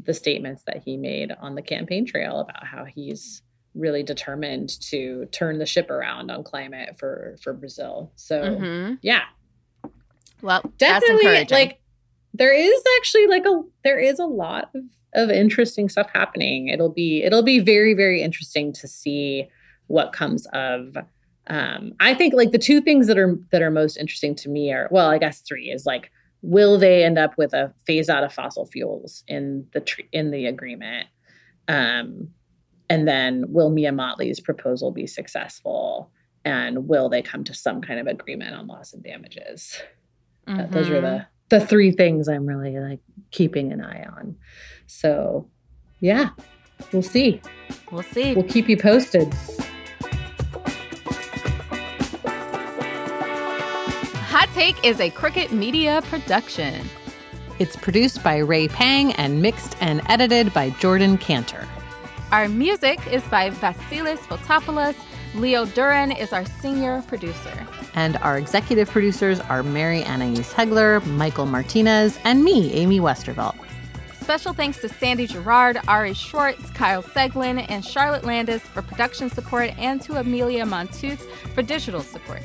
the 0.03 0.13
statements 0.13 0.63
that 0.67 0.83
he 0.83 0.97
made 0.97 1.31
on 1.41 1.55
the 1.55 1.61
campaign 1.61 2.05
trail 2.05 2.39
about 2.39 2.65
how 2.65 2.85
he's 2.85 3.41
really 3.77 4.03
determined 4.03 4.79
to 4.81 5.25
turn 5.31 5.59
the 5.59 5.65
ship 5.65 5.89
around 5.89 6.31
on 6.31 6.43
climate 6.43 6.97
for 6.97 7.37
for 7.41 7.53
Brazil. 7.53 8.11
So 8.15 8.41
mm-hmm. 8.41 8.95
yeah. 9.01 9.23
Well, 10.41 10.61
definitely 10.77 11.45
like 11.49 11.79
there 12.33 12.53
is 12.53 12.83
actually 12.97 13.27
like 13.27 13.45
a 13.45 13.61
there 13.83 13.99
is 13.99 14.19
a 14.19 14.25
lot 14.25 14.69
of, 14.75 14.83
of 15.13 15.29
interesting 15.29 15.89
stuff 15.89 16.09
happening. 16.13 16.67
It'll 16.67 16.91
be 16.91 17.23
it'll 17.23 17.43
be 17.43 17.59
very 17.59 17.93
very 17.93 18.21
interesting 18.21 18.73
to 18.73 18.87
see 18.87 19.47
what 19.87 20.13
comes 20.13 20.45
of 20.53 20.97
um 21.47 21.93
I 21.99 22.13
think 22.13 22.33
like 22.33 22.51
the 22.51 22.57
two 22.57 22.81
things 22.81 23.07
that 23.07 23.17
are 23.17 23.37
that 23.51 23.61
are 23.61 23.71
most 23.71 23.97
interesting 23.97 24.35
to 24.35 24.49
me 24.49 24.71
are 24.71 24.87
well, 24.91 25.09
I 25.09 25.17
guess 25.17 25.41
three 25.41 25.69
is 25.69 25.85
like 25.85 26.11
will 26.47 26.79
they 26.79 27.03
end 27.03 27.19
up 27.19 27.37
with 27.37 27.53
a 27.53 27.73
phase 27.85 28.07
out 28.07 28.23
of 28.23 28.31
fossil 28.31 28.65
fuels 28.65 29.23
in 29.27 29.67
the 29.73 29.81
tr- 29.81 30.01
in 30.13 30.31
the 30.31 30.45
agreement? 30.45 31.07
Um, 31.67 32.29
and 32.89 33.05
then 33.05 33.45
will 33.49 33.69
Mia 33.69 33.91
Mottley's 33.91 34.39
proposal 34.39 34.91
be 34.91 35.05
successful? 35.05 36.09
And 36.45 36.87
will 36.87 37.09
they 37.09 37.21
come 37.21 37.43
to 37.43 37.53
some 37.53 37.81
kind 37.81 37.99
of 37.99 38.07
agreement 38.07 38.55
on 38.55 38.67
loss 38.67 38.93
and 38.93 39.03
damages? 39.03 39.81
Mm-hmm. 40.47 40.73
those 40.73 40.89
are 40.89 41.01
the 41.01 41.07
mm-hmm. 41.07 41.23
the 41.49 41.59
three 41.59 41.91
things 41.91 42.29
I'm 42.29 42.45
really 42.45 42.79
like 42.79 43.01
keeping 43.31 43.73
an 43.73 43.81
eye 43.81 44.05
on. 44.05 44.37
So, 44.85 45.49
yeah, 45.99 46.29
we'll 46.93 47.01
see. 47.01 47.41
We'll 47.91 48.03
see. 48.03 48.33
We'll 48.33 48.45
keep 48.45 48.69
you 48.69 48.77
posted. 48.77 49.35
Take 54.57 54.83
is 54.83 54.99
a 54.99 55.11
Crooked 55.11 55.51
Media 55.51 56.01
production. 56.05 56.89
It's 57.59 57.75
produced 57.75 58.23
by 58.23 58.37
Ray 58.37 58.67
Pang 58.67 59.13
and 59.13 59.39
mixed 59.39 59.77
and 59.79 60.01
edited 60.09 60.51
by 60.51 60.71
Jordan 60.71 61.19
Cantor. 61.19 61.67
Our 62.31 62.49
music 62.49 62.99
is 63.05 63.21
by 63.25 63.51
Vasilis 63.51 64.17
Fotopoulos. 64.17 64.95
Leo 65.35 65.67
Duran 65.67 66.11
is 66.11 66.33
our 66.33 66.43
senior 66.43 67.03
producer. 67.03 67.67
And 67.93 68.17
our 68.17 68.39
executive 68.39 68.89
producers 68.89 69.39
are 69.41 69.61
Mary 69.61 70.01
Annaïse 70.01 70.51
Heglar, 70.51 71.05
Michael 71.05 71.45
Martinez, 71.45 72.17
and 72.23 72.43
me, 72.43 72.73
Amy 72.73 72.99
Westervelt. 72.99 73.55
Special 74.19 74.53
thanks 74.53 74.81
to 74.81 74.89
Sandy 74.89 75.27
Girard, 75.27 75.77
Ari 75.87 76.15
Schwartz, 76.15 76.71
Kyle 76.71 77.03
Seglin, 77.03 77.63
and 77.69 77.85
Charlotte 77.85 78.23
Landis 78.23 78.63
for 78.63 78.81
production 78.81 79.29
support, 79.29 79.77
and 79.77 80.01
to 80.01 80.15
Amelia 80.15 80.65
Montooth 80.65 81.29
for 81.53 81.61
digital 81.61 82.01
support. 82.01 82.41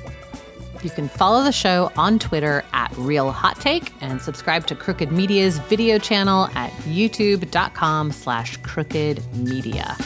You 0.83 0.91
can 0.91 1.09
follow 1.09 1.45
the 1.45 1.53
show 1.53 1.93
on 1.97 2.19
Twitter 2.19 2.65
at 2.73 2.93
Real 2.97 3.31
Hot 3.31 3.61
Take 3.61 3.93
and 4.01 4.21
subscribe 4.21 4.67
to 4.67 4.75
Crooked 4.75 5.13
Media's 5.13 5.59
video 5.59 5.99
channel 5.99 6.47
at 6.55 6.71
youtube.com 6.83 8.11
slash 8.11 8.57
crooked 8.59 9.23
media. 9.37 9.97